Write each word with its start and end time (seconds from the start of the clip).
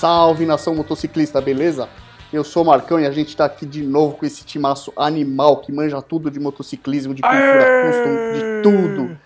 salve 0.00 0.46
nação 0.46 0.74
motociclista, 0.74 1.42
beleza? 1.42 1.86
Eu 2.32 2.42
sou 2.42 2.62
o 2.62 2.66
Marcão 2.66 2.98
e 2.98 3.06
a 3.06 3.10
gente 3.10 3.36
tá 3.36 3.44
aqui 3.44 3.66
de 3.66 3.82
novo 3.82 4.16
com 4.16 4.24
esse 4.24 4.42
timaço 4.46 4.90
animal 4.96 5.58
que 5.58 5.70
manja 5.70 6.00
tudo 6.00 6.30
de 6.30 6.40
motociclismo, 6.40 7.12
de 7.12 7.20
cultura 7.20 7.66
custom, 7.84 8.32
de 8.32 8.62
tudo. 8.62 9.18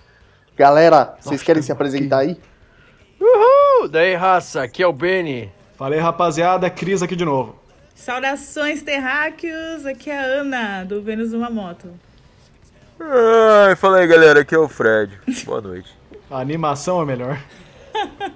Galera, 0.57 1.15
vocês 1.21 1.45
querem 1.45 1.63
se 1.63 1.71
apresentar 1.71 2.19
aí? 2.19 2.37
Uhul! 3.21 3.89
Daí, 3.89 4.17
raça, 4.17 4.65
aqui 4.65 4.83
é 4.83 4.87
o 4.87 4.93
Benny. 4.93 5.53
Falei, 5.77 6.01
rapaziada, 6.01 6.69
Cris 6.69 7.05
aqui 7.05 7.15
de 7.15 7.25
novo. 7.25 7.55
Saudações 7.95 8.83
terráqueos, 8.83 9.87
aqui 9.87 10.11
é 10.11 10.19
a 10.19 10.25
Ana, 10.25 10.85
do 10.85 11.01
Vênus 11.01 11.33
Uma 11.33 11.51
Moto. 11.51 11.89
Ai, 12.99 13.77
fala 13.77 13.99
aí 13.99 14.09
galera, 14.09 14.41
aqui 14.41 14.57
é 14.57 14.59
o 14.59 14.69
Fred. 14.69 15.21
Boa 15.45 15.61
noite. 15.61 15.97
A 16.29 16.41
animação 16.41 17.01
é 17.01 17.05
melhor. 17.05 17.41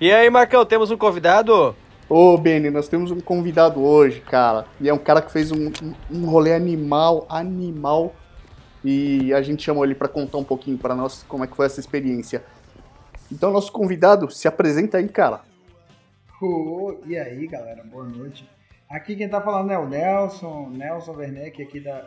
E 0.00 0.12
aí, 0.12 0.28
Marcão, 0.30 0.64
temos 0.64 0.90
um 0.90 0.96
convidado? 0.96 1.74
Ô, 2.08 2.36
Benny, 2.36 2.68
nós 2.70 2.88
temos 2.88 3.10
um 3.10 3.20
convidado 3.20 3.82
hoje, 3.82 4.20
cara. 4.20 4.66
E 4.80 4.88
é 4.88 4.92
um 4.94 4.98
cara 4.98 5.22
que 5.22 5.32
fez 5.32 5.50
um, 5.50 5.70
um- 6.10 6.26
rolê 6.26 6.54
animal, 6.54 7.24
animal. 7.28 8.14
E 8.84 9.32
a 9.32 9.40
gente 9.40 9.62
chamou 9.62 9.84
ele 9.84 9.94
pra 9.94 10.08
contar 10.08 10.38
um 10.38 10.44
pouquinho 10.44 10.76
pra 10.76 10.94
nós 10.94 11.22
como 11.28 11.44
é 11.44 11.46
que 11.46 11.56
foi 11.56 11.66
essa 11.66 11.80
experiência. 11.80 12.44
Então, 13.30 13.50
nosso 13.52 13.72
convidado, 13.72 14.30
se 14.30 14.46
apresenta 14.46 14.98
aí, 14.98 15.08
cara. 15.08 15.40
Ô, 16.40 16.96
e 17.06 17.16
aí, 17.16 17.46
galera, 17.46 17.82
boa 17.84 18.04
noite. 18.04 18.46
Aqui 18.90 19.16
quem 19.16 19.28
tá 19.28 19.40
falando 19.40 19.70
é 19.70 19.78
o 19.78 19.88
Nelson, 19.88 20.68
Nelson 20.70 21.12
Werneck, 21.12 21.62
aqui 21.62 21.80
da, 21.80 22.04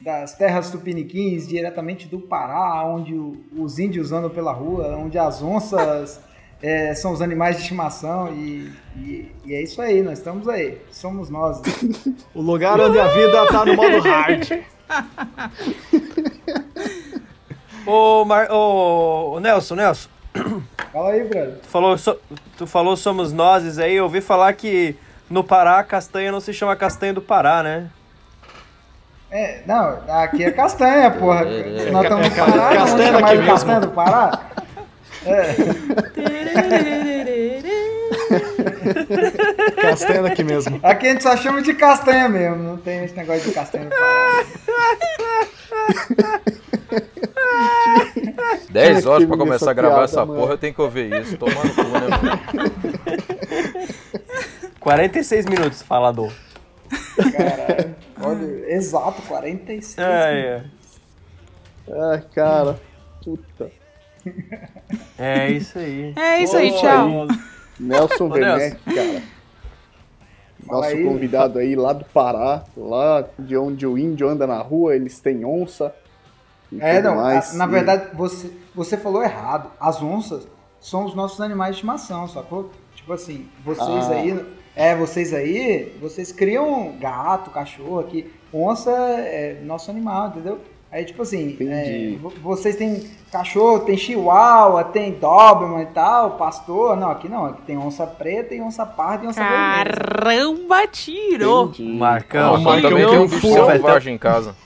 das 0.00 0.36
terras 0.36 0.70
tupiniquins, 0.70 1.48
diretamente 1.48 2.06
do 2.06 2.20
Pará, 2.20 2.84
onde 2.86 3.14
os 3.56 3.78
índios 3.80 4.12
andam 4.12 4.30
pela 4.30 4.52
rua, 4.52 4.94
onde 4.96 5.18
as 5.18 5.42
onças 5.42 6.20
é, 6.62 6.94
são 6.94 7.12
os 7.12 7.22
animais 7.22 7.56
de 7.56 7.62
estimação, 7.62 8.32
e, 8.34 8.70
e- 8.96 9.32
e 9.46 9.54
é 9.54 9.62
isso 9.62 9.80
aí, 9.80 10.02
nós 10.02 10.18
estamos 10.18 10.48
aí, 10.48 10.78
somos 10.90 11.30
nós. 11.30 11.60
O 12.34 12.40
lugar 12.42 12.78
onde 12.80 12.98
a 12.98 13.08
vida 13.08 13.46
tá 13.46 13.64
no 13.64 13.74
modo 13.74 14.00
hard. 14.00 14.60
Ô, 17.86 18.24
Mar... 18.24 18.48
ô, 18.50 19.32
ô, 19.34 19.40
Nelson, 19.40 19.74
Nelson, 19.74 20.08
Fala 20.92 21.10
aí, 21.10 21.24
brother. 21.24 21.58
tu 21.62 21.68
falou, 21.68 21.98
so- 21.98 22.18
tu 22.56 22.66
falou 22.66 22.96
somos 22.96 23.32
nozes 23.32 23.78
aí, 23.78 23.94
eu 23.94 24.04
ouvi 24.04 24.20
falar 24.20 24.52
que 24.52 24.94
no 25.28 25.42
Pará 25.42 25.82
castanha 25.82 26.30
não 26.30 26.40
se 26.40 26.52
chama 26.52 26.76
castanha 26.76 27.14
do 27.14 27.22
Pará, 27.22 27.62
né? 27.62 27.88
É, 29.30 29.62
não, 29.64 29.98
aqui 30.08 30.42
é 30.44 30.50
castanha, 30.50 31.10
porra. 31.12 31.44
Se 31.44 31.90
nós 31.90 32.02
estamos 32.02 32.28
no 32.28 32.34
é 32.34 32.36
Pará, 32.36 32.76
castanha 32.76 33.12
mesmo. 33.20 33.46
castanha 33.46 33.80
do 33.80 33.90
Pará? 33.90 34.40
É. 35.26 35.54
Castanha 39.80 40.22
daqui 40.22 40.42
mesmo. 40.44 40.80
Aqui 40.82 41.06
a 41.08 41.10
gente 41.12 41.22
só 41.22 41.36
chama 41.36 41.62
de 41.62 41.74
castanha 41.74 42.28
mesmo, 42.28 42.56
não 42.62 42.76
tem 42.76 43.04
esse 43.04 43.16
negócio 43.16 43.42
de 43.48 43.52
castanha. 43.52 43.88
10 48.70 49.06
horas 49.06 49.26
pra 49.26 49.36
começar 49.36 49.70
a 49.70 49.74
gravar 49.74 50.04
essa 50.04 50.24
mano. 50.24 50.40
porra, 50.40 50.54
eu 50.54 50.58
tenho 50.58 50.74
que 50.74 50.80
ouvir 50.80 51.12
isso. 51.20 51.36
Toma 51.36 51.52
no 51.52 51.74
cu, 51.74 51.82
né, 51.82 52.08
mano? 52.08 52.40
46 54.80 55.46
minutos, 55.46 55.82
falador. 55.82 56.32
Caralho. 57.36 57.94
Olha, 58.22 58.74
exato, 58.74 59.22
46. 59.22 59.98
É, 59.98 60.40
é. 60.40 60.64
Ai, 61.92 62.22
cara. 62.34 62.80
Puta. 63.22 63.70
É 65.18 65.50
isso 65.50 65.78
aí. 65.78 66.12
É 66.16 66.42
isso 66.42 66.56
aí, 66.56 66.72
tchau. 66.72 67.26
Nelson 67.78 68.24
Ô, 68.26 68.32
Werneck, 68.32 68.76
cara. 68.94 69.22
Nosso 70.66 70.88
aí. 70.90 71.04
convidado 71.04 71.58
aí 71.58 71.74
lá 71.74 71.92
do 71.92 72.04
Pará, 72.04 72.64
lá 72.76 73.24
de 73.38 73.56
onde 73.56 73.86
o 73.86 73.96
índio 73.96 74.28
anda 74.28 74.46
na 74.46 74.58
rua, 74.58 74.94
eles 74.94 75.18
têm 75.18 75.44
onça. 75.44 75.94
É, 76.78 77.00
não, 77.02 77.16
mais. 77.16 77.54
na 77.54 77.64
E- 77.64 77.68
verdade, 77.68 78.14
você, 78.14 78.50
você 78.74 78.96
falou 78.96 79.22
errado. 79.22 79.70
As 79.80 80.02
onças 80.02 80.46
são 80.78 81.04
os 81.04 81.14
nossos 81.14 81.40
animais 81.40 81.70
de 81.70 81.76
estimação, 81.76 82.28
sacou? 82.28 82.70
Tipo 82.94 83.12
assim, 83.14 83.48
vocês 83.64 83.88
Ah. 83.88 84.12
aí. 84.12 84.46
É, 84.76 84.94
vocês 84.94 85.34
aí, 85.34 85.96
vocês 86.00 86.30
criam 86.30 86.94
gato, 87.00 87.50
cachorro 87.50 87.98
aqui. 87.98 88.32
Onça 88.52 88.90
é 88.90 89.60
nosso 89.64 89.90
animal, 89.90 90.28
entendeu? 90.28 90.60
Aí, 90.92 91.04
tipo 91.04 91.22
assim, 91.22 91.56
é, 91.60 92.16
vo- 92.20 92.32
vocês 92.42 92.74
têm 92.74 93.08
cachorro, 93.30 93.80
tem 93.80 93.96
chihuahua, 93.96 94.82
tem 94.82 95.12
doberman 95.12 95.82
e 95.82 95.86
tal, 95.86 96.32
pastor. 96.32 96.96
Não, 96.96 97.10
aqui 97.12 97.28
não. 97.28 97.46
Aqui 97.46 97.62
tem 97.62 97.78
onça 97.78 98.04
preta 98.06 98.54
e 98.56 98.60
onça 98.60 98.84
parda 98.84 99.24
e 99.24 99.28
onça 99.28 99.40
vermelha. 99.40 99.84
Caramba, 99.84 100.86
tirou. 100.88 101.66
Entendi. 101.68 101.92
Marcão, 101.96 102.54
o 102.56 102.60
Marcão 102.60 102.90
também 102.90 103.04
é 103.04 103.08
tem 103.08 103.18
um 103.20 103.28
bicho 103.28 103.40
selvagem 103.52 104.14
em 104.14 104.18
casa. 104.18 104.56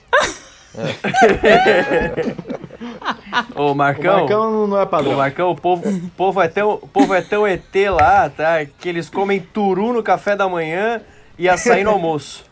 Ô, 3.54 3.72
O 3.72 3.74
Marcão, 3.74 4.20
Marcão 4.20 4.66
não 4.66 4.78
é 4.78 4.82
Ô, 4.82 4.86
padrão. 4.86 5.16
Marcão, 5.16 5.50
o 5.50 5.56
povo, 5.56 5.88
o 5.88 6.10
povo 6.16 6.40
é 6.40 6.48
tão, 6.48 6.72
o 6.80 6.88
povo 6.88 7.14
é 7.14 7.20
tão 7.22 7.46
ET 7.46 7.62
lá, 7.90 8.28
tá? 8.30 8.64
Que 8.78 8.88
eles 8.88 9.08
comem 9.08 9.40
turu 9.40 9.92
no 9.92 10.02
café 10.02 10.34
da 10.36 10.48
manhã 10.48 11.00
e 11.38 11.48
açaí 11.48 11.84
no 11.84 11.90
almoço. 11.90 12.44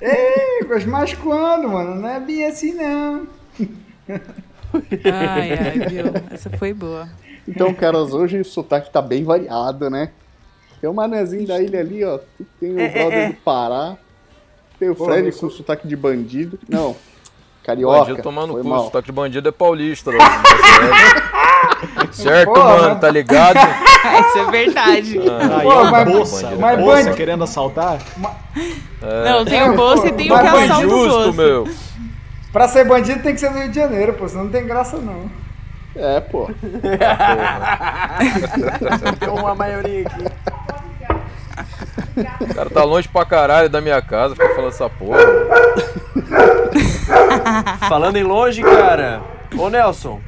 Ei, 0.00 0.66
mas- 0.68 0.84
mas 0.84 1.14
quando, 1.14 1.68
mano? 1.68 1.94
Não 1.96 2.08
é 2.08 2.20
bem 2.20 2.46
assim, 2.46 2.72
não. 2.74 3.26
Ai, 5.04 5.52
ai, 5.52 5.88
viu? 5.88 6.04
Essa 6.30 6.50
foi 6.50 6.72
boa. 6.72 7.08
Então, 7.46 7.74
caras, 7.74 8.12
hoje 8.12 8.38
o 8.40 8.44
sotaque 8.44 8.90
tá 8.90 9.02
bem 9.02 9.24
variado, 9.24 9.90
né? 9.90 10.10
Tem 10.80 10.88
o 10.88 10.94
manezinho 10.94 11.46
da 11.46 11.60
ilha 11.60 11.80
ali, 11.80 12.04
ó. 12.04 12.18
Tem 12.58 12.72
o 12.72 12.78
É, 12.78 12.84
é, 12.84 12.88
brother 12.88 13.18
é. 13.18 13.28
do 13.28 13.34
Pará. 13.34 13.96
Tem 14.78 14.88
o 14.88 14.94
Pô, 14.94 15.04
Fred 15.04 15.26
eu 15.26 15.32
com 15.32 15.38
sou- 15.38 15.50
sotaque 15.50 15.86
de 15.86 15.96
bandido. 15.96 16.58
Não, 16.68 16.96
carioca. 17.64 17.98
Bandido 18.00 18.22
tomando 18.22 18.52
foi 18.54 18.62
cu, 18.62 18.68
mal. 18.68 18.84
sotaque 18.84 19.06
de 19.06 19.12
bandido 19.12 19.48
é 19.48 19.52
paulista. 19.52 20.10
né? 20.12 20.18
certo, 22.12 22.52
Pô, 22.52 22.58
mano, 22.60 22.88
mas- 22.90 23.00
tá 23.00 23.10
ligado? 23.10 23.56
Isso 24.28 24.38
é 24.38 24.50
verdade. 24.50 25.18
Aí, 25.18 25.62
Pô, 25.62 25.68
ó, 25.70 25.84
mas- 25.90 26.08
bolsa. 26.12 26.50
mas 26.58 26.78
bolsa 26.78 26.96
bandido- 26.96 27.16
querendo 27.16 27.44
assaltar. 27.44 27.98
Não, 29.24 29.44
tem 29.44 29.62
o 29.70 29.74
bolso 29.76 30.06
e 30.06 30.12
tem 30.12 30.30
o 30.32 30.38
que 30.38 30.46
assalta 30.46 30.86
o 30.86 30.90
bolso. 30.90 31.32
meu. 31.34 31.68
Pra 32.52 32.66
ser 32.68 32.84
bandido 32.84 33.22
tem 33.22 33.32
que 33.34 33.40
ser 33.40 33.50
do 33.50 33.58
Rio 33.58 33.68
de 33.68 33.76
Janeiro, 33.76 34.12
pô, 34.14 34.28
senão 34.28 34.44
não 34.44 34.50
tem 34.50 34.66
graça 34.66 34.96
não. 34.98 35.30
É, 35.94 36.20
pô. 36.20 36.48
Como 39.26 39.46
a 39.46 39.54
maioria 39.54 40.06
aqui. 40.06 40.24
O 42.50 42.54
cara 42.54 42.70
tá 42.70 42.84
longe 42.84 43.08
pra 43.08 43.24
caralho 43.24 43.68
da 43.68 43.80
minha 43.80 44.00
casa, 44.02 44.34
fica 44.34 44.48
falando 44.54 44.68
essa 44.70 44.88
porra. 44.90 45.18
Falando 47.88 48.16
em 48.16 48.22
longe, 48.22 48.62
cara. 48.62 49.22
Ô, 49.56 49.68
Nelson. 49.68 50.20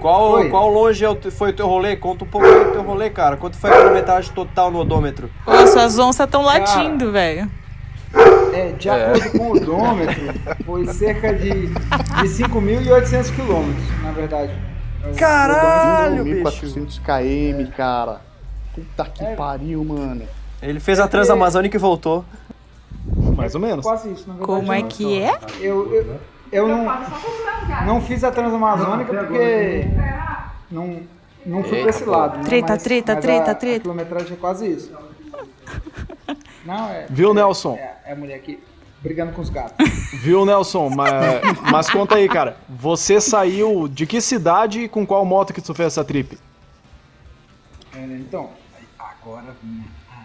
Qual, 0.00 0.32
Oi. 0.32 0.48
qual 0.50 0.68
longe 0.68 1.04
é 1.04 1.30
foi 1.30 1.50
o 1.50 1.52
teu 1.52 1.66
rolê? 1.68 1.94
Conta 1.96 2.24
um 2.24 2.26
pouco 2.26 2.46
do 2.46 2.72
teu 2.72 2.82
rolê, 2.82 3.08
cara. 3.08 3.36
Quanto 3.36 3.56
foi 3.56 3.70
a 3.70 3.76
quilometragem 3.76 4.32
total 4.32 4.70
no 4.70 4.80
odômetro? 4.80 5.30
Ô, 5.46 5.66
suas 5.66 5.98
onças 5.98 6.28
tão 6.28 6.42
latindo, 6.42 7.12
velho. 7.12 7.48
É, 8.52 8.72
de 8.72 8.88
É. 8.88 8.92
acordo 9.06 9.30
com 9.38 9.44
o 9.44 9.56
odômetro, 9.56 10.34
foi 10.66 10.86
cerca 10.88 11.32
de, 11.32 11.68
de 11.68 12.28
5.800 12.28 13.34
quilômetros, 13.34 14.02
na 14.02 14.10
verdade. 14.10 14.52
Caralho, 15.16 16.22
bicho. 16.24 16.34
1400 16.66 16.98
km, 16.98 17.70
cara. 17.76 18.20
Puta 18.74 19.04
que 19.04 19.24
pariu, 19.36 19.84
mano. 19.84 20.22
Ele 20.60 20.80
fez 20.80 21.00
a 21.00 21.08
Transamazônica 21.08 21.76
e 21.76 21.80
voltou. 21.80 22.24
Mais 23.36 23.54
ou 23.54 23.60
menos. 23.60 23.84
Quase 23.84 24.12
isso, 24.12 24.24
na 24.28 24.34
verdade. 24.34 24.46
Como 24.60 24.72
é 24.72 24.82
que 24.82 25.20
é? 25.20 25.38
Eu, 25.60 25.92
eu, 25.94 26.20
eu 26.52 26.68
não, 26.68 26.84
não 27.86 28.00
fiz 28.00 28.22
a 28.22 28.30
Transamazônica 28.30 29.12
porque 29.14 29.86
não, 30.70 31.02
não 31.44 31.64
fui 31.64 31.80
pra 31.80 31.90
esse 31.90 32.04
lado. 32.04 32.38
Né? 32.38 32.44
Treta, 32.44 32.72
Mas- 32.74 32.82
treta, 32.82 33.14
mas 33.14 33.24
treta, 33.24 33.50
a, 33.50 33.54
treta. 33.54 33.76
A 33.76 33.80
quilometragem 33.80 34.32
é 34.34 34.36
quase 34.36 34.70
isso. 34.70 34.92
Não, 36.64 36.88
é. 36.90 37.06
Viu, 37.10 37.34
Nelson? 37.34 37.74
É, 37.74 37.96
é 38.04 38.12
a 38.12 38.16
mulher 38.16 38.36
aqui 38.36 38.62
brigando 39.00 39.32
com 39.32 39.40
os 39.42 39.50
gatos. 39.50 39.84
Viu, 40.22 40.46
Nelson? 40.46 40.90
Mas, 40.90 41.10
mas 41.72 41.90
conta 41.90 42.14
aí, 42.14 42.28
cara. 42.28 42.56
Você 42.68 43.20
saiu 43.20 43.88
de 43.88 44.06
que 44.06 44.20
cidade 44.20 44.82
e 44.82 44.88
com 44.88 45.04
qual 45.04 45.24
moto 45.24 45.52
que 45.52 45.60
tu 45.60 45.74
fez 45.74 45.88
essa 45.88 46.04
trip? 46.04 46.38
É, 47.94 47.98
então, 48.04 48.50
agora 48.96 49.56
vem, 49.60 49.84
a, 50.08 50.24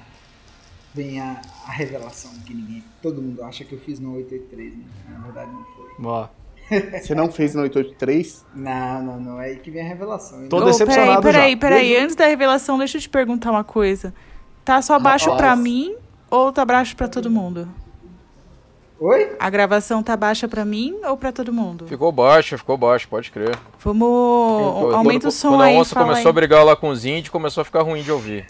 vem 0.93 1.19
a, 1.19 1.41
a 1.67 1.71
revelação 1.71 2.31
que 2.45 2.53
ninguém, 2.53 2.83
todo 3.01 3.19
mundo 3.19 3.43
acha 3.43 3.63
que 3.63 3.73
eu 3.73 3.79
fiz 3.79 3.99
no 3.99 4.13
883, 4.15 4.75
né? 4.77 4.83
Na 5.09 5.19
verdade 5.19 5.51
não. 5.51 5.76
Ó, 6.03 6.27
Você 7.01 7.15
não 7.15 7.31
fez 7.31 7.55
no 7.55 7.61
883? 7.61 8.45
Não, 8.53 9.01
não, 9.01 9.19
não, 9.19 9.41
é 9.41 9.45
aí 9.47 9.55
que 9.57 9.71
vem 9.71 9.81
a 9.81 9.87
revelação. 9.87 10.43
hein? 10.43 10.49
Tô 10.49 10.57
Ô, 10.57 10.65
decepcionado 10.65 11.21
peraí, 11.21 11.55
peraí, 11.55 11.85
já. 11.85 11.93
peraí. 11.93 12.03
Antes 12.03 12.15
da 12.15 12.27
revelação, 12.27 12.77
deixa 12.77 12.97
eu 12.97 13.01
te 13.01 13.07
perguntar 13.09 13.51
uma 13.51 13.63
coisa. 13.63 14.13
Tá 14.65 14.81
só 14.81 14.99
baixo 14.99 15.27
Nossa. 15.27 15.37
pra 15.37 15.55
mim 15.55 15.95
ou 16.29 16.51
tá 16.51 16.65
baixo 16.65 16.93
pra 16.95 17.07
todo 17.07 17.29
mundo? 17.29 17.69
Oi? 18.99 19.35
A 19.39 19.49
gravação 19.49 20.01
tá 20.03 20.17
baixa 20.17 20.47
pra 20.47 20.65
mim 20.65 20.97
ou 21.05 21.15
pra 21.15 21.31
todo 21.31 21.53
mundo? 21.53 21.85
Ficou 21.87 22.11
baixo, 22.11 22.57
ficou 22.57 22.75
baixo, 22.77 23.07
pode 23.07 23.31
crer. 23.31 23.55
Vamos. 23.79 24.81
Quando- 24.81 24.95
Aumenta 24.95 25.27
o 25.27 25.31
som 25.31 25.49
quando 25.49 25.61
aí. 25.61 25.75
a 25.77 25.79
onça 25.79 25.95
começou 25.95 26.29
a 26.29 26.31
aí. 26.31 26.33
brigar 26.33 26.65
lá 26.65 26.75
com 26.75 26.89
os 26.89 27.05
índios, 27.05 27.29
começou 27.29 27.61
a 27.61 27.65
ficar 27.65 27.83
ruim 27.83 28.01
de 28.01 28.11
ouvir. 28.11 28.45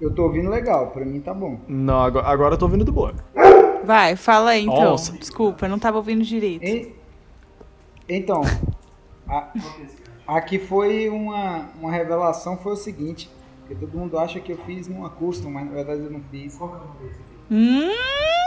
Eu 0.00 0.14
tô 0.14 0.22
ouvindo 0.22 0.48
legal, 0.48 0.86
pra 0.90 1.04
mim 1.04 1.20
tá 1.20 1.34
bom. 1.34 1.58
Não, 1.68 2.00
agora, 2.00 2.26
agora 2.28 2.54
eu 2.54 2.58
tô 2.58 2.64
ouvindo 2.66 2.84
do 2.84 2.92
boa. 2.92 3.12
Vai, 3.84 4.16
fala 4.16 4.50
aí 4.50 4.62
então. 4.62 4.74
Nossa. 4.92 5.12
Desculpa, 5.12 5.66
eu 5.66 5.70
não 5.70 5.78
tava 5.78 5.96
ouvindo 5.98 6.22
direito. 6.24 6.64
E- 6.64 6.92
então, 8.08 8.42
a- 9.28 9.52
aqui 10.26 10.58
foi 10.58 11.08
uma, 11.08 11.70
uma 11.80 11.90
revelação, 11.90 12.56
foi 12.58 12.72
o 12.72 12.76
seguinte, 12.76 13.30
porque 13.60 13.74
todo 13.74 13.96
mundo 13.98 14.18
acha 14.18 14.40
que 14.40 14.52
eu 14.52 14.58
fiz 14.58 14.88
numa 14.88 15.08
custom, 15.10 15.50
mas 15.50 15.64
na 15.66 15.72
verdade 15.72 16.00
eu 16.02 16.10
não 16.10 16.20
fiz. 16.30 16.58
Hum, 17.50 17.88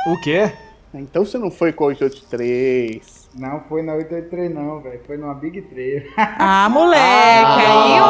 O 0.07 0.21
quê? 0.21 0.51
Então 0.93 1.25
você 1.25 1.37
não 1.37 1.51
foi 1.51 1.71
com 1.73 1.83
a 1.83 1.87
883. 1.87 3.16
Não 3.37 3.61
foi 3.69 3.83
na 3.83 3.93
883 3.93 4.51
não, 4.51 4.81
velho, 4.81 4.99
foi 5.05 5.15
numa 5.15 5.35
Big 5.35 5.61
Trail. 5.61 6.03
ah, 6.17 6.67
moleque, 6.69 7.61
aí 7.61 7.97
eu 7.97 8.05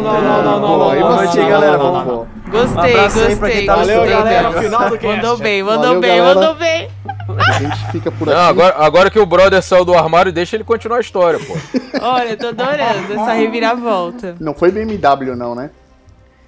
não, 0.00 0.02
não, 0.02 0.22
não, 0.22 0.60
não, 0.60 0.78
não, 0.78 0.90
aí 0.90 1.00
não, 1.00 1.08
noite, 1.16 1.26
vacila, 1.26 1.48
galera. 1.48 1.78
Vamos-? 1.78 2.28
Gostei, 2.48 2.94
Um 2.94 3.00
aí 3.00 3.34
gostei. 3.34 3.66
tá 3.66 3.74
Valeu, 3.74 3.96
gostei, 3.98 4.16
galera. 4.16 4.52
Final 4.52 4.90
do 4.90 4.98
cast. 4.98 5.06
Mandou 5.16 5.36
bem, 5.38 5.62
mandou 5.64 5.84
Valeu, 5.84 6.00
bem, 6.00 6.16
galera. 6.18 6.34
mandou 6.40 6.54
bem. 6.54 6.90
A 7.36 7.52
gente 7.52 7.90
fica 7.90 8.12
por 8.12 8.28
aqui. 8.28 8.38
Não, 8.38 8.46
agora, 8.46 8.74
agora 8.78 9.10
que 9.10 9.18
o 9.18 9.26
brother 9.26 9.60
saiu 9.62 9.84
do 9.84 9.94
armário, 9.94 10.32
deixa 10.32 10.54
ele 10.56 10.62
continuar 10.62 10.98
a 10.98 11.00
história, 11.00 11.40
pô. 11.40 11.54
Olha, 12.00 12.28
eu 12.30 12.36
tô 12.36 12.48
adorando 12.48 13.12
essa 13.12 13.32
reviravolta. 13.32 14.36
Não 14.38 14.54
foi 14.54 14.70
BMW 14.70 15.34
não, 15.34 15.56
né? 15.56 15.70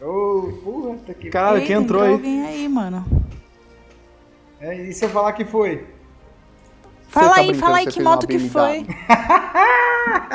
Ô, 0.00 0.52
puta 0.62 1.12
que... 1.14 1.30
Cara, 1.30 1.60
quem 1.60 1.74
entrou 1.74 2.02
aí? 2.02 2.12
alguém 2.12 2.46
aí, 2.46 2.68
mano. 2.68 3.04
É, 4.60 4.72
e 4.82 4.92
se 4.92 5.04
eu 5.04 5.08
falar 5.08 5.32
que 5.32 5.44
foi? 5.44 5.95
Fala 7.08 7.34
tá 7.34 7.40
aí, 7.40 7.54
fala 7.54 7.76
aí 7.78 7.86
que 7.86 8.00
moto 8.02 8.26
que 8.26 8.38
foi. 8.38 8.86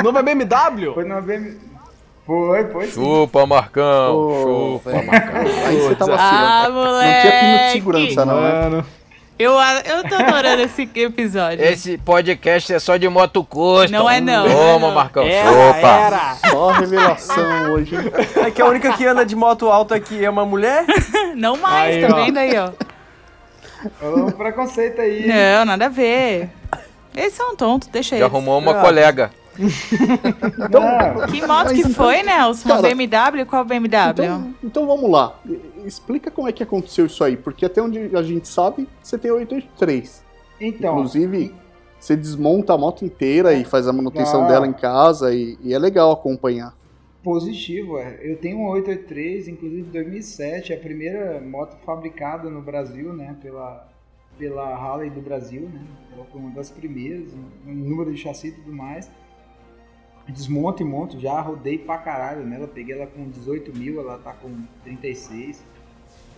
Não 0.03 0.11
vai 0.11 0.23
BMW? 0.23 0.93
Foi 0.93 1.03
numa 1.03 1.21
BMW... 1.21 1.57
Foi, 2.25 2.63
foi 2.71 2.85
sim. 2.85 2.91
Chupa, 2.93 3.45
Marcão. 3.45 4.15
Ô, 4.15 4.79
chupa. 4.83 5.01
Marcão. 5.03 5.41
Aí 5.67 5.77
você 5.79 5.95
tá 5.95 6.05
vacilando. 6.05 6.19
Ah, 6.19 6.69
Não 6.69 7.21
tinha 7.21 7.31
pino 7.31 7.41
de 7.41 7.51
moleque. 7.57 7.71
segurança 7.73 8.25
não, 8.25 8.41
né? 8.41 8.51
Mano. 8.61 8.85
Eu, 9.39 9.53
eu 9.53 10.07
tô 10.07 10.15
adorando 10.15 10.61
esse 10.61 10.87
episódio. 10.95 11.65
Esse 11.65 11.97
podcast 11.97 12.71
é 12.71 12.77
só 12.79 12.95
de 12.95 13.09
moto 13.09 13.43
custom. 13.43 13.91
Não 13.91 14.07
é 14.09 14.21
não, 14.21 14.43
Toma, 14.47 14.79
não 14.79 14.91
é. 14.91 14.93
Marcão. 14.93 15.23
Era, 15.23 15.49
chupa. 15.49 15.87
era. 15.87 16.35
Só 16.47 16.67
revelação 16.69 17.71
hoje. 17.73 17.95
hein? 17.95 18.01
É 18.45 18.51
que 18.51 18.61
a 18.61 18.65
única 18.67 18.93
que 18.93 19.05
anda 19.05 19.25
de 19.25 19.35
moto 19.35 19.67
alta 19.71 19.95
aqui 19.95 20.23
é 20.23 20.29
uma 20.29 20.45
mulher? 20.45 20.85
Não 21.35 21.57
mais, 21.57 21.95
Aí, 21.95 22.07
tá 22.07 22.15
ó. 22.15 22.23
vendo 22.23 22.37
aí, 22.37 22.53
ó? 22.57 22.69
Um 24.03 24.31
preconceito 24.31 25.01
aí. 25.01 25.25
Não, 25.27 25.65
nada 25.65 25.87
a 25.87 25.89
ver. 25.89 26.49
Eles 27.15 27.33
são 27.33 27.55
tontos, 27.55 27.87
deixa 27.89 28.11
Já 28.17 28.25
eles. 28.25 28.33
arrumou 28.33 28.57
uma 28.59 28.71
Ah. 28.79 28.81
colega. 28.81 29.31
Não, 30.71 31.27
Que 31.27 31.45
moto 31.45 31.73
que 31.73 31.79
então, 31.81 31.91
foi, 31.93 32.23
Nelson? 32.23 32.69
Uma 32.69 32.81
cara, 32.81 32.95
BMW? 32.95 33.45
Qual 33.45 33.65
BMW? 33.65 34.11
Então, 34.23 34.53
então 34.63 34.87
vamos 34.87 35.09
lá. 35.09 35.35
Explica 35.85 36.31
como 36.31 36.47
é 36.47 36.51
que 36.51 36.63
aconteceu 36.63 37.05
isso 37.05 37.23
aí, 37.23 37.35
porque 37.35 37.65
até 37.65 37.81
onde 37.81 38.15
a 38.15 38.23
gente 38.23 38.47
sabe, 38.47 38.87
você 39.01 39.17
tem 39.17 39.31
883. 39.31 40.23
então... 40.59 40.93
Inclusive, 40.93 41.53
você 41.99 42.15
desmonta 42.15 42.73
a 42.73 42.77
moto 42.77 43.03
inteira 43.05 43.53
e 43.53 43.63
faz 43.63 43.87
a 43.87 43.93
manutenção 43.93 44.45
Ah. 44.45 44.47
dela 44.47 44.67
em 44.67 44.73
casa 44.73 45.33
e, 45.33 45.57
e 45.61 45.73
é 45.73 45.79
legal 45.79 46.11
acompanhar. 46.11 46.73
Positivo, 47.23 47.99
é. 47.99 48.19
Eu 48.23 48.37
tenho 48.37 48.57
um 48.57 48.67
883, 48.69 49.47
inclusive 49.49 49.83
2007, 49.83 50.73
a 50.73 50.77
primeira 50.77 51.39
moto 51.41 51.77
fabricada 51.85 52.49
no 52.49 52.61
Brasil, 52.61 53.13
né, 53.13 53.35
pela, 53.41 53.87
pela 54.41 54.75
Harley 54.75 55.11
do 55.11 55.21
Brasil, 55.21 55.69
né, 55.71 55.85
ela 56.11 56.25
foi 56.25 56.41
uma 56.41 56.49
das 56.49 56.71
primeiras, 56.71 57.31
um 57.63 57.75
número 57.75 58.11
de 58.11 58.17
chassi 58.17 58.47
e 58.47 58.51
tudo 58.51 58.73
mais. 58.73 59.07
Desmonto 60.27 60.81
e 60.81 60.85
monto, 60.85 61.19
já 61.19 61.39
rodei 61.39 61.77
pra 61.77 61.99
caralho 61.99 62.43
nela, 62.43 62.67
peguei 62.67 62.95
ela 62.95 63.05
com 63.05 63.29
18 63.29 63.77
mil, 63.77 63.99
ela 63.99 64.17
tá 64.17 64.33
com 64.33 64.49
36. 64.83 65.63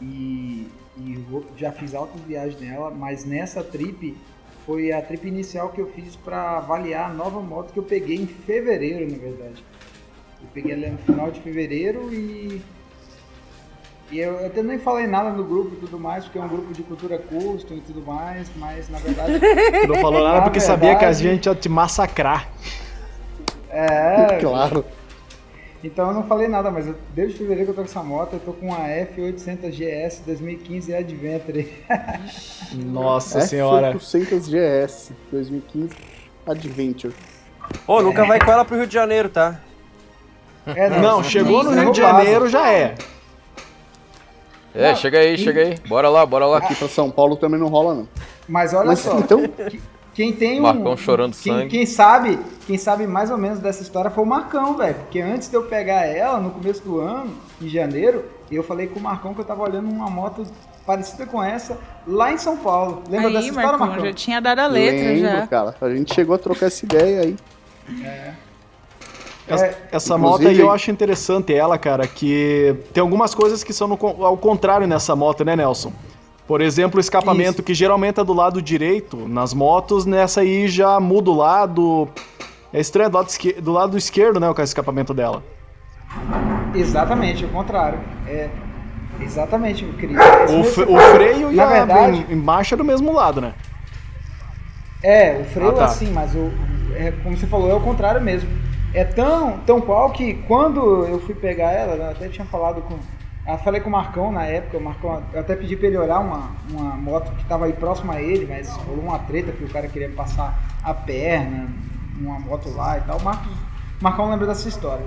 E, 0.01 0.67
e 0.97 1.25
já 1.55 1.71
fiz 1.71 1.95
altas 1.95 2.19
viagens 2.21 2.59
nela, 2.59 2.91
mas 2.91 3.23
nessa 3.23 3.63
trip 3.63 4.17
foi 4.65 4.91
a 4.91 5.01
trip 5.01 5.25
inicial 5.25 5.69
que 5.69 5.79
eu 5.79 5.87
fiz 5.87 6.17
pra 6.17 6.57
avaliar 6.57 7.09
a 7.09 7.13
nova 7.13 7.41
moto 7.41 7.71
que 7.71 7.79
eu 7.79 7.83
peguei 7.83 8.17
em 8.17 8.27
fevereiro, 8.27 9.09
na 9.09 9.17
verdade. 9.17 9.63
Eu 10.41 10.49
peguei 10.53 10.73
ela 10.73 10.89
no 10.89 10.97
final 10.97 11.31
de 11.31 11.39
fevereiro 11.39 12.13
e. 12.13 12.61
E 14.13 14.19
eu, 14.19 14.33
eu 14.41 14.45
até 14.45 14.61
nem 14.61 14.77
falei 14.77 15.07
nada 15.07 15.31
no 15.31 15.43
grupo 15.43 15.73
e 15.73 15.77
tudo 15.77 15.99
mais, 15.99 16.23
porque 16.23 16.37
é 16.37 16.41
um 16.41 16.47
grupo 16.47 16.71
de 16.71 16.83
cultura 16.83 17.17
custom 17.17 17.73
e 17.73 17.81
tudo 17.81 18.01
mais, 18.05 18.47
mas 18.57 18.87
na 18.87 18.99
verdade. 18.99 19.39
Tu 19.81 19.87
não 19.87 19.95
falou 19.95 20.21
nada 20.23 20.35
Na 20.37 20.41
porque 20.43 20.59
sabia 20.59 20.89
que 20.95 21.03
a 21.03 21.07
verdade- 21.07 21.23
gente 21.23 21.45
ia 21.47 21.55
te 21.55 21.67
massacrar. 21.67 22.47
É. 23.71 24.37
Claro. 24.39 24.85
Então 25.83 26.07
eu 26.09 26.13
não 26.13 26.23
falei 26.23 26.47
nada, 26.47 26.69
mas 26.71 26.87
eu- 26.87 26.95
desde 27.13 27.37
fevereiro 27.39 27.65
que 27.65 27.71
eu 27.71 27.75
tô 27.75 27.81
com 27.81 27.87
essa 27.89 28.03
moto, 28.03 28.33
eu 28.33 28.39
tô 28.39 28.53
com 28.53 28.71
a 28.73 28.87
F800 28.87 29.69
GS 29.71 30.21
2015 30.25 30.93
Adventure. 30.95 31.67
Nossa 32.73 33.41
senhora. 33.41 33.93
F800 33.95 34.47
GS 34.85 35.11
2015 35.31 35.89
Adventure. 36.47 37.13
Ô, 37.87 38.01
nunca 38.01 38.23
vai 38.25 38.39
com 38.39 38.51
ela 38.51 38.63
pro 38.63 38.77
Rio 38.77 38.87
de 38.87 38.93
Janeiro, 38.93 39.27
tá? 39.27 39.59
É, 40.65 40.89
Não, 41.01 41.21
chegou 41.23 41.63
no 41.63 41.71
Rio 41.71 41.91
de. 41.91 41.97
Janeiro, 41.97 42.47
já 42.47 42.71
é. 42.71 42.95
É, 44.73 44.95
chega 44.95 45.19
aí, 45.19 45.37
chega 45.37 45.61
aí. 45.61 45.75
Bora 45.87 46.09
lá, 46.09 46.25
bora 46.25 46.45
lá. 46.45 46.57
Aqui 46.57 46.75
pra 46.75 46.87
São 46.87 47.09
Paulo 47.11 47.35
também 47.35 47.59
não 47.59 47.67
rola, 47.67 47.93
não. 47.93 48.07
Mas 48.47 48.73
olha 48.73 48.87
Mas, 48.87 48.99
só, 48.99 49.19
então, 49.19 49.43
quem 50.13 50.33
tem 50.33 50.59
um. 50.59 50.63
Marcão 50.63 50.97
chorando 50.97 51.35
quem, 51.35 51.53
sangue. 51.53 51.69
Quem 51.69 51.85
sabe, 51.85 52.39
quem 52.65 52.77
sabe 52.77 53.07
mais 53.07 53.29
ou 53.31 53.37
menos 53.37 53.59
dessa 53.59 53.81
história 53.83 54.09
foi 54.11 54.23
o 54.23 54.27
Marcão, 54.27 54.75
velho. 54.75 54.95
Porque 54.95 55.21
antes 55.21 55.47
de 55.49 55.55
eu 55.55 55.63
pegar 55.63 56.05
ela, 56.05 56.39
no 56.39 56.51
começo 56.51 56.83
do 56.83 56.99
ano, 56.99 57.31
em 57.61 57.69
janeiro, 57.69 58.25
eu 58.51 58.63
falei 58.63 58.87
com 58.87 58.99
o 58.99 59.03
Marcão 59.03 59.33
que 59.33 59.41
eu 59.41 59.45
tava 59.45 59.63
olhando 59.63 59.89
uma 59.89 60.09
moto 60.09 60.45
parecida 60.85 61.25
com 61.25 61.41
essa 61.41 61.77
lá 62.05 62.31
em 62.31 62.37
São 62.37 62.57
Paulo. 62.57 63.03
Lembra 63.09 63.29
dessa 63.29 63.43
Aí, 63.43 63.49
história, 63.49 63.69
Marcão, 63.69 63.87
Marcão? 63.87 64.05
já 64.05 64.13
tinha 64.13 64.41
dado 64.41 64.59
a 64.59 64.67
letra 64.67 65.07
lembro, 65.11 65.21
já. 65.21 65.47
cara. 65.47 65.75
A 65.79 65.89
gente 65.89 66.13
chegou 66.13 66.35
a 66.35 66.39
trocar 66.39 66.65
essa 66.65 66.83
ideia 66.85 67.21
aí. 67.21 67.35
É, 68.03 68.33
essa 69.47 70.15
inclusive- 70.15 70.17
moto 70.19 70.47
aí 70.47 70.59
eu 70.59 70.71
acho 70.71 70.89
interessante 70.91 71.53
ela, 71.53 71.77
cara, 71.77 72.07
que 72.07 72.75
tem 72.93 73.01
algumas 73.01 73.33
coisas 73.35 73.63
que 73.63 73.73
são 73.73 73.87
no 73.87 73.97
ao 74.23 74.37
contrário 74.37 74.87
nessa 74.87 75.15
moto, 75.15 75.43
né, 75.43 75.55
Nelson? 75.55 75.91
Por 76.47 76.59
exemplo, 76.61 76.97
o 76.97 76.99
escapamento 76.99 77.55
Isso. 77.55 77.63
que 77.63 77.73
geralmente 77.73 78.19
é 78.19 78.23
do 78.23 78.33
lado 78.33 78.61
direito 78.61 79.27
nas 79.27 79.53
motos, 79.53 80.05
nessa 80.05 80.41
aí 80.41 80.67
já 80.67 80.99
muda 80.99 81.29
o 81.31 81.35
lado. 81.35 82.07
É 82.73 82.79
estranho, 82.79 83.09
do 83.09 83.17
lado, 83.17 83.27
esque- 83.29 83.53
do 83.53 83.71
lado 83.71 83.97
esquerdo, 83.97 84.39
né, 84.39 84.49
o 84.49 84.61
escapamento 84.61 85.13
dela. 85.13 85.43
Exatamente, 86.75 87.45
o 87.45 87.49
contrário. 87.49 87.99
É, 88.27 88.49
exatamente, 89.21 89.85
Cris. 89.97 90.17
Esse 90.45 90.55
O, 90.55 90.63
fre- 90.63 90.85
o 90.85 90.97
freio 91.15 91.51
e 91.51 91.55
Na 91.55 91.63
a 91.63 91.67
verdade- 91.67 92.35
marcha 92.35 92.75
é 92.75 92.77
do 92.77 92.83
mesmo 92.83 93.13
lado, 93.13 93.39
né? 93.41 93.53
É, 95.01 95.39
o 95.41 95.45
freio 95.45 95.69
Ah, 95.69 95.73
tá. 95.73 95.85
assim, 95.85 96.11
mas 96.11 96.33
o, 96.33 96.51
é, 96.95 97.11
como 97.23 97.37
você 97.37 97.45
falou, 97.45 97.69
é 97.69 97.73
o 97.73 97.79
contrário 97.81 98.21
mesmo. 98.21 98.49
É 98.93 99.03
tão, 99.03 99.57
tão 99.59 99.81
qual 99.81 100.11
que 100.11 100.35
quando 100.47 101.05
eu 101.05 101.19
fui 101.19 101.33
pegar 101.33 101.71
ela, 101.71 101.95
eu 101.95 102.11
até 102.11 102.29
tinha 102.29 102.45
falado 102.45 102.81
com. 102.81 102.97
Eu 103.45 103.57
falei 103.57 103.81
com 103.81 103.89
o 103.89 103.91
Marcão 103.91 104.31
na 104.31 104.45
época, 104.45 104.77
o 104.77 104.81
Marcão, 104.81 105.21
eu 105.33 105.39
até 105.39 105.55
pedi 105.55 105.75
pra 105.75 105.87
ele 105.87 105.97
olhar 105.97 106.19
uma, 106.19 106.51
uma 106.69 106.95
moto 106.95 107.35
que 107.35 107.43
tava 107.45 107.65
aí 107.65 107.73
próxima 107.73 108.13
a 108.13 108.21
ele, 108.21 108.45
mas 108.45 108.69
rolou 108.69 109.03
uma 109.03 109.19
treta 109.19 109.51
porque 109.51 109.65
o 109.65 109.69
cara 109.69 109.87
queria 109.87 110.09
passar 110.09 110.57
a 110.81 110.93
perna, 110.93 111.67
uma 112.21 112.39
moto 112.39 112.69
lá 112.69 112.99
e 112.99 113.01
tal. 113.01 113.17
O 113.17 113.23
Marcos, 113.23 113.51
Marcão 113.99 114.29
lembra 114.29 114.47
dessa 114.47 114.69
história. 114.69 115.05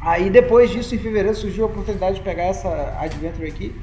Aí 0.00 0.28
depois 0.28 0.70
disso, 0.70 0.94
em 0.94 0.98
fevereiro, 0.98 1.36
surgiu 1.36 1.64
a 1.64 1.66
oportunidade 1.68 2.16
de 2.16 2.22
pegar 2.22 2.44
essa 2.44 2.96
Adventure 2.98 3.46
aqui, 3.46 3.74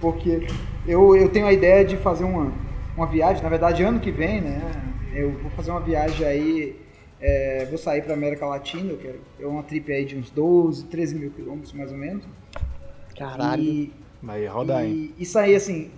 porque 0.00 0.46
eu, 0.86 1.14
eu 1.14 1.28
tenho 1.28 1.46
a 1.46 1.52
ideia 1.52 1.84
de 1.84 1.96
fazer 1.96 2.24
uma, 2.24 2.50
uma 2.96 3.06
viagem, 3.06 3.42
na 3.42 3.48
verdade 3.48 3.82
ano 3.82 4.00
que 4.00 4.10
vem, 4.10 4.40
né? 4.40 4.60
Eu 5.14 5.32
vou 5.32 5.50
fazer 5.52 5.70
uma 5.70 5.80
viagem 5.80 6.26
aí, 6.26 6.76
é, 7.26 7.64
vou 7.64 7.76
sair 7.76 8.02
para 8.02 8.14
América 8.14 8.46
Latina, 8.46 8.92
eu 8.92 8.98
quero 8.98 9.20
é 9.40 9.46
uma 9.46 9.64
trip 9.64 9.92
aí 9.92 10.04
de 10.04 10.16
uns 10.16 10.30
12, 10.30 10.84
13 10.84 11.16
mil 11.16 11.30
quilômetros 11.32 11.72
mais 11.72 11.90
ou 11.90 11.98
menos. 11.98 12.24
Caralho. 13.18 13.62
E, 13.62 13.92
Vai 14.22 14.46
rodar, 14.46 14.84
hein? 14.84 15.12
e 15.18 15.38
aí, 15.38 15.54
assim, 15.54 15.90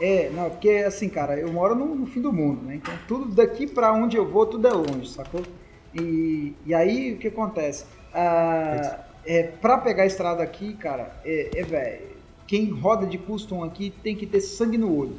é, 0.00 0.30
não, 0.30 0.50
porque 0.50 0.68
assim, 0.86 1.08
cara, 1.08 1.38
eu 1.38 1.50
moro 1.50 1.74
no, 1.74 1.94
no 1.94 2.06
fim 2.06 2.20
do 2.20 2.30
mundo, 2.30 2.62
né? 2.62 2.76
Então 2.76 2.92
tudo 3.08 3.34
daqui 3.34 3.66
pra 3.66 3.92
onde 3.92 4.18
eu 4.18 4.30
vou, 4.30 4.44
tudo 4.44 4.68
é 4.68 4.72
longe, 4.72 5.08
sacou? 5.08 5.42
E, 5.94 6.54
e 6.66 6.74
aí 6.74 7.14
o 7.14 7.16
que 7.16 7.28
acontece? 7.28 7.86
Ah, 8.12 9.00
é, 9.24 9.44
pra 9.44 9.78
pegar 9.78 10.02
a 10.02 10.06
estrada 10.06 10.42
aqui, 10.42 10.74
cara, 10.74 11.10
é, 11.24 11.50
é 11.58 11.62
velho, 11.62 12.06
quem 12.46 12.70
roda 12.70 13.06
de 13.06 13.16
custom 13.16 13.64
aqui 13.64 13.92
tem 14.02 14.14
que 14.14 14.26
ter 14.26 14.42
sangue 14.42 14.76
no 14.76 14.94
olho. 14.94 15.16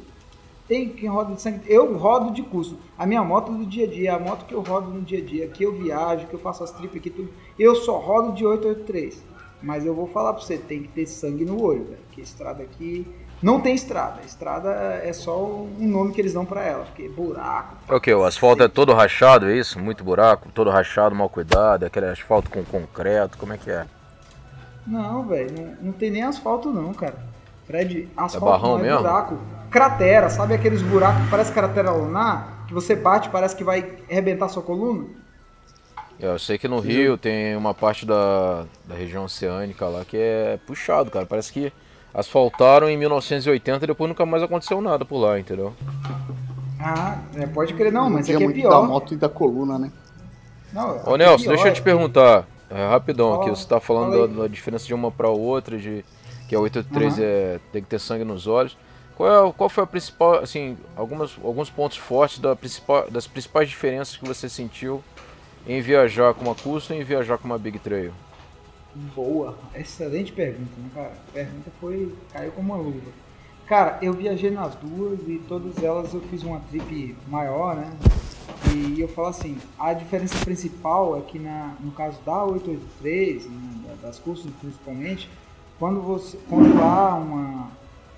Tem 0.68 0.90
quem 0.90 1.08
roda 1.08 1.34
de 1.34 1.40
sangue. 1.40 1.62
Eu 1.66 1.96
rodo 1.96 2.30
de 2.30 2.42
custom. 2.42 2.76
A 2.96 3.06
minha 3.06 3.24
moto 3.24 3.50
do 3.50 3.64
dia 3.64 3.86
a 3.86 3.90
dia, 3.90 4.14
a 4.14 4.18
moto 4.18 4.44
que 4.44 4.54
eu 4.54 4.60
rodo 4.60 4.90
no 4.90 5.00
dia 5.00 5.18
a 5.18 5.24
dia, 5.24 5.48
que 5.48 5.64
eu 5.64 5.72
viajo, 5.72 6.26
que 6.26 6.34
eu 6.34 6.38
faço 6.38 6.62
as 6.62 6.70
trips 6.70 6.96
aqui, 6.98 7.08
tudo. 7.08 7.30
Eu 7.58 7.74
só 7.74 7.96
rodo 7.98 8.32
de 8.32 8.44
883. 8.44 9.24
Mas 9.62 9.84
eu 9.84 9.94
vou 9.94 10.06
falar 10.06 10.34
pra 10.34 10.42
você, 10.42 10.56
tem 10.56 10.82
que 10.82 10.88
ter 10.88 11.06
sangue 11.06 11.44
no 11.44 11.60
olho, 11.60 11.84
velho. 11.84 11.98
Que 12.12 12.20
estrada 12.20 12.62
aqui 12.62 13.06
Não 13.42 13.60
tem 13.60 13.74
estrada. 13.74 14.20
Estrada 14.24 14.70
é 15.02 15.12
só 15.12 15.42
um 15.42 15.88
nome 15.88 16.12
que 16.12 16.20
eles 16.20 16.34
dão 16.34 16.44
pra 16.44 16.62
ela, 16.62 16.84
porque 16.84 17.08
buraco. 17.08 17.76
Ok, 17.88 18.12
o 18.12 18.24
asfalto 18.24 18.62
é 18.62 18.68
todo 18.68 18.92
rachado, 18.92 19.48
é 19.48 19.56
isso? 19.56 19.78
Muito 19.80 20.04
buraco, 20.04 20.48
todo 20.52 20.70
rachado, 20.70 21.14
mal 21.14 21.28
cuidado, 21.28 21.84
aquele 21.84 22.06
asfalto 22.06 22.50
com 22.50 22.62
concreto, 22.64 23.38
como 23.38 23.52
é 23.52 23.58
que 23.58 23.70
é? 23.70 23.86
Não, 24.86 25.24
velho, 25.26 25.50
não, 25.52 25.86
não 25.86 25.92
tem 25.92 26.10
nem 26.10 26.22
asfalto 26.22 26.70
não, 26.70 26.92
cara. 26.92 27.16
Fred, 27.64 28.08
asfalto 28.16 28.46
barrão 28.46 28.78
não 28.78 28.78
é 28.78 28.82
mesmo? 28.82 28.98
buraco. 28.98 29.38
Cratera, 29.70 30.30
sabe 30.30 30.54
aqueles 30.54 30.80
buracos 30.82 31.24
que 31.24 31.30
parece 31.30 31.52
cratera 31.52 31.90
lunar? 31.90 32.64
Que 32.66 32.74
você 32.74 32.94
bate 32.96 33.28
parece 33.28 33.54
que 33.54 33.64
vai 33.64 33.98
arrebentar 34.10 34.48
sua 34.48 34.62
coluna? 34.62 35.06
Eu 36.18 36.38
sei 36.38 36.58
que 36.58 36.66
no 36.66 36.80
Rio 36.80 37.16
tem 37.16 37.54
uma 37.56 37.72
parte 37.72 38.04
da, 38.04 38.64
da 38.84 38.94
região 38.94 39.24
oceânica 39.24 39.86
lá 39.86 40.04
que 40.04 40.16
é 40.16 40.58
puxado, 40.66 41.10
cara. 41.10 41.24
Parece 41.26 41.52
que 41.52 41.72
asfaltaram 42.12 42.88
em 42.88 42.96
1980 42.96 43.84
e 43.84 43.86
depois 43.86 44.08
nunca 44.08 44.26
mais 44.26 44.42
aconteceu 44.42 44.80
nada 44.80 45.04
por 45.04 45.18
lá, 45.18 45.38
entendeu? 45.38 45.72
Ah, 46.80 47.18
é, 47.36 47.46
pode 47.46 47.74
crer 47.74 47.92
não, 47.92 48.10
mas 48.10 48.28
aqui 48.28 48.32
é 48.32 48.38
muito 48.38 48.56
pior. 48.56 48.70
da 48.70 48.82
moto 48.82 49.14
e 49.14 49.16
da 49.16 49.28
coluna, 49.28 49.78
né? 49.78 49.92
Não, 50.72 50.90
aqui 50.90 51.08
Ô 51.10 51.14
é 51.14 51.18
Nelson, 51.18 51.44
pior, 51.44 51.54
deixa 51.54 51.68
eu 51.68 51.72
te 51.74 51.80
é- 51.80 51.84
perguntar, 51.84 52.46
é, 52.70 52.86
rapidão 52.88 53.34
aqui, 53.40 53.50
você 53.50 53.66
tá 53.66 53.80
falando 53.80 54.12
fala 54.12 54.28
da, 54.28 54.42
da 54.42 54.48
diferença 54.48 54.86
de 54.86 54.94
uma 54.94 55.10
pra 55.10 55.28
outra, 55.28 55.78
de 55.78 56.04
que 56.48 56.54
a 56.54 56.60
883 56.60 57.14
Aham. 57.14 57.22
é, 57.22 57.60
tem 57.72 57.82
que 57.82 57.88
ter 57.88 57.98
sangue 57.98 58.24
nos 58.24 58.46
olhos. 58.46 58.76
Qual, 59.18 59.48
é, 59.48 59.52
qual 59.52 59.68
foi 59.68 59.82
a 59.82 59.86
principal, 59.86 60.36
assim, 60.36 60.78
algumas, 60.96 61.36
alguns 61.44 61.68
pontos 61.68 61.98
fortes 61.98 62.38
da 62.38 62.54
principal, 62.54 63.10
das 63.10 63.26
principais 63.26 63.68
diferenças 63.68 64.16
que 64.16 64.24
você 64.24 64.48
sentiu 64.48 65.02
em 65.66 65.80
viajar 65.80 66.32
com 66.34 66.44
uma 66.44 66.54
Custom 66.54 66.94
e 66.94 67.02
viajar 67.02 67.36
com 67.36 67.46
uma 67.46 67.58
Big 67.58 67.80
Trail? 67.80 68.12
Boa, 69.14 69.58
excelente 69.74 70.30
pergunta, 70.32 70.70
né, 70.78 70.88
cara? 70.94 71.12
A 71.28 71.32
pergunta 71.32 71.70
foi. 71.80 72.14
caiu 72.32 72.52
como 72.52 72.72
uma 72.74 72.80
luva. 72.82 73.10
Cara, 73.66 73.98
eu 74.00 74.12
viajei 74.14 74.50
nas 74.52 74.76
duas 74.76 75.18
e 75.28 75.42
todas 75.48 75.82
elas 75.82 76.14
eu 76.14 76.20
fiz 76.22 76.44
uma 76.44 76.60
trip 76.70 77.16
maior, 77.26 77.74
né? 77.76 77.92
E 78.72 79.00
eu 79.00 79.08
falo 79.08 79.28
assim, 79.28 79.58
a 79.78 79.92
diferença 79.92 80.42
principal 80.44 81.18
é 81.18 81.20
que 81.22 81.38
na, 81.40 81.74
no 81.80 81.90
caso 81.90 82.18
da 82.24 82.44
883, 82.44 83.46
né, 83.46 83.70
da- 83.88 84.06
das 84.08 84.18
cursos 84.18 84.50
principalmente, 84.60 85.28
quando 85.78 86.00
você. 86.00 86.38
Quando 86.48 86.80
há 86.80 87.14
uma. 87.16 87.68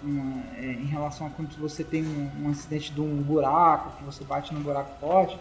Uma, 0.02 0.42
é, 0.56 0.64
em 0.64 0.86
relação 0.86 1.26
a 1.26 1.30
quando 1.30 1.56
você 1.58 1.84
tem 1.84 2.02
um, 2.04 2.46
um 2.46 2.50
acidente 2.50 2.92
de 2.92 3.00
um 3.00 3.16
buraco, 3.22 3.96
que 3.96 4.04
você 4.04 4.24
bate 4.24 4.52
num 4.54 4.60
buraco 4.60 4.90
forte, 5.00 5.38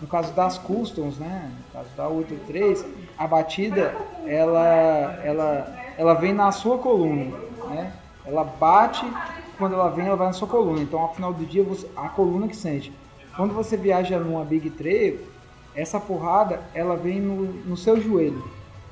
no 0.00 0.08
caso 0.08 0.32
das 0.32 0.58
customs, 0.58 1.18
né? 1.18 1.50
No 1.58 1.72
caso 1.72 1.88
da 1.96 2.08
883, 2.08 2.84
a 3.16 3.26
batida 3.26 3.94
ela, 4.26 5.20
ela, 5.22 5.94
ela 5.96 6.14
vem 6.14 6.32
na 6.32 6.50
sua 6.50 6.78
coluna, 6.78 7.36
né? 7.68 7.92
Ela 8.24 8.44
bate, 8.44 9.04
quando 9.58 9.74
ela 9.74 9.88
vem, 9.88 10.06
ela 10.06 10.16
vai 10.16 10.26
na 10.26 10.32
sua 10.32 10.48
coluna. 10.48 10.80
Então, 10.80 11.00
ao 11.00 11.14
final 11.14 11.32
do 11.32 11.44
dia, 11.44 11.62
você, 11.62 11.88
a 11.96 12.08
coluna 12.08 12.48
que 12.48 12.56
sente. 12.56 12.92
Quando 13.36 13.54
você 13.54 13.76
viaja 13.76 14.18
numa 14.18 14.44
Big 14.44 14.70
Trail, 14.70 15.20
essa 15.74 15.98
porrada 15.98 16.60
ela 16.74 16.96
vem 16.96 17.20
no, 17.20 17.44
no 17.44 17.76
seu 17.76 18.00
joelho, 18.00 18.44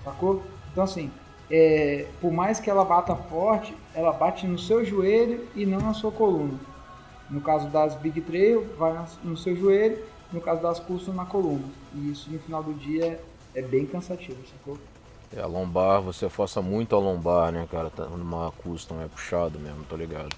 sacou? 0.05 0.43
Então, 0.73 0.85
assim, 0.85 1.11
é, 1.51 2.07
por 2.21 2.33
mais 2.33 2.61
que 2.61 2.71
ela 2.71 2.85
bata 2.85 3.15
forte, 3.17 3.75
ela 3.95 4.13
bate 4.13 4.47
no 4.47 4.59
seu 4.59 4.85
joelho 4.85 5.47
e 5.55 5.67
não 5.67 5.81
na 5.81 5.93
sua 5.93 6.13
coluna. 6.13 6.59
No 7.29 7.41
caso 7.41 7.69
das 7.69 7.95
Big 7.95 8.21
Trail, 8.21 8.67
vai 8.79 8.97
no 9.23 9.37
seu 9.37 9.57
joelho, 9.57 9.99
no 10.33 10.41
caso 10.41 10.63
das 10.63 10.79
custom, 10.79 11.13
na 11.13 11.25
coluna. 11.25 11.65
E 11.95 12.11
isso 12.11 12.31
no 12.31 12.39
final 12.39 12.63
do 12.63 12.73
dia 12.75 13.21
é 13.55 13.63
bem 13.63 13.85
cansativo, 13.85 14.39
sacou? 14.49 14.79
É, 15.37 15.41
a 15.41 15.47
lombar, 15.47 16.01
você 16.01 16.29
força 16.29 16.61
muito 16.61 16.95
a 16.95 16.99
lombar, 16.99 17.53
né, 17.53 17.67
cara? 17.71 17.91
Tá 17.91 18.05
numa 18.07 18.51
custom, 18.63 19.01
é 19.01 19.09
puxado 19.09 19.59
mesmo, 19.59 19.85
tô 19.89 19.97
ligado. 19.97 20.35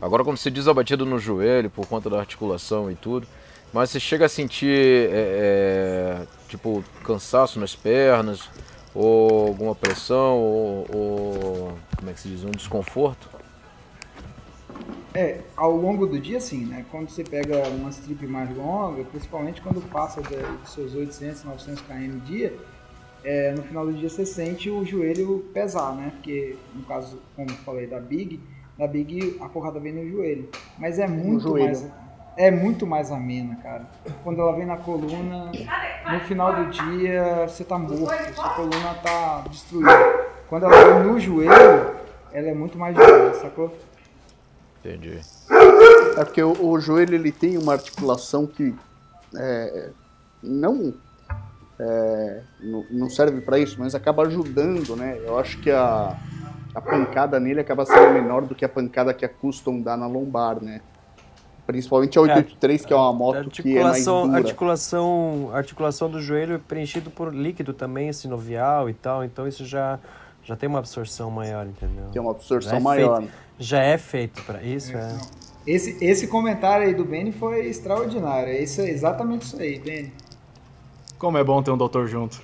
Agora, 0.00 0.22
quando 0.22 0.36
você 0.36 0.50
diz 0.50 0.68
a 0.68 0.74
batida 0.74 1.04
no 1.04 1.18
joelho, 1.18 1.70
por 1.70 1.86
conta 1.86 2.08
da 2.08 2.20
articulação 2.20 2.90
e 2.90 2.94
tudo, 2.94 3.26
mas 3.72 3.90
você 3.90 3.98
chega 3.98 4.26
a 4.26 4.28
sentir, 4.28 5.10
é, 5.10 6.22
é, 6.22 6.26
tipo, 6.48 6.84
cansaço 7.04 7.58
nas 7.58 7.74
pernas, 7.74 8.48
ou 8.94 9.48
alguma 9.48 9.74
pressão, 9.74 10.36
ou, 10.38 10.86
ou, 10.94 11.78
como 11.96 12.10
é 12.10 12.12
que 12.12 12.20
se 12.20 12.28
diz, 12.28 12.44
um 12.44 12.50
desconforto? 12.50 13.28
É, 15.14 15.40
ao 15.56 15.74
longo 15.74 16.06
do 16.06 16.18
dia 16.20 16.40
sim, 16.40 16.64
né? 16.66 16.84
Quando 16.90 17.08
você 17.08 17.24
pega 17.24 17.66
uma 17.68 17.90
strip 17.90 18.26
mais 18.26 18.54
longa, 18.56 19.02
principalmente 19.04 19.60
quando 19.60 19.80
passa 19.90 20.20
de- 20.22 20.36
dos 20.60 20.72
seus 20.72 20.94
800, 20.94 21.44
900 21.44 21.82
km 21.82 22.18
dia, 22.24 22.54
é, 23.24 23.52
no 23.52 23.62
final 23.62 23.86
do 23.86 23.92
dia 23.92 24.08
você 24.08 24.24
sente 24.24 24.70
o 24.70 24.84
joelho 24.84 25.44
pesar, 25.52 25.94
né? 25.94 26.10
Porque 26.14 26.56
no 26.74 26.82
caso, 26.84 27.18
como 27.34 27.50
eu 27.50 27.54
falei 27.56 27.86
da 27.86 27.98
Big, 27.98 28.38
da 28.76 28.86
Big 28.86 29.36
a 29.40 29.48
porrada 29.48 29.80
vem 29.80 29.92
no 29.92 30.08
joelho. 30.08 30.48
Mas 30.78 30.98
é 30.98 31.08
muito 31.08 31.42
joelho. 31.42 31.66
mais 31.66 31.90
é 32.38 32.52
muito 32.52 32.86
mais 32.86 33.10
amena, 33.10 33.56
cara. 33.56 33.82
Quando 34.22 34.40
ela 34.40 34.54
vem 34.54 34.64
na 34.64 34.76
coluna, 34.76 35.50
no 36.12 36.20
final 36.20 36.54
do 36.54 36.70
dia 36.70 37.48
você 37.48 37.64
tá 37.64 37.76
morto, 37.76 38.34
sua 38.34 38.50
coluna 38.50 38.94
tá 39.02 39.44
destruída. 39.50 40.28
Quando 40.48 40.64
ela 40.64 41.00
vem 41.00 41.12
no 41.12 41.18
joelho, 41.18 41.96
ela 42.32 42.48
é 42.48 42.54
muito 42.54 42.78
mais 42.78 42.96
leve, 42.96 43.34
sacou? 43.38 43.76
Entendi. 44.78 45.18
É 46.16 46.24
porque 46.24 46.40
o, 46.40 46.52
o 46.64 46.80
joelho 46.80 47.16
ele 47.16 47.32
tem 47.32 47.58
uma 47.58 47.72
articulação 47.72 48.46
que 48.46 48.72
é, 49.36 49.90
não 50.40 50.94
é, 51.80 52.42
não 52.90 53.10
serve 53.10 53.40
para 53.40 53.58
isso, 53.58 53.76
mas 53.80 53.96
acaba 53.96 54.22
ajudando, 54.22 54.94
né? 54.94 55.20
Eu 55.24 55.40
acho 55.40 55.58
que 55.58 55.72
a, 55.72 56.16
a 56.72 56.80
pancada 56.80 57.40
nele 57.40 57.60
acaba 57.60 57.84
sendo 57.84 58.12
menor 58.12 58.42
do 58.42 58.54
que 58.54 58.64
a 58.64 58.68
pancada 58.68 59.12
que 59.12 59.24
a 59.24 59.28
Custom 59.28 59.80
dá 59.80 59.96
na 59.96 60.06
lombar, 60.06 60.62
né? 60.62 60.80
Principalmente 61.68 62.16
a 62.18 62.22
883, 62.22 62.86
que 62.86 62.92
é 62.94 62.96
uma 62.96 63.12
moto 63.12 63.50
que 63.50 63.76
é 63.76 63.82
mais 63.82 63.96
articulação, 64.08 64.22
dura. 64.26 64.38
articulação, 64.38 65.50
articulação 65.52 66.10
do 66.10 66.18
joelho 66.18 66.54
é 66.54 66.58
preenchido 66.58 67.10
por 67.10 67.34
líquido 67.34 67.74
também, 67.74 68.10
sinovial 68.10 68.88
e 68.88 68.94
tal, 68.94 69.22
então 69.22 69.46
isso 69.46 69.66
já, 69.66 69.98
já 70.42 70.56
tem 70.56 70.66
uma 70.66 70.78
absorção 70.78 71.30
maior, 71.30 71.66
entendeu? 71.66 72.06
Tem 72.10 72.22
uma 72.22 72.30
absorção 72.30 72.70
Já 72.70 72.76
é 72.78 72.80
maior. 72.80 73.18
feito- 73.18 73.32
já 73.58 73.82
é 73.82 73.98
feito 73.98 74.42
para 74.44 74.62
isso, 74.62 74.96
é. 74.96 75.18
Esse, 75.66 76.02
esse 76.02 76.26
comentário 76.28 76.86
aí 76.86 76.94
do 76.94 77.04
Benny 77.04 77.32
foi 77.32 77.66
extraordinário. 77.66 78.48
É 78.48 78.62
isso, 78.62 78.80
exatamente 78.80 79.42
isso 79.42 79.60
aí, 79.60 79.78
Benny. 79.78 80.10
Como 81.18 81.36
é 81.36 81.44
bom 81.44 81.62
ter 81.62 81.70
um 81.70 81.76
doutor 81.76 82.08
junto. 82.08 82.40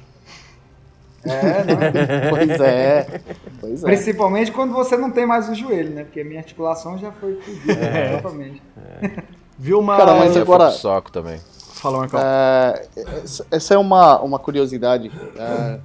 É, 1.27 1.65
não. 1.65 2.31
Pois 2.37 2.61
é. 2.61 3.21
Pois 3.61 3.83
é. 3.83 3.87
Principalmente 3.87 4.53
quando 4.53 4.73
você 4.75 4.97
não 4.97 5.11
tem 5.11 5.27
mais 5.27 5.49
o 5.49 5.55
joelho, 5.55 5.91
né? 5.91 6.05
Porque 6.05 6.21
a 6.21 6.25
minha 6.25 6.41
articulação 6.41 6.99
já 6.99 7.11
foi 7.13 7.35
fodida, 7.41 7.73
É. 7.73 8.17
totalmente. 8.17 8.63
Viu 9.59 9.79
uma. 9.81 9.97
Cara, 9.97 10.15
mas 10.17 10.37
agora- 10.37 10.71
saco 10.71 11.11
também. 11.11 11.39
Fala, 11.75 11.99
Marcão. 11.99 12.21
É, 12.21 12.87
essa- 13.23 13.47
essa 13.51 13.75
é 13.75 13.79
uma, 13.79 14.21
uma 14.21 14.39
curiosidade. 14.39 15.11
É, 15.39 15.79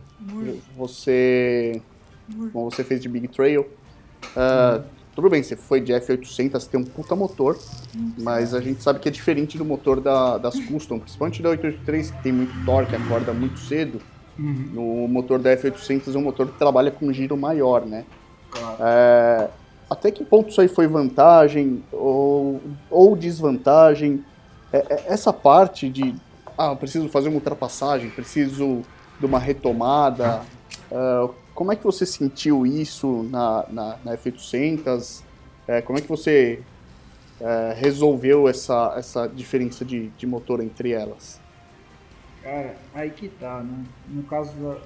você, 0.77 1.81
como 2.53 2.69
você 2.71 2.83
fez 2.83 3.01
de 3.01 3.09
Big 3.09 3.27
Trail, 3.27 3.67
é, 4.35 4.81
tudo 5.15 5.29
bem, 5.29 5.43
você 5.43 5.55
foi 5.55 5.81
de 5.81 5.91
F800, 5.93 6.51
você 6.61 6.69
tem 6.69 6.79
um 6.79 6.85
puta 6.85 7.15
motor, 7.15 7.57
mas 8.17 8.53
a 8.53 8.61
gente 8.61 8.81
sabe 8.81 8.99
que 8.99 9.09
é 9.09 9.11
diferente 9.11 9.57
do 9.57 9.65
motor 9.65 9.99
da, 9.99 10.37
das 10.37 10.57
Custom, 10.59 10.99
principalmente 10.99 11.41
da 11.41 11.49
883, 11.49 12.11
que 12.11 12.23
tem 12.23 12.31
muito 12.31 12.53
torque, 12.65 12.95
acorda 12.95 13.33
muito 13.33 13.59
cedo. 13.59 13.99
No 14.39 15.07
motor 15.07 15.39
da 15.39 15.55
F800 15.55 16.15
é 16.15 16.17
um 16.17 16.23
motor 16.23 16.47
que 16.47 16.57
trabalha 16.57 16.91
com 16.91 17.11
giro 17.11 17.35
maior, 17.35 17.85
né? 17.85 18.05
É, 18.79 19.49
até 19.89 20.11
que 20.11 20.23
ponto 20.23 20.49
isso 20.49 20.61
aí 20.61 20.67
foi 20.67 20.87
vantagem 20.87 21.83
ou, 21.91 22.61
ou 22.89 23.15
desvantagem? 23.15 24.23
É, 24.71 24.77
é, 24.77 25.03
essa 25.07 25.33
parte 25.33 25.89
de, 25.89 26.15
ah, 26.57 26.75
preciso 26.75 27.09
fazer 27.09 27.29
uma 27.29 27.35
ultrapassagem, 27.35 28.09
preciso 28.09 28.81
de 29.19 29.25
uma 29.25 29.39
retomada, 29.39 30.41
ah, 30.91 31.29
como 31.59 31.73
é 31.73 31.75
que 31.75 31.83
você 31.83 32.05
sentiu 32.05 32.65
isso 32.65 33.27
na, 33.29 33.65
na, 33.69 33.97
na 34.05 34.17
F800? 34.17 35.21
É, 35.67 35.81
como 35.81 35.99
é 35.99 36.01
que 36.01 36.07
você 36.07 36.61
é, 37.41 37.75
resolveu 37.77 38.47
essa, 38.47 38.93
essa 38.95 39.27
diferença 39.27 39.83
de, 39.83 40.07
de 40.17 40.25
motor 40.25 40.61
entre 40.61 40.93
elas? 40.93 41.37
Cara, 42.49 42.75
aí 42.95 43.11
que 43.11 43.29
tá, 43.29 43.61
né? 43.61 43.85
No 44.07 44.23
caso 44.23 44.51
da. 44.53 44.77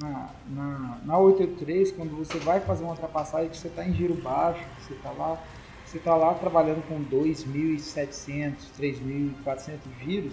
Na, 0.00 0.30
na, 0.48 0.98
na 1.04 1.18
883, 1.18 1.90
quando 1.90 2.16
você 2.16 2.38
vai 2.38 2.60
fazer 2.60 2.84
uma 2.84 2.92
ultrapassagem, 2.92 3.50
que 3.50 3.56
você 3.56 3.68
tá 3.68 3.84
em 3.84 3.92
giro 3.92 4.14
baixo, 4.14 4.62
você 4.78 4.94
tá 4.94 5.10
lá, 5.10 5.36
você 5.84 5.98
tá 5.98 6.14
lá 6.14 6.34
trabalhando 6.34 6.86
com 6.86 7.02
2.700, 7.04 8.54
3.400 8.78 9.78
giros, 10.00 10.32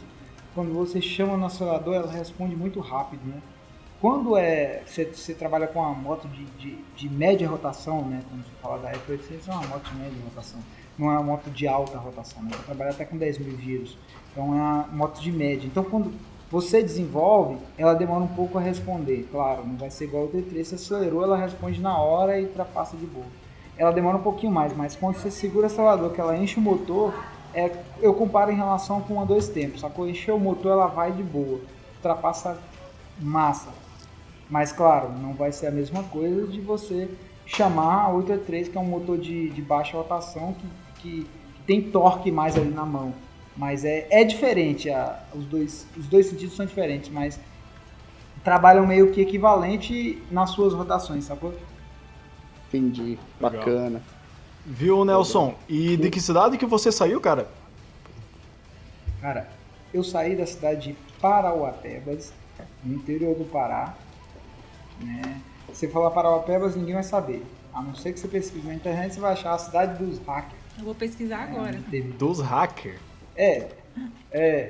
quando 0.53 0.71
você 0.71 1.01
chama 1.01 1.35
no 1.35 1.47
acelerador, 1.47 1.95
ela 1.95 2.11
responde 2.11 2.55
muito 2.55 2.79
rápido, 2.79 3.25
né? 3.25 3.41
Quando 3.99 4.37
é, 4.37 4.83
você, 4.85 5.05
você 5.05 5.33
trabalha 5.33 5.65
com 5.65 5.79
uma 5.79 5.95
moto 5.95 6.27
de, 6.27 6.45
de, 6.59 6.77
de 6.95 7.09
média 7.09 7.49
rotação, 7.49 8.03
né? 8.07 8.21
Quando 8.29 8.43
você 8.43 8.51
fala 8.61 8.77
da 8.77 8.91
F800, 8.91 9.47
é 9.47 9.51
uma 9.51 9.65
moto 9.65 9.89
de 9.89 9.95
média 9.95 10.17
rotação. 10.25 10.59
Não 10.95 11.09
é 11.09 11.13
uma 11.13 11.23
moto 11.23 11.49
de 11.49 11.67
alta 11.67 11.97
rotação, 11.97 12.43
né? 12.43 12.51
Você 12.53 12.61
trabalha 12.65 12.91
até 12.91 13.03
com 13.03 13.17
10 13.17 13.39
mil 13.39 13.57
giros. 13.57 13.97
Então 14.31 14.53
é 14.53 14.61
uma 14.61 14.87
moto 14.91 15.19
de 15.19 15.31
média. 15.31 15.65
Então 15.65 15.83
quando 15.83 16.13
você 16.49 16.81
desenvolve, 16.81 17.57
ela 17.77 17.93
demora 17.93 18.23
um 18.23 18.27
pouco 18.27 18.57
a 18.57 18.61
responder. 18.61 19.27
Claro, 19.31 19.65
não 19.65 19.75
vai 19.75 19.89
ser 19.89 20.05
igual 20.05 20.25
o 20.25 20.29
T3. 20.29 20.63
Você 20.63 20.75
acelerou, 20.75 21.23
ela 21.23 21.37
responde 21.37 21.81
na 21.81 21.97
hora 21.97 22.39
e 22.39 22.45
ultrapassa 22.45 22.95
de 22.95 23.05
boa. 23.05 23.25
ela 23.77 23.91
demora 23.91 24.17
um 24.17 24.21
pouquinho 24.21 24.51
mais, 24.51 24.75
mas 24.75 24.95
quando 24.95 25.15
você 25.15 25.29
segura 25.29 25.63
o 25.63 25.65
acelerador, 25.65 26.11
que 26.11 26.21
ela 26.21 26.37
enche 26.37 26.57
o 26.57 26.61
motor, 26.61 27.13
é, 27.53 27.71
eu 28.01 28.13
comparo 28.13 28.51
em 28.51 28.55
relação 28.55 29.01
com 29.01 29.19
a 29.19 29.25
dois 29.25 29.47
tempos. 29.47 29.81
Sacou? 29.81 30.07
Encher 30.07 30.33
o 30.33 30.39
motor, 30.39 30.73
ela 30.73 30.87
vai 30.87 31.11
de 31.11 31.23
boa. 31.23 31.59
Ultrapassa 31.95 32.57
massa. 33.19 33.69
Mas 34.49 34.71
claro, 34.71 35.09
não 35.09 35.33
vai 35.33 35.51
ser 35.51 35.67
a 35.67 35.71
mesma 35.71 36.03
coisa 36.03 36.47
de 36.47 36.61
você 36.61 37.09
chamar 37.45 38.05
a 38.05 38.09
883, 38.09 38.69
que 38.69 38.77
é 38.77 38.81
um 38.81 38.85
motor 38.85 39.17
de, 39.17 39.49
de 39.49 39.61
baixa 39.61 39.97
rotação 39.97 40.53
que, 40.53 40.67
que, 41.01 41.27
que 41.55 41.61
tem 41.65 41.81
torque 41.81 42.31
mais 42.31 42.55
ali 42.55 42.69
na 42.69 42.85
mão. 42.85 43.13
Mas 43.57 43.85
é, 43.85 44.07
é 44.09 44.23
diferente, 44.23 44.89
a, 44.89 45.23
os, 45.33 45.45
dois, 45.45 45.87
os 45.97 46.07
dois 46.07 46.25
sentidos 46.27 46.55
são 46.55 46.65
diferentes, 46.65 47.09
mas 47.09 47.39
trabalham 48.43 48.85
meio 48.85 49.11
que 49.11 49.21
equivalente 49.21 50.21
nas 50.29 50.49
suas 50.51 50.73
rotações, 50.73 51.23
sacou? 51.25 51.53
Entendi. 52.67 53.17
Legal. 53.39 53.59
Bacana. 53.59 54.01
Viu, 54.65 55.05
Nelson? 55.05 55.55
E 55.69 55.95
de 55.95 56.09
que 56.09 56.19
cidade 56.19 56.57
que 56.57 56.65
você 56.65 56.91
saiu, 56.91 57.21
cara? 57.21 57.47
Cara, 59.21 59.49
eu 59.93 60.03
saí 60.03 60.35
da 60.35 60.45
cidade 60.45 60.89
de 60.89 60.97
Parauapebas, 61.21 62.33
no 62.83 62.93
interior 62.95 63.35
do 63.35 63.45
Pará. 63.45 63.95
Né? 65.01 65.41
Se 65.73 65.87
falar 65.87 66.11
Parauapebas, 66.11 66.75
ninguém 66.75 66.93
vai 66.95 67.03
saber. 67.03 67.45
A 67.73 67.81
não 67.81 67.95
ser 67.95 68.13
que 68.13 68.19
você 68.19 68.27
pesquise 68.27 68.65
na 68.67 68.73
internet, 68.73 69.13
você 69.13 69.19
vai 69.19 69.33
achar 69.33 69.53
a 69.53 69.57
cidade 69.57 70.03
dos 70.03 70.19
hackers. 70.25 70.53
Eu 70.77 70.83
vou 70.85 70.95
pesquisar 70.95 71.43
agora. 71.43 71.79
Teve- 71.89 72.11
Dos 72.13 72.39
hackers. 72.41 72.99
É, 73.37 73.67
é. 74.31 74.69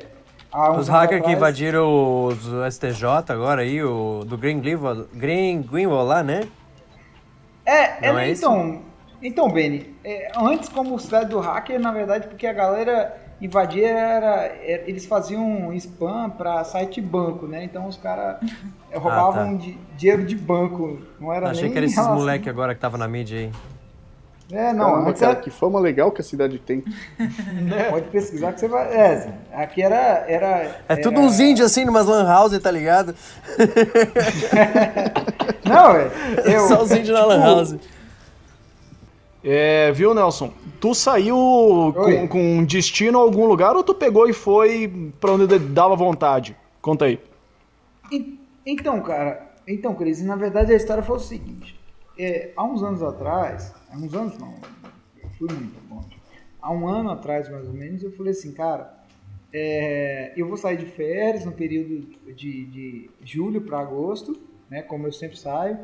Os 0.79 0.87
hackers 0.87 1.23
que 1.25 1.31
invadiram 1.33 2.27
os 2.27 2.37
STJ 2.73 3.03
agora 3.29 3.61
aí, 3.61 3.83
o 3.83 4.23
do 4.25 4.37
Green 4.37 4.59
Greenwald, 4.61 5.07
Green 5.13 5.61
Greenwald 5.61 6.07
lá, 6.07 6.23
né? 6.23 6.47
É, 7.65 8.07
é, 8.09 8.15
é 8.15 8.29
então, 8.31 8.81
então, 9.21 9.49
Benny, 9.49 9.93
é, 10.03 10.31
antes 10.37 10.69
como 10.69 10.97
cidade 10.99 11.29
do 11.29 11.39
hacker, 11.39 11.79
na 11.79 11.91
verdade, 11.91 12.27
porque 12.27 12.47
a 12.47 12.53
galera 12.53 13.17
invadia 13.41 13.89
era, 13.89 14.35
era- 14.45 14.83
eles 14.87 15.05
faziam 15.05 15.73
spam 15.73 16.29
pra 16.29 16.63
site 16.63 17.01
banco, 17.01 17.47
né? 17.47 17.63
Então 17.65 17.85
os 17.87 17.97
caras 17.97 18.37
roubavam 18.93 19.57
di- 19.57 19.77
dinheiro 19.97 20.23
de 20.25 20.35
banco, 20.37 20.99
não 21.19 21.33
era 21.33 21.47
Ah, 21.47 21.49
tá. 21.49 21.51
Achei 21.51 21.63
nem 21.63 21.71
que 21.73 21.77
era 21.79 21.85
esses 21.85 21.97
relação- 21.97 22.17
moleque 22.17 22.49
agora 22.49 22.73
que 22.73 22.79
tava 22.79 22.97
na 22.97 23.07
mídia 23.09 23.39
aí. 23.39 23.51
É, 24.51 24.71
não, 24.73 24.85
Caramba, 24.91 25.09
antes 25.09 25.21
cara, 25.21 25.31
era- 25.33 25.41
que 25.41 25.49
fama 25.49 25.79
legal 25.79 26.11
que 26.11 26.21
a 26.21 26.23
cidade 26.23 26.59
tem. 26.59 26.83
pode 27.89 28.09
pesquisar 28.09 28.53
que 28.53 28.59
você 28.59 28.67
vai, 28.67 28.93
é, 28.95 29.13
assim, 29.13 29.31
aqui 29.51 29.81
era 29.81 30.23
era 30.27 30.75
É 30.87 30.95
tudo 30.97 31.15
era- 31.17 31.25
uns 31.25 31.39
índios 31.39 31.71
assim, 31.71 31.83
numas 31.83 32.05
lan 32.05 32.25
house, 32.27 32.57
tá 32.59 32.69
ligado? 32.69 33.15
Não, 35.67 35.95
é, 35.95 36.11
eu, 36.55 36.67
Só 36.67 36.83
os 36.83 36.91
índios 36.91 37.09
na 37.17 37.25
lan 37.25 37.35
tipo, 37.37 37.47
house. 37.47 37.75
É, 39.43 39.91
viu, 39.91 40.13
Nelson? 40.13 40.51
Tu 40.79 40.93
saiu 40.95 41.93
com, 41.95 42.27
com 42.27 42.63
destino 42.65 43.19
a 43.19 43.21
algum 43.21 43.45
lugar 43.45 43.75
ou 43.75 43.83
tu 43.83 43.93
pegou 43.93 44.27
e 44.27 44.33
foi 44.33 45.11
pra 45.19 45.31
onde 45.31 45.59
dava 45.59 45.95
vontade? 45.95 46.55
Conta 46.81 47.05
aí. 47.05 47.19
En- 48.11 48.39
Então, 48.65 48.99
cara, 49.01 49.43
então, 49.67 49.93
Cris, 49.93 50.23
na 50.23 50.35
verdade 50.35 50.73
a 50.73 50.75
história 50.75 51.03
foi 51.03 51.17
o 51.17 51.19
seguinte. 51.19 51.79
É, 52.17 52.51
há 52.55 52.63
uns 52.63 52.81
anos 52.81 53.03
atrás, 53.03 53.73
há 53.89 53.97
uns 53.97 54.13
anos 54.13 54.37
não, 54.37 54.55
eu 55.21 55.29
fui 55.31 55.49
muito 55.51 55.93
longe. 55.93 56.17
Há 56.61 56.71
um 56.71 56.87
ano 56.87 57.11
atrás, 57.11 57.49
mais 57.49 57.67
ou 57.67 57.73
menos, 57.73 58.03
eu 58.03 58.11
falei 58.11 58.31
assim, 58.31 58.53
cara, 58.53 59.05
é, 59.53 60.33
eu 60.35 60.47
vou 60.47 60.57
sair 60.57 60.77
de 60.77 60.85
férias 60.85 61.45
no 61.45 61.51
período 61.51 62.07
de, 62.33 62.65
de 62.65 63.09
julho 63.21 63.61
para 63.61 63.79
agosto, 63.79 64.37
né, 64.69 64.81
como 64.81 65.07
eu 65.07 65.11
sempre 65.11 65.37
saio, 65.37 65.77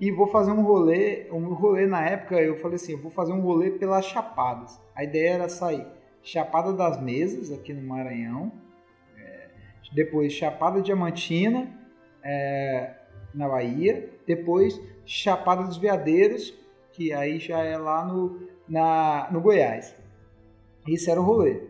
e 0.00 0.10
vou 0.10 0.26
fazer 0.26 0.50
um 0.50 0.62
rolê, 0.62 1.26
um 1.30 1.52
rolê 1.52 1.86
na 1.86 2.04
época, 2.04 2.40
eu 2.40 2.56
falei 2.56 2.76
assim, 2.76 2.92
eu 2.92 2.98
vou 2.98 3.10
fazer 3.10 3.32
um 3.32 3.40
rolê 3.40 3.70
pelas 3.70 4.06
Chapadas. 4.06 4.80
A 4.94 5.04
ideia 5.04 5.34
era 5.34 5.48
sair 5.48 5.86
Chapada 6.22 6.72
das 6.72 7.00
Mesas, 7.00 7.52
aqui 7.52 7.74
no 7.74 7.86
Maranhão, 7.86 8.50
é, 9.18 9.48
depois 9.94 10.32
Chapada 10.32 10.80
Diamantina, 10.80 11.68
é, 12.22 12.94
na 13.34 13.48
Bahia, 13.48 14.10
depois 14.26 14.80
Chapada 15.06 15.64
dos 15.64 15.76
Veadeiros, 15.76 16.54
que 16.92 17.12
aí 17.12 17.38
já 17.38 17.58
é 17.62 17.76
lá 17.76 18.04
no, 18.04 18.40
na, 18.68 19.28
no 19.30 19.40
Goiás. 19.40 19.94
Esse 20.86 21.10
era 21.10 21.20
o 21.20 21.24
rolê. 21.24 21.62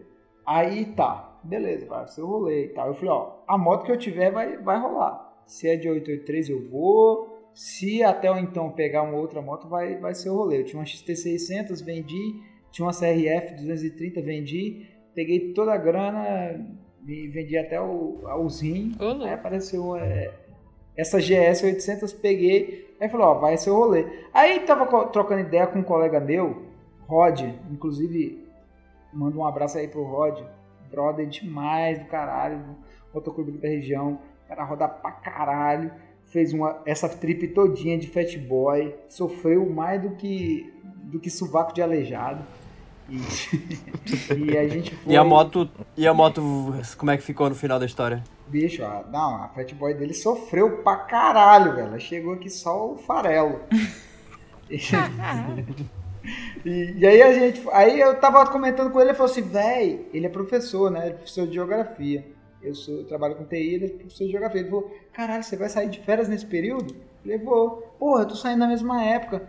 Aí 0.46 0.86
tá, 0.86 1.38
beleza, 1.42 1.86
vai 1.86 2.06
ser 2.08 2.22
o 2.22 2.26
rolê 2.26 2.66
e 2.66 2.68
tal. 2.68 2.88
Eu 2.88 2.94
falei, 2.94 3.10
ó, 3.10 3.36
a 3.46 3.56
moto 3.56 3.84
que 3.84 3.92
eu 3.92 3.98
tiver 3.98 4.30
vai, 4.30 4.56
vai 4.58 4.78
rolar. 4.78 5.42
Se 5.46 5.68
é 5.68 5.76
de 5.76 5.88
883 5.88 6.48
eu 6.50 6.68
vou, 6.68 7.50
se 7.54 8.02
até 8.02 8.28
então 8.40 8.70
pegar 8.70 9.02
uma 9.02 9.16
outra 9.16 9.40
moto 9.40 9.68
vai, 9.68 9.96
vai 9.96 10.14
ser 10.14 10.30
o 10.30 10.36
rolê. 10.36 10.60
Eu 10.60 10.64
tinha 10.64 10.78
uma 10.78 10.86
XT600, 10.86 11.84
vendi, 11.84 12.40
tinha 12.70 12.84
uma 12.84 12.92
CRF 12.92 13.54
230, 13.54 14.20
vendi, 14.20 14.86
peguei 15.14 15.52
toda 15.52 15.72
a 15.72 15.76
grana 15.76 16.66
e 17.06 17.28
vendi 17.28 17.56
até 17.56 17.80
o, 17.80 18.20
os 18.44 18.60
louco. 18.60 18.96
Aí 19.24 19.32
apareceu 19.32 19.96
é, 19.96 20.32
essa 20.96 21.18
GS 21.20 21.62
800, 21.62 22.12
peguei. 22.12 22.83
Aí 23.00 23.08
falou, 23.08 23.28
ó, 23.28 23.34
vai 23.34 23.56
ser 23.56 23.70
o 23.70 23.76
rolê. 23.76 24.06
Aí 24.32 24.60
tava 24.60 25.06
trocando 25.06 25.40
ideia 25.40 25.66
com 25.66 25.80
um 25.80 25.82
colega 25.82 26.20
meu, 26.20 26.62
Rod, 27.06 27.40
inclusive 27.70 28.44
manda 29.12 29.36
um 29.36 29.46
abraço 29.46 29.78
aí 29.78 29.86
pro 29.86 30.02
Rod, 30.02 30.40
brother 30.90 31.26
demais 31.26 31.98
do 31.98 32.06
caralho, 32.06 32.60
motoclube 33.12 33.52
da 33.52 33.68
região, 33.68 34.18
o 34.44 34.48
cara 34.48 34.64
roda 34.64 34.88
pra 34.88 35.12
caralho, 35.12 35.90
fez 36.26 36.52
uma, 36.52 36.80
essa 36.84 37.08
trip 37.08 37.48
todinha 37.48 37.98
de 37.98 38.08
fat 38.08 38.36
boy, 38.38 38.94
sofreu 39.08 39.68
mais 39.68 40.02
do 40.02 40.10
que 40.10 40.72
do 41.04 41.20
que 41.20 41.30
sovaco 41.30 41.72
de 41.72 41.82
aleijado. 41.82 42.42
E, 43.08 43.16
e 44.50 44.58
a 44.58 44.66
gente 44.66 44.94
foi. 44.96 45.12
E 45.12 45.16
a 45.16 45.22
moto, 45.22 45.68
e 45.96 46.06
a 46.06 46.14
moto, 46.14 46.42
como 46.96 47.10
é 47.10 47.16
que 47.16 47.22
ficou 47.22 47.48
no 47.48 47.54
final 47.54 47.78
da 47.78 47.86
história? 47.86 48.24
Bicho, 48.46 48.84
a, 48.84 49.04
não, 49.10 49.42
a 49.42 49.48
Fat 49.48 49.72
Boy 49.74 49.94
dele 49.94 50.14
sofreu 50.14 50.78
pra 50.78 50.96
caralho, 50.96 51.74
velho. 51.74 51.88
Ela 51.88 51.98
Chegou 51.98 52.34
aqui 52.34 52.50
só 52.50 52.92
o 52.92 52.98
farelo. 52.98 53.60
e, 56.64 56.94
e 56.98 57.06
aí 57.06 57.22
a 57.22 57.32
gente. 57.32 57.62
Aí 57.72 58.00
eu 58.00 58.18
tava 58.20 58.46
comentando 58.46 58.90
com 58.90 59.00
ele, 59.00 59.10
ele 59.10 59.16
falou 59.16 59.30
assim, 59.30 59.42
véi, 59.42 60.08
ele 60.12 60.26
é 60.26 60.28
professor, 60.28 60.90
né? 60.90 61.06
Ele 61.06 61.10
é 61.10 61.16
professor 61.16 61.46
de 61.46 61.54
geografia. 61.54 62.26
Eu, 62.62 62.74
sou, 62.74 62.94
eu 62.94 63.04
trabalho 63.04 63.34
com 63.34 63.44
TI, 63.44 63.74
ele 63.74 63.86
é 63.86 63.88
professor 63.88 64.24
de 64.24 64.30
geografia. 64.30 64.60
Ele 64.60 64.70
falou, 64.70 64.90
caralho, 65.12 65.42
você 65.42 65.56
vai 65.56 65.68
sair 65.68 65.90
de 65.90 66.00
férias 66.00 66.28
nesse 66.28 66.46
período? 66.46 66.94
Eu 66.94 67.22
falei, 67.22 67.38
vou. 67.38 67.70
Porra, 67.98 68.22
eu 68.22 68.28
tô 68.28 68.34
saindo 68.34 68.60
na 68.60 68.68
mesma 68.68 69.02
época. 69.02 69.46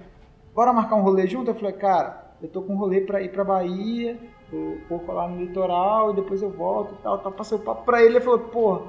Bora 0.53 0.73
marcar 0.73 0.95
um 0.95 1.01
rolê 1.01 1.27
junto? 1.27 1.51
Eu 1.51 1.55
falei, 1.55 1.73
cara, 1.73 2.35
eu 2.41 2.49
tô 2.49 2.61
com 2.61 2.73
um 2.73 2.77
rolê 2.77 3.01
pra 3.01 3.21
ir 3.21 3.31
pra 3.31 3.43
Bahia, 3.43 4.19
um 4.53 4.79
pouco 4.87 5.11
lá 5.11 5.27
no 5.27 5.39
litoral, 5.39 6.11
e 6.11 6.15
depois 6.15 6.41
eu 6.41 6.49
volto 6.49 6.93
e 6.93 7.01
tal, 7.01 7.17
tal. 7.19 7.31
Passei 7.31 7.57
o 7.57 7.61
papo 7.61 7.83
pra 7.83 8.01
ele, 8.01 8.15
ele 8.15 8.21
falou, 8.21 8.39
porra, 8.39 8.81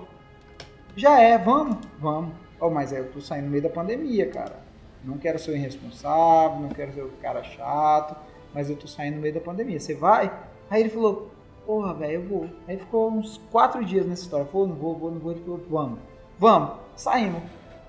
já 0.97 1.21
é, 1.21 1.38
vamos? 1.38 1.79
Vamos. 1.99 2.35
Oh, 2.61 2.71
mas 2.71 2.92
eu 2.92 3.11
tô 3.12 3.21
saindo 3.21 3.47
no 3.47 3.51
meio 3.51 3.62
da 3.62 3.69
pandemia, 3.69 4.31
cara. 4.31 4.57
Não 5.05 5.19
quero 5.19 5.38
ser 5.38 5.53
o 5.53 5.57
irresponsável, 5.57 6.61
não 6.61 6.71
quero 6.71 6.92
ser 6.92 7.03
o 7.03 7.11
cara 7.23 7.42
chato, 7.42 8.16
mas 8.53 8.71
eu 8.71 8.77
tô 8.77 8.87
saindo 8.87 9.16
no 9.16 9.23
meio 9.23 9.35
da 9.35 9.40
pandemia. 9.40 9.79
Você 9.79 9.95
vai? 9.95 10.33
Aí 10.71 10.81
ele 10.81 10.90
falou, 10.90 11.31
porra, 11.64 11.92
velho, 11.95 12.12
eu 12.14 12.23
vou. 12.23 12.47
Aí 12.66 12.77
ficou 12.79 13.11
uns 13.11 13.38
quatro 13.51 13.85
dias 13.85 14.07
nessa 14.07 14.23
história. 14.23 14.47
Falou, 14.47 14.69
não 14.69 14.75
vou, 14.75 14.97
vou, 14.97 15.11
não 15.11 15.19
vou. 15.19 15.33
Ele 15.33 15.42
falou, 15.42 15.61
vamos. 15.69 15.99
Vamos. 16.38 16.71
Saímos. 16.97 17.42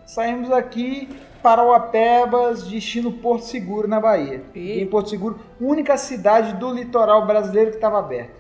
Saímos 0.06 0.52
aqui 0.52 1.10
para 1.48 1.64
o 1.64 1.72
Apebas, 1.72 2.68
destino 2.68 3.10
Porto 3.10 3.46
Seguro, 3.46 3.88
na 3.88 4.02
Bahia. 4.02 4.44
E? 4.54 4.82
Em 4.82 4.86
Porto 4.86 5.10
Seguro, 5.10 5.40
única 5.62 5.96
cidade 5.96 6.56
do 6.60 6.74
litoral 6.74 7.26
brasileiro 7.26 7.70
que 7.70 7.78
estava 7.78 8.00
aberta. 8.00 8.36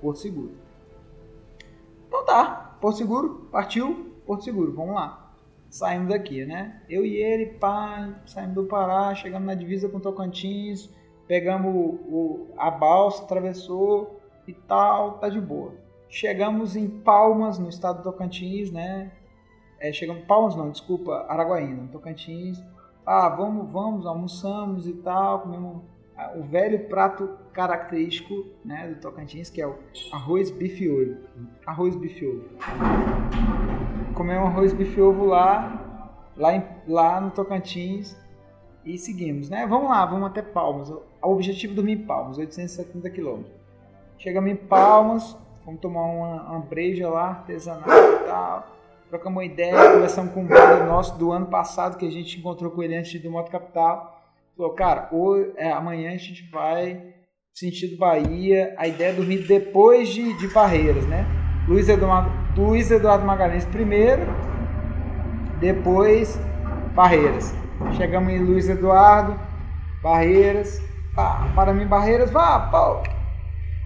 Porto 0.00 0.20
Seguro. 0.20 0.52
Então 2.06 2.24
tá, 2.24 2.76
Porto 2.80 2.98
Seguro, 2.98 3.48
partiu, 3.50 4.12
Porto 4.24 4.44
Seguro, 4.44 4.72
vamos 4.72 4.94
lá. 4.94 5.32
Saímos 5.70 6.10
daqui, 6.10 6.46
né? 6.46 6.80
Eu 6.88 7.04
e 7.04 7.16
ele, 7.16 7.46
pá, 7.46 8.10
saímos 8.26 8.54
do 8.54 8.64
Pará, 8.66 9.12
chegamos 9.12 9.44
na 9.48 9.54
divisa 9.54 9.88
com 9.88 9.98
Tocantins, 9.98 10.88
pegamos 11.26 11.74
o, 11.74 11.78
o- 11.78 12.54
a 12.56 12.70
balsa, 12.70 13.24
atravessou 13.24 14.20
e 14.46 14.52
tal, 14.52 15.14
tá 15.18 15.28
de 15.28 15.40
boa. 15.40 15.72
Chegamos 16.08 16.76
em 16.76 16.86
Palmas, 16.88 17.58
no 17.58 17.68
estado 17.68 17.98
do 17.98 18.04
Tocantins, 18.04 18.70
né? 18.70 19.10
É, 19.82 19.92
chegamos, 19.92 20.22
Palmas 20.26 20.54
não, 20.54 20.70
desculpa, 20.70 21.26
Araguaína, 21.28 21.88
Tocantins. 21.90 22.62
Ah, 23.04 23.28
vamos, 23.28 23.68
vamos, 23.72 24.06
almoçamos 24.06 24.86
e 24.86 24.92
tal, 24.92 25.40
comemos 25.40 25.82
ah, 26.16 26.34
o 26.36 26.44
velho 26.44 26.88
prato 26.88 27.28
característico 27.52 28.46
né, 28.64 28.86
do 28.86 29.00
Tocantins, 29.00 29.50
que 29.50 29.60
é 29.60 29.66
o 29.66 29.76
arroz 30.12 30.52
bife. 30.52 30.88
Arroz 31.66 31.96
bife 31.96 32.24
ovo. 32.24 32.44
Comemos 34.14 34.46
arroz 34.46 34.72
bife 34.72 35.00
ovo 35.00 35.24
lá, 35.24 36.30
lá, 36.36 36.54
em- 36.54 36.64
lá 36.86 37.20
no 37.20 37.32
Tocantins 37.32 38.16
e 38.84 38.96
seguimos, 38.96 39.50
né? 39.50 39.66
Vamos 39.66 39.90
lá, 39.90 40.06
vamos 40.06 40.28
até 40.28 40.42
Palmas. 40.42 40.90
O 40.90 41.02
objetivo 41.22 41.74
do 41.74 41.88
em 41.88 41.98
Palmas, 42.06 42.38
870 42.38 43.10
quilômetros. 43.10 43.52
Chegamos 44.16 44.48
em 44.48 44.54
Palmas, 44.56 45.36
fomos 45.64 45.80
tomar 45.80 46.02
uma, 46.04 46.42
uma 46.50 46.60
breja 46.60 47.08
lá, 47.08 47.30
artesanal 47.30 47.88
e 47.88 48.24
tal. 48.28 48.81
Trocamos 49.12 49.36
uma 49.36 49.44
ideia, 49.44 49.92
conversamos 49.92 50.32
com 50.32 50.40
um 50.40 50.46
brother 50.46 50.86
nosso 50.86 51.18
do 51.18 51.32
ano 51.32 51.44
passado 51.44 51.98
que 51.98 52.06
a 52.06 52.10
gente 52.10 52.38
encontrou 52.38 52.70
com 52.70 52.82
ele 52.82 52.96
antes 52.96 53.20
do 53.20 53.30
Moto 53.30 53.50
Capital. 53.50 54.24
Falou, 54.56 54.72
cara, 54.72 55.10
é, 55.58 55.70
amanhã 55.70 56.14
a 56.14 56.16
gente 56.16 56.50
vai 56.50 57.12
sentido 57.52 57.98
Bahia. 57.98 58.74
A 58.78 58.88
ideia 58.88 59.10
é 59.10 59.12
dormir 59.12 59.46
depois 59.46 60.08
de, 60.08 60.32
de 60.38 60.48
Barreiras, 60.48 61.06
né? 61.06 61.26
Luiz 61.68 61.90
Eduardo, 61.90 62.30
Luiz 62.56 62.90
Eduardo 62.90 63.26
Magalhães 63.26 63.66
primeiro, 63.66 64.22
depois 65.60 66.40
Barreiras. 66.94 67.54
Chegamos 67.98 68.32
em 68.32 68.38
Luiz 68.38 68.66
Eduardo, 68.66 69.38
Barreiras, 70.02 70.82
pá, 71.14 71.52
para 71.54 71.74
mim 71.74 71.86
Barreiras, 71.86 72.30
vá, 72.30 72.60
pô. 72.60 73.02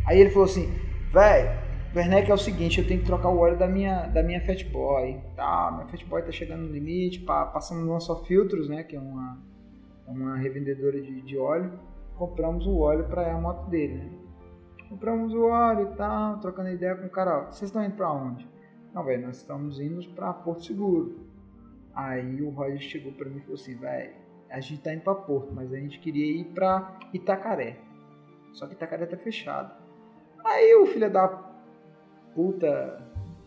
Aí 0.07 0.21
ele 0.21 0.31
falou 0.31 0.45
assim, 0.45 0.73
velho, 1.13 1.51
Werneck 1.97 2.31
é 2.31 2.35
o 2.35 2.37
seguinte, 2.37 2.79
eu 2.79 2.87
tenho 2.87 3.01
que 3.01 3.07
trocar 3.07 3.31
o 3.31 3.39
óleo 3.39 3.57
da 3.57 3.67
minha, 3.67 4.07
da 4.09 4.23
minha 4.23 4.45
Fatboy, 4.45 5.19
tá, 5.35 5.73
minha 5.73 5.87
Fatboy 5.87 6.23
tá 6.23 6.31
chegando 6.31 6.67
no 6.67 6.73
limite, 6.73 7.21
pá, 7.21 7.47
passamos 7.47 7.87
no 7.87 7.99
Só 7.99 8.23
Filtros, 8.23 8.69
né, 8.69 8.83
que 8.83 8.95
é 8.95 9.01
uma, 9.01 9.39
uma 10.07 10.37
revendedora 10.37 11.01
de, 11.01 11.23
de 11.23 11.39
óleo, 11.39 11.73
compramos 12.15 12.67
o 12.67 12.81
óleo 12.81 13.05
para 13.05 13.33
a 13.33 13.41
moto 13.41 13.71
dele, 13.71 13.95
né. 13.95 14.11
Compramos 14.91 15.33
o 15.33 15.47
óleo 15.47 15.91
e 15.91 15.97
tal, 15.97 16.39
trocando 16.39 16.69
ideia 16.69 16.95
com 16.97 17.07
o 17.07 17.11
cara, 17.11 17.39
ó, 17.39 17.45
vocês 17.47 17.71
estão 17.71 17.83
indo 17.83 17.97
para 17.97 18.13
onde? 18.13 18.47
Não, 18.93 19.03
velho, 19.03 19.27
nós 19.27 19.39
estamos 19.39 19.81
indo 19.81 20.07
para 20.11 20.35
Porto 20.35 20.67
Seguro. 20.67 21.27
Aí 21.95 22.43
o 22.43 22.51
Roger 22.51 22.79
chegou 22.79 23.13
para 23.13 23.29
mim 23.31 23.39
e 23.39 23.41
falou 23.41 23.55
assim, 23.55 23.75
velho, 23.75 24.13
a 24.51 24.61
gente 24.61 24.83
tá 24.83 24.93
indo 24.93 25.03
para 25.03 25.15
Porto, 25.15 25.51
mas 25.55 25.73
a 25.73 25.77
gente 25.77 25.99
queria 25.99 26.27
ir 26.27 26.45
para 26.53 26.99
Itacaré. 27.15 27.79
Só 28.53 28.67
que 28.67 28.75
Itacaré 28.75 29.07
tá 29.07 29.17
fechado. 29.17 29.75
Aí 30.45 30.75
o 30.77 30.87
filho 30.87 31.11
da 31.11 31.46
puta 32.37 33.03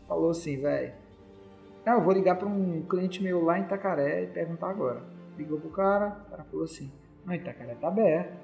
falou 0.08 0.32
assim, 0.32 0.60
velho, 0.60 0.91
não, 1.86 1.93
eu 1.93 2.02
vou 2.02 2.12
ligar 2.12 2.36
para 2.36 2.47
um 2.47 2.82
cliente 2.82 3.23
meu 3.23 3.43
lá 3.45 3.58
em 3.58 3.62
Itacaré 3.62 4.23
e 4.23 4.28
perguntar 4.28 4.69
agora. 4.69 5.04
Ligou 5.38 5.60
pro 5.60 5.69
cara, 5.69 6.17
o 6.28 6.32
cara 6.32 6.43
falou 6.43 6.65
assim, 6.65 6.91
não, 7.23 7.34
Itacaré 7.34 7.75
tá 7.75 7.88
aberto. 7.88 8.38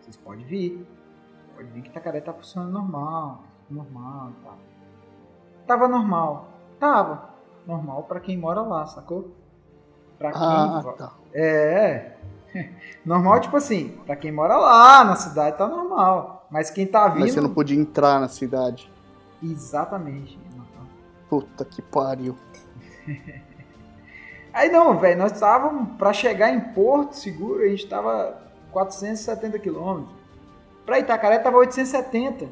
Vocês 0.00 0.16
podem 0.16 0.44
vir. 0.44 0.86
Pode 1.56 1.70
vir 1.70 1.82
que 1.82 1.88
Itacaré 1.88 2.20
tá 2.20 2.32
funcionando 2.32 2.72
normal, 2.72 3.44
normal 3.70 4.30
e 4.30 4.44
tal. 4.44 4.58
Tava 5.66 5.88
normal. 5.88 6.48
Tava 6.78 7.30
normal 7.66 8.02
para 8.04 8.20
quem 8.20 8.36
mora 8.36 8.60
lá, 8.62 8.86
sacou? 8.86 9.30
Pra 10.18 10.32
quem 10.32 10.40
Ah, 10.42 10.94
tá. 10.96 11.12
É. 11.32 12.16
Normal, 13.04 13.40
tipo 13.40 13.56
assim, 13.56 13.90
pra 14.04 14.16
quem 14.16 14.32
mora 14.32 14.56
lá 14.56 15.04
na 15.04 15.14
cidade 15.14 15.56
tá 15.56 15.68
normal. 15.68 16.46
Mas 16.50 16.70
quem 16.70 16.86
tá 16.86 17.08
vindo. 17.08 17.20
Mas 17.20 17.32
você 17.32 17.40
não 17.40 17.52
podia 17.52 17.78
entrar 17.78 18.18
na 18.18 18.28
cidade. 18.28 18.90
Exatamente. 19.42 20.38
Puta 21.28 21.64
que 21.64 21.82
pariu. 21.82 22.36
Aí 24.52 24.70
não, 24.70 24.98
velho, 24.98 25.18
nós 25.18 25.32
estávamos, 25.32 25.96
pra 25.96 26.12
chegar 26.12 26.50
em 26.50 26.60
Porto 26.72 27.12
Seguro, 27.12 27.62
a 27.62 27.68
gente 27.68 27.86
tava 27.86 28.42
470 28.72 29.58
quilômetros. 29.58 30.16
Pra 30.84 30.98
Itacaré 30.98 31.38
tava 31.38 31.58
870. 31.58 32.48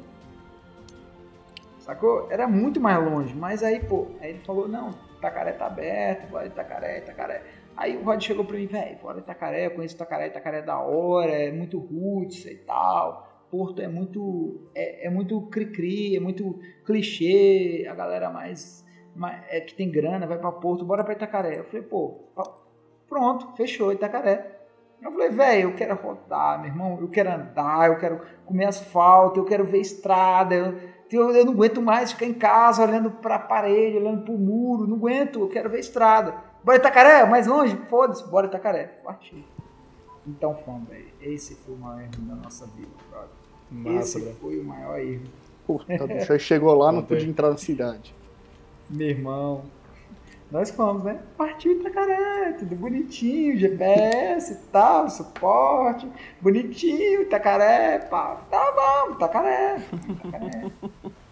Sacou? 1.79 2.27
Era 2.31 2.47
muito 2.47 2.81
mais 2.81 3.03
longe. 3.03 3.35
Mas 3.35 3.63
aí, 3.63 3.81
pô, 3.81 4.09
aí 4.21 4.31
ele 4.31 4.41
falou, 4.41 4.69
não, 4.69 4.91
Itacaré 5.17 5.53
tá 5.53 5.67
aberto, 5.67 6.29
bora 6.29 6.47
Itacaré, 6.47 6.99
Itacaré. 6.99 7.43
Aí 7.77 7.97
o 7.97 8.05
Rod 8.05 8.23
chegou 8.23 8.45
pra 8.45 8.57
mim, 8.57 8.67
velho, 8.67 8.99
bora 9.03 9.19
Itacaré, 9.19 9.67
eu 9.67 9.71
conheço 9.71 9.95
Itacaré, 9.95 10.29
Itacaré 10.29 10.59
é 10.59 10.63
da 10.63 10.79
hora, 10.79 11.33
é 11.33 11.53
muito 11.53 11.79
roots 11.79 12.45
e 12.45 12.57
tal. 12.57 13.36
Porto 13.57 13.81
é 13.81 13.89
muito, 13.89 14.69
é, 14.75 15.07
é 15.07 15.11
muito 15.11 15.41
cri-cri, 15.43 16.15
é 16.15 16.21
muito 16.21 16.61
clichê, 16.85 17.87
a 17.91 17.95
galera 17.95 18.29
mais, 18.29 18.85
mais 19.15 19.43
é, 19.49 19.61
que 19.61 19.75
tem 19.75 19.91
grana 19.91 20.27
vai 20.27 20.37
pra 20.37 20.53
Porto, 20.53 20.85
bora 20.85 21.03
pra 21.03 21.15
Itacaré. 21.15 21.59
Eu 21.59 21.65
falei, 21.65 21.81
pô, 21.81 22.21
pronto, 23.09 23.57
fechou 23.57 23.93
Itacaré. 23.93 24.59
Eu 25.01 25.11
falei, 25.11 25.31
velho, 25.31 25.71
eu 25.71 25.75
quero 25.75 25.95
rodar, 25.97 26.61
meu 26.61 26.69
irmão, 26.69 26.99
eu 27.01 27.09
quero 27.09 27.31
andar, 27.31 27.89
eu 27.89 27.99
quero 27.99 28.21
comer 28.45 28.67
asfalto, 28.67 29.41
eu 29.41 29.45
quero 29.47 29.65
ver 29.65 29.79
estrada, 29.79 30.55
eu, 30.55 31.31
eu, 31.35 31.45
não 31.47 31.53
aguento 31.55 31.81
mais 31.81 32.13
ficar 32.13 32.27
em 32.27 32.35
casa 32.35 32.83
olhando 32.83 33.11
pra 33.11 33.39
parede, 33.39 33.97
olhando 33.97 34.23
pro 34.23 34.37
muro, 34.37 34.87
não 34.87 34.97
aguento, 34.97 35.41
eu 35.41 35.49
quero 35.49 35.71
ver 35.71 35.81
estrada. 35.81 36.35
Bora 36.63 36.77
Itacaré, 36.77 37.25
mais 37.25 37.47
longe? 37.47 37.75
Foda-se, 37.89 38.29
bora 38.29 38.49
Itacaré. 38.49 39.01
Partiu. 39.03 39.43
Então 40.27 40.55
fomos, 40.57 40.89
velho. 40.89 41.09
Esse 41.21 41.55
foi 41.55 41.75
o 41.75 41.79
maior 41.79 42.03
erro 42.03 42.23
da 42.23 42.35
nossa 42.35 42.67
vida, 42.67 42.91
brother. 43.09 43.46
Massa, 43.71 44.19
Esse 44.19 44.33
foi 44.35 44.59
o 44.59 44.65
maior 44.65 44.99
erro. 44.99 45.23
Puta, 45.67 46.07
bicho, 46.07 46.33
aí 46.33 46.39
chegou 46.39 46.75
lá, 46.75 46.93
não 46.93 47.03
podia 47.03 47.29
entrar 47.29 47.51
na 47.51 47.57
cidade. 47.57 48.15
Meu 48.89 49.09
irmão. 49.09 49.65
Nós 50.51 50.71
fomos, 50.71 51.03
né? 51.03 51.19
Partiu 51.37 51.73
Itacaré, 51.73 52.53
tudo 52.53 52.77
bonitinho, 52.77 53.59
GPS 53.59 54.53
e 54.53 54.57
tal, 54.71 55.11
suporte, 55.11 56.09
bonitinho, 56.41 57.23
Itacaré, 57.23 57.99
pá, 57.99 58.41
tá 58.49 58.73
bom, 58.73 59.15
Itacaré, 59.15 59.83
Itacaré. 60.09 60.71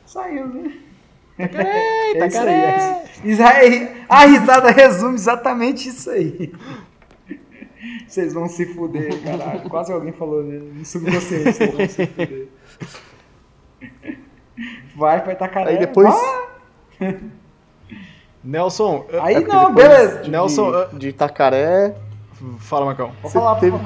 Saiu, 0.05 0.49
né? 0.49 0.79
Itacaré, 1.39 2.13
é 2.19 2.27
isso 2.27 2.41
aí, 2.41 2.49
é 2.49 2.77
isso. 2.77 3.27
Isso 3.29 3.43
aí, 3.43 4.05
a 4.09 4.27
risada 4.27 4.71
resume 4.73 5.15
exatamente 5.15 5.89
isso 5.89 6.11
aí. 6.11 6.53
Vocês 8.07 8.33
vão 8.33 8.49
se 8.49 8.67
fuder, 8.75 9.23
caralho. 9.23 9.63
Quase 9.71 9.93
alguém 9.93 10.13
falou 10.13 10.43
né? 10.43 10.59
no 10.59 10.85
subconsciente, 10.85 11.53
vocês 11.53 11.73
vão 11.75 11.89
se 11.89 12.07
fuder. 12.07 12.49
Vai 14.97 15.23
pra 15.23 15.33
Itacaré. 15.33 15.71
Aí 15.71 15.79
depois- 15.79 16.09
vai. 17.01 17.21
Nelson, 18.43 19.07
eh, 19.11 19.19
Aí 19.23 19.35
É 19.37 19.41
não, 19.41 19.73
beleza. 19.75 20.23
De, 20.23 20.31
Nelson, 20.31 20.71
de 20.93 21.09
Itacaré. 21.09 21.95
fala, 22.59 22.87
Macão. 22.87 23.13
Vou 23.23 23.31
Você 23.31 23.39
falar, 23.39 23.57
teve- 23.59 23.77
pô. 23.79 23.85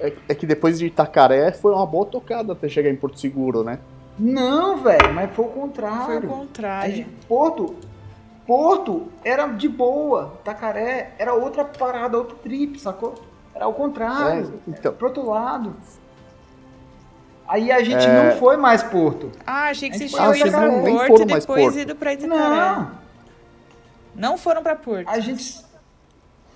É, 0.00 0.12
é 0.28 0.34
que 0.34 0.44
depois 0.46 0.78
de 0.78 0.86
Itacaré 0.86 1.52
foi 1.52 1.72
uma 1.72 1.86
boa 1.86 2.04
tocada 2.04 2.52
até 2.52 2.68
chegar 2.68 2.90
em 2.90 2.96
Porto 2.96 3.18
Seguro, 3.20 3.62
né? 3.62 3.78
Não, 4.18 4.76
velho, 4.82 5.12
mas 5.14 5.30
foi 5.34 5.44
o 5.46 5.48
Foi 5.48 5.60
contrário. 5.62 6.28
o 6.28 6.32
A 6.32 6.36
contrário. 6.36 6.94
gente- 6.96 7.08
Porto, 7.28 7.74
Porto 8.46 9.08
era 9.24 9.46
de 9.46 9.68
boa. 9.68 10.34
Tacaré 10.44 11.12
era 11.18 11.32
outra 11.34 11.64
parada, 11.64 12.18
outro 12.18 12.36
trip, 12.36 12.78
sacou? 12.78 13.14
Era 13.54 13.66
o 13.68 13.72
contrário. 13.72 14.60
É, 14.66 14.70
então. 14.70 14.92
Pro 14.92 15.08
outro 15.08 15.28
lado. 15.28 15.76
Aí 17.46 17.70
a 17.70 17.82
gente 17.82 18.04
É. 18.06 18.30
não 18.30 18.36
foi 18.38 18.56
mais 18.56 18.82
Porto. 18.82 19.30
Ah, 19.46 19.64
achei 19.68 19.90
que 19.90 19.98
vocês 19.98 20.10
tinham 20.10 20.34
ido 20.34 20.50
pra 20.50 20.60
Porto 20.70 21.06
foram 21.06 21.24
e 21.24 21.30
mais 21.30 21.44
depois 21.44 21.64
Porto. 21.64 21.78
ido 21.78 21.94
pra 21.96 22.12
Itacaré. 22.14 22.40
Não, 22.56 22.90
Não 24.14 24.38
foram 24.38 24.62
pra 24.62 24.74
Porto. 24.76 25.08
a 25.08 25.18
gente. 25.20 25.62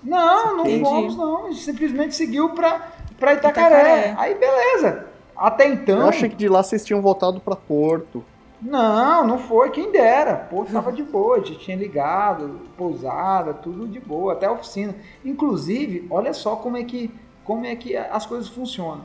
Não, 0.02 0.56
não 0.58 0.60
Entendi. 0.66 0.80
fomos, 0.84 1.16
não. 1.16 1.46
A 1.46 1.50
gente 1.50 1.62
simplesmente 1.64 2.14
seguiu 2.14 2.50
pra, 2.50 2.80
pra 3.18 3.34
Itacaré. 3.34 3.80
Itacaré. 3.80 4.14
Aí 4.18 4.34
beleza. 4.34 5.06
Até 5.36 5.68
então. 5.68 6.00
Eu 6.00 6.08
achei 6.08 6.28
que 6.30 6.36
de 6.36 6.48
lá 6.48 6.62
vocês 6.62 6.84
tinham 6.84 7.02
voltado 7.02 7.40
pra 7.40 7.56
Porto. 7.56 8.24
Não, 8.60 9.26
não 9.26 9.38
foi, 9.38 9.70
quem 9.70 9.92
dera. 9.92 10.34
Pô, 10.36 10.64
tava 10.64 10.90
de 10.92 11.02
boa, 11.02 11.44
já 11.44 11.54
tinha 11.56 11.76
ligado, 11.76 12.60
pousada, 12.76 13.52
tudo 13.52 13.86
de 13.86 14.00
boa, 14.00 14.32
até 14.32 14.46
a 14.46 14.52
oficina. 14.52 14.94
Inclusive, 15.24 16.06
olha 16.10 16.32
só 16.32 16.56
como 16.56 16.76
é 16.76 16.84
que, 16.84 17.14
como 17.44 17.66
é 17.66 17.76
que 17.76 17.94
as 17.96 18.24
coisas 18.24 18.48
funcionam. 18.48 19.04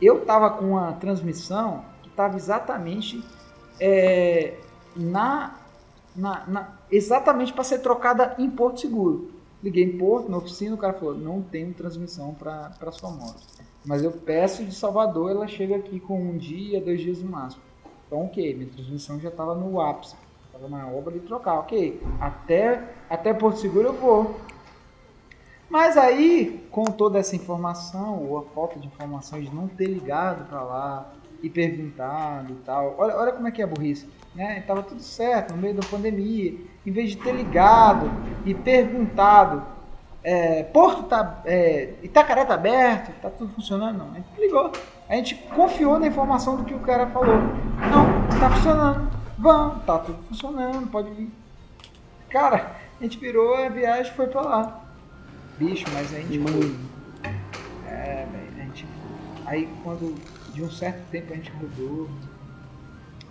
Eu 0.00 0.24
tava 0.24 0.50
com 0.50 0.76
a 0.78 0.92
transmissão 0.92 1.84
que 2.02 2.10
tava 2.10 2.36
exatamente 2.36 3.24
é, 3.80 4.58
na, 4.96 5.56
na, 6.14 6.46
na- 6.46 6.78
exatamente 6.90 7.52
para 7.52 7.64
ser 7.64 7.78
trocada 7.80 8.34
em 8.38 8.50
Porto 8.50 8.80
Seguro. 8.80 9.32
Liguei 9.62 9.84
em 9.84 9.96
Porto, 9.98 10.28
na 10.30 10.38
oficina, 10.38 10.74
o 10.74 10.78
cara 10.78 10.92
falou: 10.94 11.14
não 11.16 11.40
tenho 11.42 11.72
transmissão 11.74 12.34
para 12.34 12.92
sua 12.92 13.10
moto. 13.10 13.42
Mas 13.84 14.02
eu 14.02 14.10
peço 14.12 14.64
de 14.64 14.74
Salvador, 14.74 15.30
ela 15.30 15.46
chega 15.48 15.76
aqui 15.76 15.98
com 16.00 16.20
um 16.20 16.36
dia, 16.36 16.80
dois 16.80 17.00
dias 17.00 17.22
no 17.22 17.30
máximo. 17.30 17.62
Então, 18.08 18.24
ok, 18.24 18.54
minha 18.54 18.70
transmissão 18.70 19.20
já 19.20 19.28
estava 19.28 19.54
no 19.54 19.78
ápice. 19.80 20.16
Estava 20.46 20.66
na 20.66 20.88
obra 20.88 21.12
de 21.12 21.20
trocar, 21.20 21.60
ok. 21.60 22.02
Até, 22.18 22.82
até 23.08 23.34
Porto 23.34 23.60
Seguro 23.60 23.88
eu 23.88 23.92
vou. 23.92 24.40
Mas 25.68 25.98
aí, 25.98 26.66
com 26.70 26.84
toda 26.84 27.18
essa 27.18 27.36
informação, 27.36 28.24
ou 28.24 28.38
a 28.38 28.42
falta 28.54 28.80
de 28.80 28.86
informação 28.86 29.38
de 29.38 29.54
não 29.54 29.68
ter 29.68 29.86
ligado 29.86 30.48
para 30.48 30.62
lá 30.62 31.12
e 31.42 31.50
perguntado 31.50 32.52
e 32.52 32.56
tal, 32.64 32.94
olha, 32.96 33.14
olha 33.14 33.32
como 33.32 33.46
é 33.46 33.50
que 33.50 33.60
é 33.60 33.64
a 33.64 33.68
burrice. 33.68 34.08
Né? 34.34 34.62
Tava 34.66 34.82
tudo 34.82 35.02
certo, 35.02 35.54
no 35.54 35.60
meio 35.60 35.74
da 35.74 35.86
pandemia. 35.86 36.54
Em 36.86 36.90
vez 36.90 37.10
de 37.10 37.18
ter 37.18 37.32
ligado 37.32 38.10
e 38.46 38.54
perguntado, 38.54 39.62
é, 40.24 40.62
Porto 40.62 41.02
tá. 41.04 41.42
É, 41.44 41.94
Itacaré 42.02 42.46
tá 42.46 42.54
aberto, 42.54 43.12
tá 43.20 43.28
tudo 43.28 43.52
funcionando? 43.52 43.98
Não. 43.98 44.10
A 44.12 44.14
gente 44.14 44.40
ligou. 44.40 44.72
A 45.08 45.14
gente 45.14 45.34
confiou 45.54 45.98
na 45.98 46.06
informação 46.06 46.56
do 46.56 46.64
que 46.64 46.74
o 46.74 46.80
cara 46.80 47.06
falou. 47.06 47.36
Não, 47.36 48.38
tá 48.38 48.50
funcionando. 48.50 49.10
Vamos, 49.38 49.84
tá 49.84 49.98
tudo 49.98 50.18
funcionando, 50.28 50.90
pode 50.90 51.10
vir. 51.10 51.30
Cara, 52.28 52.76
a 53.00 53.02
gente 53.02 53.18
virou 53.18 53.54
a 53.54 53.68
viagem 53.68 54.12
foi 54.12 54.26
pra 54.26 54.42
lá. 54.42 54.84
Bicho, 55.58 55.86
mas 55.94 56.14
a 56.14 56.18
gente 56.18 56.38
foi. 56.40 56.76
É, 57.86 58.26
velho, 58.30 58.52
a 58.56 58.64
gente. 58.64 58.86
Aí 59.46 59.68
quando 59.82 60.14
de 60.52 60.62
um 60.62 60.70
certo 60.70 61.08
tempo 61.10 61.32
a 61.32 61.36
gente 61.36 61.50
rodou. 61.52 62.08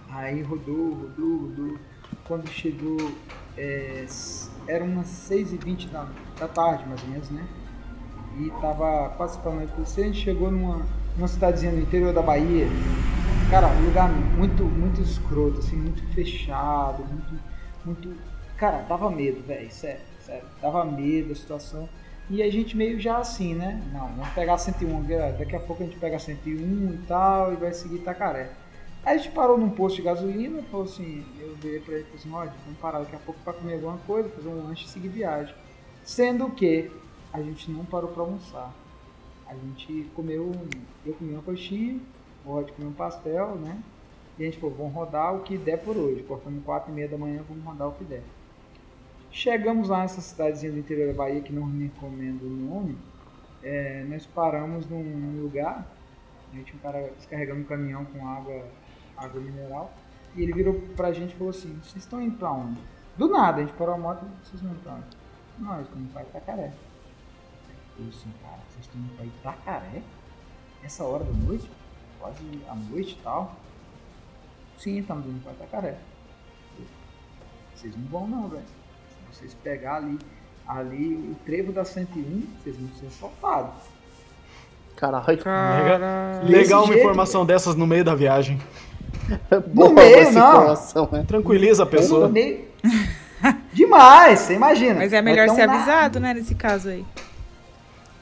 Aí 0.09 0.41
rodou, 0.41 0.93
rodou, 0.93 1.37
rodou. 1.41 1.77
Quando 2.27 2.47
chegou. 2.49 2.97
É, 3.55 4.05
era 4.67 4.83
umas 4.83 5.07
6h20 5.07 5.89
da, 5.89 6.07
da 6.39 6.47
tarde, 6.47 6.87
mais 6.87 7.01
ou 7.03 7.09
menos, 7.09 7.29
né? 7.29 7.47
e 8.39 8.51
tava 8.61 9.09
quase 9.17 9.39
para 9.39 9.51
anoitecer, 9.51 10.03
a 10.03 10.07
gente 10.07 10.19
chegou 10.19 10.51
numa, 10.51 10.85
numa 11.17 11.27
cidadezinha 11.27 11.71
no 11.71 11.81
interior 11.81 12.13
da 12.13 12.21
Bahia. 12.21 12.67
Cara, 13.49 13.67
um 13.67 13.85
lugar 13.85 14.09
muito, 14.09 14.63
muito 14.63 15.01
escroto, 15.01 15.59
assim, 15.59 15.75
muito 15.75 16.03
fechado, 16.13 17.03
muito, 17.03 17.39
muito... 17.83 18.15
Cara, 18.55 18.83
dava 18.83 19.09
medo, 19.09 19.41
velho, 19.45 19.71
sério, 19.71 20.01
sério. 20.21 20.45
Dava 20.61 20.85
medo 20.85 21.31
a 21.31 21.35
situação. 21.35 21.89
E 22.29 22.43
a 22.43 22.51
gente 22.51 22.75
meio 22.75 22.99
já 22.99 23.17
assim, 23.17 23.55
né? 23.55 23.81
Não, 23.93 24.07
vamos 24.09 24.29
pegar 24.29 24.57
101, 24.57 25.03
daqui 25.37 25.55
a 25.55 25.59
pouco 25.59 25.81
a 25.81 25.85
gente 25.85 25.97
pega 25.97 26.19
101 26.19 26.93
e 26.93 26.97
tal, 27.07 27.53
e 27.53 27.55
vai 27.55 27.73
seguir 27.73 27.95
Itacaré. 27.95 28.51
Aí 29.05 29.15
a 29.15 29.17
gente 29.17 29.31
parou 29.31 29.57
num 29.57 29.69
posto 29.69 29.95
de 29.95 30.01
gasolina, 30.01 30.61
falou 30.63 30.85
assim, 30.85 31.23
eu 31.39 31.55
virei 31.55 31.79
pra 31.79 31.93
ele 31.93 32.03
e 32.03 32.05
falei 32.05 32.19
assim, 32.19 32.29
Rod, 32.29 32.49
vamos 32.65 32.79
parar 32.79 32.99
daqui 32.99 33.15
a 33.15 33.19
pouco 33.19 33.39
pra 33.41 33.53
comer 33.53 33.75
alguma 33.75 33.97
coisa, 33.99 34.27
fazer 34.29 34.49
um 34.49 34.67
lanche 34.67 34.85
e 34.85 34.89
seguir 34.89 35.07
viagem. 35.07 35.55
Sendo 36.03 36.49
que 36.49 36.91
a 37.31 37.41
gente 37.41 37.71
não 37.71 37.85
parou 37.85 38.09
pra 38.09 38.23
almoçar. 38.23 38.73
A 39.49 39.53
gente 39.53 40.09
comeu, 40.15 40.51
eu 41.05 41.13
comi 41.13 41.33
uma 41.33 41.41
coxinha, 41.41 41.99
o 42.45 42.51
Rod 42.51 42.69
comeu 42.71 42.89
um 42.89 42.93
pastel, 42.93 43.55
né? 43.55 43.81
E 44.37 44.43
a 44.43 44.45
gente 44.45 44.59
falou, 44.59 44.75
vamos 44.75 44.93
rodar 44.93 45.35
o 45.35 45.41
que 45.41 45.57
der 45.57 45.77
por 45.77 45.97
hoje. 45.97 46.23
Cortamos 46.23 46.63
4 46.63 46.91
e 46.91 46.95
meia 46.95 47.07
da 47.07 47.17
manhã, 47.17 47.43
vamos 47.47 47.63
rodar 47.63 47.87
o 47.87 47.93
que 47.93 48.03
der. 48.03 48.23
Chegamos 49.31 49.89
lá 49.89 50.01
nessa 50.01 50.21
cidadezinha 50.21 50.71
do 50.71 50.79
interior 50.79 51.07
da 51.07 51.13
Bahia, 51.13 51.41
que 51.41 51.53
não 51.53 51.65
recomendo 51.65 52.43
o 52.43 52.49
nome, 52.49 52.97
é, 53.63 54.05
nós 54.07 54.25
paramos 54.25 54.87
num, 54.89 55.03
num 55.03 55.41
lugar, 55.41 55.85
a 56.51 56.55
gente 56.55 56.75
um 56.75 56.79
cara 56.79 57.11
descarregando 57.17 57.61
um 57.61 57.65
caminhão 57.65 58.05
com 58.05 58.25
água 58.27 58.65
água 59.17 59.41
mineral. 59.41 59.91
E 60.35 60.43
ele 60.43 60.53
virou 60.53 60.75
pra 60.95 61.11
gente 61.11 61.33
e 61.33 61.35
falou 61.35 61.49
assim: 61.49 61.73
Vocês 61.83 62.03
estão 62.03 62.21
indo 62.21 62.37
pra 62.37 62.51
onde? 62.51 62.79
Do 63.17 63.27
nada, 63.27 63.57
a 63.57 63.65
gente 63.65 63.75
parou 63.75 63.95
a 63.95 63.97
moto 63.97 64.25
vocês 64.43 64.61
vão 64.61 64.75
pra 64.75 64.93
onde? 64.93 65.17
Nós 65.59 65.81
estamos 65.81 66.11
pra 66.11 66.21
Itacaré. 66.21 66.71
Eu 67.99 68.05
falei 68.05 68.09
assim: 68.09 68.33
Cara, 68.41 68.57
vocês 68.69 68.85
estão 68.85 69.01
indo 69.01 69.15
pra 69.15 69.25
Itacaré? 69.25 70.01
Essa 70.83 71.03
hora 71.03 71.23
da 71.23 71.31
noite? 71.31 71.69
Quase 72.19 72.37
a 72.69 72.75
noite 72.75 73.17
e 73.19 73.23
tal? 73.23 73.55
Sim, 74.77 74.99
estamos 74.99 75.25
indo 75.25 75.41
pra 75.43 75.53
Itacaré. 75.53 75.97
Vocês 77.75 77.95
não 77.95 78.05
vão, 78.07 78.27
não, 78.27 78.47
velho. 78.47 78.63
Se 79.31 79.39
vocês 79.39 79.53
pegar 79.53 79.97
ali, 79.97 80.17
ali 80.67 81.15
o 81.15 81.35
trevo 81.45 81.71
da 81.71 81.85
101, 81.85 82.43
vocês 82.63 82.75
vão 82.75 82.89
ser 82.99 83.05
assaltados. 83.07 83.73
Caralho. 84.95 85.37
Cara... 85.37 86.41
Legal 86.43 86.81
uma 86.81 86.87
jeito, 86.87 86.99
informação 87.01 87.45
dessas 87.45 87.75
no 87.75 87.85
meio 87.85 88.03
da 88.03 88.15
viagem. 88.15 88.59
Boa 89.73 89.91
meio, 89.93 90.31
não. 90.31 90.73
né? 91.11 91.23
Tranquiliza 91.27 91.83
a 91.83 91.85
pessoa. 91.85 92.27
Meio- 92.27 92.65
Demais, 93.71 94.39
você 94.39 94.55
imagina. 94.55 94.95
Mas 94.95 95.13
é 95.13 95.21
melhor 95.21 95.49
ser 95.49 95.67
na- 95.67 95.75
avisado, 95.75 96.19
né, 96.19 96.33
nesse 96.33 96.55
caso 96.55 96.89
aí. 96.89 97.05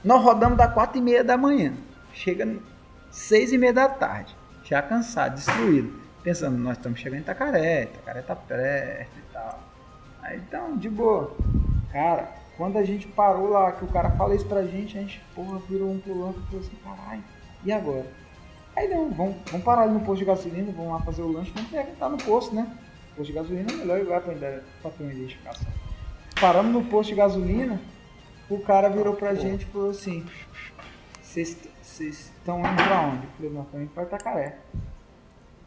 Nós 0.06 0.24
rodamos 0.24 0.56
da 0.56 0.68
4 0.68 1.00
e 1.00 1.02
meia 1.02 1.24
da 1.24 1.36
manhã. 1.36 1.74
Chega 2.14 2.58
6 3.10 3.54
e 3.54 3.58
meia 3.58 3.74
da 3.74 3.90
tarde. 3.90 4.38
Já 4.64 4.80
cansado, 4.80 5.34
destruído. 5.34 6.00
Pensando, 6.22 6.56
nós 6.60 6.78
estamos 6.78 7.00
chegando 7.00 7.18
em 7.18 7.22
Itacaré, 7.22 7.84
Itacaré 7.86 8.22
tá 8.22 8.36
perto 8.36 9.18
e 9.18 9.34
tal. 9.34 9.60
Aí 10.22 10.38
então, 10.38 10.78
de 10.78 10.90
boa. 10.92 11.36
Cara, 11.92 12.30
quando 12.56 12.78
a 12.78 12.84
gente 12.84 13.08
parou 13.08 13.50
lá, 13.50 13.72
que 13.72 13.84
o 13.84 13.88
cara 13.88 14.12
fala 14.12 14.36
isso 14.36 14.46
pra 14.46 14.62
gente, 14.62 14.96
a 14.96 15.02
gente, 15.02 15.20
porra, 15.34 15.58
virou 15.68 15.90
um 15.90 15.96
outro 15.96 16.42
e 16.42 16.46
falou 16.50 16.60
assim, 16.60 16.76
caralho, 16.84 17.24
e 17.64 17.72
agora? 17.72 18.06
Aí 18.76 18.88
não, 18.88 19.10
vamos, 19.10 19.38
vamos 19.50 19.66
parar 19.66 19.84
ali 19.84 19.94
no 19.94 20.02
posto 20.02 20.20
de 20.20 20.26
gasolina, 20.26 20.72
vamos 20.72 20.92
lá 20.92 21.00
fazer 21.00 21.24
o 21.24 21.32
lanche, 21.32 21.52
vamos 21.56 21.72
perguntar 21.72 22.10
no 22.10 22.18
posto, 22.18 22.54
né? 22.54 22.78
Posto 23.16 23.32
de 23.32 23.34
gasolina 23.34 23.72
é 23.72 23.74
o 23.74 23.78
melhor 23.80 24.00
lugar 24.02 24.22
pra, 24.22 24.34
pra 24.34 24.92
ter 24.92 25.04
uma 25.04 25.14
identificação. 25.14 25.68
Paramos 26.40 26.72
no 26.72 26.84
posto 26.84 27.10
de 27.10 27.16
gasolina, 27.16 27.80
o 28.50 28.60
cara 28.62 28.90
virou 28.90 29.16
pra 29.16 29.34
gente 29.36 29.64
e 29.64 29.66
falou 29.66 29.90
assim: 29.90 30.26
Vocês 31.22 31.68
estão 32.00 32.60
indo 32.60 32.84
pra 32.84 33.02
onde? 33.02 33.26
Eu 33.26 33.32
falei: 33.32 33.52
Nós 33.52 33.66
estamos 33.66 33.86
indo 33.86 33.94
pra 33.94 34.04
Itacaré. 34.04 34.60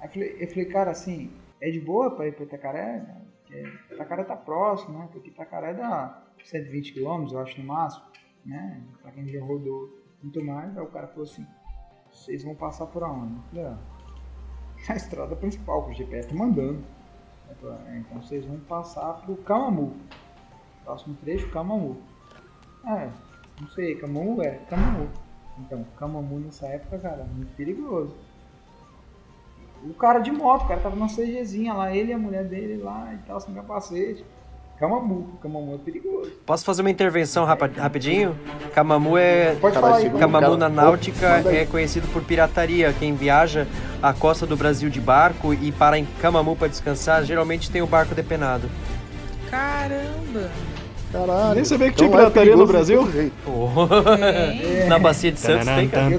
Aí 0.00 0.06
eu 0.06 0.10
falei, 0.12 0.36
eu 0.40 0.48
falei: 0.48 0.64
Cara, 0.66 0.90
assim, 0.90 1.32
é 1.60 1.70
de 1.70 1.80
boa 1.80 2.10
pra 2.14 2.26
ir 2.26 2.34
pra 2.34 2.44
Itacaré? 2.44 3.04
Porque 3.42 3.94
Itacaré 3.94 4.24
tá 4.24 4.36
próximo, 4.36 4.98
né? 4.98 5.08
Porque 5.12 5.30
Itacaré 5.30 5.74
dá 5.74 6.22
120 6.44 6.92
km, 6.94 7.26
eu 7.32 7.40
acho, 7.40 7.60
no 7.60 7.66
máximo, 7.66 8.04
né? 8.44 8.82
Pra 9.02 9.10
quem 9.10 9.26
já 9.28 9.40
rodou 9.42 9.88
muito 10.22 10.44
mais. 10.44 10.76
Aí 10.76 10.82
o 10.84 10.88
cara 10.88 11.08
falou 11.08 11.24
assim: 11.24 11.46
Vocês 12.10 12.44
vão 12.44 12.54
passar 12.54 12.86
por 12.86 13.02
aonde? 13.02 13.34
Eu 13.34 13.42
falei: 13.50 13.64
ah, 13.66 13.78
Na 14.88 14.96
estrada 14.96 15.34
principal, 15.36 15.84
que 15.84 15.90
o 15.90 15.94
GPS 15.94 16.28
tá 16.28 16.34
mandando. 16.34 16.84
Falei, 17.60 17.76
"Ah, 17.88 17.96
Então 17.96 18.20
vocês 18.22 18.44
vão 18.44 18.60
passar 18.60 19.14
pro 19.22 19.34
Camamu. 19.38 19.96
Próximo 20.84 21.16
trecho, 21.16 21.50
Camamu. 21.50 21.96
É, 22.86 23.08
não 23.60 23.68
sei, 23.70 23.94
Camamu 23.96 24.42
é, 24.42 24.58
Camamu. 24.70 25.08
Então, 25.60 25.84
Camamu 25.98 26.38
nessa 26.40 26.66
época, 26.66 26.98
cara, 26.98 27.24
muito 27.34 27.54
perigoso. 27.56 28.14
O 29.84 29.94
cara 29.94 30.18
de 30.18 30.30
moto, 30.32 30.64
o 30.64 30.68
cara 30.68 30.80
tava 30.80 30.96
numa 30.96 31.08
CGzinha 31.08 31.72
lá, 31.72 31.94
ele 31.94 32.10
e 32.10 32.14
a 32.14 32.18
mulher 32.18 32.44
dele 32.44 32.82
lá 32.82 33.12
e 33.14 33.18
tal, 33.26 33.40
sem 33.40 33.54
capacete. 33.54 34.24
Camamu, 34.78 35.36
Camamu 35.42 35.74
é 35.74 35.78
perigoso. 35.78 36.30
Posso 36.46 36.64
fazer 36.64 36.82
uma 36.82 36.90
intervenção 36.90 37.44
rapa- 37.44 37.66
rapidinho? 37.76 38.36
Camamu 38.72 39.18
é. 39.18 39.56
Pode 39.56 39.74
Caralho, 39.74 39.94
falar 39.94 39.96
aí, 39.96 40.10
Camamu 40.20 40.56
na 40.56 40.68
náutica 40.68 41.42
é 41.50 41.66
conhecido 41.66 42.06
por 42.12 42.22
pirataria. 42.22 42.92
Quem 42.92 43.12
viaja 43.14 43.66
a 44.00 44.12
costa 44.12 44.46
do 44.46 44.56
Brasil 44.56 44.88
de 44.88 45.00
barco 45.00 45.52
e 45.52 45.72
para 45.72 45.98
em 45.98 46.04
Camamu 46.20 46.54
para 46.54 46.68
descansar, 46.68 47.24
geralmente 47.24 47.70
tem 47.72 47.82
o 47.82 47.88
barco 47.88 48.14
depenado. 48.14 48.68
Caramba! 49.50 50.48
Caralho. 51.12 51.54
Nem 51.54 51.64
sabia 51.64 51.90
que 51.90 51.94
Então 51.94 52.08
tinha 52.08 52.18
é 52.18 52.20
pirataria 52.20 52.56
no 52.56 52.66
perigoso 52.66 52.66
de 52.66 52.72
Brasil. 52.72 53.12
jeito. 53.12 53.34
Tem. 54.60 54.88
Na 54.88 54.98
Bacia 54.98 55.32
de 55.32 55.40
Santos 55.40 55.66
tem, 55.66 55.88
cara. 55.88 56.10
Eu. 56.12 56.18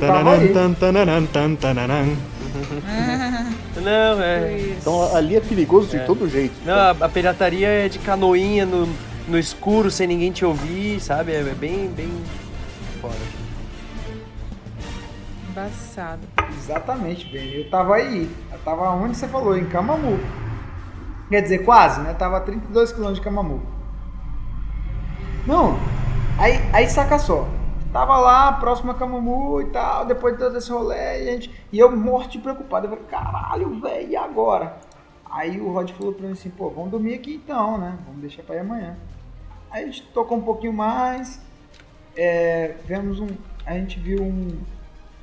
Não, 3.82 4.21
é. 4.21 4.60
Então 4.82 5.15
ali 5.15 5.36
é 5.36 5.39
perigoso 5.41 5.89
de 5.89 5.99
todo 6.06 6.28
jeito. 6.28 6.54
Não, 6.65 6.73
a, 6.73 6.89
a 6.91 7.10
pirataria 7.10 7.67
é 7.67 7.88
de 7.89 7.99
canoinha 7.99 8.65
no, 8.65 8.88
no 9.28 9.38
escuro, 9.38 9.91
sem 9.91 10.08
ninguém 10.08 10.32
te 10.32 10.43
ouvir, 10.43 10.99
sabe? 10.99 11.34
É 11.34 11.43
bem, 11.43 11.88
bem. 11.88 12.10
Foda. 13.02 13.13
embaçado. 15.49 16.21
Exatamente, 16.58 17.25
bem. 17.32 17.54
Eu 17.54 17.69
tava 17.69 17.95
aí. 17.95 18.30
Eu 18.52 18.60
tava 18.60 18.89
onde 18.91 19.15
você 19.15 19.28
falou, 19.28 19.58
em 19.58 19.65
Camamu. 19.65 20.19
Quer 21.30 21.41
dizer, 21.41 21.60
quase, 21.60 22.02
né? 22.02 22.13
Tava 22.13 22.38
a 22.38 22.41
32 22.41 22.91
km 22.91 23.13
de 23.13 23.21
Camamu. 23.21 23.62
Não, 25.50 25.74
aí, 26.38 26.60
aí 26.72 26.88
saca 26.88 27.18
só. 27.18 27.48
Tava 27.92 28.20
lá, 28.20 28.54
próximo 28.54 28.92
a 28.92 28.94
Camamu 28.94 29.60
e 29.60 29.66
tal, 29.72 30.06
depois 30.06 30.36
de 30.36 30.44
todo 30.44 30.56
esse 30.56 30.72
rolê, 30.72 31.24
e, 31.24 31.28
a 31.28 31.32
gente, 31.32 31.52
e 31.74 31.80
eu 31.80 31.92
morto 31.92 32.38
e 32.38 32.40
preocupado. 32.40 32.86
Eu 32.86 32.92
falei, 32.92 33.06
caralho, 33.06 33.82
velho, 33.82 34.12
e 34.12 34.16
agora? 34.16 34.78
Aí 35.28 35.60
o 35.60 35.74
Rod 35.74 35.90
falou 35.94 36.14
pra 36.14 36.28
mim 36.28 36.34
assim, 36.34 36.52
pô, 36.52 36.70
vamos 36.70 36.92
dormir 36.92 37.16
aqui 37.16 37.34
então, 37.34 37.80
né? 37.80 37.98
Vamos 38.06 38.22
deixar 38.22 38.44
pra 38.44 38.58
ir 38.58 38.60
amanhã. 38.60 38.96
Aí 39.72 39.86
a 39.86 39.86
gente 39.88 40.04
tocou 40.14 40.38
um 40.38 40.42
pouquinho 40.44 40.72
mais, 40.72 41.42
é, 42.16 42.76
vemos 42.86 43.20
um. 43.20 43.30
A 43.66 43.74
gente 43.74 44.00
viu 44.00 44.22
um, 44.22 44.56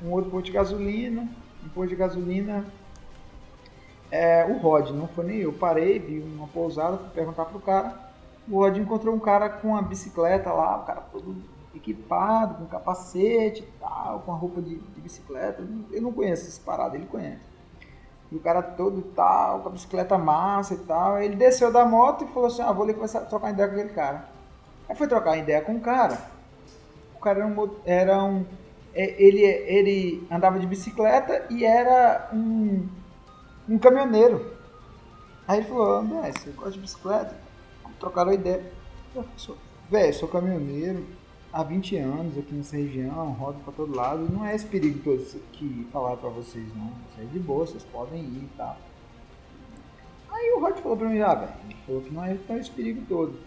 um 0.03 0.11
outro 0.11 0.29
posto 0.29 0.47
de 0.47 0.51
gasolina, 0.51 1.25
um 1.65 1.69
posto 1.69 1.87
de 1.87 1.95
gasolina. 1.95 2.65
É, 4.11 4.43
o 4.43 4.57
Rod, 4.57 4.89
não 4.89 5.07
foi 5.07 5.23
nem 5.23 5.37
eu. 5.37 5.53
Parei, 5.53 5.99
vi 5.99 6.19
uma 6.19 6.49
pousada, 6.49 6.97
fui 6.97 7.11
perguntar 7.11 7.45
pro 7.45 7.61
cara. 7.61 8.06
O 8.49 8.59
Rod 8.59 8.77
encontrou 8.77 9.13
um 9.13 9.19
cara 9.19 9.49
com 9.49 9.69
uma 9.69 9.81
bicicleta 9.81 10.51
lá, 10.51 10.77
o 10.77 10.85
cara 10.85 11.01
todo 11.11 11.35
equipado, 11.75 12.55
com 12.55 12.65
capacete 12.65 13.61
e 13.61 13.79
tal, 13.79 14.21
com 14.21 14.31
a 14.31 14.35
roupa 14.35 14.61
de, 14.61 14.77
de 14.77 15.01
bicicleta. 15.01 15.63
Eu 15.91 16.01
não 16.01 16.11
conheço 16.11 16.47
esse 16.47 16.59
parado, 16.59 16.95
ele 16.95 17.05
conhece. 17.05 17.41
E 18.31 18.35
o 18.35 18.39
cara 18.39 18.61
todo 18.61 19.01
tal, 19.15 19.61
com 19.61 19.69
a 19.69 19.71
bicicleta 19.71 20.17
massa 20.17 20.73
e 20.73 20.77
tal. 20.77 21.17
Ele 21.21 21.35
desceu 21.35 21.71
da 21.71 21.85
moto 21.85 22.25
e 22.25 22.27
falou 22.27 22.47
assim: 22.47 22.61
Ah, 22.61 22.71
vou 22.71 22.83
ali 22.83 22.93
começar 22.93 23.19
a 23.19 23.25
trocar 23.25 23.51
ideia 23.51 23.67
com 23.67 23.75
aquele 23.75 23.93
cara. 23.93 24.25
Aí 24.89 24.95
foi 24.95 25.07
trocar 25.07 25.37
ideia 25.37 25.61
com 25.61 25.75
o 25.75 25.81
cara. 25.81 26.17
O 27.15 27.19
cara 27.19 27.39
era 27.39 27.47
um. 27.47 27.69
Era 27.85 28.23
um 28.23 28.45
é, 28.93 29.21
ele, 29.21 29.43
ele 29.43 30.27
andava 30.31 30.59
de 30.59 30.65
bicicleta 30.65 31.45
e 31.49 31.63
era 31.63 32.29
um, 32.33 32.87
um 33.69 33.77
caminhoneiro. 33.77 34.53
Aí 35.47 35.59
ele 35.59 35.67
falou: 35.67 35.99
André, 35.99 36.31
você 36.31 36.49
gosta 36.51 36.71
de 36.71 36.79
bicicleta? 36.79 37.46
Trocaram 37.99 38.33
ideia. 38.33 38.63
Eu 39.15 39.25
sou- 39.35 39.57
caminhoneiro 40.27 41.05
há 41.51 41.63
20 41.63 41.95
anos 41.97 42.37
aqui 42.37 42.53
nessa 42.53 42.75
região, 42.77 43.31
rodo 43.33 43.59
pra 43.63 43.73
todo 43.73 43.95
lado. 43.95 44.27
Não 44.31 44.45
é 44.45 44.55
esse 44.55 44.65
perigo 44.65 44.99
todo 45.03 45.23
que 45.53 45.87
falaram 45.91 46.17
pra 46.17 46.29
vocês, 46.29 46.65
não. 46.75 46.87
Isso 47.09 47.21
é 47.21 47.23
de 47.25 47.39
boa, 47.39 47.65
vocês 47.65 47.83
podem 47.83 48.21
ir 48.21 48.43
e 48.43 48.49
tal. 48.57 48.77
Aí 50.29 50.51
o 50.55 50.59
Rod 50.59 50.77
falou 50.77 50.97
pra 50.97 51.09
mim, 51.09 51.19
ah, 51.21 51.33
velho, 51.33 51.51
ele 51.65 51.75
falou 51.85 52.01
que 52.01 52.13
não 52.13 52.23
é 52.23 52.35
tão 52.35 52.57
esse 52.57 52.69
perigo 52.69 53.01
todo. 53.07 53.39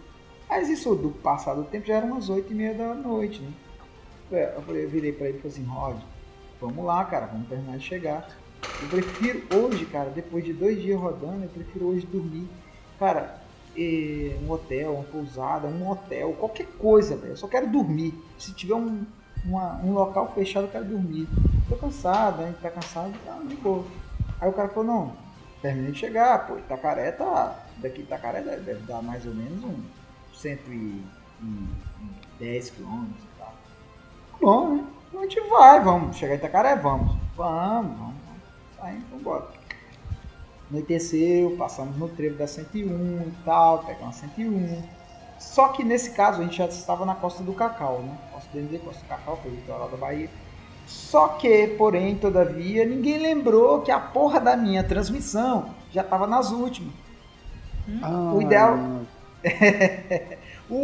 Mas 0.49 0.67
isso 0.67 0.93
do 0.95 1.09
passado 1.09 1.63
do 1.63 1.69
tempo 1.69 1.87
já 1.87 1.95
era 1.95 2.05
umas 2.05 2.27
8 2.27 2.51
e 2.51 2.55
meia 2.55 2.73
da 2.73 2.93
noite, 2.93 3.39
né? 3.41 3.51
É, 4.33 4.53
Eu 4.57 4.61
falei, 4.61 4.85
eu 4.85 4.89
virei 4.89 5.11
pra 5.13 5.27
ele 5.29 5.37
e 5.37 5.41
falei 5.41 5.55
assim, 5.57 5.65
Rod, 5.65 5.97
vamos 6.59 6.83
lá, 6.85 7.03
cara, 7.05 7.27
vamos 7.27 7.47
terminar 7.47 7.77
de 7.77 7.83
chegar. 7.85 8.27
Eu 8.81 8.89
prefiro 8.89 9.43
hoje, 9.55 9.85
cara, 9.85 10.09
depois 10.09 10.43
de 10.43 10.53
dois 10.53 10.81
dias 10.81 10.99
rodando, 10.99 11.43
eu 11.43 11.49
prefiro 11.49 11.85
hoje 11.87 12.05
dormir. 12.05 12.47
Cara, 12.99 13.40
um 13.75 14.51
hotel, 14.51 14.93
uma 14.93 15.03
pousada, 15.03 15.67
um 15.67 15.89
hotel, 15.89 16.33
qualquer 16.33 16.67
coisa, 16.77 17.15
velho. 17.15 17.33
Eu 17.33 17.37
só 17.37 17.47
quero 17.47 17.67
dormir. 17.69 18.13
Se 18.37 18.53
tiver 18.53 18.75
um, 18.75 19.05
uma- 19.45 19.75
um 19.83 19.93
local 19.93 20.31
fechado, 20.33 20.65
eu 20.65 20.71
quero 20.71 20.85
dormir. 20.85 21.27
Tô 21.69 21.75
cansado, 21.77 22.41
a 22.43 22.47
gente 22.47 22.59
tá 22.59 22.69
cansado, 22.69 23.13
tá 23.25 23.39
de 23.47 23.55
boa. 23.55 23.85
Aí 24.39 24.49
o 24.49 24.53
cara 24.53 24.69
falou, 24.69 24.83
não, 24.85 25.13
terminei 25.61 25.91
de 25.91 25.99
chegar, 25.99 26.47
pô, 26.47 26.57
Itacaré 26.57 27.11
tá. 27.11 27.55
Daqui 27.77 28.01
Itacaré 28.01 28.41
deve, 28.41 28.61
deve 28.63 28.81
dar 28.85 29.01
mais 29.01 29.25
ou 29.25 29.33
menos 29.33 29.63
um 29.63 29.79
110 30.33 32.69
quilômetros 32.71 33.23
e 33.23 33.27
tal. 33.39 33.53
Bom, 34.41 34.75
né? 34.75 34.85
A 35.13 35.17
gente 35.23 35.39
vai, 35.49 35.79
vamos. 35.83 36.17
Chegar 36.17 36.33
em 36.33 36.37
Itacaré, 36.37 36.75
vamos. 36.75 37.15
Vamos, 37.35 37.97
vamos, 37.97 38.15
vamos 38.79 39.03
embora. 39.13 39.47
Anoiteceu, 40.71 41.55
passamos 41.57 41.97
no 41.97 42.07
trevo 42.07 42.37
da 42.37 42.47
101 42.47 42.87
e 43.27 43.33
tal, 43.43 43.79
pegamos 43.79 44.15
a 44.17 44.19
101. 44.27 44.81
Só 45.37 45.69
que 45.69 45.83
nesse 45.83 46.11
caso 46.11 46.39
a 46.39 46.43
gente 46.45 46.55
já 46.57 46.65
estava 46.65 47.05
na 47.05 47.15
costa 47.15 47.43
do 47.43 47.51
Cacau, 47.53 47.99
né? 48.03 48.15
Costa 48.31 48.49
do 48.51 48.53
DND, 48.59 48.79
costa 48.79 49.01
do 49.03 49.07
Cacau, 49.09 49.37
foi 49.41 49.51
o 49.51 49.55
litoral 49.55 49.89
da 49.89 49.97
Bahia. 49.97 50.29
Só 50.87 51.29
que, 51.29 51.67
porém, 51.77 52.15
todavia, 52.15 52.85
ninguém 52.85 53.17
lembrou 53.17 53.81
que 53.81 53.91
a 53.91 53.99
porra 53.99 54.39
da 54.39 54.55
minha 54.55 54.83
transmissão 54.83 55.69
já 55.91 56.01
estava 56.01 56.25
nas 56.27 56.51
últimas. 56.51 56.93
Ah, 58.01 58.31
O 58.33 58.41
ideal- 58.41 58.77
O, 60.69 60.75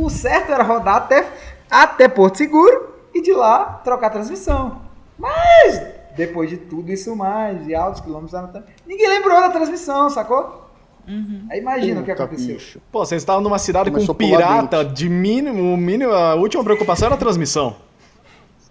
o, 0.00 0.04
o 0.06 0.10
certo 0.10 0.50
era 0.52 0.62
rodar 0.62 0.96
até, 0.96 1.30
até 1.70 2.08
Porto 2.08 2.38
Seguro 2.38 2.94
e 3.12 3.20
de 3.20 3.32
lá 3.34 3.80
trocar 3.84 4.06
a 4.06 4.10
transmissão. 4.10 4.80
Mas, 5.18 5.78
depois 6.16 6.48
de 6.50 6.56
tudo 6.56 6.90
isso 6.90 7.14
mais, 7.14 7.66
e 7.68 7.74
altos 7.74 8.00
quilômetros, 8.00 8.34
anotando, 8.34 8.64
ninguém 8.86 9.08
lembrou 9.08 9.40
da 9.40 9.50
transmissão, 9.50 10.08
sacou? 10.10 10.64
Uhum. 11.06 11.46
Aí 11.50 11.60
imagina 11.60 12.00
o 12.00 12.04
que 12.04 12.10
puta, 12.10 12.24
aconteceu. 12.24 12.54
bicho. 12.54 12.80
Pô, 12.90 13.04
vocês 13.04 13.22
estavam 13.22 13.40
numa 13.40 13.58
cidade 13.58 13.90
Começou 13.90 14.14
com 14.14 14.24
a 14.24 14.26
um 14.26 14.30
pirata 14.30 14.84
de 14.84 15.08
mínimo, 15.08 15.76
mínimo, 15.76 16.12
a 16.12 16.34
última 16.34 16.64
preocupação 16.64 17.06
era 17.06 17.14
a 17.14 17.18
transmissão. 17.18 17.76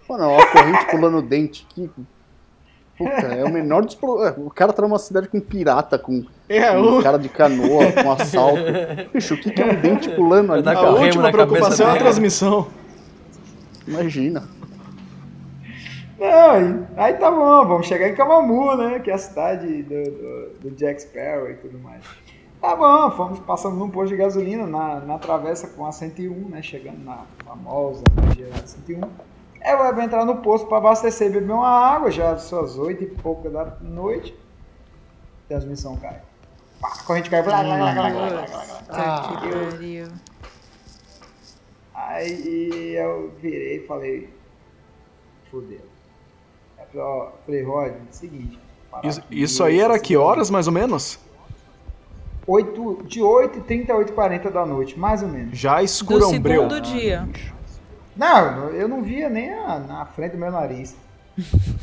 Mano, 0.08 0.28
uma 0.30 0.46
corrente 0.46 0.86
pulando 0.90 1.22
dente 1.22 1.66
aqui. 1.70 1.90
Puta, 2.98 3.26
é 3.26 3.44
o 3.44 3.50
menor 3.52 3.84
dos 3.84 3.94
problemas. 3.94 4.34
O 4.38 4.50
cara 4.50 4.72
tá 4.72 4.80
numa 4.82 4.98
cidade 4.98 5.28
com 5.28 5.38
pirata, 5.40 5.98
com 5.98 6.24
É, 6.48 6.70
um 6.72 6.98
o, 6.98 7.02
cara 7.02 7.18
de 7.18 7.28
canoa, 7.28 7.92
com 7.92 8.12
assalto. 8.12 8.60
Bicho, 9.12 9.34
o 9.34 9.36
que, 9.36 9.50
que 9.50 9.60
é 9.62 9.66
um 9.66 9.74
dente 9.80 10.08
pulando 10.10 10.52
ali? 10.52 10.66
A 10.68 10.74
com 10.74 11.02
última 11.02 11.30
preocupação 11.30 11.86
é 11.86 11.90
a 11.90 11.92
dele. 11.92 12.04
transmissão. 12.04 12.68
Imagina. 13.86 14.44
Não, 16.18 16.50
aí, 16.50 16.86
aí 16.96 17.14
tá 17.14 17.30
bom, 17.30 17.66
vamos 17.66 17.86
chegar 17.86 18.08
em 18.08 18.14
Camamu, 18.14 18.74
né? 18.76 18.98
Que 19.00 19.10
é 19.10 19.14
a 19.14 19.18
cidade 19.18 19.82
do, 19.82 20.04
do, 20.04 20.50
do 20.60 20.70
Jack 20.70 21.02
Sparrow 21.02 21.50
e 21.50 21.54
tudo 21.54 21.78
mais. 21.78 22.02
Tá 22.60 22.74
bom, 22.74 23.10
fomos 23.10 23.38
passando 23.40 23.76
num 23.76 23.90
posto 23.90 24.08
de 24.08 24.16
gasolina 24.16 24.66
na, 24.66 25.00
na 25.00 25.18
travessa 25.18 25.68
com 25.68 25.84
a 25.84 25.92
101, 25.92 26.48
né? 26.48 26.62
Chegando 26.62 27.04
na 27.04 27.26
famosa 27.44 28.02
da 28.14 28.66
101. 28.66 29.00
Aí 29.62 29.72
eu 29.72 29.94
vou 29.94 30.02
entrar 30.02 30.24
no 30.24 30.36
posto 30.36 30.66
para 30.66 30.78
abastecer 30.78 31.28
e 31.28 31.30
beber 31.30 31.52
uma 31.52 31.68
água, 31.68 32.10
já 32.10 32.38
são 32.38 32.60
as 32.60 32.78
8 32.78 33.02
e 33.02 33.06
pouca 33.06 33.50
da 33.50 33.76
noite. 33.80 34.34
Transmissão 35.48 35.96
cai. 35.96 36.22
Pá, 36.80 36.92
a 36.98 37.04
corrente 37.04 37.28
cai. 37.28 37.42
Blá, 37.42 37.62
blá, 37.62 37.76
blá, 37.76 37.92
blá, 37.92 38.10
blá, 38.10 38.30
blá, 38.30 38.46
blá, 38.46 39.38
que 39.40 39.48
pariu. 39.48 40.08
Aí 41.94 42.94
eu 42.94 43.32
virei 43.40 43.78
e 43.78 43.86
falei, 43.86 44.30
fodeu. 45.50 45.95
Ó, 46.96 47.28
falei, 47.44 47.62
Rod, 47.62 47.88
é 47.88 47.90
o 47.90 48.00
seguinte. 48.10 48.58
Isso, 49.04 49.20
aqui, 49.20 49.42
isso 49.42 49.64
aí 49.64 49.80
era 49.80 49.98
que 49.98 50.16
horas, 50.16 50.48
mais 50.50 50.66
ou 50.66 50.72
menos? 50.72 51.18
Oito, 52.46 53.02
de 53.04 53.20
8h30 53.20 53.90
a 53.90 53.94
8h40 53.94 54.50
da 54.50 54.64
noite, 54.64 54.98
mais 54.98 55.22
ou 55.22 55.28
menos. 55.28 55.58
Já 55.58 55.76
Do 55.78 55.84
escurão 55.84 56.38
breu. 56.38 56.62
segundo 56.62 56.80
dia. 56.80 57.28
Não, 58.16 58.70
eu 58.70 58.88
não 58.88 59.02
via 59.02 59.28
nem 59.28 59.52
a- 59.52 59.78
na 59.80 60.06
frente 60.06 60.32
do 60.32 60.38
meu 60.38 60.50
nariz. 60.50 60.96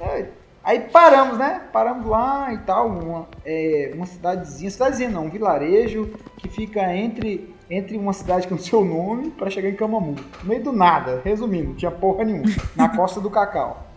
É, 0.00 0.26
Aí 0.62 0.80
paramos, 0.80 1.38
né? 1.38 1.62
Paramos 1.72 2.06
lá 2.06 2.52
e 2.52 2.58
tal, 2.58 2.88
uma, 2.88 3.26
é, 3.44 3.90
uma 3.94 4.06
cidadezinha, 4.06 4.70
cidadezinha 4.70 5.08
não, 5.08 5.24
um 5.26 5.30
vilarejo 5.30 6.10
que 6.36 6.48
fica 6.48 6.94
entre, 6.94 7.52
entre 7.70 7.96
uma 7.96 8.12
cidade 8.12 8.46
com 8.46 8.54
o 8.54 8.58
seu 8.58 8.84
nome 8.84 9.30
para 9.30 9.50
chegar 9.50 9.68
em 9.70 9.74
Camamu. 9.74 10.14
No 10.42 10.48
meio 10.48 10.62
do 10.62 10.70
nada, 10.72 11.20
resumindo, 11.24 11.70
não 11.70 11.74
tinha 11.74 11.90
porra 11.90 12.22
nenhuma, 12.24 12.44
na 12.76 12.88
costa 12.94 13.20
do 13.20 13.28
Cacau. 13.30 13.87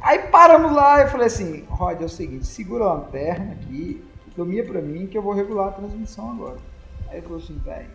Aí 0.00 0.20
paramos 0.30 0.72
lá, 0.72 1.00
eu 1.02 1.08
falei 1.08 1.26
assim, 1.26 1.64
Rod, 1.68 2.00
é 2.00 2.04
o 2.04 2.08
seguinte, 2.08 2.46
segura 2.46 2.84
a 2.84 2.94
lanterna 2.94 3.52
aqui, 3.52 4.02
domia 4.36 4.64
pra 4.64 4.80
mim 4.80 5.06
que 5.06 5.18
eu 5.18 5.22
vou 5.22 5.32
regular 5.32 5.68
a 5.68 5.72
transmissão 5.72 6.30
agora. 6.30 6.58
Aí 7.08 7.16
ele 7.16 7.22
falou 7.22 7.38
assim, 7.38 7.58
velho, 7.58 7.90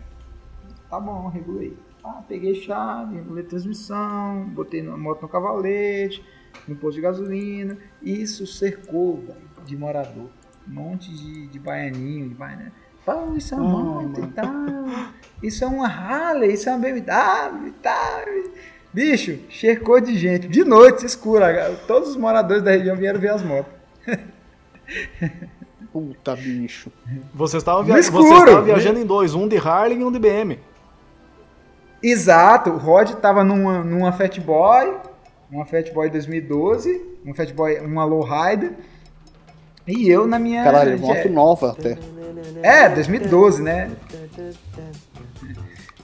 tá 0.90 1.00
bom, 1.00 1.28
regulei. 1.28 1.76
Ah, 2.04 2.22
peguei 2.28 2.54
chave, 2.54 3.16
regulei 3.16 3.44
a 3.44 3.48
transmissão, 3.48 4.44
botei 4.50 4.86
a 4.86 4.96
moto 4.96 5.22
no 5.22 5.28
cavalete, 5.28 6.22
no 6.68 6.76
posto 6.76 6.96
de 6.96 7.00
gasolina. 7.00 7.78
Isso 8.02 8.46
cercou, 8.46 9.16
velho, 9.16 9.38
de 9.64 9.74
morador. 9.74 10.28
Um 10.68 10.74
monte 10.74 11.10
de, 11.14 11.46
de 11.46 11.58
baianinho, 11.58 12.28
de 12.28 12.34
baianinho. 12.34 12.72
Fala, 13.04 13.36
isso 13.36 13.54
é 13.54 13.58
uma 13.58 13.82
moto 13.82 14.20
e 14.20 14.26
tal. 14.28 14.46
Isso 15.42 15.64
é 15.64 15.66
uma 15.66 15.86
Harley, 15.86 16.52
isso 16.52 16.68
é 16.68 16.72
uma 16.72 16.78
BMW 16.78 17.68
e 17.68 17.72
tal. 17.72 18.24
Bicho, 18.94 19.40
cercou 19.50 20.00
de 20.00 20.16
gente. 20.16 20.46
De 20.46 20.62
noite, 20.64 21.04
escura. 21.04 21.74
Todos 21.84 22.10
os 22.10 22.16
moradores 22.16 22.62
da 22.62 22.70
região 22.70 22.94
vieram 22.94 23.18
ver 23.18 23.30
as 23.30 23.42
motos. 23.42 23.72
Puta, 25.92 26.36
bicho. 26.36 26.92
Vocês 27.34 27.60
estavam 27.60 27.82
via 27.82 27.98
estavam 27.98 28.44
né? 28.44 28.62
viajando 28.62 29.00
em 29.00 29.04
dois, 29.04 29.34
um 29.34 29.48
de 29.48 29.56
Harley 29.56 29.98
e 29.98 30.04
um 30.04 30.12
de 30.12 30.20
BM. 30.20 30.60
Exato, 32.00 32.70
o 32.70 32.76
Rod 32.76 33.10
tava 33.14 33.42
numa, 33.42 33.82
numa 33.82 34.12
Fat 34.12 34.38
Boy, 34.38 34.94
uma 35.50 35.64
Fat 35.64 35.92
Boy 35.92 36.08
2012, 36.10 37.18
uma 37.24 37.34
Fat 37.34 37.52
Boy, 37.52 37.80
uma 37.80 38.04
Lowrider, 38.04 38.74
e 39.86 40.08
eu 40.08 40.26
na 40.26 40.38
minha... 40.38 40.62
Caralho, 40.62 40.98
Jet. 40.98 41.00
moto 41.00 41.28
nova 41.30 41.72
até. 41.72 41.98
É, 42.62 42.88
2012, 42.90 43.62
né? 43.62 43.90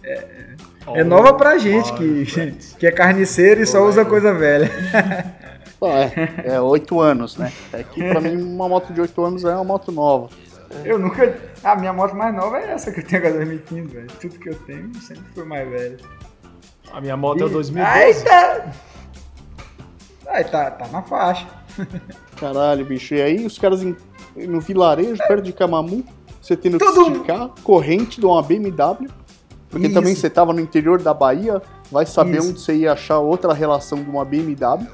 É 0.02 0.54
nova 1.04 1.34
pra 1.34 1.58
gente 1.58 1.92
que, 1.94 2.26
que 2.78 2.86
é 2.86 2.90
carniceiro 2.92 3.60
e 3.62 3.66
só 3.66 3.84
usa 3.86 4.04
coisa 4.04 4.32
velha. 4.32 4.70
É, 5.82 6.54
é 6.54 6.60
8 6.60 7.00
anos, 7.00 7.36
né? 7.36 7.52
É 7.72 7.82
que 7.82 8.02
pra 8.08 8.20
mim 8.20 8.36
uma 8.42 8.68
moto 8.68 8.92
de 8.92 9.00
8 9.00 9.24
anos 9.24 9.44
é 9.44 9.54
uma 9.54 9.64
moto 9.64 9.90
nova. 9.90 10.28
Eu 10.84 10.98
nunca... 10.98 11.36
A 11.64 11.74
minha 11.74 11.92
moto 11.92 12.14
mais 12.14 12.34
nova 12.34 12.58
é 12.58 12.70
essa 12.70 12.92
que 12.92 13.00
eu 13.00 13.04
tenho 13.04 13.22
agora 13.22 13.44
2015, 13.44 13.88
velho. 13.88 14.06
Tudo 14.20 14.38
que 14.38 14.48
eu 14.50 14.54
tenho 14.54 14.94
sempre 15.00 15.24
foi 15.34 15.44
mais 15.44 15.68
velho. 15.68 15.98
A 16.92 17.00
minha 17.00 17.16
moto 17.16 17.42
é 17.42 17.46
Ih, 17.46 17.50
2012. 17.50 17.80
Aí 17.98 18.14
tá... 18.24 18.72
Aí 20.28 20.44
tá, 20.44 20.70
tá 20.70 20.86
na 20.88 21.02
faixa. 21.02 21.46
Caralho, 22.38 22.84
bicho. 22.84 23.14
E 23.14 23.22
aí 23.22 23.44
os 23.46 23.58
caras 23.58 23.82
em- 23.82 23.96
no 24.36 24.60
vilarejo, 24.60 25.16
perto 25.26 25.42
de 25.42 25.52
Camamu, 25.52 26.04
você 26.40 26.56
tendo 26.56 26.78
que 26.78 26.84
Todo 26.84 27.12
esticar, 27.12 27.50
corrente 27.64 28.20
de 28.20 28.26
uma 28.26 28.42
BMW. 28.42 29.08
Porque 29.70 29.86
Isso. 29.86 29.94
também 29.94 30.14
você 30.14 30.28
tava 30.28 30.52
no 30.52 30.60
interior 30.60 31.00
da 31.00 31.14
Bahia, 31.14 31.62
vai 31.90 32.04
saber 32.04 32.38
Isso. 32.38 32.50
onde 32.50 32.60
você 32.60 32.74
ia 32.74 32.92
achar 32.92 33.18
outra 33.18 33.52
relação 33.52 34.02
de 34.02 34.10
uma 34.10 34.24
BMW. 34.24 34.86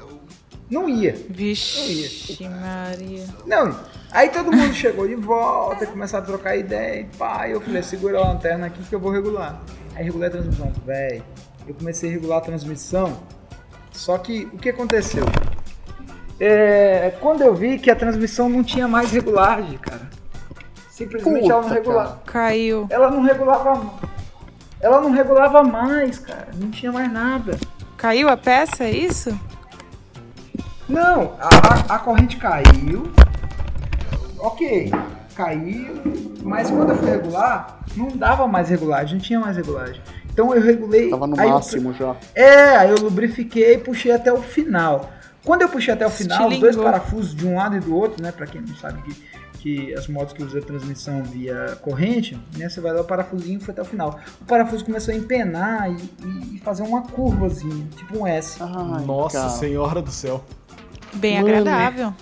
Não 0.69 0.87
ia. 0.87 1.15
Vixe, 1.29 2.37
Maria. 2.43 3.25
Não, 3.45 3.75
aí 4.11 4.29
todo 4.29 4.51
mundo 4.51 4.73
chegou 4.73 5.07
de 5.07 5.15
volta, 5.15 5.85
começaram 5.85 6.25
a 6.25 6.27
trocar 6.27 6.57
ideia, 6.57 7.01
e 7.01 7.17
pá, 7.17 7.49
eu 7.49 7.61
falei, 7.61 7.81
segura 7.81 8.19
a 8.19 8.27
lanterna 8.27 8.67
aqui 8.67 8.83
que 8.83 8.93
eu 8.93 8.99
vou 8.99 9.11
regular. 9.11 9.61
Aí 9.95 10.03
regulei 10.03 10.27
a 10.27 10.31
transmissão, 10.31 10.71
véi, 10.85 11.23
eu 11.65 11.73
comecei 11.73 12.09
a 12.09 12.13
regular 12.13 12.37
a 12.39 12.41
transmissão, 12.41 13.17
só 13.91 14.17
que 14.17 14.47
o 14.53 14.57
que 14.57 14.69
aconteceu? 14.69 15.23
É, 16.39 17.13
quando 17.19 17.41
eu 17.41 17.55
vi 17.55 17.79
que 17.79 17.89
a 17.89 17.95
transmissão 17.95 18.47
não 18.47 18.63
tinha 18.63 18.87
mais 18.87 19.11
regulagem, 19.11 19.77
cara, 19.77 20.07
simplesmente 20.89 21.49
ela 21.49 21.61
não 21.61 21.69
Puta, 21.69 21.73
regulava, 21.73 22.21
Caiu. 22.25 22.87
ela 22.89 23.09
não 23.09 23.23
regulava, 23.23 23.93
ela 24.79 25.01
não 25.01 25.11
regulava 25.11 25.63
mais, 25.63 26.19
cara, 26.19 26.47
não 26.55 26.69
tinha 26.69 26.91
mais 26.91 27.11
nada. 27.11 27.57
Caiu 27.97 28.29
a 28.29 28.37
peça, 28.37 28.83
é 28.83 28.91
isso? 28.91 29.37
Não, 30.87 31.33
a, 31.39 31.49
a- 31.49 31.95
a 31.95 31.99
corrente 31.99 32.37
caiu. 32.37 33.11
Ok, 34.39 34.91
caiu. 35.35 36.01
Mas 36.43 36.69
quando 36.69 36.91
eu 36.91 36.95
fui 36.97 37.09
regular, 37.09 37.79
não 37.95 38.07
dava 38.09 38.47
mais 38.47 38.69
regulagem, 38.69 39.15
não 39.15 39.21
tinha 39.21 39.39
mais 39.39 39.57
regulagem. 39.57 40.01
Então 40.31 40.53
eu 40.53 40.61
regulei. 40.61 41.09
Tava 41.09 41.27
no 41.27 41.39
aí 41.39 41.47
eu- 41.47 41.53
máximo 41.55 41.93
já. 41.93 42.15
é, 42.35 42.75
aí 42.77 42.89
eu 42.91 42.97
lubrifiquei 42.99 43.73
e 43.73 43.77
puxei 43.79 44.11
até 44.11 44.31
o 44.31 44.41
final. 44.41 45.09
Quando 45.43 45.61
eu 45.63 45.69
puxei 45.69 45.93
até 45.93 46.05
o 46.05 46.09
final, 46.09 46.47
os 46.49 46.59
dois 46.59 46.75
parafusos 46.75 47.33
de 47.35 47.47
um 47.47 47.55
lado 47.55 47.75
e 47.75 47.79
do 47.79 47.95
outro, 47.95 48.21
né? 48.21 48.31
Pra 48.31 48.45
quem 48.45 48.61
não 48.61 48.75
sabe 48.75 49.01
que, 49.01 49.15
que 49.57 49.93
as 49.95 50.07
motos 50.07 50.33
que 50.33 50.43
usam 50.43 50.61
transmissão 50.61 51.23
via 51.23 51.77
corrente, 51.81 52.39
né? 52.57 52.69
Você 52.69 52.79
vai 52.79 52.93
dar 52.93 53.01
o 53.01 53.05
parafusinho 53.05 53.59
e 53.59 53.61
foi 53.63 53.71
até 53.73 53.81
o 53.81 53.85
final. 53.85 54.19
O 54.41 54.45
parafuso 54.45 54.85
começou 54.85 55.13
a 55.13 55.17
empenar 55.17 55.91
e, 55.91 56.55
e- 56.55 56.59
fazer 56.59 56.83
uma 56.83 57.01
curvazinha, 57.03 57.87
tipo 57.95 58.19
um 58.19 58.27
S. 58.27 58.57
Ai, 58.61 59.05
Nossa 59.05 59.37
cara. 59.39 59.49
senhora 59.51 60.01
do 60.01 60.11
céu. 60.11 60.43
Bem 61.15 61.35
Mano. 61.41 61.47
agradável. 61.47 62.13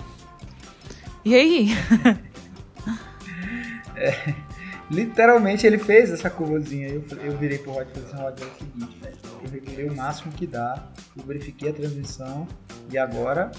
E 1.23 1.33
aí? 1.35 1.69
Literalmente 4.89 5.65
ele 5.65 5.79
fez 5.79 6.11
essa 6.11 6.29
curvazinha. 6.29 6.87
Eu, 6.89 7.03
eu 7.23 7.37
virei 7.37 7.57
pro 7.57 7.71
Rod 7.71 7.87
e 7.87 7.91
falei 7.93 8.07
assim, 8.09 8.21
Rod, 8.23 8.39
é 8.39 8.45
o 8.45 8.57
seguinte, 8.59 8.97
velho. 9.01 9.15
eu 9.43 9.49
regulei 9.49 9.89
o 9.89 9.95
máximo 9.95 10.31
que 10.31 10.45
dá, 10.45 10.83
lubrifiquei 11.17 11.69
a 11.69 11.73
transmissão 11.73 12.47
e 12.91 12.97
agora 12.97 13.51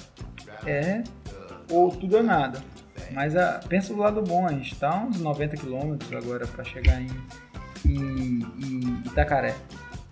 é 0.65 1.03
ou 1.71 1.91
tudo 1.91 2.19
ou 2.19 2.23
nada. 2.23 2.63
Mas 3.13 3.37
a, 3.37 3.61
pensa 3.69 3.95
do 3.95 4.01
lado 4.01 4.23
bom, 4.23 4.47
a 4.47 4.53
gente 4.53 4.75
tá 4.77 4.97
uns 4.97 5.21
90 5.21 5.57
km 5.57 5.97
agora 6.17 6.47
para 6.47 6.65
chegar 6.65 7.01
em, 7.01 7.09
em, 7.85 9.03
Itacaré. 9.07 9.55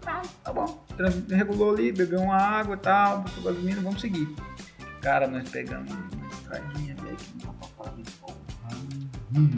Tá, 0.01 0.23
tá 0.43 0.53
bom. 0.53 0.85
Regulou 1.31 1.73
ali, 1.73 1.93
bebeu 1.93 2.21
uma 2.21 2.37
água 2.37 2.75
e 2.75 2.79
tal, 2.79 3.21
botou 3.21 3.45
gasolina, 3.45 3.81
vamos 3.81 4.01
seguir. 4.01 4.29
Cara, 5.01 5.27
nós 5.27 5.49
pegamos 5.49 5.93
uma 5.93 6.29
estradinha. 6.29 6.97
Hum. 9.37 9.51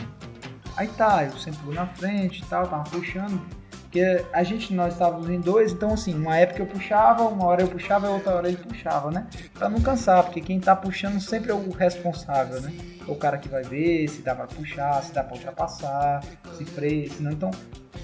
Aí 0.77 0.89
tá, 0.89 1.25
eu 1.25 1.33
sempre 1.39 1.61
vou 1.65 1.75
na 1.75 1.87
frente 1.87 2.43
e 2.43 2.47
tal, 2.47 2.67
tava 2.67 2.85
puxando. 2.91 3.41
Porque 3.83 4.25
a 4.33 4.43
gente, 4.43 4.75
nós 4.75 4.93
estávamos 4.93 5.31
em 5.31 5.41
dois, 5.41 5.73
então 5.73 5.95
assim, 5.95 6.15
uma 6.15 6.37
época 6.37 6.61
eu 6.61 6.67
puxava, 6.67 7.23
uma 7.23 7.47
hora 7.47 7.63
eu 7.63 7.69
puxava 7.69 8.07
e 8.07 8.11
outra 8.11 8.35
hora 8.35 8.49
ele 8.49 8.59
puxava, 8.59 9.11
né? 9.11 9.27
Pra 9.55 9.71
não 9.71 9.81
cansar, 9.81 10.23
porque 10.25 10.41
quem 10.41 10.61
tá 10.61 10.77
puxando 10.77 11.21
sempre 11.21 11.51
é 11.51 11.55
o 11.55 11.71
responsável, 11.71 12.61
né? 12.61 12.73
É 13.07 13.11
o 13.11 13.17
cara 13.17 13.39
que 13.39 13.49
vai 13.49 13.63
ver 13.63 14.09
se 14.09 14.23
dá 14.23 14.35
pra 14.35 14.47
puxar, 14.47 15.03
se 15.03 15.13
dá 15.13 15.23
pra 15.23 15.35
ultrapassar, 15.37 16.23
se 16.57 16.65
freia, 16.65 17.09
se 17.09 17.23
não. 17.23 17.31
Então, 17.33 17.51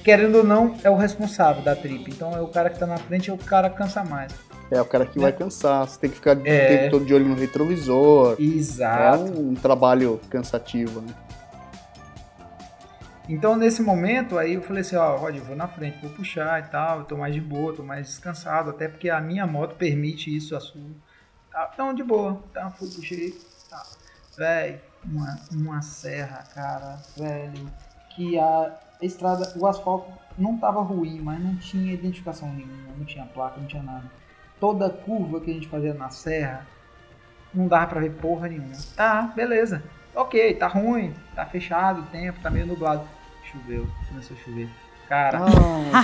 querendo 0.05 0.37
ou 0.39 0.45
não, 0.45 0.77
é 0.85 0.91
o 0.91 0.97
responsável 0.97 1.63
da 1.63 1.75
trip. 1.75 2.11
Então 2.11 2.33
é 2.33 2.41
o 2.41 2.49
cara 2.49 2.71
que 2.71 2.79
tá 2.79 2.87
na 2.87 2.97
frente, 2.99 3.31
é 3.31 3.33
o 3.33 3.39
cara 3.39 3.69
que 3.69 3.77
cansa 3.77 4.05
mais. 4.05 4.33
É 4.71 4.81
o 4.81 4.85
cara 4.87 5.05
que 5.05 5.19
vai 5.19 5.33
cansar, 5.33 5.87
você 5.87 5.99
tem 5.99 6.09
que 6.09 6.17
ficar 6.17 6.31
É. 6.31 6.35
o 6.35 6.69
tempo 6.69 6.91
todo 6.93 7.05
de 7.05 7.13
olho 7.13 7.27
no 7.29 7.35
retrovisor. 7.35 8.37
É 8.39 8.43
Exato. 8.43 9.25
um 9.39 9.55
trabalho 9.55 10.19
cansativo, 10.31 11.01
né? 11.03 11.15
Então, 13.29 13.57
nesse 13.57 13.83
momento, 13.83 14.37
aí 14.39 14.55
eu 14.55 14.63
falei 14.63 14.81
assim, 14.81 14.97
ó, 14.97 15.17
Rod, 15.17 15.37
eu 15.37 15.45
vou 15.45 15.55
na 15.55 15.69
frente, 15.69 15.99
vou 16.03 16.11
puxar 16.11 16.61
e 16.61 16.71
tal, 16.71 17.01
eu 17.01 17.05
tô 17.05 17.17
mais 17.17 17.33
de 17.35 17.41
boa, 17.41 17.75
tô 17.75 17.83
mais 17.83 18.07
descansado, 18.07 18.71
até 18.71 18.89
porque 18.89 19.09
a 19.11 19.21
minha 19.21 19.47
moto 19.47 19.77
permite 19.77 20.35
isso, 20.35 20.57
a 20.57 20.61
sua. 20.61 20.81
Tá, 21.51 21.71
então, 21.73 21.95
de 21.95 22.03
boa. 22.03 22.43
Tá, 22.53 22.71
fui, 22.71 22.89
puxei, 22.89 23.39
tá. 23.71 23.83
Véi, 24.37 24.81
uma, 25.05 25.39
uma 25.53 25.83
serra, 25.83 26.45
cara, 26.55 26.99
velho, 27.17 27.69
que 28.11 28.39
a 28.39 28.73
estrada, 29.01 29.53
o 29.59 29.67
asfalto 29.67 30.11
não 30.39 30.57
tava 30.59 30.81
ruim, 30.83 31.21
mas 31.21 31.41
não 31.41 31.57
tinha 31.57 31.93
identificação 31.93 32.53
nenhuma, 32.53 32.95
não 32.97 33.05
tinha 33.05 33.25
placa, 33.27 33.61
não 33.61 33.67
tinha 33.67 33.83
nada. 33.83 34.05
Toda 34.61 34.89
curva 34.89 35.41
que 35.41 35.51
a 35.51 35.55
gente 35.55 35.69
fazia 35.69 35.93
na 35.93 36.09
serra, 36.11 36.67
não 37.53 37.67
dava 37.67 37.89
pra 37.89 38.01
ver 38.01 38.13
porra 38.13 38.49
nenhuma. 38.49 38.77
Tá, 38.97 39.23
beleza. 39.35 39.83
Ok, 40.15 40.55
tá 40.55 40.67
ruim, 40.67 41.15
tá 41.35 41.45
fechado 41.47 42.03
o 42.03 42.07
tempo, 42.07 42.41
tá 42.41 42.51
meio 42.51 42.67
nublado. 42.67 43.07
Choveu, 43.45 43.87
começou 44.09 44.37
a 44.37 44.41
chover. 44.41 44.71
Cara, 45.09 45.41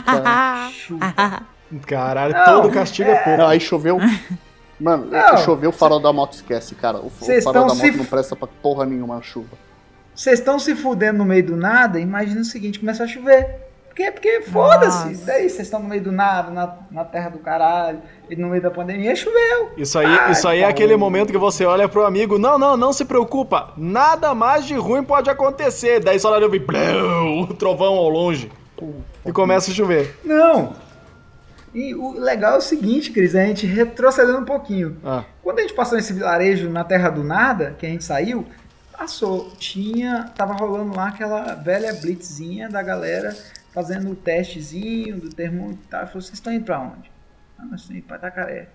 cara. 0.05 0.71
chuva. 0.73 1.47
Caralho, 1.87 2.33
Não, 2.33 2.45
todo 2.45 2.73
castigo 2.73 3.11
é 3.11 3.23
pouco. 3.23 3.39
Não, 3.39 3.49
aí 3.49 3.61
choveu. 3.61 3.99
Mano, 4.81 5.07
Não. 5.07 5.37
choveu 5.39 5.71
o 5.71 5.73
farol 5.73 6.01
da 6.01 6.13
moto, 6.13 6.35
esquece, 6.35 6.75
cara. 6.75 6.99
O, 6.99 7.11
farol 7.11 7.53
da 7.53 7.75
moto 7.75 7.77
se 7.77 7.91
não 7.91 8.05
presta 8.05 8.37
pra 8.37 8.49
porra 8.63 8.87
nenhuma 8.87 9.17
na 9.17 9.23
chuva. 9.23 9.57
Vocês 10.15 10.39
estão 10.39 10.59
se 10.59 10.75
fudendo 10.75 11.19
no 11.19 11.25
meio 11.25 11.45
do 11.47 11.57
nada, 11.57 12.01
imagina 12.01 12.41
o 12.41 12.45
seguinte, 12.45 12.81
começa 12.81 13.05
a 13.05 13.07
chover. 13.07 13.69
Por 13.89 13.95
quê? 13.95 14.11
Porque 14.11 14.43
foda-se. 14.43 15.25
Daí 15.25 15.49
vocês 15.49 15.67
estão 15.67 15.81
no 15.81 15.89
meio 15.89 16.03
do 16.03 16.13
nada, 16.13 16.51
na, 16.51 16.77
na 16.91 17.05
terra 17.05 17.31
do 17.31 17.39
caralho, 17.39 18.01
e 18.29 18.37
no 18.37 18.49
meio 18.49 18.63
da 18.63 18.71
pandemia 18.71 19.15
choveu. 19.15 19.71
Isso 19.77 19.99
aí, 19.99 20.07
Ai, 20.07 20.33
isso 20.33 20.47
aí 20.47 20.61
é 20.61 20.65
aquele 20.65 20.97
momento 20.97 21.33
que 21.33 21.39
você 21.39 21.65
olha 21.65 21.89
pro 21.89 22.05
amigo, 22.05 22.39
não, 22.39 22.59
não, 22.59 22.77
não 22.77 22.93
se 22.93 23.05
preocupa, 23.05 23.73
nada 23.77 24.35
mais 24.35 24.65
de 24.65 24.75
ruim 24.75 25.03
pode 25.03 25.31
acontecer. 25.31 26.01
Daí 26.01 26.19
só 26.19 26.31
lá 26.31 26.39
eu 26.39 26.51
vi, 26.51 26.65
o 27.41 27.55
trovão 27.55 27.95
ao 27.95 28.09
longe. 28.09 28.51
E 29.25 29.33
começa 29.33 29.71
a 29.71 29.75
chover. 29.75 30.17
Não. 30.25 30.73
E 31.75 31.95
o 31.95 32.13
legal 32.13 32.55
é 32.55 32.59
o 32.59 32.61
seguinte, 32.61 33.11
Cris, 33.11 33.35
a 33.35 33.45
gente 33.45 33.67
retrocedendo 33.67 34.39
um 34.39 34.45
pouquinho. 34.45 34.97
Ah, 35.05 35.25
Quando 35.43 35.59
a 35.59 35.63
gente 35.63 35.75
passou 35.75 35.97
nesse 35.97 36.13
vilarejo 36.13 36.69
na 36.71 36.85
Terra 36.85 37.11
do 37.11 37.23
Nada, 37.23 37.75
que 37.79 37.85
a 37.87 37.89
gente 37.89 38.05
saiu, 38.05 38.47
passou. 38.97 39.51
Tinha. 39.59 40.31
Tava 40.35 40.55
rolando 40.55 40.97
lá 40.97 41.09
aquela 41.09 41.55
velha 41.55 41.93
blitzinha 41.95 42.69
da 42.69 42.83
galera 42.83 43.37
fazendo 43.73 44.11
o 44.11 44.15
testezinho 44.17 45.21
do 45.21 45.29
termômetro 45.31 45.83
e 45.85 45.89
tal. 45.89 46.07
Falou, 46.07 46.23
vocês 46.23 46.35
estão 46.35 46.53
indo 46.53 46.65
pra 46.65 46.81
onde? 46.81 47.11
Ah, 47.59 47.65
nós 47.67 47.81
estamos 47.81 47.99
indo 47.99 48.07
pra 48.07 48.17
Itacaré. 48.17 48.69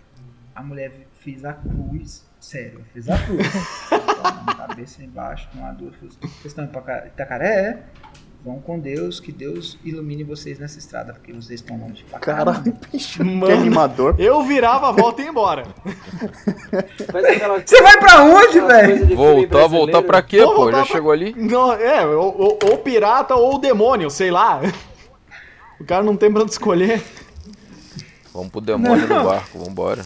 A 0.56 0.62
mulher 0.64 0.91
fez 1.20 1.44
a 1.44 1.54
cruz. 1.54 2.24
Sério, 2.39 2.84
fez 2.94 3.10
a 3.10 3.18
cruz. 3.18 3.48
Cabeça 4.58 5.04
embaixo, 5.04 5.48
com 5.54 5.66
a 5.66 5.72
dor. 5.72 5.94
Vocês 6.02 6.18
estão 6.46 6.64
indo 6.66 6.72
pra 6.72 6.82
Ca- 6.82 7.06
Itacaré? 7.08 7.48
É. 7.56 7.84
Vão 8.44 8.60
com 8.60 8.78
Deus, 8.78 9.22
que 9.22 9.32
Deus 9.32 9.78
ilumine 9.86 10.24
vocês 10.26 10.60
nessa 10.60 10.78
estrada, 10.78 11.14
porque 11.14 11.32
vocês 11.32 11.62
estão 11.62 11.78
longe 11.78 12.04
pra. 12.10 12.20
Caralho, 12.20 12.78
bicho, 12.91 13.24
Mano. 13.24 13.46
que 13.48 13.52
animador. 13.54 14.16
eu 14.20 14.44
virava 14.44 14.89
a 14.89 14.91
volta 14.91 15.22
e 15.22 15.26
ia 15.26 15.32
embora. 15.32 15.64
Você 17.66 17.82
vai 17.82 17.98
pra 18.00 18.24
onde, 18.24 18.60
velho? 18.60 19.16
Voltar, 19.16 19.68
voltar 19.68 20.02
pra 20.02 20.22
quê, 20.22 20.39
Vou 20.44 20.50
pô? 20.50 20.56
voltar 20.64 20.80
Já 20.80 20.84
pra- 20.86 20.91
chegou 20.96 21.12
ali? 21.12 21.34
Não, 21.38 21.72
é, 21.74 22.06
ou, 22.06 22.38
ou- 22.38 22.60
ou 22.70 22.78
pirata 22.80 23.34
ou 23.36 23.58
demônio, 23.58 24.10
sei 24.10 24.30
lá. 24.30 24.60
O 25.80 25.86
cara 25.86 26.04
não 26.04 26.16
tem 26.18 26.32
pra 26.32 26.41
onde 26.41 26.52
escolher. 26.52 27.02
Vamos 28.34 28.50
pro 28.50 28.60
demônio 28.62 29.08
Não. 29.08 29.20
no 29.20 29.30
barco, 29.30 29.60
vambora. 29.60 30.02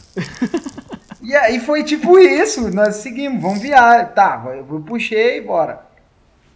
E 1.21 1.35
aí 1.35 1.59
foi 1.59 1.83
tipo 1.83 2.19
isso, 2.19 2.69
nós 2.73 2.97
seguimos, 2.97 3.41
vamos 3.41 3.59
viajar. 3.61 4.05
Tá, 4.13 4.43
eu 4.47 4.65
eu 4.69 4.81
puxei, 4.81 5.41
bora. 5.41 5.81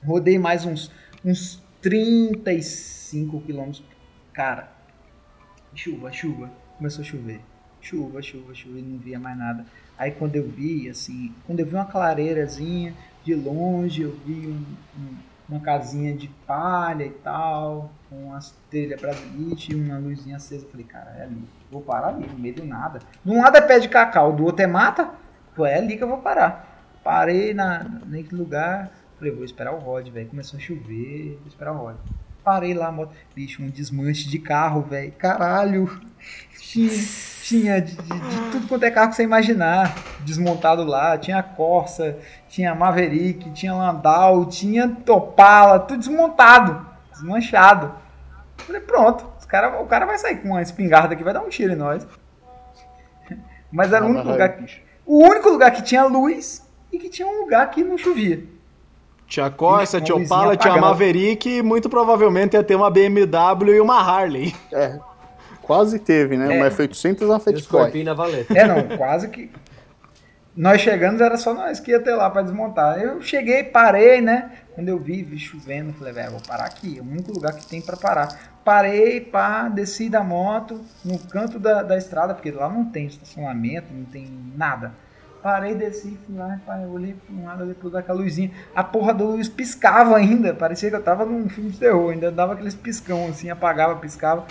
Rodei 0.05 0.37
mais 0.39 0.65
uns, 0.65 0.91
uns 1.23 1.60
35 1.81 3.41
quilômetros. 3.41 3.83
Cara, 4.33 4.71
chuva, 5.75 6.11
chuva. 6.11 6.49
Começou 6.77 7.01
a 7.01 7.05
chover. 7.05 7.41
Chuva, 7.81 8.21
chuva, 8.21 8.53
chuva, 8.53 8.79
e 8.79 8.81
não 8.81 8.97
via 8.99 9.19
mais 9.19 9.37
nada. 9.37 9.65
Aí 9.97 10.11
quando 10.11 10.35
eu 10.35 10.47
vi, 10.47 10.89
assim, 10.89 11.33
quando 11.45 11.59
eu 11.59 11.65
vi 11.65 11.75
uma 11.75 11.85
clareirazinha, 11.85 12.93
de 13.23 13.35
longe 13.35 14.01
eu 14.03 14.15
vi 14.25 14.47
um- 14.47 14.65
um- 14.99 15.15
uma 15.49 15.59
casinha 15.59 16.15
de 16.15 16.27
palha 16.47 17.03
e 17.05 17.09
tal, 17.09 17.91
com 18.09 18.33
as 18.33 18.51
telhas 18.69 18.99
brasilite 19.01 19.71
e 19.73 19.75
uma 19.75 19.97
luzinha 19.97 20.37
acesa. 20.37 20.65
Eu 20.65 20.69
falei, 20.69 20.85
cara, 20.85 21.11
é 21.19 21.23
ali. 21.23 21.43
Vou 21.71 21.81
parar 21.81 22.09
ali, 22.09 22.25
no 22.27 22.37
meio 22.39 22.55
do 22.55 22.65
nada. 22.65 22.99
De 23.23 23.31
um 23.31 23.41
lado 23.41 23.57
é 23.57 23.61
pé 23.61 23.79
de 23.79 23.89
cacau, 23.89 24.31
do 24.33 24.45
outro 24.45 24.63
é 24.63 24.67
mata. 24.67 25.11
Pô, 25.55 25.65
é 25.65 25.75
ali 25.77 25.97
que 25.97 26.03
eu 26.03 26.07
vou 26.07 26.19
parar. 26.19 26.67
Parei 27.03 27.53
na, 27.53 27.83
naquele 27.83 28.35
lugar. 28.41 28.91
Falei, 29.21 29.35
vou 29.35 29.45
esperar 29.45 29.71
o 29.71 29.77
Rod, 29.77 30.07
velho. 30.09 30.29
Começou 30.29 30.57
a 30.57 30.59
chover, 30.59 31.37
vou 31.41 31.47
esperar 31.47 31.73
o 31.73 31.77
Rod. 31.77 31.95
Parei 32.43 32.73
lá, 32.73 32.91
moto. 32.91 33.11
Bicho, 33.35 33.61
um 33.61 33.69
desmanche 33.69 34.27
de 34.27 34.39
carro, 34.39 34.81
velho. 34.81 35.11
Caralho. 35.11 36.01
Tinha, 36.57 36.89
tinha 37.43 37.79
de, 37.79 37.95
de- 37.95 38.01
de 38.19 38.51
tudo 38.51 38.67
quanto 38.67 38.83
é 38.83 38.89
carro 38.89 39.11
que 39.11 39.15
você 39.17 39.21
imaginar. 39.21 39.93
Desmontado 40.21 40.83
lá. 40.83 41.19
Tinha 41.19 41.43
Corsa, 41.43 42.17
tinha 42.49 42.73
Maverick, 42.73 43.51
tinha 43.51 43.75
Landau, 43.75 44.47
tinha 44.47 44.89
Topala, 44.89 45.79
tudo 45.81 45.99
desmontado. 45.99 46.83
Desmanchado. 47.11 47.93
Falei, 48.57 48.81
pronto. 48.81 49.29
Os 49.37 49.45
cara, 49.45 49.79
o 49.83 49.85
cara 49.85 50.07
vai 50.07 50.17
sair 50.17 50.37
com 50.37 50.47
uma 50.47 50.63
espingarda 50.63 51.13
aqui, 51.13 51.23
vai 51.23 51.31
dar 51.33 51.41
um 51.43 51.49
tiro 51.49 51.73
em 51.73 51.75
nós. 51.75 52.07
Mas 53.71 53.93
era 53.93 54.03
o 54.03 54.07
único 54.09 54.27
lugar 54.31 54.57
que, 54.57 54.81
o 55.05 55.23
único 55.23 55.47
lugar 55.49 55.69
que 55.69 55.83
tinha 55.83 56.05
luz 56.05 56.67
e 56.91 56.97
que 56.97 57.07
tinha 57.07 57.27
um 57.27 57.41
lugar 57.41 57.69
que 57.69 57.83
não 57.83 57.99
chovia. 57.99 58.43
Tinha 59.31 59.49
Corsa, 59.49 60.01
tinha 60.01 60.17
Opala, 60.17 60.57
tinha. 60.57 60.75
Maverick 60.75 61.49
e 61.49 61.61
muito 61.61 61.89
provavelmente 61.89 62.57
ia 62.57 62.63
ter 62.63 62.75
uma 62.75 62.89
BMW 62.91 63.75
e 63.75 63.79
uma 63.79 63.97
Harley. 63.97 64.53
É, 64.73 64.99
quase 65.61 65.99
teve, 65.99 66.35
né? 66.35 66.53
É. 66.53 66.57
Uma 66.57 66.69
F800 66.69 67.21
e 67.21 67.23
uma 67.23 67.39
Boy. 67.39 67.61
Scorpion 67.61 68.03
na 68.03 68.13
valeta. 68.13 68.53
É, 68.53 68.67
não, 68.67 68.97
quase 68.97 69.29
que. 69.29 69.49
Nós 70.53 70.81
chegamos, 70.81 71.21
era 71.21 71.37
só 71.37 71.53
nós 71.53 71.79
que 71.79 71.91
ia 71.91 72.01
ter 72.01 72.13
lá 72.13 72.29
pra 72.29 72.41
desmontar. 72.41 72.99
Eu 72.99 73.21
cheguei, 73.21 73.63
parei, 73.63 74.19
né? 74.19 74.51
Quando 74.75 74.89
eu 74.89 74.99
vi, 74.99 75.23
vi 75.23 75.39
chovendo, 75.39 75.93
falei, 75.93 76.11
velho, 76.11 76.31
vou 76.31 76.41
parar 76.45 76.65
aqui. 76.65 76.97
É 76.97 77.01
o 77.01 77.05
único 77.05 77.31
lugar 77.31 77.53
que 77.53 77.65
tem 77.65 77.79
pra 77.79 77.95
parar. 77.95 78.37
Parei, 78.65 79.21
pá, 79.21 79.69
desci 79.69 80.09
da 80.09 80.21
moto, 80.21 80.81
no 81.05 81.17
canto 81.17 81.57
da, 81.57 81.81
da 81.83 81.97
estrada, 81.97 82.33
porque 82.33 82.51
lá 82.51 82.67
não 82.67 82.83
tem 82.83 83.05
estacionamento, 83.05 83.93
não 83.93 84.03
tem 84.03 84.27
nada. 84.57 84.91
Parei, 85.41 85.73
desci, 85.73 86.17
fui 86.25 86.35
lá, 86.35 86.59
eu 86.83 86.91
olhei 86.91 87.13
pra 87.13 87.35
um 87.35 87.45
lado, 87.45 87.63
olhei 87.63 87.73
pro 87.73 87.93
outro, 87.93 88.13
luzinha. 88.15 88.51
A 88.75 88.83
porra 88.83 89.13
da 89.13 89.23
luz 89.23 89.49
piscava 89.49 90.15
ainda, 90.15 90.53
parecia 90.53 90.89
que 90.89 90.95
eu 90.95 91.03
tava 91.03 91.25
num 91.25 91.49
filme 91.49 91.71
de 91.71 91.79
terror, 91.79 92.11
ainda 92.11 92.31
dava 92.31 92.53
aqueles 92.53 92.75
piscão 92.75 93.27
assim, 93.27 93.49
apagava, 93.49 93.95
piscava. 93.95 94.45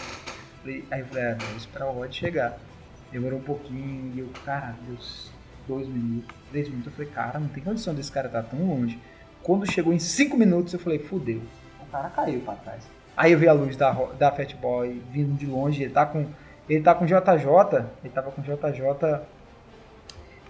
Aí 0.64 0.84
eu 0.91 1.07
falei, 1.07 1.24
ah, 1.24 1.36
vou 1.38 1.57
esperar 1.57 1.86
o 1.86 1.93
Rod 1.93 2.12
chegar. 2.12 2.59
Demorou 3.12 3.38
um 3.38 3.43
pouquinho 3.43 4.12
e 4.14 4.18
eu, 4.18 4.28
cara, 4.45 4.74
Deus, 4.86 5.30
dois 5.66 5.86
minutos, 5.86 6.34
três 6.51 6.68
minutos. 6.68 6.86
Eu 6.86 6.93
falei, 6.93 7.11
cara, 7.12 7.38
não 7.38 7.49
tem 7.49 7.62
condição 7.62 7.95
desse 7.95 8.11
cara 8.11 8.26
estar 8.26 8.43
tão 8.43 8.66
longe. 8.66 9.01
Quando 9.43 9.70
chegou 9.70 9.93
em 9.93 9.99
cinco 9.99 10.36
minutos, 10.36 10.72
eu 10.72 10.80
falei, 10.80 10.99
fudeu. 10.99 11.41
O 11.80 11.86
cara 11.86 12.11
caiu 12.11 12.41
pra 12.41 12.55
trás. 12.55 12.82
Aí 13.16 13.32
eu 13.32 13.38
vi 13.38 13.49
a 13.49 13.53
luz 13.53 13.76
da, 13.76 13.93
da 14.18 14.32
Fat 14.32 14.55
Boy 14.57 15.01
vindo 15.11 15.36
de 15.36 15.47
longe. 15.47 15.82
Ele 15.82 15.93
tá 15.93 16.07
com. 16.07 16.26
Ele 16.68 16.82
tá 16.82 16.95
com 16.95 17.05
JJ. 17.05 17.14
Ele 18.03 18.12
tava 18.14 18.30
com 18.30 18.43
JJ 18.43 19.20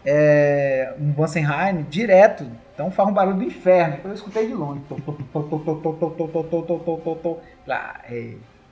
é, 0.04 0.94
um 0.98 1.10
Bansenheim 1.12 1.82
direto. 1.82 2.46
Então 2.74 2.90
faz 2.90 3.08
um 3.08 3.12
barulho 3.12 3.36
do 3.36 3.44
inferno. 3.44 3.98
Eu 4.04 4.14
escutei 4.14 4.46
de 4.46 4.54
longe. 4.54 4.80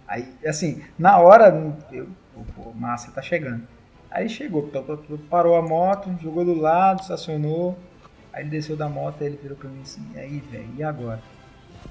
Aí, 0.06 0.26
assim, 0.46 0.82
na 0.98 1.18
hora, 1.18 1.74
eu, 1.92 2.08
pô, 2.56 2.72
massa, 2.74 3.10
tá 3.10 3.20
chegando. 3.20 3.62
Aí 4.10 4.26
chegou, 4.28 4.70
parou 5.28 5.54
a 5.54 5.62
moto, 5.62 6.10
jogou 6.22 6.44
do 6.44 6.54
lado, 6.54 7.02
estacionou. 7.02 7.76
Aí 8.32 8.42
ele 8.42 8.50
desceu 8.50 8.74
da 8.76 8.88
moto, 8.88 9.20
ele 9.20 9.38
virou 9.42 9.56
pra 9.56 9.68
mim 9.68 9.82
assim, 9.82 10.00
e 10.14 10.18
aí, 10.18 10.38
velho, 10.38 10.68
e 10.76 10.82
agora? 10.82 11.20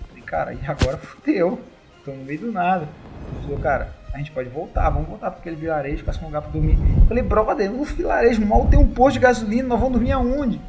Falei, 0.08 0.24
cara, 0.24 0.54
e 0.54 0.66
agora 0.66 0.98
fudeu. 0.98 1.60
Tô 2.04 2.12
no 2.12 2.24
meio 2.24 2.40
do 2.40 2.52
nada. 2.52 2.88
Ele 3.32 3.42
falou, 3.44 3.60
cara, 3.60 3.94
a 4.18 4.20
gente 4.20 4.32
pode 4.32 4.50
voltar, 4.50 4.90
vamos 4.90 5.08
voltar 5.08 5.30
pra 5.30 5.40
aquele 5.40 5.56
vilarejo, 5.56 6.04
caçar 6.04 6.24
um 6.24 6.26
lugar 6.26 6.42
pra 6.42 6.50
dormir. 6.50 6.76
Eu 7.02 7.06
falei, 7.06 7.22
brother, 7.22 7.72
no 7.72 7.84
vilarejo 7.84 8.44
mal 8.44 8.66
tem 8.66 8.80
um 8.80 8.88
posto 8.88 9.14
de 9.14 9.20
gasolina, 9.20 9.68
nós 9.68 9.80
vamos 9.80 9.94
dormir 9.94 10.12
aonde? 10.12 10.60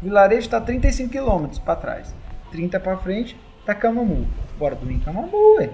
O 0.00 0.04
vilarejo 0.04 0.48
tá 0.48 0.60
35 0.60 1.10
km 1.10 1.58
pra 1.64 1.74
trás. 1.74 2.14
30 2.52 2.78
pra 2.78 2.96
frente, 2.96 3.36
tá 3.66 3.74
Camamu. 3.74 4.28
Bora 4.60 4.76
dormir 4.76 4.94
em 4.94 5.00
Camamu, 5.00 5.56
ué. 5.56 5.70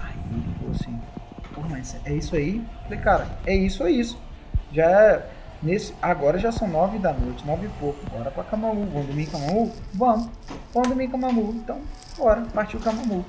Aí 0.00 0.16
ele 0.32 0.54
falou 0.58 0.74
assim, 0.74 1.00
pô, 1.54 1.60
mas 1.70 1.96
é 2.04 2.12
isso 2.12 2.34
aí? 2.34 2.56
Eu 2.56 2.82
falei, 2.82 2.98
cara, 2.98 3.28
é 3.46 3.54
isso, 3.54 3.84
é 3.84 3.92
isso. 3.92 4.18
Já 4.72 4.90
é, 4.90 5.26
nesse, 5.62 5.94
agora 6.02 6.36
já 6.36 6.50
são 6.50 6.66
9 6.66 6.98
da 6.98 7.12
noite, 7.12 7.46
9 7.46 7.66
e 7.66 7.70
pouco. 7.78 7.98
Bora 8.10 8.28
pra 8.28 8.42
Camamu, 8.42 8.86
vamos 8.86 9.06
dormir 9.06 9.22
em 9.22 9.26
Camamu? 9.26 9.72
Vamos. 9.92 10.28
Vamos 10.72 10.88
dormir 10.88 11.04
em 11.04 11.10
Camamu. 11.10 11.54
Então, 11.54 11.80
bora, 12.18 12.42
partiu 12.52 12.80
Camamu. 12.80 13.24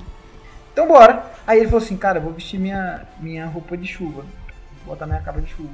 Então 0.76 0.86
bora. 0.86 1.24
Aí 1.46 1.60
ele 1.60 1.68
falou 1.68 1.82
assim, 1.82 1.96
cara, 1.96 2.18
eu 2.18 2.22
vou 2.22 2.34
vestir 2.34 2.60
minha, 2.60 3.06
minha 3.18 3.46
roupa 3.46 3.78
de 3.78 3.86
chuva. 3.86 4.26
Vou 4.84 4.94
botar 4.94 5.06
minha 5.06 5.22
capa 5.22 5.40
de 5.40 5.46
chuva. 5.48 5.72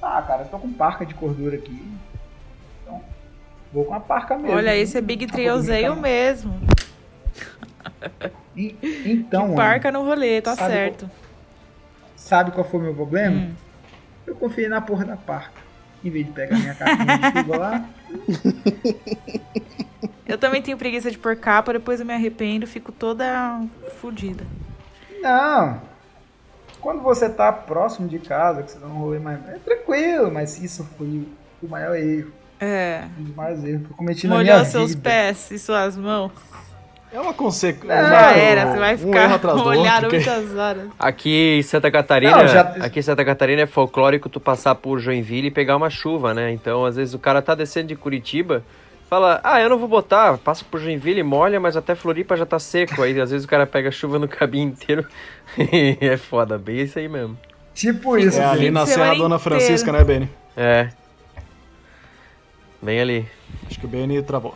Ah, 0.00 0.22
cara, 0.22 0.42
eu 0.42 0.46
tô 0.48 0.60
com 0.60 0.72
parca 0.72 1.04
de 1.04 1.12
cordura 1.12 1.56
aqui. 1.56 1.82
Então, 2.84 3.02
vou 3.72 3.84
com 3.84 3.94
a 3.94 3.98
parca 3.98 4.36
mesmo. 4.38 4.56
Olha, 4.56 4.76
esse 4.76 4.96
é 4.96 5.00
Big 5.00 5.26
Triozeio 5.26 5.96
mesmo. 5.96 6.54
E- 8.56 8.76
então, 9.04 9.42
mano, 9.42 9.56
Parca 9.56 9.90
no 9.90 10.04
rolê, 10.04 10.40
tá 10.40 10.54
Sabe 10.54 10.72
certo. 10.72 11.10
sabe 12.14 12.52
qual 12.52 12.64
foi 12.64 12.78
o 12.78 12.82
meu 12.84 12.94
problema? 12.94 13.40
Hum. 13.40 13.54
Eu 14.24 14.36
confiei 14.36 14.68
na 14.68 14.80
porra 14.80 15.04
da 15.04 15.16
parca. 15.16 15.60
Em 16.04 16.10
vez 16.10 16.26
de 16.26 16.30
pegar 16.32 16.56
minha 16.56 16.74
capinha 16.76 17.18
de 17.18 17.40
chuva 17.40 17.56
lá, 17.56 17.84
Eu 20.28 20.36
também 20.38 20.60
tenho 20.60 20.76
preguiça 20.76 21.10
de 21.10 21.18
pôr 21.18 21.34
capa, 21.36 21.72
depois 21.72 21.98
eu 22.00 22.06
me 22.06 22.12
arrependo, 22.12 22.66
fico 22.66 22.92
toda 22.92 23.62
fodida. 24.00 24.44
Não. 25.22 25.80
Quando 26.80 27.02
você 27.02 27.28
tá 27.28 27.50
próximo 27.50 28.06
de 28.06 28.18
casa, 28.18 28.62
que 28.62 28.70
você 28.70 28.78
dá 28.78 28.86
um 28.86 28.98
rolê 28.98 29.18
mais. 29.18 29.38
É 29.48 29.58
tranquilo, 29.64 30.30
mas 30.30 30.62
isso 30.62 30.86
foi 30.96 31.26
o 31.62 31.66
maior 31.68 31.96
erro. 31.96 32.30
É. 32.60 33.04
Um 33.18 33.24
dos 33.24 33.34
maiores 33.34 33.64
erros 33.64 33.86
que 33.86 33.90
eu 33.92 33.96
cometi 33.96 34.26
na 34.28 34.36
Molhou 34.36 34.54
minha 34.54 34.64
seus 34.64 34.90
vida. 34.90 35.02
pés 35.10 35.50
e 35.50 35.58
suas 35.58 35.96
mãos. 35.96 36.30
É 37.10 37.18
uma 37.18 37.32
consequência. 37.32 37.96
Já 38.06 38.32
era, 38.36 38.70
você 38.70 38.78
vai 38.78 38.94
um 38.94 38.98
ficar 38.98 39.38
do 39.38 39.56
molhado 39.64 40.06
outro, 40.06 40.20
muitas 40.20 40.54
horas. 40.54 40.88
Aqui 40.98 41.56
em 41.58 41.62
Santa 41.62 41.90
Catarina, 41.90 42.36
Não, 42.36 42.46
já- 42.48 42.60
aqui 42.80 42.98
em 42.98 43.02
Santa 43.02 43.24
Catarina 43.24 43.62
é 43.62 43.66
folclórico 43.66 44.28
tu 44.28 44.38
passar 44.38 44.74
por 44.74 44.98
Joinville 44.98 45.48
e 45.48 45.50
pegar 45.50 45.76
uma 45.76 45.88
chuva, 45.88 46.34
né? 46.34 46.52
Então, 46.52 46.84
às 46.84 46.96
vezes 46.96 47.14
o 47.14 47.18
cara 47.18 47.40
tá 47.40 47.54
descendo 47.54 47.86
de 47.88 47.96
Curitiba, 47.96 48.62
fala: 49.08 49.40
"Ah, 49.42 49.60
eu 49.60 49.68
não 49.68 49.78
vou 49.78 49.88
botar, 49.88 50.38
passa 50.38 50.64
por 50.70 50.80
Joinville, 50.80 51.22
molha, 51.22 51.58
mas 51.60 51.76
até 51.76 51.94
Floripa 51.94 52.36
já 52.36 52.46
tá 52.46 52.58
seco". 52.58 53.02
Aí 53.02 53.18
às 53.20 53.30
vezes 53.30 53.44
o 53.44 53.48
cara 53.48 53.66
pega 53.66 53.90
chuva 53.90 54.18
no 54.18 54.28
cabinho 54.28 54.68
inteiro. 54.68 55.06
é 56.00 56.16
foda, 56.16 56.58
bem 56.58 56.80
isso 56.80 56.98
aí 56.98 57.08
mesmo. 57.08 57.36
Tipo 57.74 58.16
isso. 58.18 58.38
É 58.40 58.44
ali 58.44 58.70
na 58.70 58.84
Serra 58.86 59.14
Dona 59.14 59.36
inteiro. 59.36 59.38
Francisca, 59.40 59.92
né, 59.92 60.02
Beni? 60.04 60.28
É. 60.56 60.88
Bem 62.82 63.00
ali. 63.00 63.28
Acho 63.66 63.78
que 63.80 63.86
o 63.86 63.88
Beni 63.88 64.22
travou. 64.22 64.54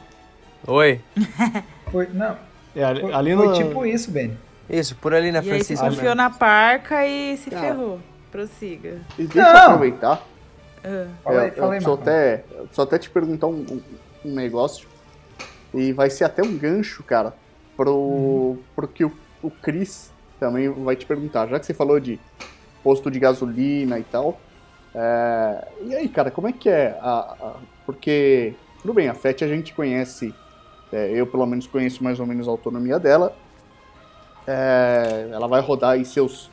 Oi. 0.67 1.01
Foi, 1.91 2.09
não, 2.15 2.37
É, 2.75 2.83
ali, 2.85 3.01
foi, 3.03 3.13
ali 3.13 3.37
foi 3.37 3.47
no... 3.49 3.53
tipo 3.53 3.85
isso, 3.85 4.11
Ben. 4.11 4.39
Isso, 4.71 4.97
por 4.97 5.13
ali 5.13 5.31
na 5.31 5.39
E 5.39 5.43
aí 5.43 5.45
você 5.45 5.77
Francisca. 5.77 5.91
confiou 5.91 6.15
na 6.15 6.31
parca 6.31 7.07
e 7.07 7.37
se 7.37 7.51
Cara. 7.51 7.63
ferrou. 7.67 8.01
Prossiga. 8.31 8.99
E 9.19 9.25
deixa 9.25 9.47
eu 9.47 9.53
Não. 9.53 9.61
aproveitar. 9.67 10.23
Ah. 10.83 11.07
Fala 11.23 11.41
aí, 11.43 11.49
É, 11.49 11.51
eu, 11.51 11.55
fala 11.57 11.73
aí, 11.75 11.79
eu 11.79 11.83
só 11.83 11.93
até, 11.95 12.45
só 12.73 12.83
até 12.83 12.99
te 12.99 13.11
perguntar 13.11 13.47
um, 13.49 13.57
um- 13.71 13.83
um 14.25 14.35
negócio. 14.35 14.89
E 15.75 15.93
vai 15.93 16.11
ser 16.11 16.25
até 16.25 16.43
um 16.43 16.57
gancho, 16.59 17.05
cara, 17.05 17.41
pro, 17.77 17.95
Uhum. 18.07 18.65
pro 18.75 18.93
que 18.93 19.05
o, 19.05 19.23
o 19.43 19.51
Cris 19.51 20.15
também 20.39 20.69
vai 20.85 20.97
te 20.97 21.07
perguntar. 21.07 21.49
Já 21.49 21.59
que 21.61 21.67
você 21.67 21.75
falou 21.75 22.01
de 22.01 22.27
posto 22.83 23.11
de 23.11 23.21
gasolina 23.21 23.99
e 24.01 24.05
tal. 24.05 24.49
é, 24.95 25.73
e 25.83 25.95
aí, 25.97 26.09
cara, 26.11 26.31
como 26.31 26.49
é 26.49 26.53
que 26.53 26.69
é? 26.71 26.93
A, 27.01 27.21
a- 27.61 27.63
porque, 27.87 28.63
tudo 28.83 28.95
bem, 28.95 29.09
a 29.09 29.15
FET 29.15 29.45
a 29.45 29.49
gente 29.49 29.75
conhece, 29.75 30.41
é, 30.93 31.13
eu 31.21 31.31
pelo 31.31 31.47
menos 31.47 31.67
conheço 31.67 32.05
mais 32.05 32.21
ou 32.21 32.27
menos 32.27 32.49
a 32.49 32.51
autonomia 32.51 32.99
dela. 33.01 33.41
É, 34.47 35.31
ela 35.33 35.47
vai 35.49 35.61
rodar 35.61 35.93
aí 35.93 36.05
seus 36.05 36.53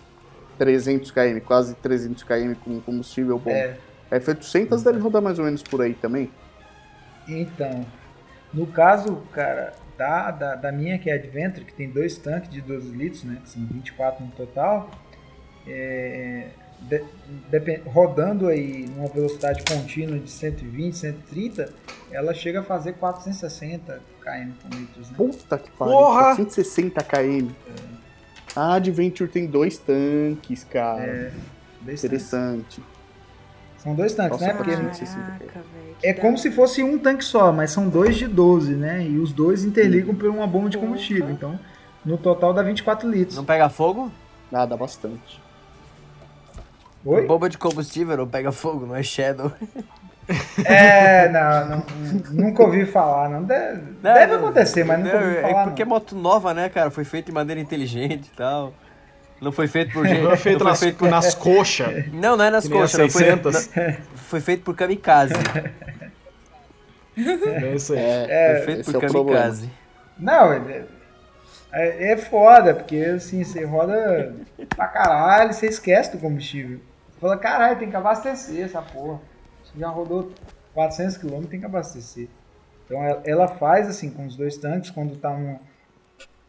300 0.57 1.11
km, 1.11 1.45
quase 1.45 1.75
300 1.75 2.23
km 2.23 2.59
com 2.59 2.81
combustível 2.81 3.39
bom. 3.39 3.51
É, 3.51 3.81
A 4.11 4.17
F800 4.17 4.83
deve 4.83 4.99
rodar 4.99 5.21
mais 5.21 5.39
ou 5.39 5.45
menos 5.45 5.63
por 5.63 5.81
aí 5.81 5.95
também. 5.95 6.37
Então, 7.27 7.85
no 8.53 8.65
caso, 8.67 9.17
cara, 9.31 9.73
da, 9.97 10.31
da, 10.31 10.55
da 10.55 10.71
minha 10.71 10.97
que 10.97 11.09
é 11.09 11.13
a 11.13 11.15
Adventure, 11.15 11.65
que 11.65 11.73
tem 11.73 11.89
dois 11.89 12.17
tanques 12.17 12.49
de 12.49 12.61
12 12.61 12.89
litros, 12.89 13.23
né, 13.23 13.37
que 13.43 13.49
são 13.49 13.65
24 13.65 14.23
no 14.25 14.31
total, 14.31 14.89
é, 15.67 16.47
de- 16.81 17.03
depen- 17.51 17.81
rodando 17.85 18.47
aí 18.47 18.87
numa 18.89 19.07
velocidade 19.07 19.63
contínua 19.65 20.17
de 20.17 20.29
120, 20.31 20.93
130, 20.97 21.73
ela 22.11 22.33
chega 22.33 22.61
a 22.61 22.63
fazer 22.63 22.93
460 22.93 24.01
km 24.23 24.51
por 24.61 24.73
litros, 24.79 25.09
né? 25.09 25.15
Puta 25.17 25.57
que 25.57 25.69
pariu. 25.71 25.93
Porra! 25.93 26.35
460 26.35 27.03
km. 27.03 27.49
A 28.55 28.75
Adventure 28.75 29.29
tem 29.29 29.45
dois 29.45 29.77
tanques, 29.77 30.63
cara. 30.63 31.01
É, 31.03 31.31
dois 31.81 32.01
tanques. 32.31 32.79
São 33.79 33.95
dois 33.95 34.13
tanques, 34.13 34.39
Nossa, 34.39 34.47
né? 34.47 34.53
Porque 34.53 34.71
460 34.71 35.21
Caraca, 35.21 35.61
É 36.03 36.13
como 36.13 36.37
se 36.37 36.51
fosse 36.51 36.83
um 36.83 36.97
tanque 36.99 37.23
só, 37.23 37.51
mas 37.51 37.71
são 37.71 37.87
dois 37.87 38.17
de 38.17 38.27
12, 38.27 38.75
né? 38.75 39.03
E 39.03 39.17
os 39.17 39.31
dois 39.31 39.63
interligam 39.63 40.13
por 40.13 40.29
uma 40.29 40.45
bomba 40.45 40.69
de 40.69 40.77
combustível. 40.77 41.29
Então, 41.29 41.59
no 42.05 42.17
total 42.17 42.53
dá 42.53 42.61
24 42.61 43.09
litros. 43.09 43.37
Não 43.37 43.45
pega 43.45 43.69
fogo? 43.69 44.11
Ah, 44.51 44.65
dá 44.65 44.75
bastante. 44.75 45.41
Oi? 47.05 47.25
Bomba 47.25 47.49
de 47.49 47.57
combustível 47.57 48.17
não 48.17 48.27
pega 48.27 48.51
fogo, 48.51 48.85
não 48.85 48.95
é 48.95 49.03
Shadow. 49.03 49.51
É, 50.63 51.27
não, 51.29 51.69
não, 51.69 51.83
nunca 52.29 52.61
ouvi 52.61 52.85
falar, 52.85 53.29
não. 53.29 53.43
Deve, 53.43 53.81
deve 53.99 54.35
acontecer, 54.35 54.83
mas 54.83 54.99
nunca 55.03 55.17
ouvi 55.17 55.37
é 55.37 55.41
falar. 55.41 55.63
porque 55.63 55.81
é 55.81 55.85
não. 55.85 55.89
moto 55.89 56.15
nova, 56.15 56.53
né, 56.53 56.69
cara? 56.69 56.91
Foi 56.91 57.03
feita 57.03 57.27
de 57.27 57.31
maneira 57.31 57.59
inteligente 57.59 58.29
e 58.31 58.37
tal. 58.37 58.71
Não 59.41 59.51
foi 59.51 59.67
feito 59.67 59.93
por 59.93 60.05
gente. 60.07 60.21
Foi 60.25 60.37
feito 60.37 60.59
não 60.59 60.67
nas, 60.71 60.79
foi 60.79 60.87
feito 60.89 60.97
por... 60.99 61.09
nas 61.09 61.33
coxas. 61.33 62.07
Não, 62.13 62.35
não 62.35 62.45
é 62.45 62.49
nas 62.49 62.67
coxas. 62.67 62.99
Não 62.99 63.09
foi... 63.09 63.23
600. 63.23 63.69
não- 63.75 63.93
foi 64.15 64.41
feito 64.41 64.63
por 64.63 64.75
kamikaze. 64.75 65.33
É 67.17 67.75
isso 67.75 67.93
aí. 67.93 67.99
É, 67.99 68.61
foi 68.63 68.75
feito 68.75 68.91
por 68.91 69.03
é 69.03 69.07
kamikaze. 69.07 69.69
Não, 70.17 70.53
é, 70.53 70.85
é, 71.71 72.11
é 72.13 72.17
foda, 72.17 72.73
porque 72.73 72.95
assim, 72.97 73.43
você 73.43 73.63
roda 73.65 74.33
pra 74.75 74.87
caralho, 74.87 75.53
você 75.53 75.67
esquece 75.67 76.11
do 76.11 76.17
combustível. 76.17 76.79
Você 77.13 77.19
fala, 77.19 77.37
caralho, 77.37 77.77
tem 77.79 77.89
que 77.89 77.95
abastecer 77.95 78.63
essa 78.63 78.81
porra. 78.81 79.19
Você 79.63 79.77
já 79.79 79.89
rodou 79.89 80.31
400 80.73 81.17
km, 81.17 81.43
tem 81.49 81.59
que 81.59 81.65
abastecer. 81.65 82.27
Então 82.85 83.03
ela- 83.03 83.21
ela 83.25 83.47
faz 83.47 83.87
assim 83.89 84.09
com 84.09 84.25
os 84.25 84.35
dois 84.35 84.55
tanques 84.57 84.89
quando 84.89 85.15
tá 85.17 85.29
um. 85.29 85.59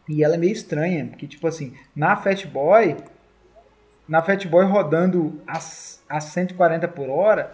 E 0.09 0.23
ela 0.23 0.35
é 0.35 0.37
meio 0.37 0.51
estranha, 0.53 1.05
porque 1.07 1.27
tipo 1.27 1.47
assim, 1.47 1.73
na 1.95 2.15
Fat 2.15 2.45
Boy, 2.47 2.97
na 4.07 4.21
Fat 4.21 4.45
Boy 4.47 4.65
rodando 4.65 5.41
a, 5.47 5.57
a 6.09 6.19
140 6.21 6.87
por 6.87 7.09
hora, 7.09 7.53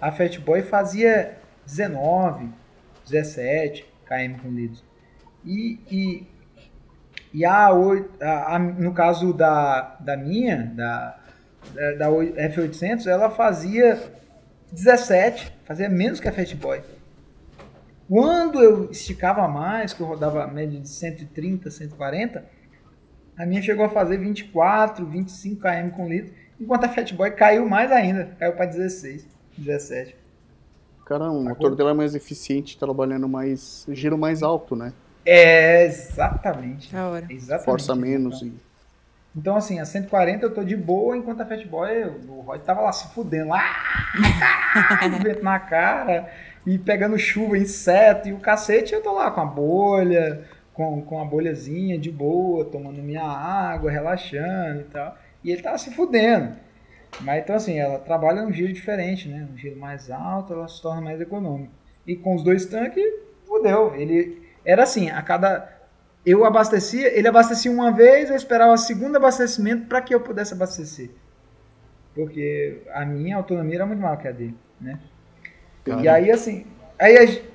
a 0.00 0.10
Fat 0.12 0.38
Boy 0.38 0.62
fazia 0.62 1.38
19, 1.64 2.48
17 3.04 3.86
km 4.06 4.34
por 4.42 4.50
litro. 4.52 4.82
E, 5.44 5.78
e, 5.90 6.26
e 7.32 7.44
a, 7.44 7.68
a- 7.68 8.54
a- 8.56 8.58
no 8.58 8.92
caso 8.92 9.32
da, 9.32 9.96
da 10.00 10.16
minha, 10.16 10.72
da, 10.74 11.18
da, 11.74 11.92
da 11.92 12.10
oi- 12.10 12.32
F800, 12.32 13.06
ela 13.06 13.30
fazia 13.30 14.12
17, 14.72 15.52
fazia 15.64 15.88
menos 15.88 16.20
que 16.20 16.28
a 16.28 16.32
Fat 16.32 16.52
Boy. 16.56 16.82
Quando 18.08 18.62
eu 18.62 18.90
esticava 18.90 19.46
mais, 19.48 19.92
que 19.92 20.00
eu 20.00 20.06
rodava 20.06 20.44
a 20.44 20.46
média 20.46 20.78
de 20.78 20.88
130, 20.88 21.70
140, 21.70 22.44
a 23.36 23.46
minha 23.46 23.62
chegou 23.62 23.84
a 23.84 23.88
fazer 23.88 24.18
24, 24.18 25.04
25 25.06 25.60
km 25.60 25.90
com 25.90 26.08
litro, 26.08 26.32
enquanto 26.60 26.84
a 26.84 26.88
Fat 26.88 27.12
Boy 27.12 27.30
caiu 27.32 27.68
mais 27.68 27.90
ainda, 27.90 28.36
caiu 28.38 28.52
para 28.52 28.66
16, 28.66 29.26
17. 29.56 30.16
Cara, 31.06 31.30
o 31.30 31.42
motor 31.42 31.76
dela 31.76 31.90
é 31.90 31.94
mais 31.94 32.14
eficiente, 32.14 32.78
trabalhando 32.78 33.28
mais. 33.28 33.86
giro 33.90 34.16
mais 34.16 34.42
alto, 34.42 34.74
né? 34.74 34.92
É, 35.24 35.84
exatamente. 35.84 36.92
Da 36.92 37.08
hora. 37.08 37.26
Exatamente. 37.28 37.64
Força 37.64 37.94
menos 37.94 38.40
e. 38.42 38.52
Então, 39.36 39.56
assim, 39.56 39.80
a 39.80 39.84
140 39.84 40.46
eu 40.46 40.54
tô 40.54 40.62
de 40.62 40.76
boa, 40.76 41.16
enquanto 41.16 41.40
a 41.40 41.46
Fat 41.46 41.66
Boy, 41.66 42.04
o 42.28 42.40
Rod 42.42 42.60
tava 42.62 42.82
lá 42.82 42.92
se 42.92 43.12
fudendo, 43.12 43.48
lá, 43.48 43.64
caralho, 44.88 45.18
vento 45.18 45.42
na 45.42 45.58
cara, 45.58 46.30
e 46.66 46.78
pegando 46.78 47.18
chuva, 47.18 47.58
inseto, 47.58 48.28
e 48.28 48.32
o 48.32 48.38
cacete 48.38 48.94
eu 48.94 49.02
tô 49.02 49.12
lá 49.12 49.30
com 49.30 49.40
a 49.40 49.44
bolha, 49.44 50.44
com, 50.72 51.02
com 51.02 51.20
a 51.20 51.24
bolhazinha 51.24 51.98
de 51.98 52.10
boa, 52.10 52.64
tomando 52.64 53.02
minha 53.02 53.22
água, 53.22 53.90
relaxando 53.90 54.80
e 54.80 54.84
tal. 54.84 55.16
E 55.42 55.50
ele 55.50 55.62
tava 55.62 55.78
se 55.78 55.94
fudendo. 55.94 56.56
Mas 57.20 57.42
então 57.42 57.54
assim, 57.54 57.78
ela 57.78 57.98
trabalha 57.98 58.42
num 58.42 58.52
giro 58.52 58.72
diferente, 58.72 59.28
né? 59.28 59.46
Um 59.52 59.56
giro 59.56 59.78
mais 59.78 60.10
alto, 60.10 60.52
ela 60.52 60.66
se 60.66 60.80
torna 60.82 61.00
mais 61.00 61.20
econômica. 61.20 61.72
E 62.06 62.16
com 62.16 62.34
os 62.34 62.42
dois 62.42 62.66
tanques, 62.66 63.04
fudeu. 63.46 63.94
Ele 63.94 64.42
era 64.64 64.82
assim, 64.82 65.10
a 65.10 65.22
cada 65.22 65.70
eu 66.24 66.44
abastecia, 66.44 67.16
ele 67.16 67.28
abastecia 67.28 67.70
uma 67.70 67.92
vez, 67.92 68.30
eu 68.30 68.36
esperava 68.36 68.72
o 68.72 68.78
segundo 68.78 69.16
abastecimento 69.16 69.86
para 69.86 70.00
que 70.00 70.14
eu 70.14 70.20
pudesse 70.20 70.54
abastecer. 70.54 71.10
Porque 72.14 72.82
a 72.92 73.04
minha 73.04 73.36
autonomia 73.36 73.76
era 73.76 73.86
muito 73.86 74.00
maior 74.00 74.16
que 74.16 74.28
a 74.28 74.32
dele, 74.32 74.56
né? 74.80 74.98
E 76.02 76.08
aí 76.08 76.30
assim, 76.30 76.64
aí 76.98 77.16
a, 77.18 77.54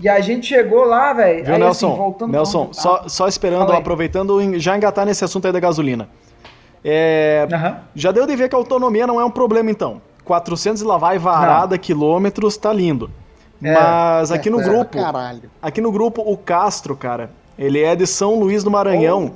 e 0.00 0.08
a 0.08 0.20
gente 0.20 0.46
chegou 0.46 0.84
lá, 0.84 1.12
velho. 1.12 1.44
Viu, 1.44 1.54
aí, 1.54 1.60
Nelson? 1.60 1.88
Assim, 1.88 1.96
voltando 1.96 2.32
Nelson, 2.32 2.68
só, 2.72 3.08
só 3.08 3.28
esperando, 3.28 3.72
aí. 3.72 3.78
aproveitando, 3.78 4.40
já 4.58 4.76
engatar 4.76 5.06
nesse 5.06 5.24
assunto 5.24 5.46
aí 5.46 5.52
da 5.52 5.60
gasolina. 5.60 6.08
É, 6.84 7.48
Aham. 7.52 7.78
já 7.94 8.12
deu 8.12 8.26
de 8.26 8.36
ver 8.36 8.48
que 8.48 8.54
a 8.54 8.58
autonomia 8.58 9.06
não 9.06 9.20
é 9.20 9.24
um 9.24 9.30
problema, 9.30 9.70
então. 9.70 10.00
400 10.24 10.82
e 10.82 10.84
lá 10.84 10.96
vai 10.96 11.18
varada 11.18 11.78
quilômetros, 11.78 12.56
tá 12.56 12.72
lindo. 12.72 13.10
É, 13.62 13.72
Mas 13.72 14.30
aqui 14.30 14.50
no 14.50 14.60
É, 14.60 14.64
grupo, 14.64 14.98
Caralho. 14.98 15.50
aqui 15.62 15.80
no 15.80 15.90
grupo, 15.90 16.22
o 16.22 16.36
Castro, 16.36 16.94
cara, 16.96 17.30
ele 17.58 17.82
é 17.82 17.96
de 17.96 18.06
São 18.06 18.38
Luís 18.38 18.62
do 18.62 18.70
Maranhão. 18.70 19.32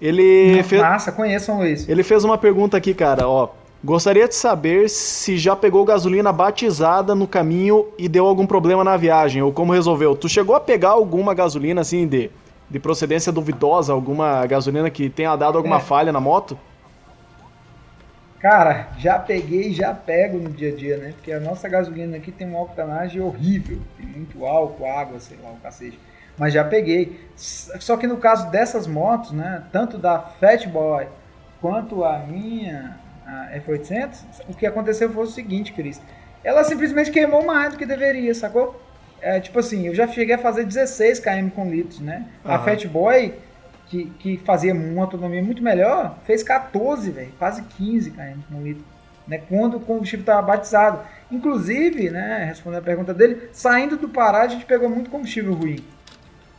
Ele, 0.00 0.62
fez, 0.62 0.80
Massa, 0.80 1.10
conheço 1.10 1.46
São 1.46 1.58
Luís. 1.58 1.88
ele 1.88 2.02
fez 2.04 2.22
uma 2.24 2.38
pergunta 2.38 2.76
aqui, 2.76 2.94
cara, 2.94 3.26
ó. 3.28 3.48
Gostaria 3.82 4.26
de 4.26 4.34
saber 4.34 4.88
se 4.90 5.38
já 5.38 5.54
pegou 5.54 5.84
gasolina 5.84 6.32
batizada 6.32 7.14
no 7.14 7.28
caminho 7.28 7.86
e 7.96 8.08
deu 8.08 8.26
algum 8.26 8.46
problema 8.46 8.82
na 8.82 8.96
viagem, 8.96 9.40
ou 9.40 9.52
como 9.52 9.72
resolveu. 9.72 10.16
Tu 10.16 10.28
chegou 10.28 10.56
a 10.56 10.60
pegar 10.60 10.90
alguma 10.90 11.32
gasolina, 11.32 11.80
assim, 11.80 12.06
de, 12.06 12.28
de 12.68 12.80
procedência 12.80 13.30
duvidosa, 13.32 13.92
alguma 13.92 14.44
gasolina 14.46 14.90
que 14.90 15.08
tenha 15.08 15.36
dado 15.36 15.56
alguma 15.58 15.76
É. 15.76 15.80
falha 15.80 16.12
na 16.12 16.20
moto? 16.20 16.58
Cara, 18.38 18.92
já 18.96 19.18
peguei 19.18 19.70
e 19.70 19.74
já 19.74 19.92
pego 19.92 20.38
no 20.38 20.50
dia 20.52 20.70
a 20.72 20.74
dia, 20.76 20.96
né? 20.96 21.12
Porque 21.12 21.32
a 21.32 21.40
nossa 21.40 21.68
gasolina 21.68 22.16
aqui 22.16 22.30
tem 22.30 22.46
uma 22.46 22.62
octanagem 22.62 23.20
horrível. 23.20 23.82
Tem 23.96 24.06
muito 24.06 24.44
álcool, 24.46 24.86
água, 24.86 25.18
sei 25.18 25.36
lá, 25.42 25.50
o 25.50 25.56
cacete. 25.56 25.98
Mas 26.36 26.54
já 26.54 26.62
peguei. 26.64 27.28
Só 27.34 27.96
que 27.96 28.06
no 28.06 28.18
caso 28.18 28.48
dessas 28.50 28.86
motos, 28.86 29.32
né? 29.32 29.66
Tanto 29.72 29.98
da 29.98 30.20
Fatboy 30.20 31.08
quanto 31.60 32.04
a 32.04 32.18
minha, 32.20 33.00
a 33.28 33.60
F800, 33.60 34.24
o 34.48 34.54
que 34.54 34.66
aconteceu 34.66 35.10
foi 35.12 35.24
o 35.24 35.26
seguinte, 35.26 35.72
Cris. 35.72 36.00
Ela 36.42 36.64
simplesmente 36.64 37.10
queimou 37.10 37.44
mais 37.44 37.72
do 37.72 37.78
que 37.78 37.84
deveria, 37.84 38.34
sacou? 38.34 38.80
É, 39.20 39.38
tipo 39.38 39.58
assim, 39.58 39.86
eu 39.86 39.94
já 39.94 40.08
cheguei 40.08 40.34
a 40.34 40.38
fazer 40.38 40.64
16 40.64 41.20
km 41.20 41.50
com 41.54 41.70
litros, 41.70 42.00
né? 42.00 42.24
A 42.44 42.54
Aham. 42.54 42.64
Fatboy, 42.64 43.34
que, 43.86 44.06
que 44.18 44.36
fazia 44.38 44.72
uma 44.72 45.02
autonomia 45.02 45.42
muito 45.42 45.62
melhor, 45.62 46.16
fez 46.24 46.42
14, 46.42 47.10
velho, 47.10 47.32
quase 47.38 47.62
15 47.62 48.12
km 48.12 48.40
com 48.50 48.62
litro, 48.62 48.84
né? 49.26 49.38
Quando 49.48 49.76
o 49.76 49.80
combustível 49.80 50.22
estava 50.22 50.40
batizado. 50.40 51.00
Inclusive, 51.30 52.08
né, 52.08 52.44
respondendo 52.46 52.80
a 52.80 52.84
pergunta 52.84 53.12
dele, 53.12 53.50
saindo 53.52 53.98
do 53.98 54.08
Pará 54.08 54.42
a 54.42 54.48
gente 54.48 54.64
pegou 54.64 54.88
muito 54.88 55.10
combustível 55.10 55.52
ruim, 55.52 55.84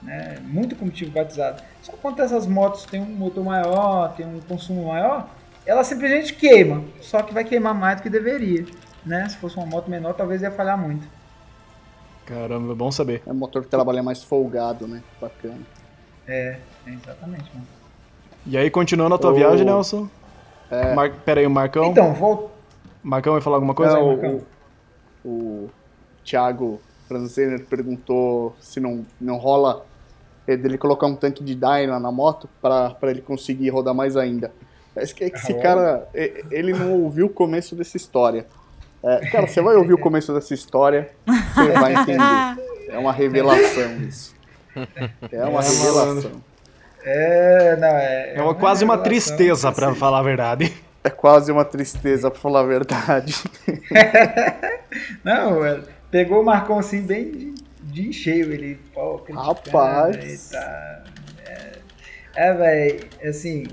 né? 0.03 0.37
Muito 0.43 0.75
combustível 0.75 1.13
batizado. 1.13 1.63
Só 1.81 1.93
que 1.93 1.97
quando 1.99 2.21
essas 2.21 2.45
motos 2.45 2.85
têm 2.85 3.01
um 3.01 3.05
motor 3.05 3.43
maior, 3.43 4.13
tem 4.15 4.27
um 4.27 4.39
consumo 4.41 4.89
maior, 4.89 5.29
ela 5.69 5.83
simplesmente 5.83 6.33
queima, 6.33 6.83
só 6.99 7.21
que 7.21 7.31
vai 7.31 7.43
queimar 7.43 7.75
mais 7.75 7.97
do 7.97 8.03
que 8.03 8.09
deveria, 8.09 8.65
né? 9.05 9.29
Se 9.29 9.37
fosse 9.37 9.55
uma 9.55 9.67
moto 9.67 9.87
menor, 9.87 10.13
talvez 10.15 10.41
ia 10.41 10.49
falhar 10.49 10.75
muito. 10.75 11.07
Caramba, 12.25 12.73
é 12.73 12.75
bom 12.75 12.91
saber. 12.91 13.21
É 13.23 13.31
um 13.31 13.35
motor 13.35 13.61
que 13.61 13.69
trabalha 13.69 14.01
mais 14.01 14.23
folgado, 14.23 14.87
né? 14.87 15.03
Bacana. 15.21 15.61
É, 16.27 16.57
é 16.87 16.91
exatamente, 16.91 17.51
mano. 17.53 17.67
E 18.47 18.57
aí, 18.57 18.71
continuando 18.71 19.13
a 19.13 19.19
tua 19.19 19.31
viagem, 19.31 19.63
Nelson? 19.63 20.09
Mar... 20.95 21.11
Pera 21.23 21.39
aí, 21.39 21.45
o 21.45 21.51
Marcão. 21.51 21.85
Então, 21.85 22.15
vou, 22.15 22.51
Marcão 23.03 23.33
vai 23.33 23.41
falar 23.41 23.57
alguma 23.57 23.75
coisa? 23.75 23.93
Não, 23.93 24.07
Marcão. 24.07 24.41
o, 25.23 25.29
o 25.29 25.69
Thiago 26.23 26.81
Franzener 27.07 27.63
perguntou 27.65 28.55
se 28.59 28.79
não, 28.79 29.05
não 29.21 29.37
rola 29.37 29.85
é, 30.47 30.57
dele 30.57 30.79
colocar 30.79 31.05
um 31.05 31.15
tanque 31.15 31.43
de 31.43 31.53
Dyna 31.53 31.99
na 31.99 32.11
moto 32.11 32.49
para 32.59 32.95
ele 33.03 33.21
conseguir 33.21 33.69
rodar 33.69 33.93
mais 33.93 34.17
ainda. 34.17 34.51
Parece 34.93 35.13
que, 35.13 35.23
é 35.23 35.29
que 35.29 35.37
esse 35.37 35.53
cara, 35.55 36.07
é, 36.13 36.43
ele 36.51 36.73
não 36.73 36.93
ouviu 36.93 37.27
o 37.27 37.29
começo 37.29 37.75
dessa 37.75 37.95
história. 37.97 38.45
É, 39.03 39.29
cara, 39.29 39.47
você 39.47 39.61
vai 39.61 39.75
ouvir 39.75 39.93
o 39.93 39.97
começo 39.97 40.33
dessa 40.33 40.53
história, 40.53 41.09
você 41.25 41.71
vai 41.71 41.93
entender. 41.95 42.59
É 42.89 42.97
uma 42.97 43.13
revelação 43.13 43.97
isso. 44.01 44.35
É 45.31 45.45
uma 45.45 45.61
É, 45.61 45.67
revelação. 45.69 46.31
É, 47.03 47.75
não, 47.77 47.87
é. 47.87 48.33
É 48.35 48.41
uma, 48.41 48.53
quase 48.55 48.83
uma 48.83 48.97
tristeza, 48.97 49.71
pra 49.71 49.85
cacete. 49.87 49.99
falar 49.99 50.19
a 50.19 50.23
verdade. 50.23 50.73
É 51.01 51.09
quase 51.09 51.49
uma 51.49 51.63
tristeza, 51.63 52.29
pra 52.29 52.39
falar 52.39 52.59
a 52.59 52.63
verdade. 52.63 53.33
Não, 55.23 55.65
é, 55.65 55.79
pegou 56.11 56.41
o 56.41 56.45
Marcão 56.45 56.79
assim 56.79 57.01
bem 57.01 57.31
de, 57.31 57.53
de 57.83 58.13
cheio. 58.13 58.51
Ele, 58.51 58.75
pô, 58.93 59.17
criticando, 59.19 59.53
Rapaz. 59.53 60.49
e 60.49 60.51
tá, 60.51 61.03
é, 61.47 61.71
é 62.35 62.53
velho, 62.53 62.99
assim, 63.23 63.63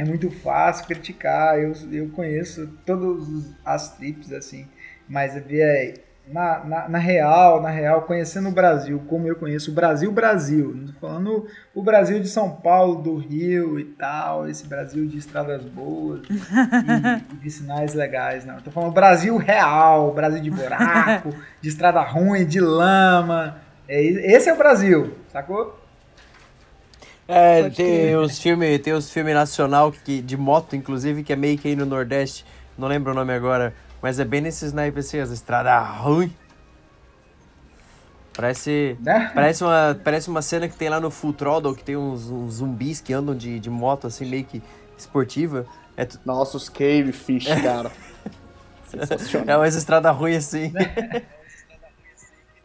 é 0.00 0.04
muito 0.04 0.30
fácil 0.30 0.86
criticar. 0.86 1.58
Eu, 1.58 1.72
eu 1.92 2.08
conheço 2.10 2.66
todas 2.86 3.54
as 3.64 3.96
trips, 3.96 4.32
assim, 4.32 4.66
mas, 5.08 5.34
velho, 5.34 5.94
na, 6.26 6.64
na, 6.64 6.88
na 6.88 6.98
real, 6.98 7.60
na 7.60 7.70
real, 7.70 8.02
conhecendo 8.02 8.48
o 8.48 8.52
Brasil, 8.52 9.02
como 9.08 9.26
eu 9.26 9.34
conheço 9.34 9.72
o 9.72 9.74
Brasil, 9.74 10.12
Brasil, 10.12 10.72
não 10.74 10.86
tô 10.86 11.00
falando 11.00 11.46
o 11.74 11.82
Brasil 11.82 12.20
de 12.20 12.28
São 12.28 12.52
Paulo, 12.52 13.02
do 13.02 13.16
Rio 13.16 13.80
e 13.80 13.84
tal, 13.84 14.48
esse 14.48 14.66
Brasil 14.66 15.06
de 15.06 15.18
estradas 15.18 15.64
boas 15.64 16.22
e, 16.30 17.34
e 17.34 17.36
de 17.36 17.50
sinais 17.50 17.94
legais, 17.94 18.44
não. 18.44 18.60
Tô 18.60 18.70
falando 18.70 18.92
Brasil 18.92 19.36
real, 19.36 20.14
Brasil 20.14 20.40
de 20.40 20.50
buraco, 20.50 21.30
de 21.60 21.68
estrada 21.68 22.00
ruim, 22.00 22.46
de 22.46 22.60
lama. 22.60 23.58
É, 23.88 24.00
esse 24.00 24.48
é 24.48 24.52
o 24.52 24.58
Brasil, 24.58 25.14
sacou? 25.32 25.79
É, 27.32 27.62
Pode 27.62 27.76
tem 27.76 28.16
os 28.16 28.38
filmes, 28.40 28.80
tem 28.80 28.92
os 28.92 29.10
filmes 29.10 29.34
nacional 29.34 29.92
que, 29.92 30.20
de 30.20 30.36
moto, 30.36 30.74
inclusive, 30.74 31.22
que 31.22 31.32
é 31.32 31.36
meio 31.36 31.56
que 31.58 31.68
aí 31.68 31.76
no 31.76 31.86
Nordeste, 31.86 32.44
não 32.76 32.88
lembro 32.88 33.12
o 33.12 33.14
nome 33.14 33.32
agora, 33.32 33.74
mas 34.02 34.18
é 34.18 34.24
bem 34.24 34.40
nesses 34.40 34.72
naipes 34.72 35.06
assim, 35.06 35.18
as 35.20 35.30
estradas 35.30 35.96
ruins. 35.98 36.32
Parece, 38.32 38.96
Né? 38.98 39.30
parece, 39.34 39.62
uma, 39.64 40.00
parece 40.02 40.28
uma 40.28 40.40
cena 40.42 40.68
que 40.68 40.76
tem 40.76 40.88
lá 40.88 41.00
no 41.00 41.10
Full 41.10 41.32
Throttle, 41.34 41.74
que 41.74 41.84
tem 41.84 41.96
uns, 41.96 42.30
uns 42.30 42.54
zumbis 42.54 43.00
que 43.00 43.12
andam 43.12 43.34
de, 43.36 43.58
de 43.60 43.68
moto, 43.70 44.06
assim, 44.06 44.24
meio 44.24 44.44
que 44.44 44.62
esportiva. 44.96 45.66
É, 45.96 46.04
tu- 46.04 46.20
Nossa, 46.24 46.56
os 46.56 46.68
Cave 46.68 47.12
Fish, 47.12 47.56
cara. 47.56 47.92
é 49.46 49.56
Sensacional. 49.56 49.56
umas 49.56 49.74
estradas 49.74 50.14
ruins 50.16 50.38
assim. 50.46 50.72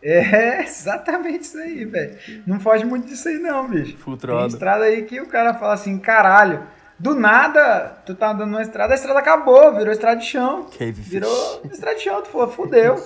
É 0.08 0.62
exatamente 0.62 1.46
isso 1.46 1.58
aí, 1.58 1.84
velho. 1.84 2.16
Não 2.46 2.60
foge 2.60 2.86
muito 2.86 3.08
disso 3.08 3.28
aí, 3.28 3.40
não, 3.40 3.68
bicho. 3.68 3.98
Full 3.98 4.18
Tem 4.18 4.46
estrada 4.46 4.84
aí 4.84 5.04
que 5.04 5.20
o 5.20 5.26
cara 5.26 5.56
fala 5.56 5.74
assim, 5.74 5.98
caralho, 5.98 6.62
do 7.00 7.16
nada, 7.16 7.98
tu 8.06 8.14
tá 8.14 8.30
andando 8.30 8.52
numa 8.52 8.62
estrada, 8.62 8.94
a 8.94 8.96
estrada 8.96 9.18
acabou, 9.18 9.74
virou 9.76 9.92
estrada 9.92 10.20
de 10.20 10.28
chão. 10.28 10.66
Cave 10.78 10.94
fish. 10.94 11.08
Virou 11.08 11.62
estrada 11.72 11.98
de 11.98 12.04
chão, 12.04 12.22
tu 12.22 12.28
falou, 12.28 12.48
fudeu. 12.50 13.04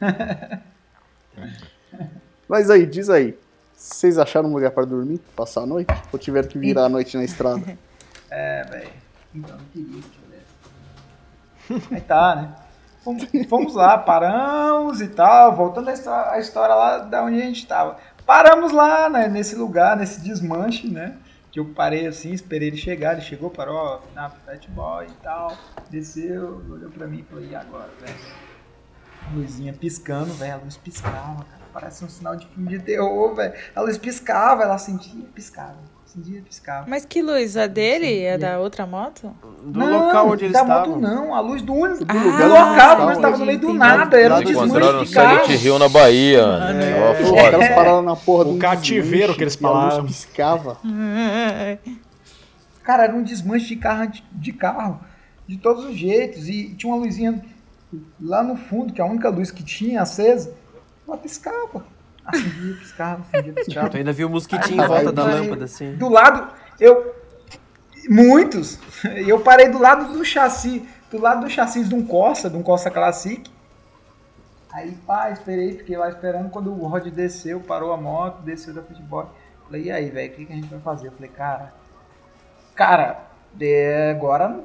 Mas 2.48 2.70
aí, 2.70 2.86
diz 2.86 3.10
aí. 3.10 3.36
Vocês 3.76 4.16
acharam 4.16 4.48
um 4.48 4.54
lugar 4.54 4.70
pra 4.70 4.86
dormir? 4.86 5.20
Passar 5.36 5.62
a 5.62 5.66
noite? 5.66 5.92
Ou 6.10 6.18
tiveram 6.18 6.48
que 6.48 6.58
virar 6.58 6.84
a 6.84 6.88
noite 6.88 7.14
na 7.16 7.24
estrada? 7.24 7.62
É, 8.34 8.64
velho. 8.64 8.90
Então, 9.34 9.58
não 9.58 9.64
queria 9.66 10.00
que 10.00 10.08
tivesse. 11.68 11.94
Aí 11.94 12.00
tá, 12.00 12.34
né? 12.34 12.61
Fomos, 13.02 13.24
fomos 13.48 13.74
lá, 13.74 13.98
paramos 13.98 15.00
e 15.00 15.08
tal, 15.08 15.54
voltando 15.56 15.88
à 15.90 15.92
histó- 15.92 16.28
à 16.30 16.38
história 16.38 16.74
lá 16.74 16.98
da 16.98 17.24
onde 17.24 17.40
a 17.40 17.44
gente 17.44 17.66
tava. 17.66 17.96
Paramos 18.24 18.72
lá, 18.72 19.08
né, 19.08 19.26
nesse 19.28 19.56
lugar, 19.56 19.96
nesse 19.96 20.20
desmanche, 20.20 20.88
né? 20.88 21.16
Que 21.50 21.58
eu 21.60 21.66
parei 21.66 22.06
assim, 22.06 22.32
esperei 22.32 22.68
ele 22.68 22.76
chegar, 22.76 23.12
ele 23.12 23.20
chegou, 23.20 23.50
parou, 23.50 24.00
na 24.14 24.30
Fat 24.30 24.66
Boy 24.70 25.06
e 25.06 25.12
tal, 25.22 25.52
desceu, 25.90 26.62
olhou 26.70 26.90
pra 26.90 27.06
mim 27.06 27.18
e 27.18 27.22
falou, 27.24 27.44
e 27.44 27.54
agora, 27.54 27.90
velho? 28.00 28.14
A 29.30 29.34
luzinha 29.34 29.72
piscando, 29.72 30.32
velho, 30.34 30.54
a 30.54 30.56
luz 30.56 30.76
piscava, 30.76 31.44
cara. 31.44 31.62
Parece 31.72 32.04
um 32.04 32.08
sinal 32.08 32.36
de 32.36 32.46
filme 32.46 32.68
de 32.68 32.78
terror, 32.78 33.34
velho. 33.34 33.54
A 33.74 33.80
luz 33.80 33.98
piscava, 33.98 34.62
ela 34.62 34.78
sentia, 34.78 35.24
piscava. 35.34 35.76
Sentia, 36.12 36.42
piscava. 36.42 36.84
Mas 36.88 37.06
que 37.06 37.22
luz? 37.22 37.56
A 37.56 37.66
dele? 37.66 38.20
É 38.20 38.36
da 38.36 38.58
outra 38.58 38.86
moto? 38.86 39.34
Do 39.64 39.80
local 39.80 40.28
onde 40.30 40.44
eles 40.44 40.52
da 40.52 40.60
estavam. 40.60 40.88
moto 40.90 41.00
não, 41.00 41.34
a 41.34 41.40
luz 41.40 41.62
do 41.62 41.72
único. 41.72 42.04
Do 42.04 42.12
do 42.12 42.18
lugar 42.18 42.48
local, 42.48 42.66
onde 42.66 42.76
nós 42.76 42.76
estavam, 42.76 43.12
estávamos 43.12 43.40
no 43.40 43.46
meio 43.46 43.58
do 43.58 43.72
nada, 43.72 44.20
era 44.20 44.34
um 44.34 44.38
do 44.40 44.44
desmanche 44.44 44.66
Encontraram 44.68 44.98
no 44.98 45.04
de 45.06 45.14
carro. 45.14 45.44
Silent 45.46 45.64
Hill 45.64 45.78
na 45.78 45.88
Bahia, 45.88 46.42
Ana. 46.42 46.84
É. 46.84 47.00
Tava 47.00 47.22
Os 47.22 47.28
foda. 47.28 47.42
caras 47.42 47.68
pararam 47.68 48.02
na 48.02 48.16
porra 48.16 48.42
O 48.42 48.44
de 48.48 48.50
um 48.50 48.58
cativeiro 48.58 49.32
desmanche 49.34 49.36
que 49.38 49.44
eles 49.44 49.54
e 49.54 49.64
a 49.64 49.68
luz 49.70 49.80
falaram. 49.84 50.06
piscava. 50.06 50.76
Cara, 52.84 53.04
era 53.04 53.14
um 53.14 53.22
desmanche 53.22 53.68
de 53.68 53.76
carro, 53.76 54.06
de, 54.08 54.24
de 54.32 54.52
carro, 54.52 55.00
de 55.46 55.56
todos 55.56 55.84
os 55.84 55.96
jeitos. 55.96 56.48
E 56.48 56.74
tinha 56.74 56.92
uma 56.92 57.02
luzinha 57.04 57.42
lá 58.20 58.42
no 58.42 58.56
fundo, 58.56 58.92
que 58.92 59.00
é 59.00 59.04
a 59.04 59.06
única 59.06 59.28
luz 59.30 59.50
que 59.50 59.62
tinha 59.62 60.02
acesa, 60.02 60.52
ela 61.06 61.16
piscava. 61.16 61.84
Acendia, 62.24 62.74
piscava, 62.76 63.22
acendia, 63.22 63.52
piscava. 63.52 63.88
Tu 63.90 63.96
ainda 63.96 64.12
viu 64.12 64.28
o 64.28 64.30
mosquitinho 64.30 64.74
em 64.74 64.76
Caralho, 64.76 65.04
volta 65.04 65.12
da 65.12 65.24
lâmpada, 65.24 65.64
assim. 65.64 65.94
Do 65.96 66.08
lado, 66.08 66.52
eu. 66.78 67.14
Muitos. 68.08 68.78
Eu 69.26 69.40
parei 69.40 69.68
do 69.68 69.78
lado 69.78 70.12
do 70.12 70.24
chassi, 70.24 70.88
do 71.10 71.20
lado 71.20 71.42
do 71.44 71.50
chassi 71.50 71.84
de 71.84 71.94
um 71.94 72.04
Corsa, 72.04 72.50
de 72.50 72.56
um 72.56 72.62
Corsa 72.62 72.90
Classic. 72.90 73.48
Aí, 74.72 74.92
pá, 75.06 75.30
esperei, 75.30 75.76
fiquei 75.78 75.96
lá 75.96 76.08
esperando. 76.08 76.50
Quando 76.50 76.72
o 76.72 76.86
Rod 76.88 77.06
desceu, 77.08 77.60
parou 77.60 77.92
a 77.92 77.96
moto, 77.96 78.42
desceu 78.42 78.72
da 78.74 78.82
futebol. 78.82 79.30
Falei, 79.66 79.82
e 79.84 79.90
aí, 79.92 80.10
velho, 80.10 80.32
o 80.32 80.34
que, 80.36 80.44
que 80.46 80.52
a 80.52 80.56
gente 80.56 80.68
vai 80.68 80.80
fazer? 80.80 81.08
Eu 81.08 81.12
falei, 81.12 81.30
cara, 81.30 81.72
cara, 82.74 83.20
de- 83.52 84.10
agora 84.10 84.60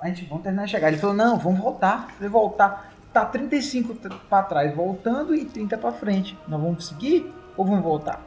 a 0.00 0.08
gente 0.08 0.24
vamos 0.26 0.42
terminar 0.42 0.64
de 0.66 0.70
chegar. 0.72 0.88
Ele 0.88 0.98
falou, 0.98 1.16
não, 1.16 1.38
vamos 1.38 1.60
voltar. 1.60 2.08
Eu 2.10 2.14
falei, 2.16 2.28
voltar. 2.30 2.92
Tá 3.20 3.24
35 3.26 3.94
t- 3.94 4.08
pra 4.28 4.42
trás 4.42 4.74
voltando 4.74 5.34
e 5.34 5.44
30 5.44 5.76
pra 5.78 5.92
frente. 5.92 6.36
Nós 6.46 6.60
vamos 6.60 6.86
seguir 6.88 7.32
ou 7.56 7.64
vamos 7.64 7.82
voltar? 7.82 8.20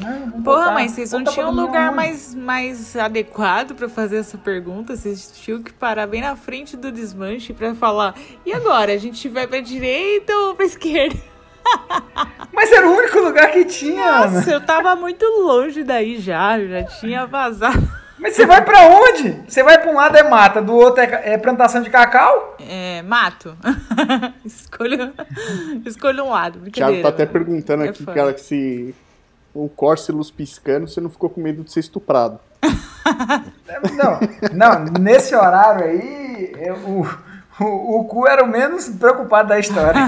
Não, 0.00 0.10
vamos 0.30 0.42
Porra, 0.44 0.56
voltar. 0.56 0.72
mas 0.74 0.92
vocês 0.92 1.12
não 1.12 1.22
tinham 1.24 1.50
um 1.50 1.54
lugar 1.54 1.88
onde? 1.88 1.96
mais, 1.96 2.34
mais 2.34 2.96
adequado 2.96 3.74
pra 3.74 3.90
fazer 3.90 4.16
essa 4.18 4.38
pergunta? 4.38 4.96
Vocês 4.96 5.30
tinham 5.32 5.62
que 5.62 5.70
parar 5.72 6.06
bem 6.06 6.22
na 6.22 6.34
frente 6.34 6.76
do 6.78 6.90
desmanche 6.90 7.52
pra 7.52 7.74
falar. 7.74 8.14
E 8.46 8.52
agora? 8.54 8.92
A 8.94 8.96
gente 8.96 9.28
vai 9.28 9.46
pra 9.46 9.60
direita 9.60 10.32
ou 10.34 10.54
pra 10.54 10.64
esquerda? 10.64 11.18
Mas 12.54 12.72
era 12.72 12.88
o 12.88 12.96
único 12.96 13.18
lugar 13.20 13.50
que 13.52 13.64
tinha, 13.66 14.04
Ana. 14.04 14.30
Nossa, 14.30 14.50
eu 14.50 14.60
tava 14.64 14.96
muito 14.96 15.24
longe 15.24 15.84
daí 15.84 16.18
já. 16.18 16.58
Já 16.58 16.84
tinha 16.84 17.26
vazado. 17.26 17.86
Mas 18.18 18.34
você 18.36 18.46
vai 18.46 18.62
pra 18.64 18.86
onde? 18.86 19.42
Você 19.48 19.62
vai 19.62 19.78
pra 19.80 19.90
um 19.90 19.96
lado 19.96 20.16
é 20.16 20.22
mata, 20.22 20.62
do 20.62 20.74
outro 20.74 21.02
é, 21.02 21.32
é 21.32 21.38
plantação 21.38 21.82
de 21.82 21.90
cacau? 21.90 22.56
É, 22.60 23.02
mato. 23.02 23.56
escolha, 24.44 25.12
escolha 25.84 26.22
um 26.24 26.30
lado. 26.30 26.60
O 26.66 26.70
Thiago 26.70 27.02
tá 27.02 27.08
até 27.08 27.26
perguntando 27.26 27.84
É 27.84 27.88
aqui, 27.88 28.04
foda. 28.04 28.14
cara, 28.16 28.32
que 28.32 28.40
se 28.40 28.94
o 29.54 29.68
Corsa 29.68 30.12
e 30.12 30.14
luz 30.14 30.30
piscando, 30.30 30.86
você 30.88 31.00
não 31.00 31.10
ficou 31.10 31.28
com 31.28 31.40
medo 31.40 31.62
de 31.64 31.72
ser 31.72 31.80
estuprado. 31.80 32.38
Não, 33.96 34.20
não, 34.52 34.84
nesse 35.00 35.34
horário 35.34 35.84
aí, 35.84 36.52
eu- 36.58 36.76
o, 36.76 37.08
o, 37.60 38.00
o 38.00 38.04
cu 38.04 38.28
era 38.28 38.44
o 38.44 38.46
menos 38.48 38.88
preocupado 38.88 39.48
da 39.48 39.58
história. 39.58 39.98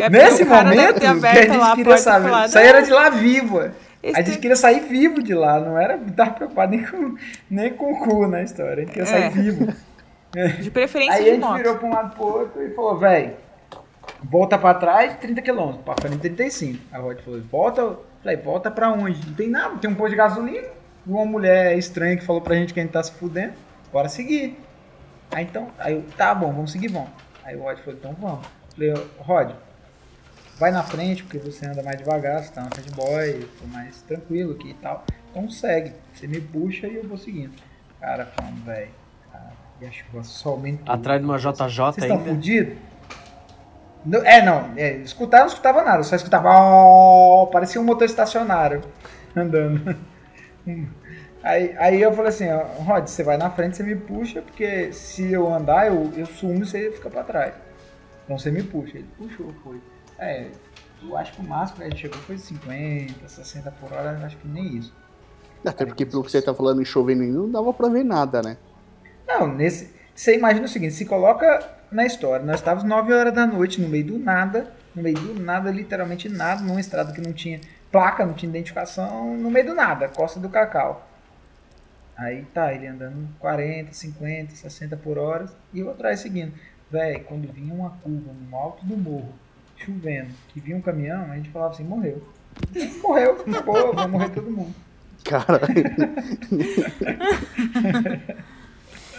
É 0.00 0.08
Nesse 0.10 0.42
o 0.42 0.46
cara 0.46 0.70
deve 0.70 0.80
momento, 0.80 1.00
que 1.00 1.06
a 1.06 1.14
gente 1.14 1.74
queria 1.76 1.98
saber, 1.98 2.32
"Ah, 2.32 2.80
de 2.80 2.90
lá 2.92 3.10
vivo. 3.10 3.70
Esse 4.02 4.18
A 4.18 4.22
gente 4.22 4.38
queria 4.38 4.56
sair 4.56 4.80
vivo 4.80 5.22
de 5.22 5.34
lá, 5.34 5.58
não 5.60 5.78
era 5.78 5.96
estar 5.96 6.34
preocupado 6.34 6.70
nem 6.70 6.84
com, 6.84 7.16
nem 7.50 7.72
com 7.74 7.92
o 7.92 7.98
cu 7.98 8.26
na 8.26 8.42
história, 8.42 8.74
a 8.74 8.76
gente 8.80 8.88
queria 8.90 9.06
sair 9.06 9.22
É. 9.24 9.30
vivo. 9.30 9.72
De 10.60 10.70
preferência 10.70 11.14
Aí 11.14 11.20
a 11.22 11.24
de 11.24 11.30
gente 11.30 11.40
moto. 11.40 11.56
virou 11.56 11.76
pra 11.76 11.88
um 11.88 11.90
lado 11.92 12.14
pro 12.14 12.24
outro 12.26 12.62
e 12.62 12.74
falou, 12.74 12.98
velho, 12.98 13.32
volta 14.22 14.58
pra 14.58 14.74
trás 14.74 15.16
30 15.16 15.40
km, 15.40 15.72
pra 15.84 15.94
frente 15.98 16.18
35. 16.18 16.78
A 16.92 16.98
Rod 16.98 17.18
falou, 17.20 17.40
volta, 17.50 17.96
falei, 18.22 18.36
volta 18.36 18.70
pra 18.70 18.90
onde? 18.92 19.26
Não 19.26 19.34
tem 19.34 19.48
nada, 19.48 19.78
tem 19.78 19.90
um 19.90 19.94
posto 19.94 20.10
de 20.10 20.16
gasolina, 20.16 20.68
uma 21.06 21.24
mulher 21.24 21.78
estranha 21.78 22.14
que 22.14 22.22
falou 22.24 22.42
pra 22.42 22.54
gente 22.56 22.74
que 22.74 22.78
a 22.80 22.82
gente 22.82 22.92
tá 22.92 23.02
se 23.02 23.12
fudendo, 23.12 23.54
bora 23.90 24.08
seguir. 24.10 24.58
Aí 25.34 25.44
então, 25.44 25.68
aí 25.78 25.94
eu, 25.94 26.04
tá 26.16 26.34
bom, 26.34 26.52
vamos 26.52 26.72
seguir, 26.72 26.88
vamos. 26.88 27.08
Aí 27.42 27.56
o 27.56 27.62
Rod 27.62 27.78
falou, 27.78 27.94
então 27.98 28.14
vamos. 28.20 28.46
Falei, 28.74 28.94
Rod, 29.18 29.50
vai 30.58 30.70
na 30.70 30.82
frente, 30.82 31.22
porque 31.22 31.38
você 31.38 31.66
anda 31.66 31.82
mais 31.82 31.96
devagar, 31.98 32.42
você 32.42 32.52
tá 32.52 32.62
na 32.62 32.70
frente 32.70 32.90
boy, 32.92 33.48
tô 33.60 33.66
mais 33.68 34.02
tranquilo 34.02 34.52
aqui 34.52 34.70
e 34.70 34.74
tal. 34.74 35.04
Então 35.30 35.48
segue, 35.50 35.92
você 36.12 36.26
me 36.26 36.40
puxa 36.40 36.86
e 36.86 36.96
eu 36.96 37.06
vou 37.06 37.16
seguindo. 37.18 37.52
Cara, 38.00 38.26
falando, 38.26 38.64
velho, 38.64 38.90
e 39.80 39.86
a 39.86 39.90
chuva 39.90 40.22
só 40.24 40.50
aumentou. 40.50 40.92
Atrás 40.92 41.20
de 41.20 41.24
uma 41.26 41.38
JJ 41.38 41.52
Vocês 41.52 41.96
estão 41.98 42.16
ainda. 42.18 42.30
fudidos? 42.30 42.76
No- 44.04 44.18
É, 44.24 44.42
não. 44.44 44.72
É, 44.76 44.92
escutar 44.98 45.38
eu 45.38 45.40
não 45.42 45.48
escutava 45.48 45.82
nada. 45.82 46.02
Só 46.02 46.16
escutava. 46.16 46.48
"Ó", 46.50 47.46
parecia 47.46 47.80
um 47.80 47.84
motor 47.84 48.04
estacionário 48.04 48.82
andando. 49.36 49.96
Aí, 51.42 51.74
aí 51.78 52.00
eu 52.02 52.12
falei 52.12 52.28
assim: 52.30 52.48
ó, 52.50 52.64
Rod, 52.82 53.06
você 53.06 53.22
vai 53.22 53.36
na 53.36 53.50
frente, 53.50 53.76
você 53.76 53.82
me 53.82 53.94
puxa, 53.96 54.42
porque 54.42 54.92
se 54.92 55.30
eu 55.32 55.52
andar, 55.52 55.86
eu, 55.88 56.12
eu 56.16 56.26
sumo 56.26 56.62
e 56.62 56.66
você 56.66 56.90
fica 56.90 57.08
pra 57.10 57.22
trás. 57.22 57.54
Então 58.24 58.38
você 58.38 58.50
me 58.50 58.62
puxa. 58.62 58.98
Ele 58.98 59.08
puxou, 59.16 59.52
foi. 59.62 59.80
É, 60.18 60.50
eu 61.02 61.16
acho 61.16 61.32
que 61.32 61.40
o 61.40 61.44
máximo 61.44 61.78
que 61.78 61.84
gente 61.84 62.00
chegou 62.00 62.18
foi 62.18 62.36
50, 62.36 63.28
60 63.28 63.70
por 63.72 63.92
hora, 63.92 64.18
eu 64.18 64.26
acho 64.26 64.36
que 64.36 64.48
nem 64.48 64.76
isso. 64.76 64.92
Até 65.64 65.84
porque 65.84 66.06
pelo 66.06 66.22
que 66.22 66.30
você 66.30 66.42
tá 66.42 66.54
falando 66.54 66.84
chovendo 66.84 67.24
não 67.24 67.50
dava 67.50 67.72
pra 67.72 67.88
ver 67.88 68.04
nada, 68.04 68.42
né? 68.42 68.56
Não, 69.26 69.46
nesse. 69.46 69.96
Você 70.14 70.36
imagina 70.36 70.66
o 70.66 70.68
seguinte, 70.68 70.94
se 70.94 71.04
coloca 71.04 71.76
na 71.92 72.04
história, 72.04 72.44
nós 72.44 72.56
estávamos 72.56 72.88
9 72.88 73.12
horas 73.12 73.32
da 73.32 73.46
noite, 73.46 73.80
no 73.80 73.88
meio 73.88 74.04
do 74.04 74.18
nada, 74.18 74.72
no 74.94 75.02
meio 75.02 75.18
do 75.18 75.40
nada, 75.40 75.70
literalmente 75.70 76.28
nada, 76.28 76.60
numa 76.62 76.80
estrada 76.80 77.12
que 77.12 77.20
não 77.20 77.32
tinha 77.32 77.60
placa, 77.90 78.26
não 78.26 78.34
tinha 78.34 78.50
identificação, 78.50 79.36
no 79.36 79.50
meio 79.50 79.66
do 79.66 79.74
nada, 79.74 80.08
Costa 80.08 80.40
do 80.40 80.48
Cacau. 80.48 81.08
Aí 82.16 82.44
tá, 82.52 82.74
ele 82.74 82.88
andando 82.88 83.28
40, 83.38 83.92
50, 83.92 84.56
60 84.56 84.96
por 84.96 85.18
hora 85.18 85.46
e 85.72 85.78
eu 85.78 85.90
atrás 85.90 86.18
seguindo. 86.18 86.52
Véi, 86.90 87.20
quando 87.20 87.52
vinha 87.52 87.72
uma 87.72 87.90
curva 87.90 88.32
no 88.32 88.56
alto 88.56 88.84
do 88.84 88.96
morro, 88.96 89.32
chovendo, 89.84 90.28
que 90.48 90.60
vinha 90.60 90.76
um 90.76 90.80
caminhão, 90.80 91.30
a 91.30 91.36
gente 91.36 91.50
falava 91.50 91.72
assim, 91.72 91.84
morreu. 91.84 92.22
Morreu, 93.02 93.38
acabou, 93.46 93.94
vai 93.94 94.08
morrer 94.08 94.30
todo 94.30 94.50
mundo. 94.50 94.74
Cara, 95.24 95.60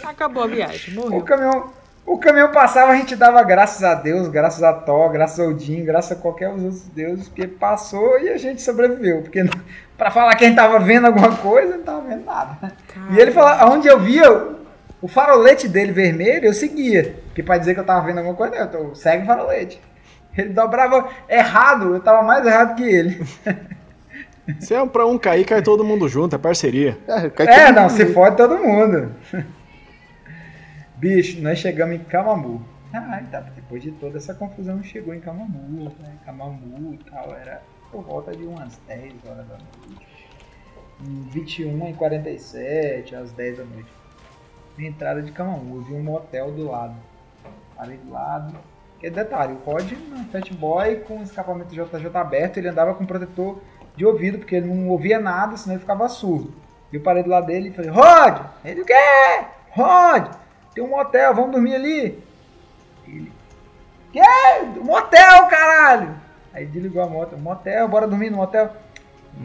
Acabou 0.04 0.42
a 0.42 0.46
viagem, 0.46 0.94
morreu. 0.94 1.18
O 1.18 1.22
caminhão, 1.22 1.70
o 2.06 2.18
caminhão 2.18 2.50
passava, 2.50 2.92
a 2.92 2.96
gente 2.96 3.14
dava 3.14 3.42
graças 3.42 3.84
a 3.84 3.94
Deus, 3.94 4.28
graças 4.28 4.62
a 4.62 4.72
Thó, 4.72 5.08
graças 5.08 5.38
ao 5.38 5.48
Odin, 5.50 5.84
graças 5.84 6.12
a 6.12 6.20
qualquer 6.20 6.48
um 6.48 6.56
dos 6.56 6.64
outros 6.64 6.88
deuses, 6.88 7.28
porque 7.28 7.46
passou 7.46 8.18
e 8.18 8.30
a 8.30 8.36
gente 8.36 8.62
sobreviveu. 8.62 9.22
Porque 9.22 9.44
pra 9.96 10.10
falar 10.10 10.34
que 10.34 10.44
a 10.44 10.48
gente 10.48 10.56
tava 10.56 10.78
vendo 10.80 11.06
alguma 11.06 11.36
coisa, 11.36 11.76
não 11.76 11.84
tava 11.84 12.00
vendo 12.00 12.24
nada. 12.24 12.72
E 13.12 13.18
ele 13.18 13.30
falava, 13.30 13.62
aonde 13.62 13.86
eu 13.86 14.00
via 14.00 14.32
o, 14.32 14.56
o 15.02 15.08
farolete 15.08 15.68
dele 15.68 15.92
vermelho, 15.92 16.46
eu 16.46 16.54
seguia. 16.54 17.16
Porque 17.26 17.42
pra 17.42 17.58
dizer 17.58 17.74
que 17.74 17.80
eu 17.80 17.86
tava 17.86 18.06
vendo 18.06 18.18
alguma 18.18 18.34
coisa, 18.34 18.56
não, 18.56 18.62
eu 18.62 18.70
tô, 18.70 18.94
segue 18.94 19.22
o 19.22 19.26
farolete. 19.26 19.80
Ele 20.40 20.52
dobrava 20.52 21.08
errado, 21.28 21.94
eu 21.94 22.00
tava 22.00 22.22
mais 22.22 22.46
errado 22.46 22.76
que 22.76 22.82
ele. 22.84 23.24
Se 24.58 24.74
é 24.74 24.84
pra 24.86 25.06
um 25.06 25.18
cair, 25.18 25.44
cai 25.44 25.62
todo 25.62 25.84
mundo 25.84 26.08
junto, 26.08 26.34
é 26.34 26.38
parceria. 26.38 26.98
é, 27.06 27.30
É, 27.68 27.72
não, 27.72 27.88
se 27.88 28.06
fode 28.06 28.36
todo 28.36 28.58
mundo. 28.58 29.14
Bicho, 30.96 31.40
nós 31.40 31.58
chegamos 31.58 31.96
em 31.96 32.04
Camamu. 32.04 32.64
Ah, 32.92 33.22
tá, 33.30 33.40
depois 33.40 33.82
de 33.82 33.92
toda 33.92 34.18
essa 34.18 34.34
confusão, 34.34 34.82
chegou 34.82 35.14
em 35.14 35.20
Camamu, 35.20 35.84
né? 36.00 36.12
Camamu 36.26 36.92
e 36.94 37.10
tal, 37.10 37.32
era 37.34 37.62
por 37.92 38.02
volta 38.02 38.32
de 38.32 38.44
umas 38.44 38.78
10 38.88 39.12
horas 39.24 39.46
da 39.46 39.56
noite. 39.56 40.06
Em 41.02 41.22
21 41.30 41.88
e 41.90 41.94
47, 41.94 43.14
às 43.14 43.32
10 43.32 43.58
da 43.58 43.64
noite. 43.64 43.88
Na 44.76 44.84
entrada 44.84 45.22
de 45.22 45.30
Camamu, 45.32 45.76
eu 45.76 45.82
vi 45.82 45.94
um 45.94 46.02
motel 46.02 46.50
do 46.50 46.68
lado. 46.70 46.96
Parei 47.76 47.96
do 47.96 48.10
lado. 48.10 48.54
Que 49.00 49.08
detalhe, 49.08 49.54
o 49.54 49.70
Rod, 49.70 49.92
um 49.92 50.24
Fat 50.26 50.52
Boy 50.52 50.96
com 50.96 51.22
escapamento 51.22 51.74
JJ 51.74 52.10
aberto, 52.14 52.58
ele 52.58 52.68
andava 52.68 52.94
com 52.94 53.06
protetor 53.06 53.58
de 53.96 54.04
ouvido, 54.04 54.38
porque 54.38 54.56
ele 54.56 54.66
não 54.66 54.88
ouvia 54.90 55.18
nada, 55.18 55.56
senão 55.56 55.74
ele 55.74 55.80
ficava 55.80 56.06
surdo. 56.08 56.52
E 56.92 56.96
eu 56.96 57.02
parei 57.02 57.22
do 57.22 57.30
lado 57.30 57.46
dele 57.46 57.70
e 57.70 57.72
falei, 57.72 57.90
Rod! 57.90 58.42
Ele, 58.62 58.82
o 58.82 58.84
quê? 58.84 58.94
Rod! 59.70 60.34
Tem 60.74 60.84
um 60.84 60.88
motel, 60.88 61.34
vamos 61.34 61.52
dormir 61.52 61.74
ali. 61.74 62.22
Ele, 63.08 63.32
quê? 64.12 64.20
Motel, 64.82 65.46
caralho! 65.46 66.14
Aí 66.52 66.66
desligou 66.66 67.02
a 67.02 67.06
moto, 67.06 67.38
motel, 67.38 67.88
bora 67.88 68.06
dormir 68.06 68.28
no 68.28 68.36
motel. 68.36 68.70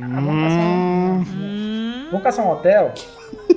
Ah, 0.02 0.08
vamos 0.20 0.44
caçar 0.44 0.60
um, 0.60 1.24
Hum, 1.28 2.08
vamos 2.10 2.24
caçar 2.24 2.46
um 2.46 2.50
hotel? 2.50 2.94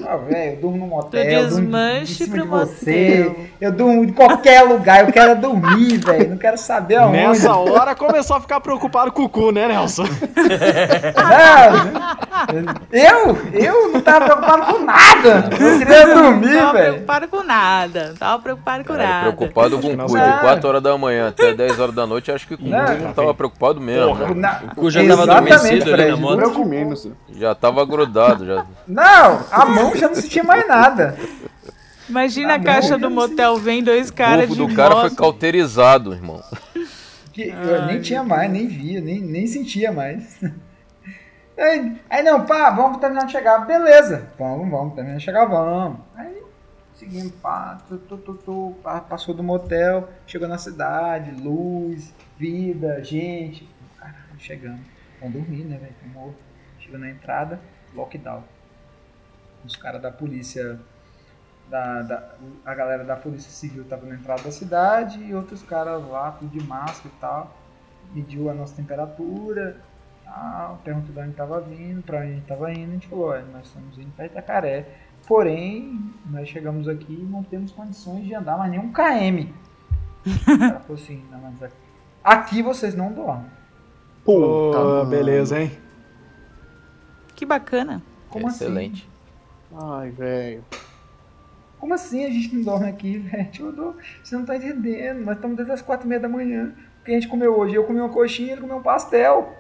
Ah, 0.07 0.17
velho, 0.17 0.55
eu 0.55 0.61
durmo 0.61 0.77
num 0.79 0.87
motel. 0.87 1.25
Durmo 1.49 1.61
desmanche 1.61 2.27
pro 2.29 2.43
de 2.43 2.49
você. 2.49 3.25
motel. 3.29 3.45
Eu 3.61 3.73
durmo 3.73 4.05
em 4.05 4.13
qualquer 4.13 4.63
lugar, 4.63 5.05
eu 5.07 5.13
quero 5.13 5.37
dormir, 5.41 5.99
velho. 6.05 6.31
Não 6.31 6.37
quero 6.39 6.57
saber 6.57 6.97
aonde. 6.97 7.19
Nessa 7.19 7.55
hora 7.57 7.95
começou 7.95 8.37
a 8.37 8.41
ficar 8.41 8.61
preocupado 8.61 9.13
com 9.13 9.23
o 9.25 9.29
cu, 9.29 9.51
né, 9.53 9.69
Nelson? 9.69 10.05
Não, 11.17 12.79
eu, 12.93 13.37
eu 13.53 13.93
não 13.93 14.01
tava 14.01 14.25
preocupado 14.27 14.73
com 14.73 14.85
nada. 14.85 15.49
Eu 15.59 15.79
queria 15.79 16.07
não 16.07 16.23
dormir, 16.23 16.57
tava 16.59 16.73
velho. 16.73 16.85
preocupado 16.93 17.29
com 17.29 17.43
nada. 17.43 18.09
Não 18.09 18.15
tava 18.17 18.43
preocupado 18.43 18.85
com 18.85 18.93
Cara, 18.95 19.09
nada. 19.09 19.21
preocupado 19.33 19.71
com 19.79 19.89
o 19.89 19.97
cu, 19.97 20.07
de 20.07 20.15
Não. 20.15 20.39
4 20.41 20.69
horas 20.69 20.83
da 20.83 20.99
manhã 20.99 21.29
até 21.29 21.53
10 21.55 21.79
horas 21.79 21.95
da 21.95 22.07
noite, 22.07 22.31
acho 22.33 22.47
que 22.47 22.57
com 22.57 22.63
o 22.65 22.67
cu 22.67 22.71
Não. 22.77 22.99
não 22.99 23.13
tava 23.13 23.35
preocupado 23.35 23.81
mesmo. 23.81 24.15
né? 24.15 24.35
Na- 24.35 24.61
O 24.73 24.75
cu 24.77 24.91
já 24.91 25.07
tava 25.07 25.23
adormecido 25.25 25.93
ali 25.93 26.11
na 26.11 26.17
moto. 26.17 26.67
Já 27.31 27.55
tava 27.55 27.85
grudado, 27.85 28.47
já. 28.47 28.65
Não, 28.87 29.41
a 29.51 29.67
mão 29.83 29.97
já 29.97 30.09
não 30.09 30.15
sentia 30.15 30.43
mais 30.45 30.67
nada. 30.69 31.17
Imagina 32.09 32.55
a 32.55 32.59
Tá 32.59 32.65
caixa 32.65 32.97
bom. 32.97 33.09
do 33.09 33.11
motel, 33.11 33.57
vem 33.59 33.83
dois 33.83 34.09
O 34.09 34.15
caras 34.15 34.49
de 34.49 34.57
do 34.57 34.75
cara 34.75 34.95
foi 34.95 35.05
moto. 35.11 35.17
cauterizado, 35.17 36.13
irmão. 36.13 36.43
Que 37.33 37.49
eu 37.51 37.87
nem 37.87 38.01
tinha 38.01 38.23
mais, 38.25 38.51
nem 38.51 38.67
via, 38.67 39.01
nem, 39.01 39.21
nem 39.21 39.47
sentia 39.47 39.93
mais. 39.93 40.41
Aí, 41.59 41.97
aí 42.09 42.23
não, 42.23 42.47
pá, 42.47 42.71
vamos 42.71 42.99
terminar 42.99 43.27
de 43.27 43.33
chegar. 43.33 43.67
Beleza, 43.67 44.29
vamos, 44.39 44.71
vamos 44.71 44.95
terminar 44.95 45.17
de 45.17 45.25
chegar, 45.25 45.45
vamos. 45.45 45.99
Aí 46.15 46.41
seguimos, 46.95 47.33
pá, 47.43 47.79
tu, 47.89 47.99
tu, 47.99 48.17
tu, 48.17 48.35
tu, 48.35 48.75
pá, 48.81 49.01
passou 49.01 49.35
do 49.35 49.43
motel, 49.43 50.09
chegou 50.25 50.47
na 50.47 50.57
cidade, 50.57 51.33
luz, 51.33 52.15
vida, 52.39 53.03
gente. 53.03 53.69
Caralho, 53.99 54.17
chegamos. 54.39 54.81
Vamos 55.21 55.35
dormir, 55.35 55.65
né, 55.65 55.79
velho? 55.79 55.95
Vamos- 56.15 56.35
chega 56.79 56.97
na 56.97 57.11
entrada, 57.11 57.59
lockdown. 57.93 58.45
Os 59.65 59.77
caras 59.77 60.01
da 60.01 60.11
polícia, 60.11 60.79
da, 61.69 62.03
da- 62.03 62.35
a 62.65 62.75
galera 62.75 63.05
da 63.05 63.17
polícia 63.17 63.51
civil 63.51 63.85
tava 63.85 64.07
na 64.07 64.15
entrada 64.15 64.43
da 64.43 64.51
cidade 64.53 65.23
e 65.23 65.35
outros 65.35 65.63
caras 65.63 66.03
lá, 66.09 66.33
tudo 66.33 66.51
de 66.51 66.65
máscara 66.67 67.09
e 67.15 67.21
tal, 67.21 67.57
mediu 68.15 68.49
a 68.51 68.55
nossa 68.55 68.75
temperatura, 68.77 69.77
tal, 70.25 70.81
perguntou 70.85 71.15
de 71.15 71.21
onde 71.21 71.33
tava 71.35 71.61
vindo, 71.61 72.03
pra 72.03 72.19
onde 72.21 72.27
a 72.31 72.35
gente 72.35 72.47
tava 72.47 72.73
indo, 72.73 72.91
a 72.91 72.95
gente 72.95 73.09
falou, 73.09 73.27
olha, 73.27 73.45
nós 73.53 73.67
estamos 73.67 73.99
indo 73.99 74.11
pra 74.17 74.27
Itacaré, 74.27 74.87
porém, 75.27 76.01
nós 76.27 76.49
chegamos 76.49 76.89
aqui 76.89 77.13
e 77.13 77.25
não 77.31 77.43
temos 77.43 77.73
condições 77.73 78.25
de 78.25 78.35
andar 78.35 78.57
mais 78.57 78.71
nem 78.71 78.81
um 78.81 78.93
km. 78.93 79.51
O 80.27 80.59
cara 80.59 80.81
falou 80.81 80.95
assim, 81.03 81.25
não, 81.31 81.41
mas 81.41 81.63
aqui, 81.63 81.75
aqui 82.25 82.63
vocês 82.63 82.95
não 82.95 83.13
dormem. 83.13 83.51
Puta, 84.25 84.79
mano. 84.79 85.11
beleza, 85.11 85.61
hein? 85.61 85.71
Que 87.35 87.47
bacana. 87.47 88.03
Como 88.29 88.47
assim? 88.49 88.65
Ai, 89.75 90.11
velho. 90.11 90.65
Como 91.79 91.95
assim 91.95 92.25
a 92.25 92.31
gente 92.31 92.55
não 92.57 92.63
dorme 92.63 92.89
aqui, 92.89 93.19
velho? 93.19 93.51
Tipo, 93.51 93.97
Você 94.23 94.37
não 94.37 94.45
tá 94.45 94.57
entendendo. 94.57 95.25
Nós 95.25 95.37
estamos 95.37 95.57
desde 95.57 95.73
as 95.73 95.83
quatro 95.83 96.07
e 96.07 96.09
meia 96.09 96.21
da 96.21 96.29
manhã. 96.29 96.75
O 97.01 97.05
que 97.05 97.11
a 97.13 97.15
gente 97.15 97.29
comeu 97.29 97.57
hoje? 97.59 97.75
Eu 97.75 97.85
comi 97.85 98.01
uma 98.01 98.09
coxinha, 98.09 98.53
ele 98.53 98.61
comeu 98.61 98.79
um 98.79 98.83
pastel. 98.83 99.55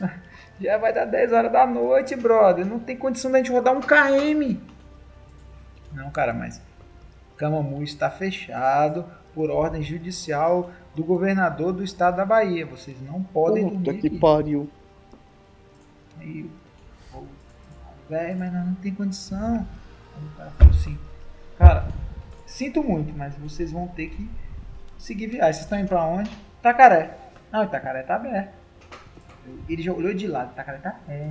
Já 0.60 0.78
vai 0.78 0.92
dar 0.92 1.04
10 1.04 1.32
horas 1.32 1.52
da 1.52 1.66
noite, 1.66 2.16
brother. 2.16 2.64
Não 2.64 2.78
tem 2.78 2.96
condição 2.96 3.30
da 3.30 3.38
gente 3.38 3.52
rodar 3.52 3.76
um 3.76 3.80
KM. 3.80 4.58
Não, 5.92 6.10
cara, 6.10 6.32
mas 6.32 6.60
Camamu 7.36 7.82
está 7.82 8.10
fechado 8.10 9.04
por 9.34 9.50
ordem 9.50 9.82
judicial 9.82 10.70
do 10.94 11.04
governador 11.04 11.72
do 11.74 11.84
estado 11.84 12.16
da 12.16 12.24
Bahia. 12.24 12.64
Vocês 12.64 12.96
não 13.02 13.22
podem 13.22 13.64
Puta 13.64 13.76
dormir 13.76 14.00
que 14.00 14.06
aqui. 14.06 14.18
pariu. 14.18 14.68
Aí, 16.18 16.48
velho, 18.08 18.38
mas 18.38 18.52
não, 18.52 18.66
não 18.66 18.74
tem 18.76 18.94
condição. 18.94 19.66
Aí 20.16 20.24
o 20.24 20.36
cara 20.36 20.50
falou 20.58 20.72
assim, 20.74 20.98
cara, 21.58 21.88
sinto 22.46 22.82
muito, 22.82 23.12
mas 23.16 23.34
vocês 23.36 23.72
vão 23.72 23.86
ter 23.88 24.08
que 24.08 24.28
seguir 24.98 25.26
viagem. 25.26 25.52
Vocês 25.52 25.64
estão 25.64 25.78
indo 25.78 25.88
pra 25.88 26.02
onde? 26.04 26.30
Itacaré. 26.60 27.10
Não, 27.52 27.64
Itacaré 27.64 28.02
tá 28.02 28.16
aberto. 28.16 28.50
Ele 29.68 29.80
já 29.82 29.92
olhou 29.92 30.12
de 30.12 30.26
lado, 30.26 30.50
Itacaré 30.52 30.78
tá. 30.78 30.96
É. 31.08 31.30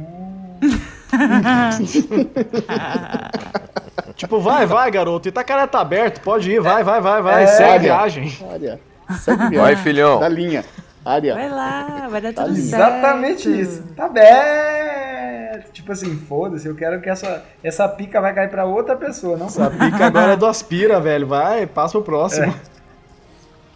Tipo, 4.15 4.39
vai, 4.39 4.65
vai, 4.65 4.89
garoto. 4.89 5.27
Itacaré 5.27 5.67
tá 5.67 5.81
aberto, 5.81 6.21
pode 6.21 6.49
ir, 6.49 6.61
vai, 6.61 6.83
vai, 6.83 7.01
vai, 7.01 7.21
vai. 7.21 7.43
É. 7.43 7.47
Segue 7.47 7.69
Área. 7.69 7.79
viagem. 7.81 8.37
Área. 8.49 8.79
Segue 9.19 9.37
Vai, 9.37 9.49
viagem. 9.49 9.83
filhão. 9.83 10.19
Da 10.19 10.29
linha. 10.29 10.63
Área. 11.05 11.35
Vai 11.35 11.49
lá, 11.49 12.07
vai 12.09 12.19
dar 12.21 12.33
Tá 12.33 12.43
tudo 12.45 12.55
lindo. 12.55 12.67
certo. 12.67 12.81
Exatamente 12.81 13.61
isso. 13.61 13.83
Tá 13.95 14.05
aberto. 14.05 15.71
Tipo 15.71 15.91
assim, 15.91 16.17
foda-se, 16.17 16.67
eu 16.67 16.75
quero 16.75 16.99
que 16.99 17.09
essa, 17.09 17.43
essa 17.63 17.87
pica 17.87 18.19
vai 18.19 18.33
cair 18.33 18.49
pra 18.49 18.65
outra 18.65 18.95
pessoa, 18.95 19.37
não 19.37 19.45
Essa 19.45 19.69
pica 19.69 20.05
agora 20.07 20.33
é 20.33 20.35
do 20.35 20.45
Aspira, 20.47 20.99
velho. 20.99 21.27
Vai, 21.27 21.65
passa 21.67 21.91
pro 21.93 22.03
próximo. 22.03 22.53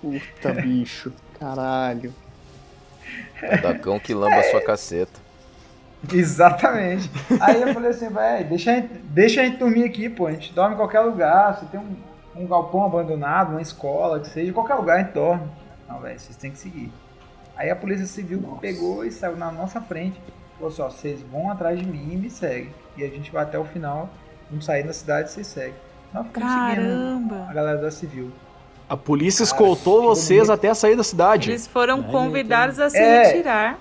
Puta, 0.01 0.53
bicho. 0.53 1.11
Caralho. 1.39 2.13
Da 3.61 3.73
cão 3.77 3.99
que 3.99 4.13
lamba 4.13 4.35
a 4.37 4.43
sua 4.43 4.61
caceta. 4.61 5.19
Exatamente. 6.11 7.09
Aí 7.41 7.61
eu 7.61 7.73
falei 7.73 7.89
assim, 7.91 8.09
velho, 8.09 8.47
deixa, 8.49 8.71
a 8.71 8.75
gente- 8.75 8.93
deixa 9.05 9.41
a 9.41 9.45
gente 9.45 9.57
dormir 9.57 9.83
aqui, 9.83 10.09
pô. 10.09 10.27
A 10.27 10.31
gente 10.31 10.53
dorme 10.53 10.73
em 10.75 10.77
qualquer 10.77 11.01
lugar. 11.01 11.57
Você 11.57 11.65
tem 11.65 11.79
um, 11.79 11.95
um 12.43 12.47
galpão 12.47 12.85
abandonado, 12.85 13.51
uma 13.51 13.61
escola, 13.61 14.19
que 14.19 14.29
seja, 14.29 14.51
qualquer 14.53 14.75
lugar 14.75 14.95
a 14.97 14.99
gente 15.03 15.13
dorme. 15.13 15.47
Não, 15.87 15.99
velho, 15.99 16.19
vocês 16.19 16.35
têm 16.37 16.51
que 16.51 16.57
seguir. 16.59 16.91
Aí 17.59 17.69
a 17.69 17.75
polícia 17.75 18.05
civil 18.05 18.57
pegou 18.61 19.03
e 19.03 19.11
saiu 19.11 19.35
na 19.35 19.51
nossa 19.51 19.81
frente. 19.81 20.17
Falou 20.55 20.71
assim, 20.71 20.81
ó, 20.81 20.89
vocês 20.89 21.21
vão 21.29 21.51
atrás 21.51 21.77
de 21.77 21.85
mim 21.85 22.13
e 22.13 22.15
me 22.15 22.29
seguem. 22.29 22.69
E 22.95 23.03
a 23.03 23.07
gente 23.09 23.29
vai 23.31 23.43
até 23.43 23.59
o 23.59 23.65
final. 23.65 24.09
Vamos 24.49 24.63
sair 24.63 24.83
da 24.83 24.93
cidade 24.93 25.27
e 25.29 25.31
vocês 25.33 25.47
seguem. 25.47 25.73
Nós 26.13 26.25
ficamos 26.27 26.49
seguindo 26.49 26.71
a 26.71 26.75
Caramba. 26.75 27.53
galera 27.53 27.77
da 27.81 27.91
civil. 27.91 28.31
A 28.87 28.95
polícia 28.95 29.43
escoltou 29.43 30.01
vocês 30.03 30.49
até 30.49 30.73
sair 30.73 30.95
da 30.95 31.03
cidade. 31.03 31.51
Eles 31.51 31.67
foram 31.67 31.97
Ai, 32.05 32.11
convidados 32.11 32.79
a 32.79 32.89
se 32.89 32.97
É. 32.97 33.23
retirar. 33.27 33.77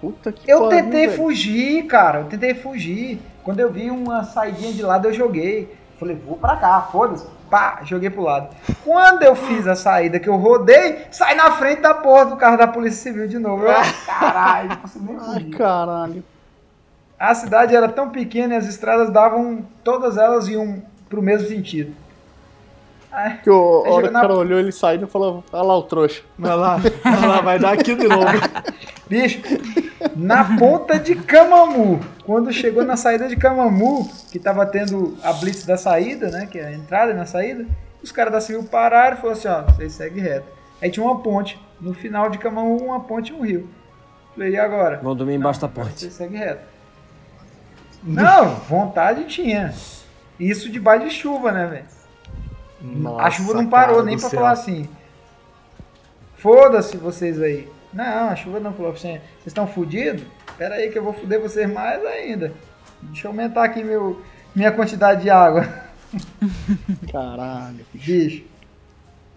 Puta 0.00 0.30
que 0.30 0.48
Eu 0.48 0.68
pariu, 0.68 0.84
tentei 0.84 1.06
velho. 1.06 1.16
fugir, 1.18 1.86
cara. 1.86 2.20
Eu 2.20 2.24
tentei 2.26 2.54
fugir. 2.54 3.18
Quando 3.42 3.58
eu 3.60 3.72
vi 3.72 3.90
uma 3.90 4.22
saidinha 4.22 4.72
de 4.72 4.82
lado, 4.82 5.08
eu 5.08 5.14
joguei. 5.14 5.74
Falei, 5.98 6.14
vou 6.16 6.36
pra 6.36 6.56
cá, 6.56 6.80
foda-se. 6.92 7.26
Pá, 7.50 7.80
joguei 7.82 8.08
pro 8.10 8.22
lado. 8.22 8.54
Quando 8.84 9.22
eu 9.22 9.34
fiz 9.34 9.66
a 9.66 9.74
saída 9.74 10.20
que 10.20 10.28
eu 10.28 10.36
rodei, 10.36 11.06
sai 11.10 11.34
na 11.34 11.50
frente 11.52 11.80
da 11.80 11.94
porta 11.94 12.30
do 12.32 12.36
carro 12.36 12.56
da 12.58 12.66
Polícia 12.68 13.02
Civil 13.02 13.26
de 13.26 13.38
novo. 13.38 13.64
Eu, 13.64 13.70
"Ah, 13.70 13.82
caralho, 14.06 14.68
não 14.68 14.76
consigo 14.76 15.04
nem 15.12 15.18
Ai, 15.34 15.44
caralho. 15.50 16.24
A 17.18 17.34
cidade 17.34 17.74
era 17.74 17.88
tão 17.88 18.10
pequena 18.10 18.54
e 18.54 18.56
as 18.56 18.66
estradas 18.66 19.10
davam. 19.10 19.64
Todas 19.82 20.16
elas 20.16 20.46
iam 20.46 20.82
pro 21.08 21.20
mesmo 21.22 21.48
sentido. 21.48 21.92
Ai, 23.10 23.40
Que 23.42 23.50
o, 23.50 23.84
a 23.86 23.90
hora 23.90 24.02
que 24.04 24.08
o 24.10 24.12
na- 24.12 24.20
cara 24.20 24.34
olhou 24.34 24.58
ele 24.58 24.70
saindo 24.72 25.06
e 25.06 25.08
falou: 25.10 25.42
Olha 25.52 25.62
lá 25.62 25.76
o 25.78 25.82
trouxa. 25.82 26.22
Vai 26.38 26.56
lá, 26.56 26.76
vai 26.76 27.26
lá, 27.26 27.40
vai 27.40 27.58
dar 27.58 27.72
aqui 27.72 27.94
de 27.94 28.06
novo. 28.06 28.26
Bicho, 29.08 29.40
na 30.14 30.56
ponta 30.58 30.98
de 30.98 31.14
Camamu. 31.14 32.00
Quando 32.24 32.52
chegou 32.52 32.84
na 32.84 32.96
saída 32.96 33.26
de 33.26 33.36
Camamu, 33.36 34.06
que 34.30 34.38
tava 34.38 34.66
tendo 34.66 35.16
a 35.22 35.32
blitz 35.32 35.64
da 35.64 35.78
saída, 35.78 36.28
né? 36.30 36.46
Que 36.46 36.58
é 36.58 36.66
a 36.66 36.72
entrada 36.72 37.12
e 37.12 37.14
na 37.14 37.24
saída, 37.24 37.64
os 38.02 38.12
caras 38.12 38.32
da 38.32 38.40
Civil 38.40 38.64
pararam 38.64 39.16
e 39.16 39.20
falaram 39.20 39.38
assim, 39.38 39.48
ó, 39.48 39.62
vocês 39.62 39.92
seguem 39.94 40.22
reto. 40.22 40.46
Aí 40.82 40.90
tinha 40.90 41.04
uma 41.04 41.18
ponte. 41.20 41.58
No 41.80 41.94
final 41.94 42.28
de 42.28 42.36
Camamu, 42.38 42.76
uma 42.76 43.00
ponte 43.00 43.32
e 43.32 43.34
um 43.34 43.40
rio. 43.40 43.70
Falei, 44.34 44.52
e 44.52 44.58
agora? 44.58 45.00
Vão 45.02 45.16
dormir 45.16 45.34
embaixo 45.34 45.60
da 45.60 45.68
ponte. 45.68 45.98
Vocês 46.00 46.12
seguem 46.12 46.38
reto. 46.38 46.60
Não, 48.02 48.54
vontade 48.68 49.24
tinha. 49.24 49.72
Isso 50.38 50.70
debaixo 50.70 51.06
de 51.06 51.10
chuva, 51.10 51.50
né, 51.50 51.66
velho? 51.66 51.84
A 53.18 53.30
chuva 53.30 53.54
não 53.54 53.66
parou 53.68 54.02
nem 54.04 54.18
pra 54.18 54.30
falar 54.30 54.52
assim. 54.52 54.88
Foda-se 56.36 56.96
vocês 56.96 57.40
aí. 57.42 57.68
Não, 57.92 58.28
a 58.28 58.36
chuva 58.36 58.60
não 58.60 58.72
falou 58.72 58.92
assim. 58.92 59.18
Vocês 59.18 59.46
estão 59.46 59.66
fudidos? 59.66 60.24
Pera 60.56 60.76
aí 60.76 60.90
que 60.90 60.98
eu 60.98 61.02
vou 61.02 61.12
fuder 61.12 61.40
vocês 61.40 61.70
mais 61.70 62.04
ainda. 62.04 62.52
Deixa 63.02 63.26
eu 63.26 63.30
aumentar 63.30 63.64
aqui 63.64 63.82
meu, 63.82 64.22
minha 64.54 64.70
quantidade 64.70 65.22
de 65.22 65.30
água. 65.30 65.66
Caralho, 67.10 67.84
bicho. 67.92 68.44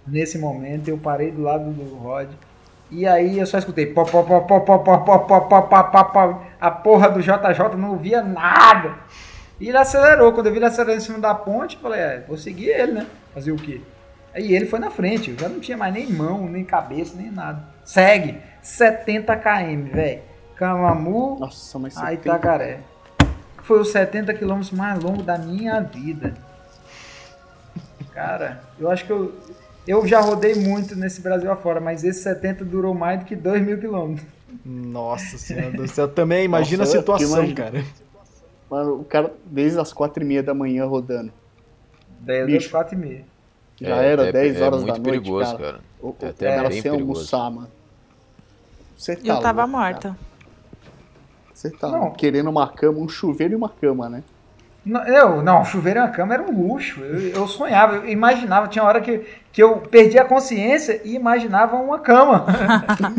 Nesse 0.05 0.37
momento 0.37 0.87
eu 0.87 0.97
parei 0.97 1.31
do 1.31 1.41
lado 1.41 1.71
do 1.71 1.95
Rod. 1.95 2.29
E 2.89 3.07
aí 3.07 3.39
eu 3.39 3.45
só 3.45 3.57
escutei 3.57 3.85
pó, 3.85 4.03
pó, 4.03 4.21
pó, 4.23 4.41
pó, 4.41 4.59
pó, 4.59 4.77
pó, 4.79 4.97
pó, 4.97 5.19
pó, 5.19 5.41
pó, 5.41 5.61
pó, 5.61 5.83
pó, 5.83 6.03
pó. 6.03 6.43
A 6.59 6.69
porra 6.69 7.09
do 7.09 7.21
JJ 7.21 7.77
não 7.77 7.91
ouvia 7.91 8.21
nada. 8.21 8.95
E 9.59 9.69
ele 9.69 9.77
acelerou. 9.77 10.33
Quando 10.33 10.47
eu 10.47 10.51
vi 10.51 10.57
ele 10.57 10.65
acelerando 10.65 10.97
em 10.97 11.05
cima 11.05 11.19
da 11.19 11.33
ponte, 11.33 11.75
eu 11.75 11.81
falei, 11.81 11.99
é, 11.99 12.25
vou 12.27 12.37
seguir 12.37 12.69
ele, 12.69 12.91
né? 12.93 13.07
Fazer 13.33 13.51
o 13.51 13.55
quê? 13.55 13.81
Aí 14.33 14.53
ele 14.53 14.65
foi 14.65 14.79
na 14.79 14.89
frente. 14.89 15.31
Eu 15.31 15.37
já 15.37 15.49
não 15.49 15.59
tinha 15.59 15.77
mais 15.77 15.93
nem 15.93 16.09
mão, 16.09 16.47
nem 16.47 16.63
cabeça, 16.63 17.15
nem 17.15 17.31
nada. 17.31 17.63
Segue. 17.83 18.37
70 18.61 19.35
km, 19.37 19.83
velho. 19.93 20.21
Camamu 20.55 21.37
Nossa, 21.39 21.79
mas 21.79 21.97
a. 21.97 22.13
Itacaré. 22.13 22.81
Foi 23.63 23.79
os 23.79 23.89
70 23.91 24.33
quilômetros 24.33 24.71
mais 24.71 25.01
longos 25.01 25.25
da 25.25 25.37
minha 25.37 25.79
vida. 25.81 26.33
Cara, 28.13 28.61
eu 28.79 28.89
acho 28.89 29.05
que 29.05 29.11
eu, 29.11 29.33
eu 29.87 30.05
já 30.05 30.19
rodei 30.19 30.55
muito 30.55 30.95
nesse 30.95 31.21
Brasil 31.21 31.51
afora, 31.51 31.79
mas 31.79 32.03
esse 32.03 32.21
70 32.21 32.65
durou 32.65 32.93
mais 32.93 33.19
do 33.19 33.25
que 33.25 33.35
2 33.35 33.61
mil 33.61 33.79
quilômetros. 33.79 34.27
Nossa 34.65 35.37
senhora 35.37 35.71
do 35.71 35.87
céu. 35.87 36.07
Também 36.07 36.43
imagina 36.45 36.83
Nossa, 36.83 36.97
a 36.97 36.99
situação, 36.99 37.53
cara. 37.53 37.83
Mano, 38.69 39.01
o 39.01 39.03
cara, 39.03 39.33
desde 39.45 39.79
as 39.79 39.91
quatro 39.91 40.23
e 40.23 40.25
meia 40.25 40.43
da 40.43 40.53
manhã 40.53 40.85
rodando. 40.85 41.31
10 42.21 42.45
Bicho. 42.45 42.59
das 42.59 42.67
4 42.71 42.95
e 42.95 42.97
meia. 42.97 43.25
Já 43.79 43.95
É, 44.01 44.11
era 44.11 44.27
é- 44.27 44.31
10 44.31 44.59
é 44.61 44.63
horas 44.63 44.83
muito 44.83 44.87
da 44.87 44.93
noite, 44.93 45.03
perigoso, 45.05 45.51
cara. 45.57 45.71
cara. 45.73 45.79
O, 46.01 46.15
É 46.21 46.27
até 46.27 46.55
cara 46.55 46.69
bem 46.69 46.81
sem 46.81 46.91
perigoso. 46.91 47.35
almoçar, 47.35 47.51
mano. 47.51 47.67
Você 48.97 49.15
tá 49.15 49.21
Eu 49.33 49.39
tava 49.39 49.63
louco, 49.65 49.77
cara. 49.77 49.91
morta. 49.93 50.17
Você 51.53 51.69
tá 51.71 51.89
Não. 51.89 52.11
querendo 52.11 52.49
uma 52.49 52.67
cama, 52.67 52.99
um 52.99 53.07
chuveiro 53.09 53.53
e 53.53 53.55
uma 53.55 53.69
cama, 53.69 54.09
né? 54.09 54.23
Não, 54.83 55.03
eu, 55.07 55.43
não, 55.43 55.63
chuveiro 55.63 55.99
e 55.99 56.01
uma 56.01 56.09
cama 56.09 56.33
era 56.33 56.41
um 56.43 56.67
luxo. 56.67 57.01
Eu, 57.01 57.19
eu 57.41 57.47
sonhava, 57.47 57.97
eu 57.97 58.09
imaginava. 58.09 58.67
Tinha 58.67 58.83
hora 58.83 58.99
que, 58.99 59.23
que 59.51 59.61
eu 59.61 59.77
perdi 59.77 60.17
a 60.17 60.25
consciência 60.25 61.01
e 61.03 61.13
imaginava 61.15 61.75
uma 61.75 61.99
cama. 61.99 62.45
Tá, 62.97 63.11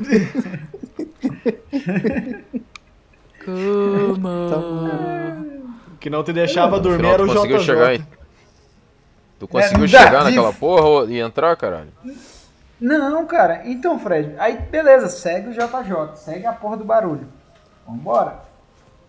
Como? 3.45 4.29
O 5.95 5.97
que 5.99 6.11
não 6.11 6.23
te 6.25 6.33
deixava 6.33 6.77
No 6.77 6.83
dormir 6.83 7.07
era 7.09 7.23
o 7.23 7.27
tu 7.27 7.35
conseguiu 7.35 7.59
JJ. 7.59 7.65
chegar 7.67 7.95
em... 7.95 8.07
Tu 9.43 9.49
conseguiu 9.49 9.81
não 9.81 9.89
chegar 9.89 10.23
naquela 10.23 10.53
porra 10.53 11.11
e 11.11 11.19
entrar, 11.19 11.57
caralho? 11.57 11.93
Não, 12.81 13.27
cara. 13.27 13.63
Então, 13.65 13.99
Fred, 13.99 14.37
aí 14.39 14.57
beleza, 14.57 15.09
segue 15.09 15.49
o 15.49 15.53
JJ, 15.53 16.15
segue 16.15 16.47
a 16.47 16.53
porra 16.53 16.77
do 16.77 16.85
barulho. 16.85 17.27
Vambora. 17.85 18.37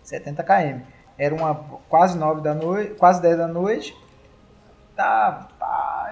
70 0.02 0.42
km. 0.42 0.80
Era 1.16 1.32
uma 1.36 1.54
quase 1.88 2.18
9 2.18 2.40
da 2.40 2.52
noite, 2.52 2.94
quase 2.94 3.22
10 3.22 3.38
da 3.38 3.46
noite. 3.46 3.96
Tá, 4.96 5.46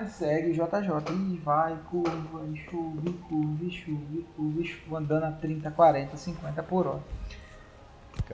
e 0.02 0.06
segue 0.06 0.50
o 0.50 0.54
JJ. 0.54 1.12
E 1.12 1.40
vai, 1.44 1.76
curva, 1.90 2.44
e 2.52 2.56
chuva, 2.58 3.02
e 3.04 3.12
curva, 3.12 3.64
e 3.64 3.70
chuva, 3.72 4.04
e 4.12 4.26
curva, 4.36 4.98
andando 4.98 5.24
a 5.24 5.32
30, 5.32 5.68
40, 5.68 6.16
50 6.16 6.62
por 6.62 6.86
hora. 6.86 7.00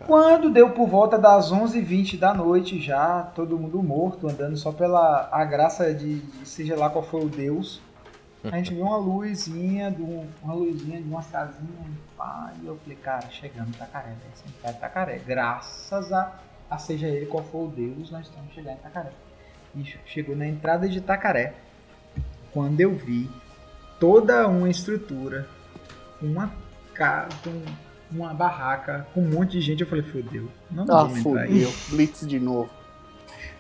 Quando 0.07 0.51
deu 0.51 0.71
por 0.71 0.89
volta 0.89 1.19
das 1.19 1.53
11h20 1.53 2.19
da 2.19 2.33
noite 2.33 2.81
já, 2.81 3.23
todo 3.35 3.59
mundo 3.59 3.83
morto, 3.83 4.29
andando 4.29 4.57
só 4.57 4.71
pela 4.73 5.29
a 5.33 5.45
graça 5.45 5.93
de, 5.93 6.21
de 6.21 6.49
seja 6.49 6.77
lá 6.77 6.89
qual 6.89 7.05
for 7.05 7.25
o 7.25 7.29
Deus, 7.29 7.81
a 8.45 8.57
gente 8.57 8.73
viu 8.75 8.85
uma 8.85 8.97
luzinha, 8.97 9.91
de 9.91 10.01
um- 10.03 10.27
uma 10.43 10.55
luzinha 10.55 10.99
de 11.03 11.09
umas 11.09 11.27
casinhas, 11.27 11.69
pá, 12.17 12.53
e 12.63 12.67
eu 12.67 12.77
falei, 12.79 12.97
cara, 12.99 13.29
chegando 13.31 13.71
Itacaré, 13.71 14.09
velho, 14.11 14.21
sempre 14.35 14.55
tá 14.63 14.71
em 14.71 14.75
Itacaré. 14.75 15.21
Graças 15.27 16.13
a, 16.13 16.33
a 16.71 16.79
seja 16.79 17.07
ele 17.09 17.27
qual 17.27 17.43
for 17.45 17.67
o 17.67 17.69
Deus, 17.69 18.11
nós 18.11 18.27
estamos 18.27 18.53
chegando 18.55 18.75
em 18.75 18.79
Itacaré. 18.79 19.11
E 19.75 19.85
che- 19.85 19.99
chegou 20.07 20.37
na 20.37 20.47
entrada 20.47 20.89
de 20.89 20.99
Itacaré, 20.99 21.55
quando 22.53 22.81
eu 22.81 22.95
vi 22.95 23.29
toda 23.99 24.47
uma 24.49 24.71
estrutura, 24.71 25.49
uma 26.23 26.51
casa, 26.95 27.29
uma 28.11 28.33
barraca, 28.33 29.07
com 29.15 29.21
um 29.21 29.29
monte 29.31 29.53
de 29.53 29.61
gente, 29.61 29.81
eu 29.83 29.87
falei, 29.87 30.05
fodeu, 30.05 30.49
não 30.71 30.85
Ah, 30.85 31.05
vamos 31.05 31.19
entrar 31.19 31.43
aí. 31.43 31.49
fodeu. 31.65 31.73
Blitz 31.91 32.27
de 32.27 32.39
novo. 32.41 32.71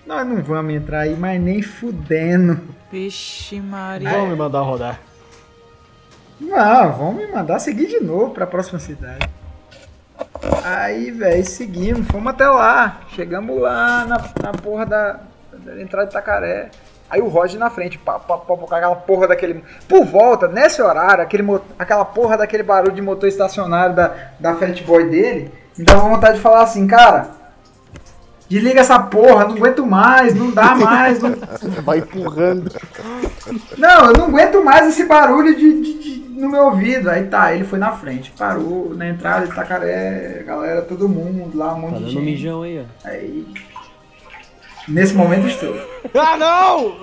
Nós 0.06 0.26
não 0.26 0.42
vamos 0.42 0.72
entrar 0.72 1.00
aí, 1.00 1.14
mas 1.14 1.40
nem 1.40 1.60
fudendo. 1.62 2.58
Vixe, 2.90 3.60
Maria. 3.60 4.08
Vamos 4.08 4.30
me 4.30 4.36
mandar 4.36 4.60
rodar. 4.62 4.98
Não, 6.40 6.92
vamos 6.92 7.16
me 7.16 7.26
mandar 7.30 7.58
seguir 7.58 7.88
de 7.88 8.00
novo 8.00 8.32
pra 8.32 8.46
próxima 8.46 8.78
cidade. 8.78 9.28
Aí, 10.64 11.10
velho, 11.10 11.44
seguimos, 11.44 12.06
fomos 12.08 12.32
até 12.32 12.46
lá. 12.48 13.00
Chegamos 13.10 13.60
lá 13.60 14.04
na, 14.06 14.16
na 14.42 14.52
porra 14.52 14.86
da, 14.86 15.20
da 15.52 15.80
entrada 15.82 16.06
de 16.06 16.12
Itacaré. 16.12 16.70
Aí 17.10 17.20
o 17.22 17.28
Roger 17.28 17.58
na 17.58 17.70
frente, 17.70 17.98
pá, 17.98 18.18
pá, 18.18 18.36
pá, 18.36 18.56
pá, 18.56 18.66
com 18.66 18.74
aquela 18.74 18.94
porra 18.96 19.28
daquele. 19.28 19.64
Por 19.88 20.04
volta, 20.04 20.46
nesse 20.48 20.82
horário, 20.82 21.22
aquele, 21.22 21.42
aquela 21.78 22.04
porra 22.04 22.36
daquele 22.36 22.62
barulho 22.62 22.92
de 22.92 23.00
motor 23.02 23.28
estacionário 23.28 23.94
da, 23.96 24.14
da 24.38 24.54
Fat 24.56 24.82
Boy 24.84 25.08
dele, 25.08 25.50
me 25.76 25.84
dava 25.84 26.08
vontade 26.08 26.36
de 26.36 26.40
falar 26.42 26.62
assim, 26.62 26.86
cara. 26.86 27.38
Desliga 28.48 28.80
essa 28.80 28.98
porra, 28.98 29.44
não 29.44 29.56
aguento 29.56 29.86
mais, 29.86 30.34
não 30.34 30.50
dá 30.50 30.74
mais, 30.74 31.20
não, 31.20 31.34
Vai 31.84 31.98
empurrando. 31.98 32.70
não, 33.76 34.06
eu 34.06 34.12
não 34.14 34.24
aguento 34.26 34.64
mais 34.64 34.88
esse 34.88 35.04
barulho 35.04 35.54
de, 35.54 35.82
de- 35.82 35.98
de- 35.98 36.28
no 36.40 36.48
meu 36.48 36.64
ouvido. 36.66 37.10
Aí 37.10 37.24
tá, 37.26 37.52
ele 37.54 37.64
foi 37.64 37.78
na 37.78 37.92
frente, 37.92 38.30
parou 38.38 38.94
na 38.94 39.06
entrada 39.08 39.44
de 39.46 39.52
Itacaré, 39.52 40.42
galera, 40.46 40.80
todo 40.80 41.08
mundo 41.10 41.56
lá, 41.58 41.74
um 41.74 41.80
monte 41.80 41.92
Tá 41.94 41.98
de 42.00 42.10
gente. 42.10 42.24
mijão 42.24 42.62
aí, 42.62 42.80
ó. 42.80 43.08
Aí, 43.08 43.46
nesse 44.88 45.14
momento 45.14 45.46
estou. 45.48 45.76
Ah, 46.14 46.36
não! 46.38 46.96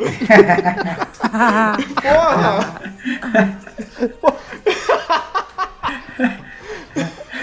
Porra! 2.01 2.81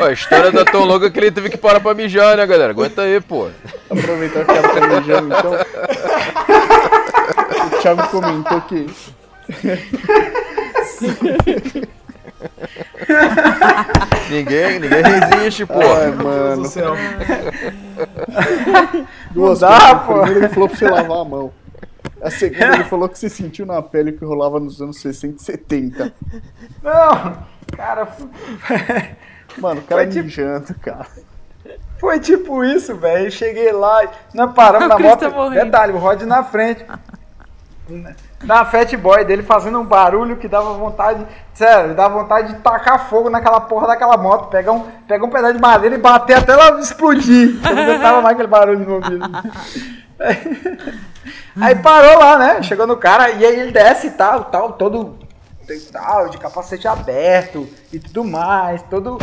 Ó, 0.01 0.05
a 0.07 0.13
história 0.13 0.51
da 0.51 0.65
tão 0.65 0.85
longa 0.85 1.09
que 1.11 1.19
ele 1.21 1.31
teve 1.31 1.51
que 1.51 1.57
parar 1.57 1.79
pra 1.79 1.95
mijar, 1.95 2.37
né, 2.37 2.45
galera? 2.47 2.73
Aguenta 2.73 3.03
aí, 3.03 3.21
pô. 3.21 3.49
Aproveitar 3.89 4.45
que 4.45 4.51
ela 4.51 4.69
tá 4.69 4.87
mijando, 4.89 5.29
então. 5.37 5.53
O 7.67 7.81
Thiago 7.81 8.09
comentou 8.09 8.61
que. 8.63 8.87
Ninguém, 14.31 14.79
ninguém 14.81 15.03
resiste, 15.03 15.67
pô. 15.67 15.75
Ai, 15.81 16.07
Meu 16.11 16.17
Deus 16.17 16.23
mano. 16.25 16.63
do 16.63 16.69
céu. 16.69 16.97
Duas 19.33 19.61
dá, 19.61 19.97
coisas. 19.97 20.07
pô. 20.07 20.13
Primeiro 20.23 20.39
ele 20.47 20.49
falou 20.55 20.69
pra 20.69 20.79
você 20.79 20.89
lavar 20.89 21.19
a 21.19 21.25
mão. 21.25 21.53
A 22.21 22.31
segunda 22.31 22.75
ele 22.77 22.85
falou 22.85 23.09
que 23.09 23.19
você 23.19 23.29
sentiu 23.29 23.67
na 23.67 23.83
pele 23.83 24.11
o 24.11 24.19
que 24.19 24.25
rolava 24.25 24.61
nos 24.61 24.81
anos 24.81 25.01
60 25.01 25.41
e 25.41 25.45
70. 25.45 26.13
Não, 26.83 27.39
cara, 27.77 28.09
Mano, 29.59 29.81
o 29.81 29.85
cara 29.85 30.03
Foi 30.03 30.07
tipo- 30.11 30.25
mijando, 30.25 30.75
cara. 30.81 31.07
foi 31.99 32.21
tipo 32.21 32.65
isso, 32.65 32.95
velho. 32.97 33.27
Eu 33.27 33.31
Cheguei 33.31 33.73
lá, 33.73 34.09
nós 34.35 34.53
paramos 34.55 34.87
O 34.87 34.89
na 34.89 34.95
Chris 34.97 35.09
moto. 35.09 35.21
tá 35.21 35.31
morrendo. 35.31 35.65
Detalhe, 35.65 35.93
o 35.93 35.99
Rod 35.99 36.23
na 36.23 36.43
frente. 36.45 36.85
Na 38.45 38.65
Fat 38.65 38.97
Boy 38.97 39.25
dele 39.25 39.43
fazendo 39.43 39.79
um 39.79 39.85
barulho 39.85 40.37
que 40.37 40.49
dava 40.49 40.73
vontade, 40.75 41.25
sério, 41.55 41.95
dava 41.95 42.19
vontade 42.21 42.55
de 42.55 42.61
tacar 42.61 43.09
fogo 43.09 43.31
naquela 43.31 43.61
porra 43.61 43.87
daquela 43.87 44.17
moto, 44.17 44.49
pegar 44.49 44.73
um, 44.73 44.81
pegar 45.07 45.25
um 45.25 45.31
pedaço 45.31 45.55
de 45.55 45.61
madeira 45.61 45.95
e 45.95 45.99
bater 45.99 46.39
até 46.39 46.53
ela 46.53 46.81
explodir. 46.81 47.57
Eu 47.65 47.75
não 47.75 47.83
aguentava 47.83 48.21
mais 48.21 48.35
aquele 48.35 48.49
barulho 48.49 48.81
no 48.81 48.95
ouvido. 48.95 49.25
Aí 51.61 51.75
parou 51.77 52.19
lá, 52.19 52.39
né? 52.39 52.63
Chegou 52.63 52.87
no 52.87 52.97
cara 52.97 53.31
e 53.31 53.45
aí 53.45 53.61
ele 53.61 53.73
desce 53.73 54.07
e 54.07 54.11
tal, 54.13 54.45
tal, 54.45 54.73
todo 54.73 55.19
tal, 55.93 56.29
de 56.29 56.39
capacete 56.39 56.89
aberto 56.89 57.69
e 57.93 57.99
tudo 57.99 58.25
mais, 58.25 58.83
todo 58.83 59.19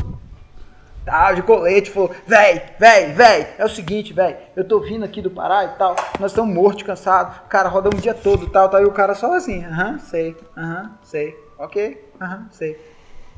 tal, 1.09 1.35
de 1.35 1.41
colete, 1.41 1.89
falou, 1.91 2.11
véi, 2.27 2.61
véi, 2.79 3.11
véi, 3.13 3.47
é 3.57 3.65
o 3.65 3.69
seguinte, 3.69 4.13
véi, 4.13 4.37
eu 4.55 4.67
tô 4.67 4.79
vindo 4.79 5.03
aqui 5.03 5.21
do 5.21 5.31
Pará 5.31 5.65
e 5.65 5.69
tal, 5.69 5.95
nós 6.19 6.31
estamos 6.31 6.53
mortos, 6.53 6.83
cansados, 6.83 7.35
cara, 7.49 7.67
rodamos 7.69 7.99
o 7.99 8.01
dia 8.01 8.13
todo 8.13 8.45
e 8.45 8.49
tal, 8.49 8.69
tal, 8.69 8.81
e 8.81 8.85
o 8.85 8.91
cara 8.91 9.15
só 9.15 9.33
assim, 9.33 9.65
aham, 9.65 9.99
sei, 9.99 10.35
aham, 10.57 10.91
sei, 11.03 11.35
ok, 11.57 12.11
aham, 12.21 12.47
sei. 12.51 12.89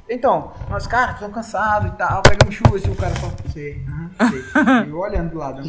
Então, 0.10 0.52
nós, 0.70 0.86
cara, 0.88 1.14
estamos 1.14 1.34
cansados 1.34 1.90
e 1.94 1.96
tal, 1.96 2.22
pegamos 2.24 2.54
chuva, 2.54 2.76
assim, 2.76 2.92
o 2.92 2.96
cara 2.96 3.14
só, 3.16 3.32
sei, 3.54 3.82
aham, 3.88 4.30
sei. 4.30 4.42
E 4.88 4.90
eu 4.90 4.98
olhando 5.00 5.30
do 5.32 5.38
lado, 5.38 5.62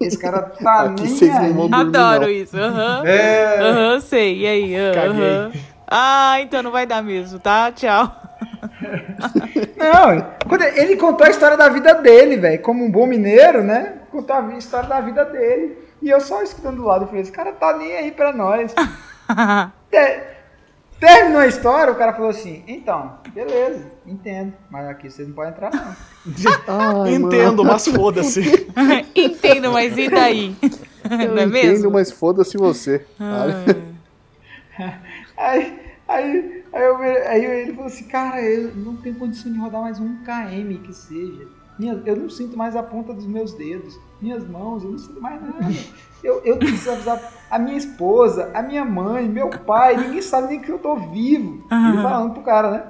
esse 0.00 0.18
cara 0.18 0.42
tá 0.42 0.80
Aqui 0.80 1.04
nem 1.04 1.30
aí. 1.30 1.72
Adoro 1.72 2.22
não. 2.22 2.28
isso. 2.28 2.56
Aham. 2.56 3.02
É, 3.06 3.58
Aham, 3.60 4.00
sei. 4.00 4.38
E 4.40 4.46
aí? 4.46 4.76
Ah, 4.76 5.04
aham. 5.04 5.52
Ah, 5.96 6.40
então 6.40 6.60
não 6.62 6.72
vai 6.72 6.86
dar 6.86 7.02
mesmo, 7.02 7.38
tá? 7.38 7.70
Tchau. 7.70 8.10
Não, 9.76 10.48
quando 10.48 10.62
ele 10.62 10.96
contou 10.96 11.26
a 11.26 11.30
história 11.30 11.56
da 11.56 11.68
vida 11.68 11.94
dele, 11.94 12.36
velho, 12.36 12.60
como 12.62 12.84
um 12.84 12.90
bom 12.90 13.06
mineiro, 13.06 13.62
né? 13.62 13.94
Contou 14.10 14.34
a 14.36 14.54
história 14.56 14.88
da 14.88 15.00
vida 15.00 15.24
dele. 15.24 15.78
E 16.02 16.08
eu 16.10 16.20
só 16.20 16.42
escutando 16.42 16.76
do 16.78 16.84
lado, 16.84 17.06
falei, 17.06 17.20
esse 17.22 17.30
cara 17.32 17.52
tá 17.52 17.76
nem 17.76 17.92
aí 17.96 18.10
pra 18.10 18.32
nós. 18.32 18.74
Te- 19.90 20.34
Terminou 20.98 21.40
a 21.42 21.46
história, 21.46 21.92
o 21.92 21.96
cara 21.96 22.12
falou 22.14 22.30
assim, 22.30 22.64
então, 22.66 23.18
beleza, 23.32 23.84
entendo, 24.06 24.54
mas 24.70 24.88
aqui 24.88 25.10
vocês 25.10 25.28
não 25.28 25.34
podem 25.34 25.50
entrar 25.52 25.70
não. 25.74 25.94
Ai, 27.04 27.14
Entendo, 27.14 27.58
mano. 27.64 27.72
mas 27.72 27.86
foda-se. 27.88 28.66
Entendo, 29.14 29.72
mas 29.72 29.96
e 29.98 30.08
daí? 30.08 30.56
Eu 30.62 31.10
não 31.10 31.38
é 31.38 31.44
entendo, 31.44 31.50
mesmo? 31.50 31.90
mas 31.90 32.10
foda-se 32.10 32.56
você. 32.56 33.04
Aí, 35.36 35.78
aí, 36.14 36.64
aí, 36.72 36.82
eu, 36.84 36.96
aí 36.98 37.44
ele 37.44 37.72
falou 37.72 37.86
assim, 37.86 38.04
cara, 38.04 38.42
eu 38.42 38.74
não 38.76 38.96
tenho 38.96 39.16
condição 39.16 39.52
de 39.52 39.58
rodar 39.58 39.82
mais 39.82 39.98
um 40.00 40.16
km 40.24 40.82
que 40.82 40.92
seja. 40.92 41.46
Minha- 41.78 42.00
eu 42.06 42.16
não 42.16 42.30
sinto 42.30 42.56
mais 42.56 42.76
a 42.76 42.82
ponta 42.82 43.12
dos 43.12 43.26
meus 43.26 43.52
dedos, 43.54 43.98
minhas 44.22 44.46
mãos, 44.48 44.84
eu 44.84 44.90
não 44.92 44.98
sinto 44.98 45.20
mais 45.20 45.40
nada. 45.42 45.66
Eu, 46.22 46.40
eu 46.44 46.56
preciso 46.56 46.92
avisar 46.92 47.20
a 47.50 47.58
minha 47.58 47.76
esposa, 47.76 48.50
a 48.54 48.62
minha 48.62 48.84
mãe, 48.84 49.28
meu 49.28 49.50
pai, 49.50 49.96
ninguém 49.96 50.22
sabe 50.22 50.48
nem 50.48 50.60
que 50.60 50.70
eu 50.70 50.78
tô 50.78 50.94
vivo. 50.96 51.66
Ele 51.70 52.02
falando 52.02 52.32
pro 52.32 52.42
cara, 52.42 52.70
né? 52.70 52.86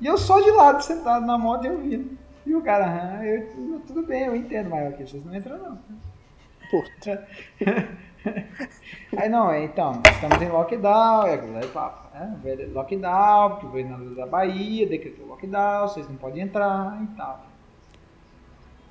E 0.00 0.06
eu 0.06 0.16
só 0.18 0.40
de 0.40 0.50
lado, 0.50 0.82
sentado 0.82 1.24
na 1.24 1.38
moto 1.38 1.66
e 1.66 1.70
ouvindo. 1.70 2.18
E 2.46 2.54
o 2.54 2.60
cara, 2.62 3.18
ah, 3.18 3.24
eu, 3.26 3.80
tudo 3.86 4.02
bem, 4.02 4.24
eu 4.26 4.34
entendo, 4.36 4.70
mas 4.70 4.88
aqui 4.88 5.06
vocês 5.06 5.24
não 5.24 5.34
entram 5.34 5.56
não. 5.58 5.78
Puta. 6.70 7.26
Aí 9.16 9.28
não, 9.28 9.50
é, 9.50 9.64
então, 9.64 10.00
estamos 10.10 10.40
em 10.42 10.48
lockdown, 10.48 11.26
é 11.26 11.34
aquele 11.34 11.66
papo, 11.68 12.08
né? 12.18 12.38
Velho, 12.42 12.72
Lockdown, 12.72 13.50
porque 13.50 13.66
o 13.66 13.68
governador 13.68 14.14
da 14.14 14.26
Bahia 14.26 14.86
decretou 14.86 15.26
lockdown, 15.26 15.88
vocês 15.88 16.08
não 16.08 16.16
podem 16.16 16.42
entrar 16.42 17.00
e 17.02 17.16
tal. 17.16 17.46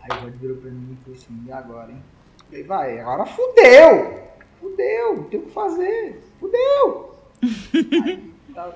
Aí 0.01 0.17
o 0.19 0.23
Rod 0.23 0.33
virou 0.35 0.57
pra 0.57 0.69
mim 0.71 0.97
e 0.99 1.03
falou 1.03 1.19
assim, 1.19 1.43
e 1.47 1.51
agora, 1.51 1.91
hein? 1.91 2.03
Falei, 2.47 2.63
vai, 2.63 2.99
agora 2.99 3.25
fudeu! 3.25 4.23
Fudeu, 4.59 5.15
não 5.17 5.23
tem 5.25 5.39
o 5.39 5.43
que 5.43 5.51
fazer, 5.51 6.23
fudeu! 6.39 7.15
Aí, 7.73 8.33
tá. 8.53 8.69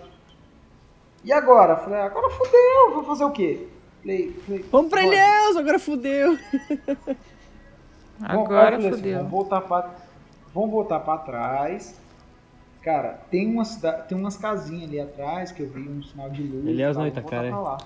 E 1.23 1.31
agora? 1.31 1.75
Falei, 1.77 1.99
agora 2.01 2.29
fudeu, 2.29 2.93
vou 2.95 3.03
fazer 3.03 3.23
o 3.25 3.31
quê? 3.31 3.67
Falei, 4.01 4.31
falei, 4.45 4.65
Vamos 4.71 4.89
pra 4.89 5.01
"Rod, 5.01 5.09
Ilhéus, 5.11 5.57
agora 5.57 5.79
fudeu. 5.79 6.37
Vamos- 6.37 7.17
Agora 8.23 8.71
falei 8.71 8.87
assim, 8.89 8.97
fodeu. 8.97 9.17
vamos 9.17 9.31
voltar 9.31 9.61
pra, 9.61 9.89
vamos 10.53 10.71
voltar 10.71 10.99
pra 10.99 11.17
trás. 11.17 11.99
Cara, 12.81 13.19
tem 13.29 13.51
umas, 13.51 13.81
tem 14.07 14.17
umas 14.17 14.37
casinhas 14.37 14.89
ali 14.89 14.99
atrás 14.99 15.51
que 15.51 15.61
eu 15.61 15.69
vi 15.69 15.87
um 15.87 16.01
sinal 16.03 16.29
de 16.29 16.43
luz. 16.43 16.65
Ilhéus 16.65 16.95
e 16.95 16.99
tal, 16.99 17.05
não, 17.05 17.11
vamos 17.11 17.21
voltar 17.21 17.77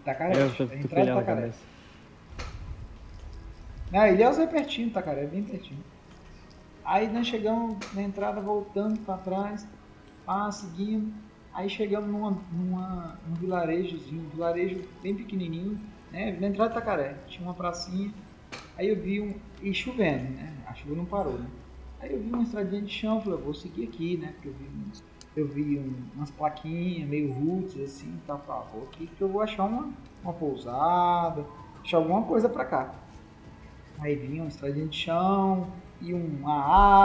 Itacaré. 0.00 0.32
Itacaré, 0.32 0.42
Eu 0.42 0.54
tô, 0.54 0.64
de 0.64 0.88
pilhando 0.88 1.20
a 1.20 1.22
cabeça. 1.22 1.58
Ilhéus 3.92 4.38
é 4.38 4.46
pertinho, 4.46 4.88
Itacaré, 4.88 5.24
é 5.24 5.26
bem 5.26 5.42
pertinho. 5.42 5.82
Aí 6.84 7.08
nós 7.08 7.26
chegamos 7.26 7.76
na 7.94 8.02
entrada, 8.02 8.40
voltando 8.40 8.98
pra 9.00 9.16
trás, 9.18 9.66
ah, 10.26 10.50
seguindo. 10.50 11.12
Aí 11.52 11.68
chegamos 11.68 12.08
numa, 12.08 12.36
numa, 12.52 13.18
num 13.26 13.34
vilarejozinho, 13.34 14.22
um 14.22 14.28
vilarejo 14.28 14.82
bem 15.02 15.14
pequenininho, 15.14 15.80
né? 16.12 16.36
Na 16.38 16.46
entrada 16.46 16.70
de 16.70 16.78
Itacaré, 16.78 17.16
tinha 17.26 17.42
uma 17.42 17.54
pracinha. 17.54 18.12
Aí 18.76 18.88
eu 18.88 18.96
vi 18.96 19.20
um. 19.20 19.34
E 19.66 19.74
chovendo, 19.74 20.30
né? 20.36 20.52
A 20.68 20.74
chuva 20.74 20.94
não 20.94 21.04
parou, 21.04 21.32
né? 21.32 21.46
Aí 22.00 22.12
eu 22.12 22.20
vi 22.20 22.28
uma 22.32 22.44
estradinha 22.44 22.82
de 22.82 22.92
chão, 22.92 23.20
falei, 23.20 23.36
vou 23.40 23.52
seguir 23.52 23.82
aqui, 23.88 24.16
né? 24.16 24.32
Porque 24.34 24.48
eu 24.48 24.52
vi, 24.54 24.68
eu 25.34 25.48
vi 25.48 25.78
um- 25.80 25.94
umas 26.14 26.30
plaquinhas 26.30 27.08
meio 27.08 27.32
roots 27.32 27.76
assim, 27.80 28.06
e 28.06 28.20
tal. 28.28 28.38
Falei, 28.46 28.62
ah, 28.62 28.66
vou 28.72 28.82
aqui 28.84 29.08
que 29.08 29.20
eu 29.20 29.28
vou 29.28 29.40
achar 29.42 29.64
uma, 29.64 29.88
uma 30.22 30.32
pousada. 30.32 31.44
deixar 31.82 31.96
alguma 31.98 32.22
coisa 32.22 32.48
pra 32.48 32.64
cá. 32.64 32.94
Aí 33.98 34.14
vinha 34.14 34.44
um 34.44 34.48
estradinho 34.48 34.86
de 34.88 34.96
chão, 34.96 35.66
e 36.00 36.14
uma 36.14 36.54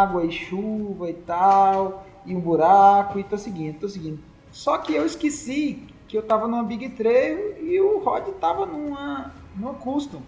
água, 0.03 0.23
e 0.23 0.31
chuva 0.31 1.09
e 1.09 1.13
tal, 1.13 2.05
e 2.27 2.35
um 2.35 2.39
buraco, 2.39 3.17
e 3.17 3.23
tô 3.23 3.37
seguindo, 3.39 3.79
tô 3.79 3.89
seguindo. 3.89 4.19
Só 4.51 4.77
que 4.77 4.93
eu 4.93 5.03
esqueci 5.05 5.87
que 6.07 6.15
eu 6.17 6.21
tava 6.21 6.47
numa 6.47 6.63
Big 6.63 6.89
Trail 6.89 7.57
e 7.63 7.79
o 7.81 7.99
Rod 8.03 8.27
tava 8.39 8.65
numa, 8.67 9.31
numa 9.55 9.73
Custom. 9.75 10.21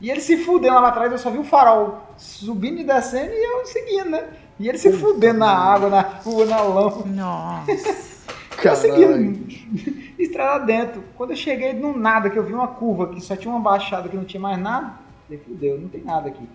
E 0.00 0.10
ele 0.10 0.20
se 0.20 0.36
fudendo 0.36 0.74
lá 0.74 0.88
atrás, 0.88 1.10
eu 1.10 1.18
só 1.18 1.30
vi 1.30 1.38
o 1.38 1.44
farol 1.44 2.00
subindo 2.16 2.80
e 2.80 2.84
descendo 2.84 3.32
e 3.32 3.44
eu 3.44 3.66
seguindo, 3.66 4.10
né? 4.10 4.28
E 4.58 4.68
ele 4.68 4.78
se 4.78 4.92
fudendo 4.92 5.40
na 5.40 5.50
água, 5.50 5.88
na 5.88 6.00
rua, 6.00 6.46
na 6.46 6.60
lama. 6.60 7.04
Nossa. 7.06 8.14
Eu 8.62 8.76
seguindo, 8.76 9.46
estrada 10.16 10.64
dentro. 10.64 11.04
Quando 11.16 11.30
eu 11.30 11.36
cheguei 11.36 11.72
no 11.74 11.94
nada, 11.94 12.30
que 12.30 12.38
eu 12.38 12.44
vi 12.44 12.54
uma 12.54 12.68
curva 12.68 13.08
que 13.08 13.20
só 13.20 13.36
tinha 13.36 13.52
uma 13.52 13.60
baixada 13.60 14.08
que 14.08 14.16
não 14.16 14.24
tinha 14.24 14.40
mais 14.40 14.58
nada, 14.58 14.94
falei, 15.24 15.42
fudeu, 15.44 15.78
não 15.78 15.88
tem 15.88 16.02
nada 16.02 16.28
aqui. 16.28 16.48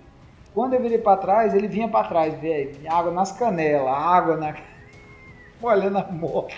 Quando 0.53 0.73
eu 0.73 0.81
virei 0.81 0.97
pra 0.97 1.17
trás, 1.17 1.53
ele 1.53 1.67
vinha 1.67 1.87
pra 1.87 2.03
trás, 2.05 2.33
velho. 2.39 2.71
Água 2.89 3.11
nas 3.11 3.31
canelas, 3.31 3.93
água 3.93 4.37
na. 4.37 4.55
Olhando 5.61 5.97
a 5.97 6.11
moto. 6.11 6.55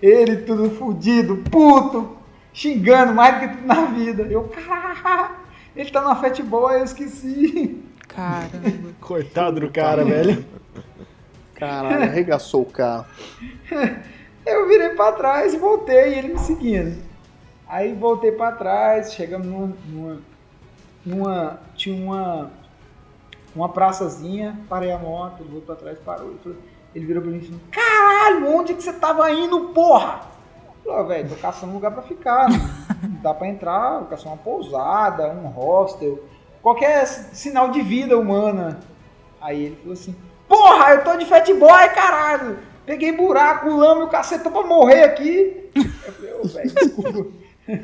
Ele 0.00 0.36
tudo 0.38 0.70
fudido, 0.70 1.38
puto, 1.50 2.16
xingando 2.52 3.14
mais 3.14 3.34
do 3.34 3.40
que 3.40 3.56
tudo 3.56 3.66
na 3.66 3.84
vida. 3.86 4.22
Eu, 4.24 4.44
caralho, 4.44 5.36
ele 5.76 5.90
tá 5.90 6.00
na 6.02 6.14
Fat 6.16 6.40
Boy, 6.42 6.80
eu 6.80 6.84
esqueci. 6.84 7.82
Caramba. 8.08 8.90
Coitado 9.00 9.60
do 9.60 9.70
cara, 9.70 10.04
velho. 10.04 10.44
Caralho, 11.54 12.02
arregaçou 12.04 12.62
o 12.62 12.66
carro. 12.66 13.06
Eu 14.44 14.66
virei 14.68 14.90
pra 14.90 15.12
trás 15.12 15.54
e 15.54 15.58
voltei, 15.58 16.14
e 16.14 16.18
ele 16.18 16.28
me 16.34 16.38
seguindo. 16.38 17.00
Aí 17.68 17.94
voltei 17.94 18.32
pra 18.32 18.52
trás, 18.52 19.12
chegamos 19.14 19.46
numa. 19.46 19.72
numa, 19.86 20.18
numa- 21.06 21.60
tinha 21.76 21.94
uma. 21.96 22.50
Uma 23.54 23.68
praçazinha, 23.68 24.58
parei 24.66 24.90
a 24.90 24.98
moto, 24.98 25.40
ele 25.42 25.50
voltou 25.50 25.76
pra 25.76 25.84
trás, 25.84 25.98
parou. 25.98 26.30
Ele, 26.30 26.38
falou- 26.42 26.58
ele 26.94 27.04
virou 27.06 27.22
pra 27.22 27.30
mim 27.30 27.38
e 27.38 27.44
falou: 27.44 27.60
Caralho, 27.70 28.56
onde 28.56 28.72
que 28.74 28.82
você 28.82 28.92
tava 28.94 29.30
indo, 29.30 29.68
porra? 29.74 30.22
Falei, 30.84 30.98
"Ó, 30.98 31.04
velho, 31.04 31.28
tô 31.28 31.36
caçando 31.36 31.72
um 31.72 31.74
lugar 31.76 31.92
pra 31.92 32.02
ficar. 32.02 32.48
Não, 32.50 33.20
dá 33.22 33.32
pra 33.34 33.48
entrar, 33.48 33.98
vou 33.98 34.08
caçar 34.08 34.28
uma 34.32 34.36
pousada, 34.38 35.28
um 35.28 35.46
hostel, 35.48 36.24
qualquer 36.60 37.06
sinal 37.06 37.70
de 37.70 37.82
vida 37.82 38.18
humana. 38.18 38.80
Aí 39.40 39.64
ele 39.64 39.76
falou 39.76 39.92
assim: 39.92 40.14
Porra, 40.48 40.94
eu 40.94 41.04
tô 41.04 41.16
de 41.16 41.26
fat 41.26 41.46
boy, 41.54 41.88
caralho! 41.94 42.58
Peguei 42.84 43.12
buraco, 43.12 43.68
lama 43.68 44.02
e 44.02 44.04
o 44.04 44.08
cacete 44.08 44.42
tô 44.42 44.50
pra 44.50 44.62
morrer 44.64 45.04
aqui. 45.04 45.70
Eu 45.74 46.12
falei, 46.12 46.34
ô, 46.34 46.42
velho, 46.46 46.74
desculpa. 46.74 47.32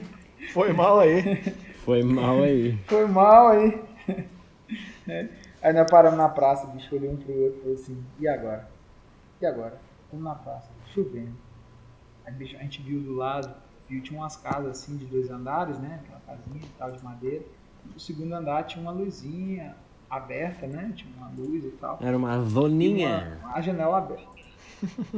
Foi 0.53 0.73
mal 0.73 0.99
aí. 1.01 1.55
Foi 1.85 2.03
mal 2.03 2.43
aí. 2.43 2.79
Foi 2.87 3.07
mal 3.07 3.49
aí. 3.49 3.81
Aí 5.61 5.73
nós 5.73 5.91
paramos 5.91 6.17
na 6.17 6.29
praça, 6.29 6.67
o 6.67 6.71
bicho 6.71 6.95
olhou 6.95 7.13
um 7.13 7.17
pro 7.17 7.33
outro 7.33 7.59
e 7.59 7.61
falou 7.63 7.75
assim, 7.75 8.05
e 8.21 8.29
agora? 8.29 8.69
E 9.41 9.47
agora? 9.47 9.81
Estamos 10.05 10.25
na 10.25 10.35
praça, 10.35 10.69
chovendo. 10.95 11.35
A 12.29 12.63
gente 12.63 12.83
viu 12.83 13.01
do 13.01 13.15
lado, 13.15 13.51
viu, 13.89 14.03
tinha 14.03 14.21
umas 14.21 14.37
casas 14.37 14.71
assim 14.71 14.97
de 14.97 15.07
dois 15.07 15.31
andares, 15.31 15.79
né? 15.79 16.01
Aquela 16.05 16.21
casinha 16.21 16.63
e 16.63 16.79
tal 16.79 16.93
de 16.93 17.03
madeira. 17.03 17.43
No 17.93 17.99
segundo 17.99 18.33
andar 18.35 18.65
tinha 18.65 18.83
uma 18.83 18.93
luzinha 18.93 19.75
aberta, 20.11 20.67
né? 20.67 20.93
Tinha 20.95 21.11
uma 21.17 21.31
luz 21.37 21.65
e 21.65 21.71
tal. 21.81 21.99
Era 22.03 22.17
uma 22.17 22.41
zoninha. 22.43 23.39
Uma, 23.41 23.55
a 23.55 23.61
janela 23.61 23.99
aberta. 23.99 24.39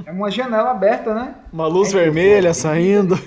É 0.07 0.13
uma 0.13 0.31
janela 0.31 0.71
aberta, 0.71 1.15
né? 1.15 1.35
Uma 1.53 1.67
luz 1.67 1.93
vermelha 1.93 2.55
saindo. 2.55 3.19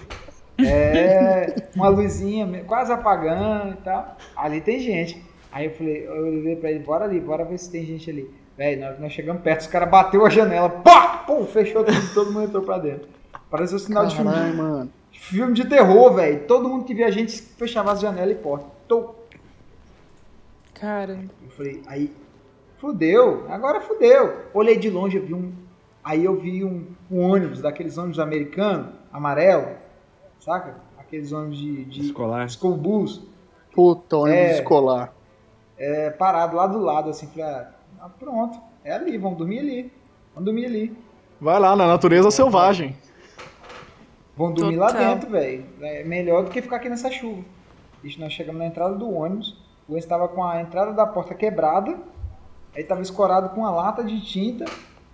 É, 0.58 1.68
uma 1.76 1.90
luzinha 1.90 2.64
quase 2.66 2.92
apagando 2.92 3.74
e 3.74 3.78
tal. 3.78 4.18
Ali 4.36 4.62
tem 4.62 4.80
gente. 4.80 5.22
Aí 5.52 5.66
eu 5.66 5.72
falei, 5.72 6.08
eu 6.08 6.28
olhei 6.28 6.56
pra 6.56 6.72
ele, 6.72 6.80
bora 6.80 7.06
ali, 7.06 7.20
bora 7.20 7.46
ver 7.46 7.58
se 7.60 7.70
tem 7.72 7.86
gente 7.86 8.10
ali. 8.10 8.34
Véi, 8.58 8.76
nós, 8.76 9.00
nós 9.00 9.12
chegamos 9.12 9.42
perto, 9.42 9.62
os 9.62 9.68
caras 9.68 9.90
bateu 9.90 10.26
a 10.26 10.30
janela, 10.30 10.70
pá! 10.70 11.24
Pum, 11.26 11.46
fechou 11.46 11.84
tudo, 11.84 12.14
todo 12.14 12.32
mundo 12.32 12.46
entrou 12.46 12.64
pra 12.64 12.78
dentro. 12.78 13.08
Parece 13.54 13.76
um 13.76 13.78
sinal 13.78 14.08
de 14.08 14.16
filme, 14.16 14.32
Caralho, 14.32 14.52
de 14.52 14.58
mano. 14.58 14.90
filme 15.12 15.54
de 15.54 15.66
terror, 15.70 16.12
velho. 16.16 16.48
Todo 16.48 16.68
mundo 16.68 16.86
que 16.86 16.94
via 16.96 17.06
a 17.06 17.12
gente 17.12 17.40
fechava 17.40 17.92
as 17.92 18.00
janelas 18.02 18.32
e 18.36 18.40
porta. 18.40 18.66
Tô. 18.88 19.14
Caramba. 20.74 21.30
Eu 21.44 21.50
falei, 21.52 21.82
aí, 21.86 22.12
fudeu, 22.80 23.46
agora 23.50 23.80
fudeu. 23.80 24.46
Olhei 24.56 24.76
de 24.76 24.90
longe, 24.90 25.18
eu 25.18 25.24
vi 25.26 25.34
um. 25.36 25.52
Aí 26.04 26.26
eu 26.26 26.36
vi 26.36 26.64
um, 26.66 26.88
um 27.12 27.22
ônibus, 27.22 27.62
daqueles 27.62 27.96
ônibus 27.98 28.18
americanos, 28.20 28.88
amarelo, 29.12 29.68
saca? 30.40 30.78
Aqueles 30.98 31.32
ônibus 31.32 31.60
de, 31.60 31.86
de 31.86 32.02
Escolar. 32.08 32.50
school 32.50 32.76
bus, 32.76 33.22
Puta, 33.72 34.18
ônibus 34.18 34.40
É. 34.42 34.54
escolar. 34.60 35.14
é, 35.78 36.10
parado 36.10 36.56
lá 36.58 36.66
do 36.68 36.80
lado, 36.80 37.10
assim, 37.12 37.28
falei, 37.28 37.44
ah, 37.46 37.70
ah, 38.02 38.10
pronto, 38.10 38.60
é 38.84 38.92
ali, 38.94 39.16
vamos 39.18 39.38
dormir 39.38 39.60
ali. 39.60 39.94
Vamos 40.34 40.46
dormir 40.46 40.66
ali. 40.66 40.98
Vai 41.40 41.60
lá, 41.60 41.76
na 41.76 41.86
natureza 41.88 42.32
selvagem. 42.32 42.98
Vamos 44.36 44.56
dormir 44.56 44.78
lá 44.78 44.88
Total. 44.88 45.14
dentro, 45.14 45.30
velho. 45.30 45.66
É 45.82 46.04
melhor 46.04 46.44
do 46.44 46.50
que 46.50 46.62
ficar 46.62 46.78
aqui 46.78 46.90
nessa 46.90 47.12
chuva. 47.12 47.44
Bicho, 48.02 48.20
nós 48.20 48.34
chegamos 48.34 48.60
na 48.60 48.68
entrada 48.68 48.96
do 48.96 49.10
ônibus, 49.10 49.52
o 49.88 49.94
ônibus 49.94 50.04
estava 50.04 50.28
com 50.28 50.44
a 50.44 50.60
entrada 50.60 50.92
da 50.92 51.06
porta 51.06 51.34
quebrada, 51.34 51.98
aí 52.76 52.84
tava 52.84 53.02
escorado 53.02 53.50
com 53.50 53.62
uma 53.62 53.72
lata 53.72 54.04
de 54.04 54.20
tinta, 54.22 54.66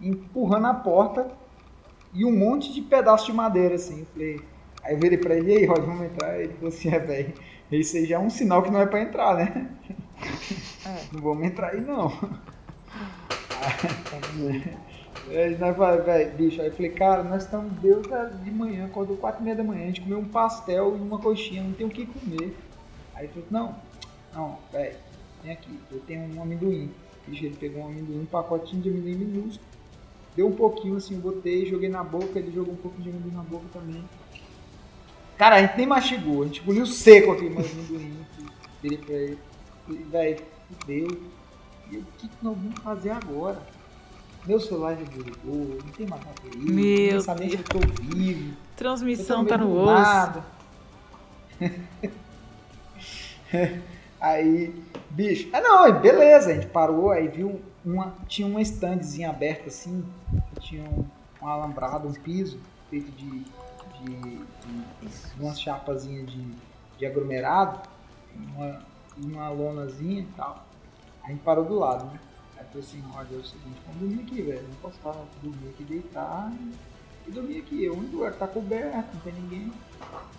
empurrando 0.01 0.67
a 0.67 0.73
porta 0.73 1.27
e 2.13 2.25
um 2.25 2.35
monte 2.35 2.73
de 2.73 2.81
pedaço 2.81 3.25
de 3.25 3.33
madeira, 3.33 3.75
assim. 3.75 3.99
Eu 3.99 4.05
falei, 4.07 4.41
aí 4.83 4.93
eu 4.93 4.99
virei 4.99 5.17
pra 5.17 5.35
ele, 5.35 5.51
e 5.51 5.57
aí, 5.57 5.65
Rod, 5.65 5.81
vamos 5.81 6.05
entrar? 6.05 6.39
Ele 6.39 6.53
falou 6.53 6.69
assim, 6.69 6.89
é, 6.89 6.99
velho, 6.99 7.33
isso 7.71 7.97
aí 7.97 8.05
já 8.05 8.15
é 8.15 8.19
um 8.19 8.29
sinal 8.29 8.63
que 8.63 8.71
não 8.71 8.79
é 8.79 8.85
pra 8.85 9.01
entrar, 9.01 9.35
né? 9.35 9.69
Não 11.13 11.21
vamos 11.21 11.45
entrar 11.45 11.69
aí, 11.69 11.79
não. 11.79 12.11
Aí 15.29 15.55
nós 15.59 15.77
falamos, 15.77 16.05
velho, 16.05 16.35
bicho, 16.35 16.59
aí 16.59 16.67
eu 16.67 16.73
falei, 16.73 16.91
cara, 16.91 17.23
nós 17.23 17.43
estamos 17.43 17.71
Deus 17.79 18.07
de 18.43 18.49
manhã, 18.49 18.85
acordou 18.85 19.15
quatro 19.15 19.41
e 19.41 19.43
meia 19.43 19.55
da 19.55 19.63
manhã, 19.63 19.83
a 19.83 19.87
gente 19.87 20.01
comeu 20.01 20.17
um 20.17 20.27
pastel 20.27 20.97
e 20.97 20.99
uma 20.99 21.19
coxinha, 21.19 21.61
não 21.61 21.71
tem 21.73 21.85
o 21.85 21.89
que 21.89 22.07
comer. 22.07 22.57
Aí 23.13 23.25
ele 23.25 23.33
falou, 23.33 23.47
não, 23.51 23.75
não, 24.33 24.59
velho, 24.71 24.95
vem 25.43 25.51
aqui, 25.51 25.79
eu 25.91 25.99
tenho 25.99 26.35
um 26.35 26.41
amendoim. 26.41 26.89
Bicho, 27.27 27.45
ele 27.45 27.55
pegou 27.55 27.83
um 27.83 27.85
amendoim, 27.85 28.21
um 28.21 28.25
pacotinho 28.25 28.81
de 28.81 28.89
amendoim 28.89 29.15
minúsculo, 29.15 29.69
deu 30.35 30.47
um 30.47 30.55
pouquinho 30.55 30.97
assim, 30.97 31.13
eu 31.13 31.21
botei, 31.21 31.63
joguei 31.67 31.89
na 31.89 32.03
boca, 32.03 32.39
ele 32.39 32.51
jogou 32.51 32.73
um 32.73 32.77
pouco 32.77 32.99
de 32.99 33.09
amendoim 33.09 33.31
na 33.31 33.43
boca 33.43 33.65
também. 33.71 34.03
Cara, 35.37 35.57
a 35.57 35.61
gente 35.61 35.77
nem 35.77 35.85
mastigou, 35.85 36.41
a 36.41 36.45
gente 36.47 36.61
engoliu 36.61 36.87
seco 36.87 37.33
aquele 37.33 37.55
amendoim, 37.55 38.17
virei 38.81 38.97
pra 38.97 39.15
ele, 39.15 39.37
velho, 40.09 40.41
fudeu, 40.69 41.21
e 41.91 41.97
o 41.97 42.05
que, 42.17 42.27
que 42.27 42.35
nós 42.41 42.57
vamos 42.57 42.79
fazer 42.79 43.11
agora? 43.11 43.61
Meu 44.49 44.59
celular 44.59 44.95
já 44.95 45.03
desligou, 45.03 45.77
não 45.85 45.91
tem 45.91 46.07
mais 46.07 46.23
bateria, 46.23 46.59
Meu 46.59 47.21
sabe 47.21 47.51
se 47.51 47.55
eu 47.55 47.63
tô 47.65 47.77
vivo. 48.01 48.57
Transmissão 48.75 49.45
tá 49.45 49.59
no 49.59 49.77
osso. 49.77 50.43
aí, 54.19 54.73
bicho. 55.11 55.49
Ah 55.53 55.61
não, 55.61 56.01
beleza, 56.01 56.49
a 56.49 56.55
gente 56.55 56.65
parou, 56.65 57.11
aí 57.11 57.27
viu 57.27 57.61
uma. 57.85 58.15
Tinha 58.27 58.47
uma 58.47 58.59
standzinha 58.63 59.29
aberta 59.29 59.67
assim, 59.67 60.03
tinha 60.59 60.83
um, 60.83 61.05
um 61.39 61.47
alambrado, 61.47 62.07
um 62.07 62.13
piso 62.13 62.59
feito 62.89 63.11
de. 63.11 63.45
de, 64.01 64.01
de 64.01 64.41
umas 65.39 65.61
chapazinhas 65.61 66.25
de, 66.25 66.43
de 66.97 67.05
aglomerado, 67.05 67.87
uma, 68.35 68.81
uma 69.15 69.49
lonazinha 69.49 70.21
e 70.21 70.27
tal. 70.35 70.65
A 71.23 71.27
gente 71.27 71.41
parou 71.41 71.65
do 71.65 71.77
lado, 71.77 72.05
né? 72.05 72.19
Falei 72.69 72.83
assim, 72.87 73.01
Roger, 73.11 73.37
é 73.37 73.41
o 73.41 73.43
seguinte, 73.43 73.81
vamos 73.87 73.99
dormir 73.99 74.23
aqui, 74.23 74.41
velho. 74.43 74.61
Não 74.67 74.75
posso 74.75 74.97
estar 74.97 75.15
dormir 75.41 75.69
aqui, 75.69 75.83
deitar 75.83 76.53
e 77.27 77.31
dormir 77.31 77.57
aqui. 77.59 77.85
É 77.85 77.89
o 77.89 77.97
único 77.97 78.17
lugar 78.17 78.33
que 78.33 78.39
tá 78.39 78.47
coberto, 78.47 79.09
não 79.13 79.21
tem 79.21 79.33
ninguém. 79.33 79.73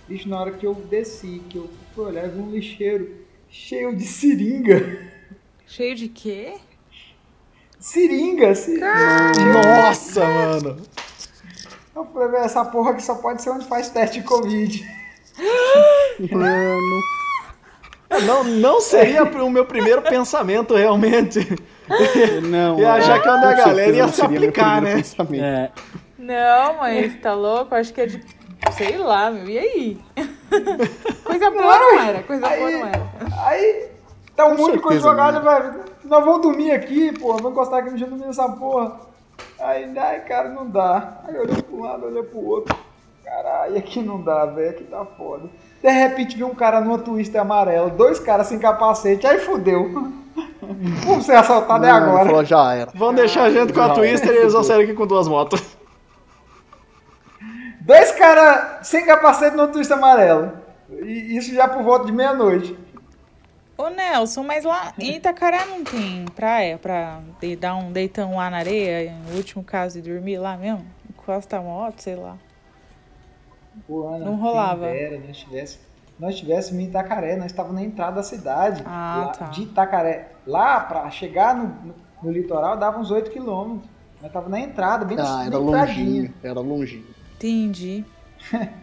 Bicho, 0.07 0.29
na 0.29 0.41
hora 0.41 0.53
que 0.53 0.65
eu 0.65 0.75
desci, 0.75 1.43
que 1.49 1.57
eu 1.59 1.69
fui 1.95 2.05
olhar, 2.05 2.25
eu 2.25 2.33
vi 2.33 2.41
um 2.41 2.51
lixeiro 2.51 3.27
cheio 3.49 3.97
de 3.97 4.05
seringa. 4.05 5.11
Cheio 5.67 5.97
de 5.97 6.09
quê? 6.09 6.55
Seringa, 7.81 8.55
seringa. 8.55 9.33
Nossa, 9.65 10.25
mano. 10.25 10.83
Eu 11.97 12.05
falei, 12.07 12.29
velho, 12.29 12.45
essa 12.45 12.65
porra 12.65 12.93
aqui 12.93 13.03
só 13.03 13.17
pode 13.17 13.43
ser 13.43 13.51
onde 13.51 13.67
faz 13.67 13.91
teste 13.91 14.21
de 14.21 14.27
Covid. 14.27 14.85
Mano. 16.31 17.01
Não, 18.27 18.45
não 18.45 18.81
seria 18.81 19.25
o 19.25 19.51
meu 19.51 19.65
primeiro 19.65 20.03
pensamento, 20.03 20.75
realmente. 20.75 21.41
Não. 22.49 22.79
Ia 22.79 22.93
achar 22.95 23.21
que 23.23 23.29
é 23.29 23.33
onde 23.33 23.47
a 23.47 23.51
com 23.57 23.57
galera 23.65 23.91
ia 23.97 24.03
não 24.05 24.13
se 24.13 24.23
aplicar, 24.23 24.83
né? 24.83 25.03
É, 25.41 25.71
Não, 26.19 26.75
mas 26.79 27.21
tá 27.21 27.35
louco? 27.35 27.75
Acho 27.75 27.93
que 27.93 28.01
é 28.01 28.07
de. 28.07 28.25
Sei 28.73 28.97
lá, 28.99 29.31
meu. 29.31 29.49
E 29.49 29.59
aí? 29.59 29.99
Coisa 31.25 31.51
boa 31.51 31.79
não 31.79 32.01
era, 32.01 32.23
coisa 32.25 32.43
boa 32.49 32.53
Aí- 32.69 32.79
não 32.81 32.87
era. 32.89 33.03
Aí 33.47 33.89
tá 34.37 34.47
um 34.47 34.57
Com 34.57 34.63
monte 34.63 34.73
de 34.73 34.79
coisa 34.81 35.01
jogada, 35.01 35.41
velho. 35.41 35.81
Nós 36.05 36.25
vamos 36.25 36.43
dormir 36.43 36.73
aqui, 36.73 37.13
pô. 37.19 37.35
Vamos 37.35 37.53
encostar 37.53 37.81
aqui 37.81 37.91
no 37.91 37.99
chão 37.99 38.09
dormir 38.09 38.27
nessa 38.27 38.49
porra. 38.49 39.01
Aí, 39.61 39.97
ai, 39.97 40.21
cara, 40.25 40.49
não 40.49 40.69
dá. 40.69 41.21
Aí 41.27 41.39
olhou 41.39 41.63
pra 41.63 41.75
um 41.77 41.81
lado, 41.83 42.07
olhou 42.07 42.25
pro 42.25 42.45
outro. 42.45 42.77
Caralho, 43.25 43.77
aqui 43.79 44.03
não 44.03 44.21
dá, 44.21 44.45
velho. 44.47 44.71
Aqui 44.71 44.85
tá 44.85 45.05
foda. 45.17 45.49
De 45.83 45.91
repente 45.91 46.37
vi 46.37 46.45
um 46.45 46.55
cara 46.55 46.81
numa 46.81 46.99
twister 46.99 47.41
amarela, 47.41 47.89
dois 47.91 48.21
caras 48.21 48.47
sem 48.47 48.59
capacete, 48.59 49.27
aí 49.27 49.39
fudeu. 49.39 50.13
Vamos 51.07 51.25
ser 51.27 51.37
assaltados 51.37 51.87
é 51.87 51.91
agora. 51.91 52.27
Falou, 52.27 52.45
já 52.45 52.75
era. 52.75 52.91
Vão 52.95 53.13
deixar 53.15 53.45
a 53.45 53.51
gente 53.51 53.73
com 53.73 53.81
a 53.81 53.91
Twister 53.91 54.31
e 54.33 54.37
eles 54.39 54.53
vão 54.53 54.63
sair 54.63 54.85
aqui 54.85 54.95
com 54.95 55.07
duas 55.07 55.27
motos. 55.27 55.61
Dois 57.81 58.13
caras 58.13 58.87
sem 58.87 59.05
capacete 59.05 59.57
no 59.57 59.69
twister 59.69 59.97
amarelo. 59.97 60.53
E 61.03 61.37
isso 61.37 61.53
já 61.53 61.67
por 61.67 61.83
volta 61.83 62.07
de 62.07 62.13
meia-noite. 62.13 62.79
Ô 63.77 63.89
Nelson, 63.89 64.43
mas 64.43 64.65
lá 64.65 64.93
em 64.99 65.17
Itacaré 65.17 65.65
não 65.65 65.83
tem 65.83 66.27
praia 66.37 66.79
pra 66.79 67.21
de- 67.41 67.57
dar 67.57 67.75
um 67.77 67.91
deitão 67.91 68.37
lá 68.37 68.51
na 68.51 68.59
areia, 68.59 69.15
no 69.29 69.37
último 69.37 69.65
caso, 69.65 69.99
e 69.99 70.03
dormir 70.03 70.39
lá 70.39 70.57
mesmo? 70.57 70.85
Encosta 71.09 71.57
a 71.57 71.61
moto, 71.63 72.01
sei 72.01 72.15
lá. 72.17 72.37
Pô, 73.87 74.07
Ana, 74.09 74.25
Não 74.25 74.37
rolava. 74.37 74.87
quem 74.87 74.95
dera, 74.95 75.23
nós 75.27 75.37
tivéssemos, 75.39 75.87
nós 76.19 76.37
tivéssemos 76.37 76.83
em 76.83 76.87
Itacaré, 76.89 77.37
nós 77.37 77.47
estávamos 77.47 77.81
na 77.81 77.87
entrada 77.87 78.17
da 78.17 78.23
cidade. 78.23 78.83
Ah, 78.87 79.25
lá, 79.27 79.33
tá. 79.33 79.45
De 79.47 79.63
Itacaré. 79.63 80.33
Lá, 80.47 80.81
pra 80.81 81.11
chegar 81.11 81.55
no, 81.55 81.65
no, 81.87 81.95
no 82.23 82.31
litoral, 82.31 82.77
dava 82.77 82.99
uns 82.99 83.11
8 83.11 83.31
quilômetros. 83.31 83.89
Nós 84.21 84.27
estávamos 84.27 84.51
na 84.51 84.61
entrada, 84.61 85.05
bem 85.05 85.19
Ah, 85.19 85.23
na 85.23 85.47
era 85.47 85.59
longinho. 85.59 86.35
Era 86.43 86.61
longinho. 86.61 87.07
Entendi. 87.37 88.05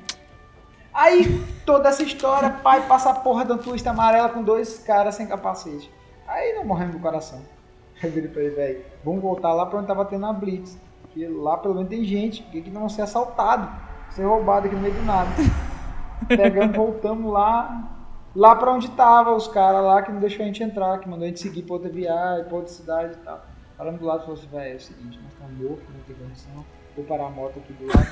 Aí, 0.93 1.43
toda 1.63 1.89
essa 1.89 2.01
história, 2.01 2.49
pai 2.49 2.87
passa 2.87 3.11
a 3.11 3.13
porra 3.13 3.45
da 3.45 3.55
twist 3.57 3.87
amarela 3.87 4.29
com 4.29 4.41
dois 4.41 4.79
caras 4.79 5.13
sem 5.15 5.27
capacete. 5.27 5.91
Aí 6.27 6.53
não 6.55 6.65
morremos 6.65 6.95
do 6.95 6.99
coração. 6.99 7.39
Aí 8.01 8.09
eu 8.09 8.11
virei 8.11 8.29
pra 8.29 8.41
ele, 8.41 8.55
velho, 8.55 8.81
vamos 9.05 9.21
voltar 9.21 9.53
lá 9.53 9.65
pra 9.67 9.77
onde 9.77 9.87
tava 9.87 10.05
tendo 10.05 10.25
a 10.25 10.33
Blitz. 10.33 10.75
Que 11.11 11.27
lá 11.27 11.55
pelo 11.57 11.75
menos 11.75 11.89
tem 11.89 12.03
gente, 12.03 12.41
que 12.43 12.61
que 12.61 12.71
não 12.71 12.81
vão 12.81 12.89
ser 12.89 13.03
assaltado, 13.03 13.69
ser 14.17 14.23
roubado 14.25 14.65
aqui 14.67 14.75
no 14.75 14.81
meio 14.81 14.93
do 14.95 15.03
nada. 15.05 15.29
Pegamos, 16.27 16.75
voltamos 16.75 17.31
lá, 17.31 17.89
lá 18.35 18.55
pra 18.55 18.71
onde 18.73 18.89
tava 18.91 19.33
os 19.35 19.47
caras 19.47 19.83
lá 19.83 20.01
que 20.01 20.11
não 20.11 20.19
deixou 20.19 20.43
a 20.43 20.45
gente 20.47 20.63
entrar, 20.63 20.99
que 20.99 21.07
mandou 21.07 21.25
a 21.25 21.27
gente 21.27 21.39
seguir 21.39 21.61
pra 21.63 21.75
outra 21.75 21.89
viagem, 21.89 22.45
pra 22.45 22.55
outra 22.55 22.71
cidade 22.73 23.13
e 23.13 23.17
tal. 23.17 23.45
Paramos 23.77 23.99
do 23.99 24.05
lado 24.07 24.19
e 24.19 24.25
falou 24.25 24.35
assim, 24.39 24.47
velho, 24.47 24.73
é 24.73 24.75
o 24.75 24.79
seguinte, 24.81 25.19
nós 25.21 25.31
estamos 25.31 25.57
mortos, 25.61 25.85
não 25.93 26.01
tem 26.01 26.15
condição, 26.15 26.65
vou 26.95 27.05
parar 27.05 27.27
a 27.27 27.29
moto 27.29 27.59
aqui 27.59 27.73
do 27.73 27.85
lado, 27.85 28.07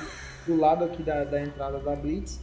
do 0.46 0.56
lado 0.56 0.84
aqui 0.84 1.02
da, 1.02 1.24
da 1.24 1.42
entrada 1.42 1.78
da 1.80 1.96
Blitz. 1.96 2.40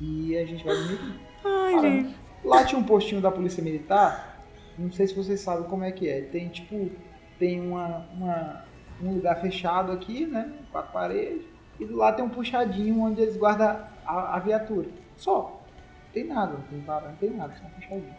E 0.00 0.36
a 0.38 0.46
gente 0.46 0.64
vai 0.64 0.74
dormir 0.74 0.94
aqui. 0.94 1.20
Ai, 1.44 1.74
Paramos. 1.74 1.82
gente. 1.82 2.16
Lá 2.42 2.64
tinha 2.64 2.78
um 2.80 2.84
postinho 2.84 3.20
da 3.20 3.30
Polícia 3.30 3.62
Militar. 3.62 4.38
Não 4.78 4.90
sei 4.90 5.06
se 5.06 5.14
vocês 5.14 5.40
sabem 5.42 5.64
como 5.64 5.84
é 5.84 5.92
que 5.92 6.08
é. 6.08 6.22
Tem 6.22 6.48
tipo, 6.48 6.90
tem 7.38 7.60
uma, 7.60 8.06
uma- 8.14 8.64
um 9.02 9.12
lugar 9.16 9.36
fechado 9.42 9.92
aqui, 9.92 10.24
né? 10.26 10.50
Quatro 10.72 10.90
paredes. 10.90 11.44
E 11.80 11.84
do 11.86 11.96
lado 11.96 12.16
tem 12.16 12.24
um 12.24 12.28
puxadinho 12.28 13.00
onde 13.00 13.22
eles 13.22 13.36
guardam 13.36 13.80
a, 14.06 14.36
a 14.36 14.38
viatura. 14.38 14.88
Só. 15.16 15.60
Não 16.04 16.12
tem 16.12 16.24
nada, 16.24 16.52
não 16.52 16.62
tem 16.62 16.80
não 16.80 17.16
tem 17.16 17.30
nada, 17.30 17.54
só 17.58 17.66
um 17.66 17.70
puxadinho. 17.70 18.14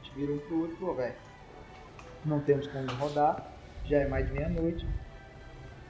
A 0.00 0.04
gente 0.04 0.14
vira 0.16 0.32
um 0.32 0.38
pro 0.38 0.60
outro, 0.62 0.76
pô, 0.78 0.94
velho. 0.94 1.14
Não 2.24 2.40
temos 2.40 2.66
como 2.66 2.86
rodar. 2.94 3.46
Já 3.84 3.98
é 3.98 4.06
mais 4.08 4.26
de 4.26 4.32
meia-noite. 4.32 4.86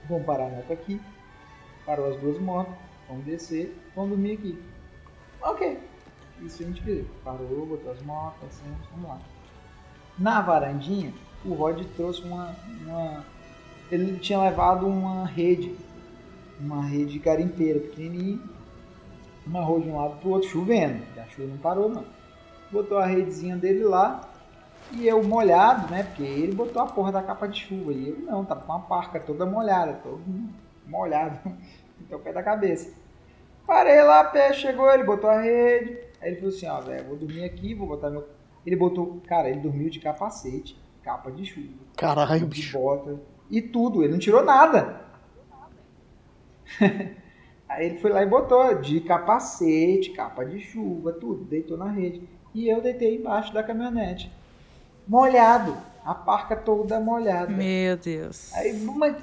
Vamos 0.08 0.24
parar 0.26 0.46
a 0.46 0.48
moto 0.48 0.72
aqui. 0.72 1.00
Parou 1.86 2.08
as 2.10 2.16
duas 2.16 2.38
motos. 2.38 2.74
Vamos 3.08 3.24
descer. 3.24 3.76
Vamos 3.94 4.10
dormir 4.10 4.32
aqui. 4.32 4.62
Ok. 5.42 5.78
Isso 6.40 6.62
a 6.62 6.66
gente 6.66 6.82
fez. 6.82 7.06
Parou, 7.22 7.66
botou 7.66 7.92
as 7.92 8.02
motos, 8.02 8.42
assim, 8.48 8.74
vamos 8.90 9.08
lá. 9.10 9.18
Na 10.18 10.40
varandinha, 10.40 11.12
o 11.44 11.52
Rod 11.54 11.84
trouxe 11.96 12.22
uma, 12.22 12.54
uma- 12.84 13.24
Ele 13.90 14.18
tinha 14.18 14.40
levado 14.42 14.86
uma 14.86 15.26
rede. 15.26 15.76
Uma 16.62 16.82
rede 16.84 17.18
garimpeira 17.18 17.80
pequenininha. 17.80 18.40
Amarrou 19.46 19.80
de 19.80 19.88
um 19.88 19.96
lado 19.96 20.16
pro 20.20 20.30
outro, 20.30 20.48
chovendo. 20.48 21.02
A 21.18 21.24
chuva 21.24 21.48
não 21.48 21.58
parou, 21.58 21.88
não. 21.88 22.04
Botou 22.70 22.98
a 22.98 23.06
redezinha 23.06 23.56
dele 23.56 23.82
lá. 23.84 24.20
E 24.92 25.06
eu 25.06 25.22
molhado, 25.22 25.90
né? 25.90 26.04
Porque 26.04 26.22
ele 26.22 26.54
botou 26.54 26.80
a 26.82 26.86
porra 26.86 27.10
da 27.10 27.22
capa 27.22 27.48
de 27.48 27.60
chuva. 27.60 27.92
E 27.92 28.08
eu 28.08 28.18
não, 28.20 28.44
tava 28.44 28.60
com 28.60 28.72
a 28.72 28.78
parca 28.78 29.18
toda 29.18 29.44
molhada, 29.44 29.94
todo 29.94 30.22
molhado. 30.86 31.38
Até 32.06 32.16
o 32.16 32.18
pé 32.20 32.32
da 32.32 32.42
cabeça. 32.42 32.92
Parei 33.66 34.02
lá, 34.02 34.24
pé, 34.24 34.52
chegou, 34.52 34.90
ele 34.92 35.04
botou 35.04 35.30
a 35.30 35.40
rede. 35.40 35.98
Aí 36.20 36.30
ele 36.30 36.36
falou 36.36 36.50
assim, 36.54 36.68
ó, 36.68 36.80
velho, 36.80 37.08
vou 37.08 37.16
dormir 37.16 37.44
aqui, 37.44 37.74
vou 37.74 37.86
botar 37.88 38.10
meu. 38.10 38.26
Ele 38.64 38.76
botou, 38.76 39.20
cara, 39.26 39.48
ele 39.48 39.60
dormiu 39.60 39.90
de 39.90 39.98
capacete, 39.98 40.80
capa 41.02 41.30
de 41.32 41.44
chuva, 41.44 41.68
Caralho, 41.96 42.40
de 42.40 42.46
bicho. 42.46 42.78
bota 42.78 43.20
e 43.50 43.60
tudo, 43.60 44.02
ele 44.02 44.12
não 44.12 44.18
tirou 44.18 44.44
nada. 44.44 45.01
Aí 47.68 47.86
ele 47.86 47.98
foi 47.98 48.10
lá 48.10 48.22
e 48.22 48.26
botou 48.26 48.74
de 48.80 49.00
capacete, 49.00 50.10
capa 50.10 50.44
de 50.44 50.60
chuva, 50.60 51.12
tudo, 51.12 51.44
deitou 51.44 51.78
na 51.78 51.90
rede. 51.90 52.22
E 52.54 52.68
eu 52.68 52.82
deitei 52.82 53.16
embaixo 53.16 53.52
da 53.54 53.62
caminhonete, 53.62 54.30
molhado, 55.08 55.74
a 56.04 56.14
parca 56.14 56.54
toda 56.54 57.00
molhada. 57.00 57.50
Meu 57.50 57.96
Deus. 57.96 58.52
Aí, 58.54 58.74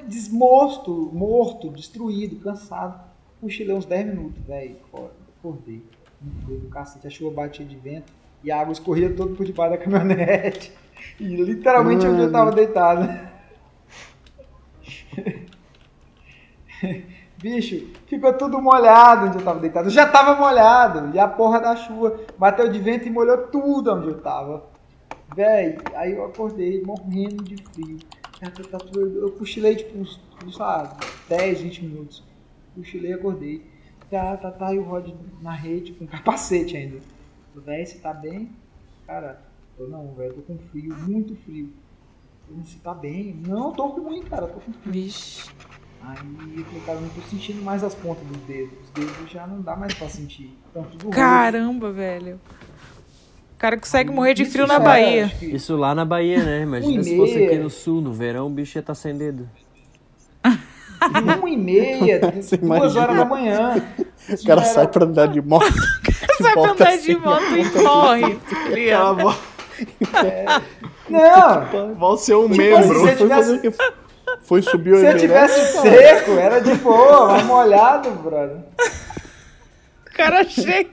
desmosto, 0.08 1.12
morto, 1.14 1.70
destruído, 1.70 2.38
cansado. 2.38 3.00
Cochilei 3.40 3.76
uns 3.76 3.86
10 3.86 4.08
minutos, 4.08 4.44
velho. 4.46 4.78
Acordei. 5.38 5.84
Um 6.22 6.46
frio 6.46 6.60
do 6.60 6.70
cacete. 6.70 7.06
A 7.06 7.10
chuva 7.10 7.36
batia 7.36 7.66
de 7.66 7.76
vento 7.76 8.12
e 8.44 8.52
a 8.52 8.60
água 8.60 8.72
escorria 8.72 9.14
todo 9.14 9.36
por 9.36 9.46
debaixo 9.46 9.78
da 9.78 9.78
caminhonete. 9.78 10.74
E 11.20 11.36
literalmente 11.36 12.08
onde 12.08 12.22
eu 12.24 12.32
tava 12.32 12.52
deitado. 12.52 13.08
Bicho, 17.42 17.88
ficou 18.06 18.34
tudo 18.34 18.62
molhado 18.62 19.28
onde 19.28 19.38
eu 19.38 19.44
tava 19.44 19.62
deitado. 19.62 19.88
Eu 19.88 19.92
já 19.92 20.06
tava 20.06 20.36
molhado. 20.36 21.16
E 21.16 21.20
a 21.20 21.28
porra 21.28 21.62
da 21.62 21.76
chuva 21.76 22.20
bateu 22.38 22.70
de 22.70 22.80
vento 22.80 23.08
e 23.08 23.10
molhou 23.10 23.48
tudo 23.48 23.94
onde 23.94 24.08
eu 24.08 24.20
tava. 24.20 24.68
Véi, 25.34 25.78
aí 25.96 26.14
eu 26.14 26.26
acordei 26.26 26.84
morrendo 26.84 27.42
de 27.44 27.56
frio. 27.64 27.98
Tá, 28.40 28.50
tá, 28.52 28.78
tá, 28.78 28.86
Eu 28.94 29.32
cochilei 29.32 29.76
tipo 29.76 29.98
uns, 29.98 30.20
uns, 30.46 30.58
lá, 30.58 30.98
10, 31.30 31.62
20 31.62 31.86
minutos. 31.86 32.24
Cochilei 32.76 33.14
acordei. 33.14 33.66
Tá, 34.10 34.36
tá, 34.36 34.52
tá, 34.52 34.74
e 34.74 34.80
o 34.80 34.84
Rod 34.84 35.10
na 35.42 35.54
rede 35.54 35.94
com 35.94 36.06
capacete 36.08 36.76
ainda. 36.76 36.98
Véi, 37.56 37.86
você 37.86 38.00
tá 38.00 38.14
bem? 38.14 38.50
Cara, 39.08 39.42
eu 39.78 39.88
não, 39.88 40.14
velho, 40.14 40.34
tô 40.34 40.42
com 40.42 40.58
frio, 40.58 40.94
muito 41.08 41.36
frio. 41.38 41.72
Você 42.50 42.80
tá 42.80 42.94
bem? 42.94 43.34
Não, 43.48 43.72
tô 43.72 43.88
ruim, 43.88 44.24
cara, 44.24 44.48
tô 44.48 44.60
com 44.60 44.74
frio. 44.74 44.94
Vixe. 44.94 45.50
Aí 46.02 46.16
eu 46.58 46.64
falei, 46.66 46.82
cara, 46.86 46.98
eu 46.98 47.02
não 47.02 47.10
tô 47.10 47.22
sentindo 47.30 47.62
mais 47.64 47.84
as 47.84 47.94
pontas 47.94 48.26
dos 48.28 48.38
dedos. 48.44 48.72
Os 48.84 48.90
dedos 48.92 49.32
já 49.32 49.46
não 49.46 49.62
dá 49.62 49.76
mais 49.76 49.94
pra 49.94 50.08
sentir. 50.10 50.58
Então 50.72 50.84
tudo 50.84 51.06
roxo. 51.06 51.18
Caramba, 51.20 51.92
velho. 51.92 52.40
O 53.56 53.60
cara 53.60 53.78
consegue 53.78 54.10
morrer 54.12 54.34
de 54.34 54.46
frio 54.46 54.66
já 54.66 54.68
na 54.68 54.76
era, 54.76 54.84
Bahia. 54.86 55.32
que- 55.38 55.46
Isso 55.48 55.76
lá 55.76 55.94
na 55.94 56.06
Bahia, 56.06 56.42
né? 56.44 56.62
Imagina 56.64 57.00
Um 57.02 57.04
se 57.04 57.18
fosse 57.18 57.44
aqui 57.44 57.58
no 57.58 57.70
sul, 57.70 58.02
no 58.02 58.14
verão, 58.14 58.48
o 58.48 58.50
bicho 58.50 58.78
ia 58.78 58.80
estar 58.80 58.96
sem 58.96 59.18
dedo. 59.18 59.50
Uma 61.02 61.50
e 61.50 61.58
meia, 61.58 62.20
duas 62.20 62.52
imagina. 62.54 63.02
horas 63.02 63.18
da 63.18 63.26
manhã. 63.26 63.86
O 64.30 64.46
cara 64.46 64.64
sai 64.64 64.88
pra 64.88 65.06
andar 65.06 65.28
de 65.28 65.42
moto. 65.42 65.66
Sai 66.42 66.54
pra 66.54 66.72
andar 66.72 66.88
assim, 66.90 67.16
de 67.16 67.20
moto 67.20 67.44
e 67.58 67.64
morre. 67.84 68.36
tá 68.36 68.70
ligado? 68.70 69.20
Ela 70.14 70.62
Não, 71.10 71.96
vai 71.96 72.18
ser 72.18 72.36
um 72.36 72.50
Tipo 72.50 72.58
membro. 72.58 73.06
assim, 73.36 73.60
se 73.60 73.72
Foi? 74.42 74.62
Foi 74.62 74.72
subir 74.72 74.94
o 74.94 75.00
se 75.00 75.06
eu 75.06 75.18
tivesse 75.18 75.74
seco, 75.82 76.32
era 76.32 76.60
de 76.60 76.74
boa, 76.76 77.28
mas 77.28 77.44
molhado, 77.46 78.10
brother. 78.12 78.58
O 80.08 80.12
cara 80.16 80.44
chega 80.44 80.90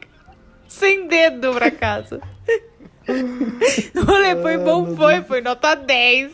sem 0.69 1.07
dedo 1.09 1.53
pra 1.55 1.71
casa. 1.71 2.21
O 3.09 4.05
rolê 4.05 4.37
foi 4.43 4.59
bom, 4.59 4.95
foi, 4.97 5.23
foi 5.23 5.41
nota 5.41 5.75
10. 5.75 6.33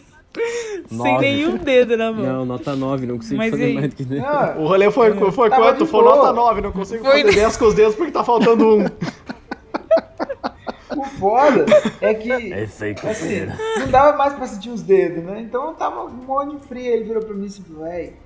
Sem 0.89 0.97
Nove. 0.98 1.18
nenhum 1.20 1.56
dedo 1.59 1.94
na 1.97 2.10
mão. 2.10 2.24
Não, 2.24 2.44
nota 2.47 2.74
9, 2.74 3.06
não 3.06 3.16
consigo 3.18 3.36
Mas 3.36 3.51
fazer 3.51 3.70
e- 3.70 3.74
mais 3.74 3.89
do 3.90 3.97
que 3.97 4.02
isso. 4.02 4.14
Não, 4.14 4.62
O 4.62 4.66
rolê 4.66 4.90
foi, 4.90 5.14
foi 5.30 5.51
Tava 5.51 5.62
quanto? 5.62 5.86
Foi 5.86 6.02
nota 6.05 6.32
9, 6.32 6.60
não 6.62 6.72
consigo 6.72 7.05
Foi- 7.05 7.22
fazer 7.22 7.34
10 7.34 7.56
com 7.59 7.64
os 7.66 7.74
dedos 7.74 7.94
porque 7.94 8.10
tá 8.12 8.24
faltando 8.24 8.76
um. 8.78 8.86
o 10.97 11.05
foda 11.05 11.64
é 12.01 12.14
que 12.14 12.31
É 12.52 12.66
fake, 12.66 13.06
assim, 13.06 13.47
não 13.78 13.89
dava 13.89 14.16
mais 14.16 14.32
pra 14.35 14.47
sentir 14.47 14.70
os 14.70 14.82
dedos, 14.82 15.23
né? 15.24 15.40
Então 15.40 15.69
eu 15.69 15.74
tava 15.74 16.05
um 16.05 16.10
monte 16.10 16.56
de 16.56 16.66
frio. 16.66 16.85
Ele 16.93 17.05
virou 17.05 17.23
pra 17.23 17.35
mim 17.35 17.44
e 17.44 17.48
disse, 17.48 17.62
véi, 17.69 18.16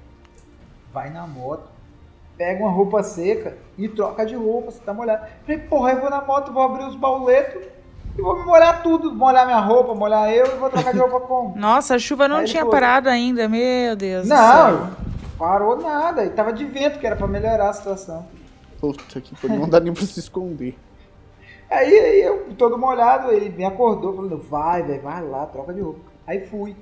vai 0.93 1.11
na 1.11 1.27
moto, 1.27 1.69
pega 2.37 2.63
uma 2.63 2.71
roupa 2.71 3.03
seca 3.03 3.57
e 3.79 3.89
troca 3.89 4.25
de 4.27 4.35
roupa, 4.35 4.71
você 4.71 4.81
tá 4.81 4.93
molhado. 4.95 5.25
Eu 5.25 5.31
Falei, 5.45 5.59
porra, 5.69 5.93
eu 5.93 6.01
vou 6.01 6.11
na 6.11 6.21
moto, 6.23 6.53
vou 6.53 6.63
abrir 6.63 6.85
os 6.85 6.95
bauletos 6.97 7.63
e 8.19 8.23
vou 8.23 8.39
me 8.39 8.45
molhar 8.45 8.83
tudo, 8.83 9.15
molhar 9.15 9.45
minha 9.47 9.61
roupa, 9.61 9.95
molhar 9.95 10.31
eu 10.33 10.47
e 10.47 10.59
vou 10.59 10.71
trocar 10.71 10.93
de 10.93 10.99
roupa 10.99 11.21
como? 11.21 11.57
Nossa, 11.57 11.97
a 11.97 11.99
chuva 11.99 12.27
não 12.29 12.39
Aí 12.39 12.47
tinha 12.47 12.65
parado 12.65 13.09
ainda, 13.09 13.49
meu 13.49 13.95
Deus 13.95 14.25
do 14.27 14.29
Não, 14.31 14.37
céu. 14.79 14.89
parou 15.39 15.77
nada. 15.81 16.25
E 16.25 16.31
tava 16.31 16.53
de 16.53 16.65
vento, 16.65 16.99
que 16.99 17.07
era 17.07 17.15
pra 17.17 17.27
melhorar 17.27 17.69
a 17.69 17.73
situação. 17.75 18.27
Puta 18.81 19.21
que 19.21 19.35
pariu, 19.37 19.59
não 19.59 19.69
dá 19.69 19.81
nem 19.81 19.93
pra 19.93 20.05
se 20.05 20.19
esconder. 20.21 20.79
Aí, 21.71 21.99
aí 21.99 22.23
eu, 22.23 22.55
todo 22.57 22.79
molhado, 22.79 23.33
ele 23.33 23.51
me 23.51 23.65
acordou, 23.65 24.15
falando, 24.15 24.39
vai, 24.39 24.83
velho, 24.83 25.03
vai 25.03 25.23
lá, 25.23 25.47
troca 25.47 25.75
de 25.75 25.81
roupa. 25.81 26.01
Aí 26.27 26.47
fui, 26.47 26.77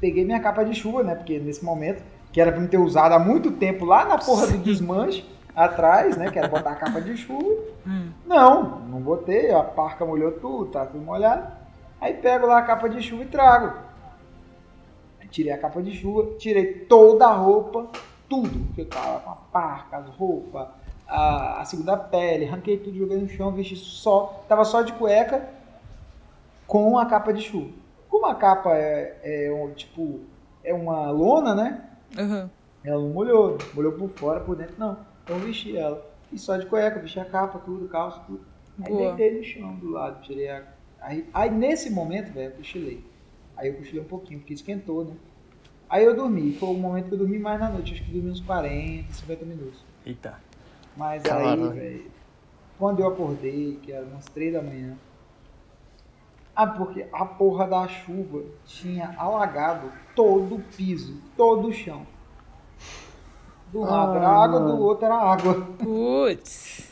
peguei 0.00 0.24
minha 0.24 0.40
capa 0.40 0.64
de 0.64 0.74
chuva, 0.74 1.02
né? 1.02 1.14
Porque 1.14 1.38
nesse 1.38 1.64
momento 1.64 2.02
que 2.32 2.40
era 2.40 2.52
pra 2.52 2.60
me 2.60 2.68
ter 2.68 2.78
usado 2.78 3.12
há 3.12 3.18
muito 3.18 3.50
tempo 3.52 3.84
lá 3.84 4.04
na 4.04 4.18
porra 4.18 4.46
do 4.46 4.58
desmanche, 4.58 5.28
atrás, 5.54 6.16
né? 6.16 6.30
Que 6.30 6.38
era 6.38 6.48
botar 6.48 6.70
a 6.70 6.76
capa 6.76 7.00
de 7.00 7.16
chuva. 7.16 7.62
Hum. 7.86 8.10
Não, 8.26 8.80
não 8.80 9.00
botei, 9.00 9.50
a 9.50 9.62
parca 9.62 10.04
molhou 10.04 10.32
tudo, 10.32 10.70
tá 10.70 10.86
tudo 10.86 11.04
molhado. 11.04 11.52
Aí 12.00 12.14
pego 12.14 12.46
lá 12.46 12.58
a 12.58 12.62
capa 12.62 12.88
de 12.88 13.02
chuva 13.02 13.24
e 13.24 13.26
trago. 13.26 13.76
Aí 15.20 15.28
tirei 15.28 15.52
a 15.52 15.58
capa 15.58 15.82
de 15.82 15.92
chuva, 15.92 16.36
tirei 16.38 16.84
toda 16.86 17.26
a 17.26 17.32
roupa, 17.32 17.88
tudo 18.28 18.72
que 18.74 18.82
eu 18.82 18.88
tava 18.88 19.20
com 19.20 19.30
a 19.30 19.34
parca, 19.34 19.98
as 19.98 20.08
roupas, 20.08 20.68
a, 21.10 21.60
a 21.60 21.64
segunda 21.64 21.96
pele, 21.96 22.46
arranquei 22.46 22.78
tudo, 22.78 22.96
joguei 22.96 23.18
no 23.18 23.28
chão, 23.28 23.52
vesti 23.52 23.76
só, 23.76 24.44
tava 24.48 24.64
só 24.64 24.82
de 24.82 24.92
cueca 24.92 25.48
com 26.66 26.96
a 26.96 27.04
capa 27.04 27.32
de 27.32 27.42
chuva. 27.42 27.70
Como 28.08 28.26
a 28.26 28.34
capa 28.34 28.76
é, 28.76 29.46
é 29.46 29.52
um, 29.52 29.72
tipo, 29.72 30.20
é 30.62 30.72
uma 30.72 31.10
lona, 31.10 31.54
né? 31.54 31.84
Uhum. 32.16 32.48
Ela 32.84 33.02
não 33.02 33.10
molhou, 33.10 33.58
molhou 33.74 33.92
por 33.92 34.08
fora, 34.10 34.40
por 34.40 34.56
dentro 34.56 34.74
não. 34.78 34.96
Então 35.24 35.36
eu 35.36 35.42
vesti 35.42 35.76
ela. 35.76 36.08
E 36.32 36.38
só 36.38 36.56
de 36.56 36.66
cueca, 36.66 37.00
vesti 37.00 37.18
a 37.18 37.24
capa, 37.24 37.58
tudo, 37.58 37.88
calça, 37.88 38.20
tudo. 38.26 38.40
Aí 38.82 38.92
Boa. 38.92 39.14
deitei 39.14 39.38
no 39.38 39.44
chão 39.44 39.74
do 39.74 39.90
lado, 39.90 40.22
tirei 40.22 40.48
a. 40.48 40.62
Aí, 41.00 41.28
aí 41.34 41.50
nesse 41.50 41.90
momento, 41.90 42.32
velho, 42.32 42.52
eu 42.52 42.56
cochilei. 42.56 43.04
Aí 43.56 43.68
eu 43.68 43.74
cochilei 43.74 44.02
um 44.02 44.08
pouquinho, 44.08 44.38
porque 44.38 44.54
esquentou, 44.54 45.04
né? 45.04 45.14
Aí 45.88 46.04
eu 46.04 46.14
dormi. 46.14 46.52
Foi 46.52 46.68
o 46.68 46.74
momento 46.74 47.08
que 47.08 47.14
eu 47.14 47.18
dormi 47.18 47.38
mais 47.38 47.58
na 47.58 47.68
noite. 47.68 47.94
Acho 47.94 48.04
que 48.04 48.12
dormi 48.12 48.30
uns 48.30 48.40
40, 48.40 49.12
50 49.12 49.44
minutos. 49.44 49.84
Eita. 50.06 50.49
Mas 51.00 51.22
Caralho. 51.22 51.70
aí, 51.70 51.78
velho, 51.78 52.04
quando 52.78 53.00
eu 53.00 53.08
acordei, 53.08 53.78
que 53.82 53.90
era 53.90 54.04
umas 54.04 54.26
3 54.26 54.52
da 54.52 54.60
manhã. 54.60 54.92
Ah, 56.54 56.66
porque 56.66 57.06
a 57.10 57.24
porra 57.24 57.66
da 57.66 57.88
chuva 57.88 58.42
tinha 58.66 59.14
alagado 59.16 59.90
todo 60.14 60.56
o 60.56 60.60
piso, 60.76 61.14
todo 61.38 61.68
o 61.68 61.72
chão. 61.72 62.06
Do 63.72 63.80
lado 63.80 64.16
era 64.16 64.28
Ah. 64.28 64.44
água, 64.44 64.60
do 64.60 64.78
outro 64.78 65.06
era 65.06 65.14
água. 65.14 65.54
Putz. 65.78 66.90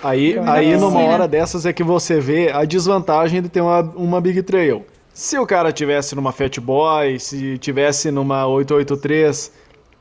Aí, 0.00 0.38
aí 0.38 0.76
numa 0.76 0.86
assim, 1.00 1.08
né? 1.08 1.12
hora 1.12 1.26
dessas 1.26 1.66
é 1.66 1.72
que 1.72 1.82
você 1.82 2.20
vê 2.20 2.52
a 2.52 2.64
desvantagem 2.64 3.42
de 3.42 3.48
ter 3.48 3.62
uma, 3.62 3.80
uma 3.80 4.20
Big 4.20 4.40
Trail. 4.44 4.86
Se 5.12 5.36
o 5.40 5.44
cara 5.46 5.72
tivesse 5.72 6.14
numa 6.14 6.30
Fat 6.30 6.60
Boy, 6.60 7.18
se 7.18 7.58
tivesse 7.58 8.12
numa 8.12 8.46
883, 8.46 9.50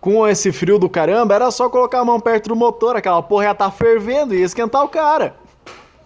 com 0.06 0.28
esse 0.28 0.52
frio 0.52 0.78
do 0.78 0.88
caramba, 0.88 1.34
era 1.34 1.50
só 1.50 1.68
colocar 1.68 2.00
a 2.00 2.06
mão 2.06 2.20
perto 2.20 2.50
do 2.50 2.56
motor, 2.56 2.96
aquela 2.96 3.24
porra 3.24 3.46
ia 3.46 3.56
tá 3.56 3.72
fervendo 3.72 4.36
e 4.36 4.38
ia 4.38 4.46
esquentar 4.46 4.84
o 4.84 4.88
cara. 4.88 5.36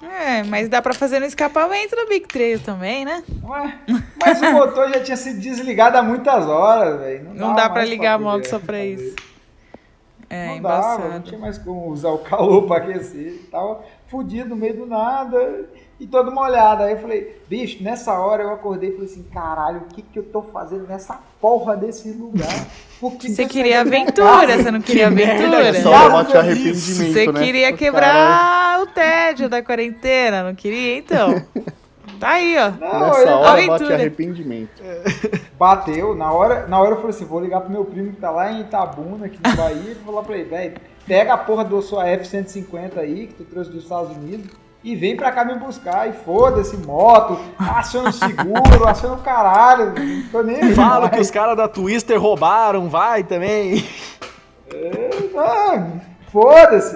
É, 0.01 0.41
mas 0.43 0.69
dá 0.69 0.81
pra 0.81 0.93
fazer 0.93 1.19
no 1.19 1.25
escapamento 1.25 1.97
do 1.97 2.07
Big 2.07 2.25
Trail 2.25 2.61
também, 2.61 3.03
né? 3.03 3.21
Ué, 3.43 3.77
mas 4.17 4.41
o 4.41 4.53
motor 4.53 4.89
já 4.89 5.01
tinha 5.01 5.17
sido 5.17 5.41
desligado 5.41 5.97
há 5.97 6.01
muitas 6.01 6.47
horas, 6.47 6.97
velho. 6.97 7.29
Não 7.33 7.53
dá 7.53 7.63
pra 7.63 7.79
mais 7.79 7.89
ligar 7.89 8.13
a 8.13 8.17
moto 8.17 8.45
só 8.45 8.57
pra 8.57 8.77
fazer. 8.77 8.93
isso. 8.93 9.15
É, 10.29 10.47
não 10.47 10.61
dava, 10.61 10.87
não 10.87 11.05
embaçado. 11.07 11.23
tinha 11.29 11.39
mais 11.39 11.57
como 11.57 11.87
usar 11.89 12.09
o 12.09 12.19
calor 12.19 12.63
pra 12.67 12.77
aquecer. 12.77 13.47
Tava 13.51 13.81
fudido 14.07 14.49
no 14.49 14.55
meio 14.55 14.75
do 14.75 14.85
nada 14.85 15.65
e 15.99 16.05
todo 16.05 16.31
molhado. 16.31 16.83
Aí 16.83 16.91
eu 16.93 16.99
falei, 16.99 17.41
bicho, 17.49 17.81
nessa 17.83 18.13
hora 18.19 18.43
eu 18.43 18.51
acordei 18.51 18.89
e 18.89 18.93
falei 18.93 19.07
assim, 19.07 19.23
caralho, 19.33 19.81
o 19.81 19.85
que 19.93 20.01
que 20.01 20.19
eu 20.19 20.23
tô 20.23 20.41
fazendo 20.43 20.87
nessa 20.87 21.19
porra 21.41 21.75
desse 21.75 22.11
lugar? 22.11 22.67
Por 22.99 23.15
que 23.15 23.29
Você 23.29 23.43
que 23.45 23.49
queria 23.53 23.79
aventura, 23.79 24.57
você 24.61 24.69
não 24.71 24.81
queria 24.81 25.09
merda, 25.09 25.69
aventura? 25.69 26.09
Bate 26.09 26.25
disso. 26.27 26.37
arrependimento, 26.37 27.13
Você 27.13 27.31
né? 27.31 27.39
queria 27.45 27.61
Caralho. 27.71 27.77
quebrar 27.77 28.81
o 28.81 28.87
tédio 28.87 29.47
da 29.49 29.63
quarentena, 29.63 30.43
não 30.43 30.53
queria, 30.53 30.97
então? 30.97 31.41
Tá 32.19 32.29
aí, 32.31 32.57
ó. 32.57 32.69
Não, 32.71 32.99
Nessa 33.07 33.19
eu- 33.21 33.37
hora 33.37 33.51
bate 33.55 33.69
Aventura. 33.69 33.95
arrependimento. 33.95 34.83
Bateu, 35.57 36.15
na 36.15 36.31
hora, 36.31 36.67
na 36.67 36.79
hora 36.79 36.91
eu 36.91 36.95
falei 36.97 37.09
assim, 37.11 37.25
vou 37.25 37.39
ligar 37.39 37.61
pro 37.61 37.71
meu 37.71 37.85
primo 37.85 38.11
que 38.11 38.17
tá 38.19 38.29
lá 38.31 38.51
em 38.51 38.61
Itabuna, 38.61 39.25
aqui 39.27 39.39
no 39.43 39.55
Bahia, 39.55 39.91
e 39.91 39.93
vou 40.03 40.13
falar 40.13 40.25
pra 40.25 40.35
ele, 40.37 40.49
velho, 40.49 40.73
pega 41.07 41.33
a 41.33 41.37
porra 41.37 41.63
da 41.65 41.81
sua 41.81 42.07
F-150 42.07 42.97
aí, 42.97 43.27
que 43.27 43.33
tu 43.35 43.43
trouxe 43.45 43.69
dos 43.71 43.83
Estados 43.83 44.15
Unidos, 44.15 44.47
e 44.83 44.95
vem 44.95 45.15
pra 45.17 45.31
cá 45.31 45.43
me 45.43 45.55
buscar, 45.55 46.07
e 46.09 46.13
foda-se, 46.13 46.77
moto, 46.77 47.37
aciona 47.57 48.09
o 48.09 48.13
seguro, 48.13 48.87
aciona 48.87 49.15
o 49.15 49.21
caralho, 49.21 49.93
não 49.97 50.23
tô 50.31 50.41
nem 50.43 50.61
aí 50.61 50.73
Fala 50.73 51.01
mais. 51.01 51.11
que 51.11 51.19
os 51.19 51.31
caras 51.31 51.57
da 51.57 51.67
Twister 51.67 52.19
roubaram, 52.21 52.87
vai 52.89 53.23
também. 53.23 53.83
Ah, 55.37 55.87
foda-se. 56.31 56.95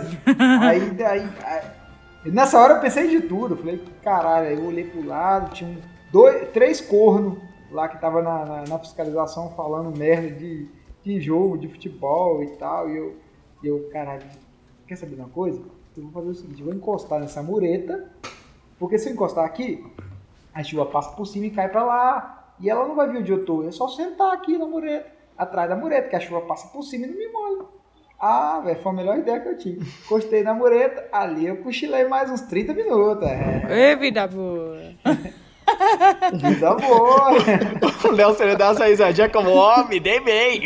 aí, 0.61 0.79
daí, 0.91 1.27
aí- 1.43 1.82
nessa 2.31 2.59
hora 2.59 2.75
eu 2.75 2.81
pensei 2.81 3.07
de 3.09 3.21
tudo. 3.27 3.55
Falei, 3.57 3.83
caralho, 4.03 4.47
aí 4.47 4.55
eu 4.55 4.65
olhei 4.65 4.83
pro 4.85 5.05
lado, 5.05 5.53
tinha 5.53 5.69
um, 5.69 5.77
dois, 6.11 6.49
três 6.51 6.79
cornos 6.81 7.37
lá 7.71 7.87
que 7.87 7.99
tava 7.99 8.21
na, 8.21 8.45
na- 8.45 8.63
na 8.67 8.79
fiscalização 8.79 9.49
falando 9.55 9.97
merda 9.97 10.29
de, 10.29 10.67
de 11.03 11.19
jogo, 11.21 11.57
de 11.57 11.67
futebol 11.67 12.43
e 12.43 12.47
tal. 12.57 12.89
E 12.89 12.97
eu, 12.97 13.15
eu, 13.63 13.89
caralho, 13.91 14.23
quer 14.87 14.95
saber 14.95 15.15
de 15.15 15.21
uma 15.21 15.29
coisa? 15.29 15.59
Eu 15.97 16.03
vou 16.03 16.11
fazer 16.11 16.29
o 16.29 16.35
seguinte, 16.35 16.63
vou 16.63 16.73
encostar 16.73 17.19
nessa 17.19 17.43
mureta, 17.43 18.09
porque 18.79 18.97
se 18.97 19.09
eu 19.09 19.13
encostar 19.13 19.45
aqui, 19.45 19.85
a 20.53 20.63
chuva 20.63 20.85
passa 20.87 21.11
por 21.15 21.25
cima 21.25 21.45
e 21.47 21.51
cai 21.51 21.69
pra 21.69 21.83
lá. 21.83 22.39
E 22.59 22.69
ela 22.69 22.87
não 22.87 22.95
vai 22.95 23.09
ver 23.09 23.19
onde 23.19 23.31
eu 23.31 23.43
tô. 23.45 23.67
É 23.67 23.71
só 23.71 23.87
sentar 23.87 24.31
aqui 24.33 24.57
na 24.57 24.65
mureta, 24.65 25.11
atrás 25.37 25.67
da 25.69 25.75
mureta, 25.75 26.09
que 26.09 26.15
a 26.15 26.19
chuva 26.19 26.41
passa 26.41 26.67
por 26.67 26.83
cima 26.83 27.05
e 27.05 27.09
não 27.09 27.17
me 27.17 27.27
molha. 27.31 27.65
Ah, 28.25 28.61
velho, 28.63 28.79
foi 28.81 28.91
a 28.91 28.95
melhor 28.95 29.17
ideia 29.19 29.39
que 29.41 29.49
eu 29.49 29.57
tive. 29.57 29.85
Encostei 30.05 30.43
na 30.43 30.53
mureta, 30.53 31.03
ali 31.11 31.45
eu 31.45 31.57
cochilei 31.57 32.05
mais 32.07 32.31
uns 32.31 32.39
30 32.41 32.73
minutos. 32.73 33.27
É, 33.27 33.91
Ê, 33.91 33.95
vida 33.97 34.25
boa. 34.27 34.77
vida 36.33 36.73
boa. 36.75 37.31
O 38.07 38.11
Léo 38.11 38.33
seria 38.35 38.55
dar 38.55 38.73
essa 38.73 38.85
risadinha 38.85 39.27
como, 39.29 39.49
ó, 39.51 39.83
me 39.87 39.99
dei 39.99 40.19
bem. 40.21 40.63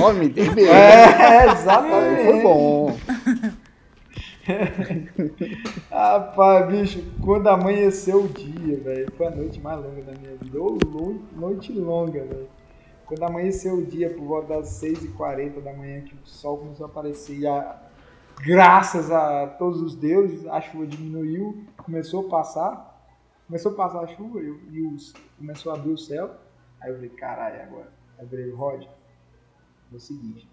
Homem, 0.00 0.28
dei 0.28 0.48
bem. 0.50 0.66
É, 0.68 1.46
exatamente. 1.52 2.24
foi 2.24 2.40
bom. 2.42 2.96
Rapaz, 5.90 6.66
bicho, 6.68 7.02
quando 7.24 7.48
amanheceu 7.48 8.22
o 8.24 8.28
dia, 8.28 8.76
velho, 8.78 9.06
foi 9.16 9.26
a 9.26 9.30
noite 9.30 9.60
mais 9.60 9.78
longa 9.78 10.02
da 10.02 10.12
minha 10.12 10.36
vida. 10.40 10.60
Ô, 10.60 10.78
lo- 10.84 11.20
noite 11.36 11.72
longa, 11.72 12.20
velho. 12.20 12.48
Quando 13.06 13.22
amanheceu 13.22 13.76
o 13.76 13.84
dia, 13.86 14.10
por 14.12 14.24
volta 14.24 14.48
das 14.56 14.68
6h40 14.82 15.60
da 15.62 15.72
manhã, 15.72 16.00
que 16.02 16.14
o 16.14 16.26
sol 16.26 16.58
começou 16.58 16.86
a 16.86 16.88
aparecer, 16.88 17.38
e 17.38 17.46
a- 17.46 17.80
graças 18.44 19.10
a 19.10 19.46
todos 19.46 19.80
os 19.80 19.94
deuses, 19.94 20.46
a 20.46 20.60
chuva 20.60 20.86
diminuiu, 20.86 21.64
começou 21.78 22.26
a 22.26 22.28
passar, 22.28 23.00
começou 23.46 23.72
a 23.72 23.74
passar 23.76 24.00
a 24.02 24.06
chuva 24.08 24.40
e, 24.40 24.46
e 24.72 24.82
os- 24.82 25.12
começou 25.38 25.72
a 25.72 25.76
abrir 25.76 25.92
o 25.92 25.98
céu. 25.98 26.34
Aí 26.80 26.90
eu 26.90 26.96
falei, 26.96 27.10
caralho, 27.10 27.62
agora? 27.62 27.92
Aí 28.18 28.24
eu 28.24 28.28
falei, 28.28 28.50
Rod, 28.50 28.82
é 28.84 29.94
o 29.94 30.00
seguinte, 30.00 30.48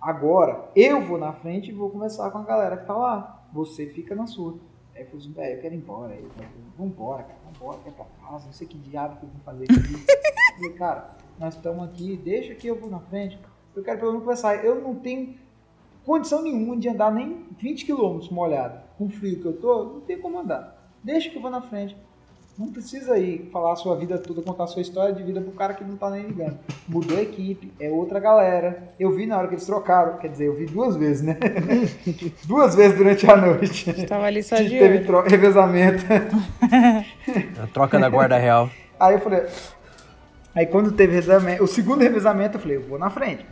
Agora, 0.00 0.70
eu 0.74 1.02
vou 1.02 1.18
na 1.18 1.30
frente 1.34 1.68
e 1.68 1.74
vou 1.74 1.90
conversar 1.90 2.30
com 2.30 2.38
a 2.38 2.42
galera 2.42 2.78
que 2.78 2.86
tá 2.86 2.96
lá. 2.96 3.44
Você 3.52 3.84
fica 3.84 4.14
na 4.14 4.26
sua. 4.26 4.54
Aí 4.94 5.02
eu 5.02 5.06
falei 5.06 5.20
assim, 5.20 5.32
velho, 5.32 5.56
eu 5.56 5.60
quero 5.60 5.74
ir 5.74 5.76
embora. 5.76 6.14
Aí 6.14 6.26
vambora, 6.78 7.22
cara, 7.24 7.38
vambora, 7.44 7.78
quero 7.84 7.94
ir 7.94 7.96
pra 7.96 8.06
casa, 8.26 8.46
não 8.46 8.52
sei 8.54 8.66
que 8.66 8.78
diabo 8.78 9.16
que 9.16 9.24
eu 9.26 9.28
vou 9.28 9.40
fazer 9.44 9.64
aqui. 9.64 9.74
eu 9.76 10.54
falei, 10.56 10.72
cara, 10.72 11.16
nós 11.40 11.54
estamos 11.54 11.82
aqui, 11.82 12.20
deixa 12.22 12.54
que 12.54 12.66
eu 12.66 12.78
vou 12.78 12.90
na 12.90 13.00
frente. 13.00 13.38
Eu 13.74 13.82
quero 13.82 13.98
pelo 13.98 14.10
menos 14.10 14.24
conversar. 14.24 14.62
Eu 14.62 14.82
não 14.82 14.94
tenho 14.94 15.34
condição 16.04 16.42
nenhuma 16.42 16.76
de 16.76 16.86
andar 16.86 17.10
nem 17.10 17.46
20 17.58 17.86
km 17.86 18.20
molhado. 18.30 18.78
Com 18.98 19.06
o 19.06 19.08
frio 19.08 19.40
que 19.40 19.46
eu 19.46 19.54
tô, 19.54 19.84
não 19.84 20.00
tem 20.00 20.18
como 20.18 20.38
andar. 20.38 20.76
Deixa 21.02 21.30
que 21.30 21.36
eu 21.36 21.40
vou 21.40 21.50
na 21.50 21.62
frente. 21.62 21.96
Não 22.58 22.70
precisa 22.70 23.14
aí 23.14 23.48
falar 23.50 23.72
a 23.72 23.76
sua 23.76 23.96
vida 23.96 24.18
toda, 24.18 24.42
contar 24.42 24.64
a 24.64 24.66
sua 24.66 24.82
história 24.82 25.14
de 25.14 25.22
vida 25.22 25.40
pro 25.40 25.52
cara 25.52 25.72
que 25.72 25.82
não 25.82 25.96
tá 25.96 26.10
nem 26.10 26.26
ligando. 26.26 26.58
Mudou 26.86 27.16
a 27.16 27.22
equipe, 27.22 27.72
é 27.80 27.88
outra 27.88 28.20
galera. 28.20 28.92
Eu 28.98 29.10
vi 29.10 29.24
na 29.24 29.38
hora 29.38 29.48
que 29.48 29.54
eles 29.54 29.64
trocaram, 29.64 30.18
quer 30.18 30.28
dizer, 30.28 30.46
eu 30.48 30.54
vi 30.54 30.66
duas 30.66 30.94
vezes, 30.94 31.22
né? 31.22 31.38
duas 32.44 32.74
vezes 32.74 32.98
durante 32.98 33.30
a 33.30 33.34
noite. 33.34 34.06
Tava 34.06 34.26
ali 34.26 34.42
só 34.42 34.56
de 34.56 34.68
teve 34.78 35.10
olho. 35.10 35.26
revezamento. 35.26 36.04
A 37.62 37.66
troca 37.72 37.98
da 37.98 38.10
guarda 38.10 38.36
real. 38.36 38.68
Aí 38.98 39.14
eu 39.14 39.20
falei. 39.20 39.46
Aí 40.54 40.66
quando 40.66 40.92
teve 40.92 41.14
revezamento, 41.14 41.62
o 41.64 41.68
segundo 41.68 42.02
revezamento, 42.02 42.56
eu 42.56 42.60
falei, 42.60 42.76
eu 42.76 42.82
vou 42.88 42.98
na 42.98 43.10
frente. 43.10 43.46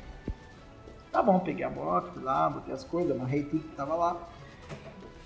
Tá 1.13 1.23
bom, 1.23 1.39
peguei 1.39 1.65
a 1.65 1.71
moto, 1.71 2.11
fui 2.13 2.23
lá, 2.23 2.51
botei 2.51 2.75
as 2.75 2.85
coisas, 2.85 3.13
amarrei 3.15 3.43
tudo 3.45 3.63
que 3.63 3.75
tava 3.77 3.95
lá. 3.95 4.17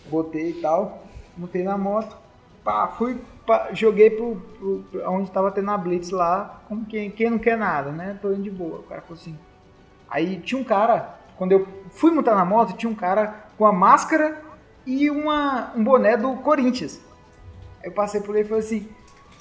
Botei 0.07 0.51
e 0.51 0.61
tal, 0.61 1.05
montei 1.37 1.63
na 1.63 1.79
moto, 1.79 2.17
pá, 2.65 2.89
fui, 2.89 3.19
pá, 3.47 3.69
joguei 3.73 4.11
pro, 4.11 4.37
pro, 4.59 4.85
pro- 4.91 5.11
onde 5.11 5.31
tava 5.31 5.51
tendo 5.51 5.71
a 5.71 5.79
Blitz 5.79 6.11
lá, 6.11 6.61
como 6.69 6.85
quem, 6.85 7.11
quem 7.11 7.31
não 7.31 7.39
quer 7.39 7.57
nada, 7.57 7.91
né? 7.91 8.19
Tô 8.21 8.31
indo 8.33 8.43
de 8.43 8.51
boa. 8.51 8.81
O 8.81 8.83
cara 8.83 9.01
falou 9.01 9.15
assim. 9.21 9.39
Aí 10.11 10.39
tinha 10.41 10.61
um 10.61 10.65
cara, 10.65 11.19
quando 11.39 11.53
eu 11.53 11.67
fui 11.91 12.11
montar 12.11 12.35
na 12.35 12.45
moto, 12.45 12.77
tinha 12.77 12.91
um 12.91 12.95
cara 12.95 13.47
com 13.57 13.65
a 13.65 13.73
máscara 13.73 14.43
e 14.85 15.09
uma, 15.11 15.73
um 15.75 15.83
boné 15.83 16.17
do 16.17 16.35
Corinthians. 16.37 17.01
Aí 17.83 17.89
eu 17.89 17.93
passei 17.93 18.21
por 18.21 18.35
ele 18.37 18.45
e 18.45 18.49
falei 18.49 18.65
assim: 18.65 18.89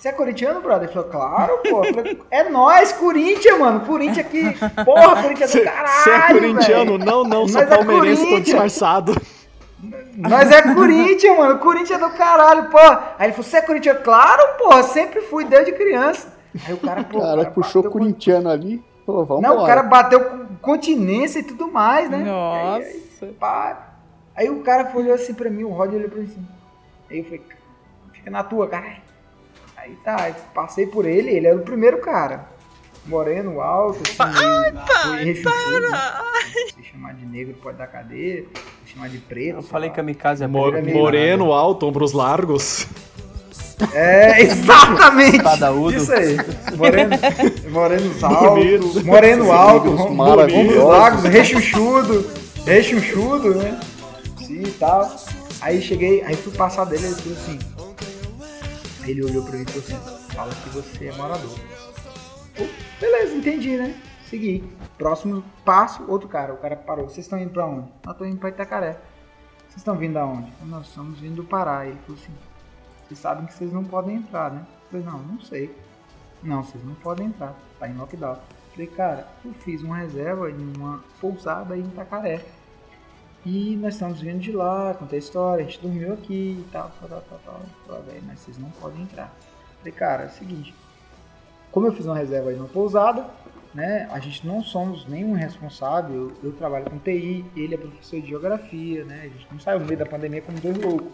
Você 0.02 0.08
é 0.08 0.14
corintiano, 0.14 0.62
brother? 0.62 0.86
Ele 0.86 0.94
falou: 0.94 1.10
Claro, 1.10 1.60
pô. 1.60 1.84
Falei, 1.94 2.20
é 2.32 2.50
nós, 2.50 2.92
Corinthians, 2.92 3.60
mano. 3.60 3.82
Corinthians 3.82 4.26
aqui. 4.26 4.46
Porra, 4.84 5.22
Corinthians 5.22 5.54
é 5.54 5.60
do 5.60 5.64
caralho. 5.64 6.04
Você 6.04 6.10
é 6.10 6.28
corintiano? 6.28 6.92
velho. 6.98 7.06
Não, 7.06 7.24
não, 7.24 7.48
sou 7.48 7.62
é 7.62 7.66
palmeirense, 7.68 8.28
tô 8.28 8.40
disfarçado. 8.40 9.16
Nós 10.18 10.52
é 10.52 10.74
Corinthians, 10.74 11.38
mano. 11.38 11.60
Corinthians 11.60 12.02
é 12.02 12.04
do 12.04 12.10
caralho, 12.16 12.72
pô. 12.72 12.80
Aí 12.80 13.28
ele 13.28 13.34
falou: 13.34 13.44
Você 13.44 13.58
é 13.58 13.62
corintiano? 13.62 14.00
Claro, 14.00 14.58
pô. 14.58 14.82
Sempre 14.82 15.22
fui 15.22 15.46
desde 15.46 15.72
criança. 15.74 16.34
Aí 16.68 16.74
o 16.74 16.78
cara, 16.80 17.04
pô. 17.04 17.20
O 17.20 17.22
cara 17.22 17.46
puxou 17.52 17.84
bateu 17.84 17.92
com- 17.92 18.00
corintiano 18.00 18.50
ali. 18.50 18.84
Falou, 19.06 19.24
vamos 19.24 19.44
Não, 19.44 19.62
o 19.62 19.68
cara 19.68 19.84
bateu 19.84 20.20
com, 20.20 20.56
continência 20.64 21.38
e 21.38 21.44
tudo 21.44 21.68
mais, 21.68 22.10
né? 22.10 22.18
Nossa. 22.18 22.88
Aí, 22.88 23.04
aí, 23.22 23.34
pá. 23.34 23.88
Aí 24.36 24.50
o 24.50 24.64
cara 24.64 24.92
olhou 24.96 25.14
assim 25.14 25.36
pra 25.36 25.48
mim, 25.48 25.64
o 25.64 25.70
Rod 25.70 25.94
olhou 25.94 26.10
pra 26.10 26.18
mim 26.20 26.26
assim. 26.26 26.48
Aí 27.08 27.20
eu 27.20 27.24
falei, 27.24 27.42
fica 28.14 28.32
na 28.32 28.44
tua, 28.44 28.68
cara. 28.68 29.11
Aí 29.84 29.98
tá, 30.04 30.32
passei 30.54 30.86
por 30.86 31.06
ele, 31.08 31.32
ele 31.32 31.48
era 31.48 31.58
o 31.58 31.62
primeiro 31.62 31.98
cara. 32.00 32.46
Moreno, 33.04 33.60
alto, 33.62 34.04
assim, 34.08 34.38
meio 35.16 35.34
rechuchudo, 35.34 35.90
né? 35.90 36.02
Se 36.76 36.84
chamar 36.92 37.14
de 37.16 37.26
negro 37.26 37.56
pode 37.64 37.78
dar 37.80 37.88
cadeia, 37.88 38.46
se 38.86 38.94
chamar 38.94 39.10
de 39.10 39.18
preto. 39.18 39.56
Eu 39.58 39.64
falei 39.64 39.90
lá. 39.90 39.96
é 40.44 40.48
Mo- 40.48 40.68
Ele 40.78 40.92
é 40.92 40.94
moreno, 40.94 41.52
alto, 41.52 41.88
ombros 41.88 42.12
largos. 42.14 42.86
É, 43.92 44.42
exatamente! 44.46 45.40
Isso 45.98 46.14
aí. 46.14 46.38
Moreno, 46.78 47.16
moreno 47.72 48.12
alto, 48.24 49.04
moreno 49.04 49.52
alto, 49.52 49.90
ombros 50.54 50.84
largos, 50.84 51.24
rechuchudo, 51.24 52.32
rechuchudo, 52.68 53.56
né? 53.56 53.80
Sim 54.38 54.62
e 54.62 54.72
tal. 54.74 55.12
Aí 55.60 55.82
cheguei, 55.82 56.22
aí 56.24 56.36
fui 56.36 56.54
passar 56.54 56.86
dele, 56.86 57.06
ele 57.08 57.16
falou 57.16 57.38
assim. 57.40 57.60
Ele 59.06 59.24
olhou 59.24 59.44
pra 59.44 59.58
mim 59.58 59.64
e 59.64 59.66
falou 59.66 59.84
assim, 59.84 60.34
fala 60.34 60.54
que 60.54 60.70
você 60.70 61.08
é 61.08 61.12
morador. 61.14 61.60
Beleza, 63.00 63.36
entendi, 63.36 63.78
né? 63.78 64.00
Segui. 64.30 64.64
Próximo 64.98 65.44
passo, 65.66 66.06
outro 66.08 66.30
cara. 66.30 66.54
O 66.54 66.58
cara 66.58 66.76
parou. 66.76 67.10
Vocês 67.10 67.26
estão 67.26 67.40
indo 67.40 67.52
pra 67.52 67.66
onde? 67.66 67.90
Eu 68.06 68.14
tô 68.14 68.26
indo 68.26 68.38
pra 68.38 68.50
Itacaré. 68.50 68.94
Vocês 69.68 69.78
estão 69.78 69.98
vindo 69.98 70.14
da 70.14 70.26
onde? 70.26 70.52
Nós 70.64 70.88
estamos 70.88 71.20
vindo 71.20 71.36
do 71.38 71.44
Pará. 71.44 71.86
Ele 71.86 71.98
falou 72.06 72.22
assim, 72.22 72.34
vocês 73.08 73.20
sabem 73.20 73.46
que 73.46 73.54
vocês 73.54 73.72
não 73.74 73.84
podem 73.84 74.18
entrar, 74.18 74.52
né? 74.52 74.66
Eu 74.70 75.02
falei, 75.02 75.06
não, 75.06 75.20
não 75.34 75.42
sei. 75.42 75.76
Não, 76.44 76.64
vocês 76.64 76.84
não 76.84 76.94
podem 76.96 77.28
entrar. 77.28 77.56
Tá 77.80 77.88
em 77.88 77.98
lockdown. 77.98 78.34
Eu 78.34 78.72
falei, 78.72 78.88
cara, 78.88 79.28
eu 79.44 79.54
fiz 79.54 79.82
uma 79.82 79.98
reserva 79.98 80.50
em 80.50 80.74
uma 80.78 81.04
pousada 81.20 81.76
em 81.76 81.82
Itacaré. 81.82 82.46
E 83.46 83.76
nós 83.82 83.94
estamos 83.96 84.22
vindo 84.22 84.40
de 84.40 84.52
lá, 84.52 84.94
contei 84.94 85.18
a 85.18 85.20
história, 85.20 85.64
a 85.64 85.68
gente 85.68 85.82
dormiu 85.82 86.14
aqui 86.14 86.64
e 86.64 86.66
tal, 86.72 86.92
tal, 87.00 87.10
tal, 87.10 87.40
tal, 87.44 87.62
tal. 87.88 88.02
"Véi, 88.04 88.22
mas 88.26 88.40
vocês 88.40 88.58
não 88.58 88.70
podem 88.70 89.02
entrar. 89.02 89.34
Falei, 89.80 89.92
cara, 89.94 90.24
é 90.24 90.28
o 90.28 90.30
seguinte, 90.30 90.76
como 91.72 91.88
eu 91.88 91.94
fiz 91.94 92.06
uma 92.06 92.16
reserva 92.16 92.50
aí 92.52 92.56
numa 92.56 92.68
pousada, 92.68 93.26
né, 93.74 94.08
a 94.12 94.20
gente 94.20 94.46
não 94.46 94.62
somos 94.62 95.08
nenhum 95.08 95.34
responsável, 95.34 96.14
eu, 96.44 96.50
eu 96.50 96.52
trabalho 96.52 96.86
com 96.86 97.00
TI, 97.00 97.44
ele 97.56 97.74
é 97.74 97.78
professor 97.78 98.22
de 98.22 98.28
geografia, 98.28 99.04
né, 99.06 99.22
a 99.24 99.28
gente 99.28 99.48
não 99.52 99.60
saiu 99.60 99.80
no 99.80 99.86
meio 99.86 99.98
da 99.98 100.06
pandemia 100.06 100.42
como 100.42 100.60
dois 100.60 100.78
loucos. 100.78 101.12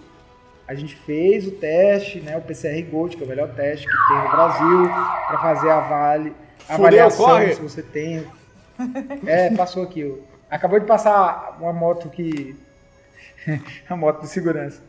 A 0.68 0.76
gente 0.76 0.96
fez 0.98 1.48
o 1.48 1.52
teste, 1.52 2.20
né, 2.20 2.36
o 2.36 2.42
PCR 2.42 2.82
Gold, 2.92 3.16
que 3.16 3.24
é 3.24 3.26
o 3.26 3.30
melhor 3.30 3.48
teste 3.54 3.86
que 3.86 4.08
tem 4.10 4.18
no 4.22 4.30
Brasil, 4.32 4.90
para 5.28 5.38
fazer 5.40 5.70
a 5.70 5.80
vale, 5.80 6.36
avaliação 6.68 7.26
corre! 7.26 7.54
se 7.56 7.62
você 7.62 7.82
tem. 7.82 8.26
É, 9.26 9.50
passou 9.56 9.82
aqui. 9.82 10.04
ó. 10.06 10.37
Acabou 10.50 10.80
de 10.80 10.86
passar 10.86 11.58
uma 11.60 11.74
moto 11.74 12.10
que. 12.10 12.56
a 13.90 13.96
moto 13.96 14.22
de 14.22 14.28
segurança. 14.28 14.82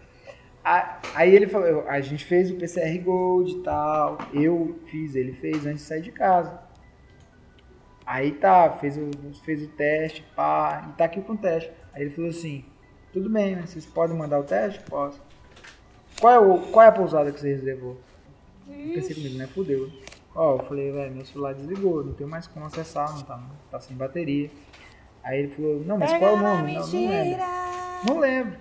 Aí 1.14 1.34
ele 1.34 1.46
falou, 1.46 1.88
a 1.88 2.00
gente 2.00 2.24
fez 2.24 2.50
o 2.50 2.56
PCR 2.56 2.98
Gold 2.98 3.52
e 3.52 3.62
tal. 3.62 4.18
Eu 4.34 4.78
fiz, 4.86 5.14
ele 5.14 5.32
fez 5.32 5.64
antes 5.64 5.80
de 5.80 5.88
sair 5.88 6.02
de 6.02 6.12
casa. 6.12 6.60
Aí 8.04 8.32
tá, 8.32 8.70
fez 8.72 8.96
o, 8.96 9.10
fez 9.44 9.62
o 9.62 9.68
teste, 9.68 10.24
pá, 10.34 10.86
e 10.88 10.92
tá 10.96 11.04
aqui 11.04 11.20
com 11.20 11.34
o 11.34 11.38
teste. 11.38 11.70
Aí 11.92 12.02
ele 12.02 12.10
falou 12.10 12.30
assim, 12.30 12.64
tudo 13.12 13.28
bem, 13.28 13.56
mas 13.56 13.70
vocês 13.70 13.86
podem 13.86 14.16
mandar 14.16 14.40
o 14.40 14.44
teste? 14.44 14.80
Posso. 14.88 15.20
Qual 16.20 16.32
é, 16.32 16.38
o, 16.38 16.58
qual 16.70 16.84
é 16.84 16.88
a 16.88 16.92
pousada 16.92 17.32
que 17.32 17.40
você 17.40 17.48
reservou? 17.48 17.98
Eu 18.66 18.94
pensei 18.94 19.14
comigo, 19.14 19.38
né? 19.38 19.46
Fudeu. 19.46 19.90
Ó, 20.34 20.56
eu 20.56 20.64
falei, 20.64 20.92
velho, 20.92 21.14
meu 21.14 21.24
celular 21.24 21.54
desligou, 21.54 22.04
não 22.04 22.12
tenho 22.12 22.28
mais 22.28 22.46
como 22.46 22.66
acessar, 22.66 23.12
não 23.14 23.22
tá, 23.22 23.42
tá 23.70 23.80
sem 23.80 23.96
bateria. 23.96 24.50
Aí 25.28 25.40
ele 25.40 25.48
falou, 25.48 25.82
não, 25.84 25.98
mas 25.98 26.10
qual 26.14 26.30
é 26.30 26.32
o 26.32 26.36
nome? 26.38 26.72
Não, 26.72 26.80
não 26.82 26.88
lembro. 26.88 27.42
Não 28.02 28.18
lembro. 28.18 28.58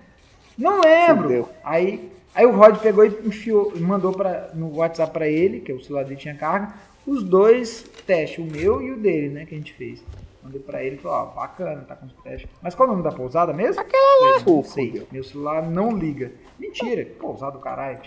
Não 0.57 0.81
lembro. 0.81 1.49
Aí, 1.63 2.11
aí 2.35 2.45
o 2.45 2.51
Rod 2.51 2.77
pegou 2.79 3.05
e 3.05 3.09
enfiou, 3.25 3.71
e 3.73 3.79
mandou 3.79 4.11
pra, 4.11 4.49
no 4.53 4.75
WhatsApp 4.75 5.13
pra 5.13 5.29
ele, 5.29 5.61
que 5.61 5.71
o 5.71 5.81
celular 5.81 6.03
dele 6.03 6.17
tinha 6.17 6.35
carga, 6.35 6.73
os 7.05 7.23
dois 7.23 7.83
testes, 8.05 8.39
o 8.39 8.43
meu 8.43 8.81
e 8.81 8.91
o 8.91 8.97
dele, 8.97 9.29
né, 9.29 9.45
que 9.45 9.55
a 9.55 9.57
gente 9.57 9.71
fez. 9.71 10.03
Mandei 10.43 10.59
pra 10.59 10.83
ele 10.83 10.97
e 10.97 10.99
falou, 10.99 11.19
ó, 11.19 11.25
bacana, 11.27 11.85
tá 11.87 11.95
com 11.95 12.05
os 12.05 12.13
testes. 12.15 12.49
Mas 12.61 12.75
qual 12.75 12.89
é 12.89 12.91
o 12.91 12.95
nome 12.97 13.09
da 13.09 13.15
pousada 13.15 13.53
mesmo? 13.53 13.79
Aquela 13.79 14.33
lá. 14.33 14.43
Não 14.45 14.61
sei, 14.61 15.07
meu 15.09 15.23
celular 15.23 15.61
não 15.61 15.91
liga. 15.97 16.33
Mentira, 16.59 17.05
que 17.05 17.11
pousada 17.11 17.53
do 17.53 17.59
caralho. 17.59 17.99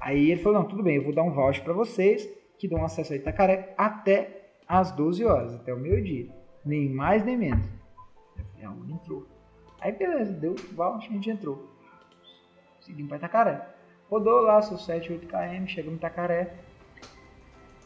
Aí 0.00 0.30
ele 0.30 0.40
falou, 0.40 0.60
não, 0.60 0.68
tudo 0.68 0.84
bem, 0.84 0.98
eu 0.98 1.02
vou 1.02 1.12
dar 1.12 1.24
um 1.24 1.32
voucher 1.32 1.64
pra 1.64 1.72
vocês, 1.72 2.28
que 2.56 2.68
dão 2.68 2.84
acesso 2.84 3.12
a 3.12 3.16
Itacaré 3.16 3.74
até 3.76 4.50
às 4.68 4.92
12 4.92 5.24
horas, 5.24 5.52
até 5.52 5.74
o 5.74 5.78
meio-dia. 5.78 6.28
Nem 6.66 6.88
mais, 6.90 7.24
nem 7.24 7.36
menos. 7.36 7.64
Eu 8.36 8.44
falei, 8.52 8.66
ah, 8.66 8.92
entrou. 8.94 9.26
Aí 9.80 9.92
beleza, 9.92 10.32
deu 10.32 10.54
voucher, 10.74 11.10
a 11.10 11.14
gente 11.14 11.30
entrou. 11.30 11.70
Seguimos 12.80 13.08
pra 13.08 13.18
Itacaré. 13.18 13.68
Rodou 14.10 14.40
lá 14.40 14.60
seus 14.62 14.84
7, 14.84 15.12
8 15.12 15.26
km, 15.26 15.66
chegamos 15.66 15.94
em 15.94 15.96
Itacaré. 15.96 16.54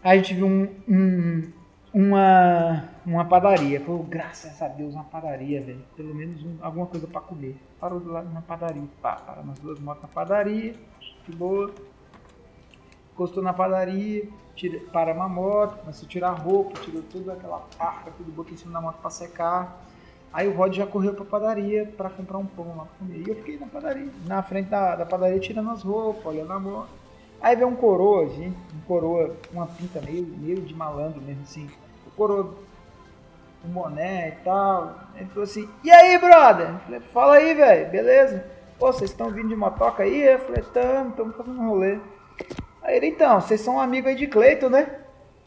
Aí 0.03 0.21
viu 0.21 0.47
um, 0.47 0.63
um- 0.89 1.53
uma, 1.93 2.85
uma 3.05 3.25
padaria. 3.25 3.81
Falou, 3.81 4.03
graças 4.05 4.61
a 4.63 4.69
Deus, 4.69 4.95
uma 4.95 5.05
padaria, 5.05 5.61
velho. 5.63 5.83
Pelo 5.97 6.15
menos 6.15 6.43
um- 6.45 6.57
alguma 6.63 6.87
coisa 6.87 7.07
pra 7.07 7.21
comer. 7.21 7.57
Parou 7.81 8.01
do 8.01 8.11
lado 8.13 8.31
na 8.33 8.41
padaria. 8.43 8.83
Pá, 9.03 9.17
parou 9.17 9.45
nas 9.45 9.59
duas 9.59 9.79
motos 9.81 10.03
na 10.03 10.09
padaria. 10.09 10.75
De 11.29 11.37
boa. 11.37 11.71
Encostou 13.21 13.43
na 13.43 13.53
padaria. 13.53 14.27
Tira, 14.57 14.81
para 14.91 15.13
uma 15.13 15.29
moto. 15.29 15.77
Começou 15.81 16.07
a 16.07 16.09
tirar 16.09 16.29
a 16.31 16.33
roupa. 16.33 16.81
Tirou 16.81 17.03
toda 17.03 17.35
aquela 17.35 17.59
parca, 17.77 18.11
tudo 18.17 18.33
botou 18.33 18.55
em 18.55 18.57
cima 18.57 18.73
da 18.73 18.81
moto 18.81 18.97
pra 18.97 19.11
secar. 19.11 19.79
Aí 20.33 20.49
o 20.49 20.55
Rod 20.55 20.75
já 20.75 20.87
correu 20.87 21.13
pra 21.13 21.27
padaria 21.27 21.85
pra 21.99 22.09
comprar 22.09 22.39
um 22.39 22.47
pão 22.47 22.69
lá 22.69 22.87
pra 22.87 22.99
comer. 22.99 23.19
E 23.19 23.29
eu 23.29 23.37
fiquei 23.37 23.59
na 23.59 23.67
padaria, 23.67 24.09
na 24.25 24.43
frente 24.43 24.71
da, 24.71 24.97
da 24.97 25.05
padaria, 25.05 25.39
tirando 25.39 25.71
as 25.71 25.83
roupas, 25.83 26.25
olhando 26.25 26.51
a 26.51 26.59
moto. 26.59 26.89
Aí 27.43 27.55
veio 27.55 27.69
um 27.69 27.77
coroa, 27.77 28.27
gente, 28.29 28.57
um 28.75 28.81
coroa, 28.87 29.37
uma 29.53 29.67
pinta 29.67 30.01
meio, 30.01 30.25
meio 30.25 30.63
de 30.63 30.75
malandro 30.75 31.21
mesmo, 31.21 31.43
assim. 31.43 31.69
O 32.07 32.11
coroa, 32.13 32.55
um 33.63 33.69
boné 33.69 34.29
e 34.29 34.45
tal. 34.45 34.95
Ele 35.15 35.27
falou 35.27 35.45
assim, 35.45 35.69
e 35.85 35.91
aí, 35.91 36.17
brother? 36.17 36.71
Eu 36.71 36.79
falei, 36.79 37.01
fala 37.01 37.35
aí, 37.35 37.53
velho, 37.53 37.91
beleza? 37.91 38.47
Pô, 38.79 38.91
vocês 38.91 39.11
estão 39.11 39.31
vindo 39.31 39.49
de 39.49 39.57
motoca 39.57 40.05
aí? 40.05 40.23
Eu 40.23 40.39
falei, 40.39 40.63
tamo, 40.73 41.11
estamos 41.11 41.37
fazendo 41.37 41.61
um 41.61 41.69
rolê. 41.69 41.99
Aí 42.91 42.97
ele, 42.97 43.07
então, 43.07 43.41
vocês 43.41 43.61
são 43.61 43.81
amigos 43.81 44.11
aí 44.11 44.17
de 44.17 44.27
Cleiton, 44.27 44.69
né? 44.69 44.89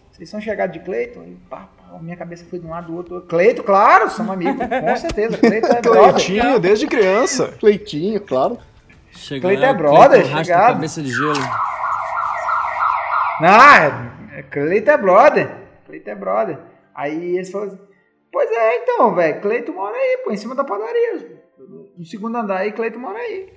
Vocês 0.10 0.30
são 0.30 0.40
chegados 0.40 0.72
de 0.72 0.80
Cleiton? 0.80 1.20
Aí, 1.24 1.38
pá, 1.49 1.68
pá, 1.78 1.99
minha 1.99 2.15
cabeça 2.15 2.45
foi 2.49 2.57
de 2.57 2.65
um 2.65 2.70
lado 2.70 2.88
do 2.88 2.95
outro. 2.95 3.22
Cleiton, 3.24 3.64
claro, 3.64 4.10
somos 4.10 4.32
amigos, 4.32 4.56
com 4.65 4.95
certeza. 4.95 5.38
Cleiton 5.38 5.68
é 5.68 5.82
brother. 5.82 6.14
Cleitinho, 6.14 6.60
desde 6.60 6.88
criança. 6.88 7.53
Cleitinho, 7.60 8.22
claro. 8.22 8.57
Chega 9.11 9.41
Cleiton 9.41 9.65
é 9.65 9.74
brother, 9.74 10.22
Cleiton 10.22 10.44
chegado. 10.45 10.74
cabeça 10.76 11.02
de 11.02 11.11
gelo. 11.11 11.34
Ah, 13.41 14.14
Cleito 14.49 14.90
é 14.90 14.98
brother. 14.98 15.52
Cleito 15.86 16.10
é 16.10 16.15
brother. 16.15 16.60
Aí 16.95 17.36
eles 17.36 17.52
falaram 17.52 17.74
assim, 17.74 17.82
pois 18.32 18.49
é, 18.52 18.78
então, 18.78 19.14
velho, 19.14 19.41
Cleito 19.41 19.74
mora 19.74 19.98
aí, 19.98 20.22
pô, 20.24 20.32
em 20.32 20.38
cima 20.38 20.56
da 20.56 20.64
padaria. 20.64 21.44
No 21.98 22.06
segundo 22.06 22.38
andar 22.38 22.60
aí, 22.60 22.72
Cleito 22.72 22.98
mora 22.98 23.20
aí. 23.20 23.52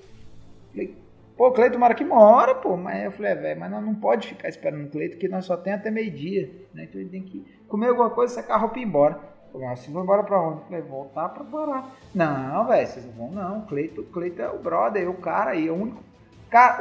Falei, 0.73 1.06
pô, 1.37 1.51
Cleito 1.53 1.79
mora 1.79 1.93
aqui, 1.93 2.05
mora, 2.05 2.55
pô. 2.55 2.77
Mas 2.77 3.05
eu 3.05 3.13
falei, 3.13 3.33
é, 3.33 3.35
velho, 3.35 3.61
mas 3.61 3.71
nós 3.71 3.85
não 3.85 3.95
pode 3.95 4.29
ficar 4.29 4.49
esperando 4.49 4.87
o 4.87 4.91
Cleito, 4.91 5.19
que 5.19 5.29
nós 5.29 5.45
só 5.45 5.57
tem 5.57 5.73
até 5.73 5.91
meio-dia, 5.91 6.51
né? 6.75 6.85
Então 6.85 7.01
ele 7.01 7.11
tem 7.11 7.23
que 7.23 7.45
comer 7.69 7.89
alguma 7.89 8.11
coisa, 8.11 8.35
secar 8.35 8.55
a 8.55 8.59
roupa 8.59 8.79
e 8.79 8.83
ir 8.83 8.87
embora. 8.87 9.19
Falei, 9.53 9.69
vocês 9.69 9.93
vão 9.93 10.03
embora 10.03 10.23
pra 10.23 10.41
onde? 10.41 10.59
Eu 10.59 10.65
falei, 10.65 10.83
voltar 10.83 11.29
pra 11.31 11.45
Pará. 11.45 11.87
Não, 12.15 12.67
velho, 12.67 12.87
vocês 12.87 13.07
não 13.07 13.13
vão 13.13 13.31
não. 13.31 13.61
Cleito, 13.63 14.03
Cleito 14.05 14.43
é 14.43 14.49
o 14.49 14.59
brother, 14.59 15.05
é 15.05 15.09
o 15.09 15.15
cara 15.15 15.53
aí, 15.53 15.69
é 15.69 15.71
o 15.71 15.75
único. 15.75 16.03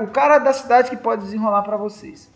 O 0.01 0.07
cara 0.07 0.39
da 0.39 0.53
cidade 0.53 0.89
que 0.89 0.97
pode 0.97 1.23
desenrolar 1.23 1.63
pra 1.63 1.77
vocês. 1.77 2.31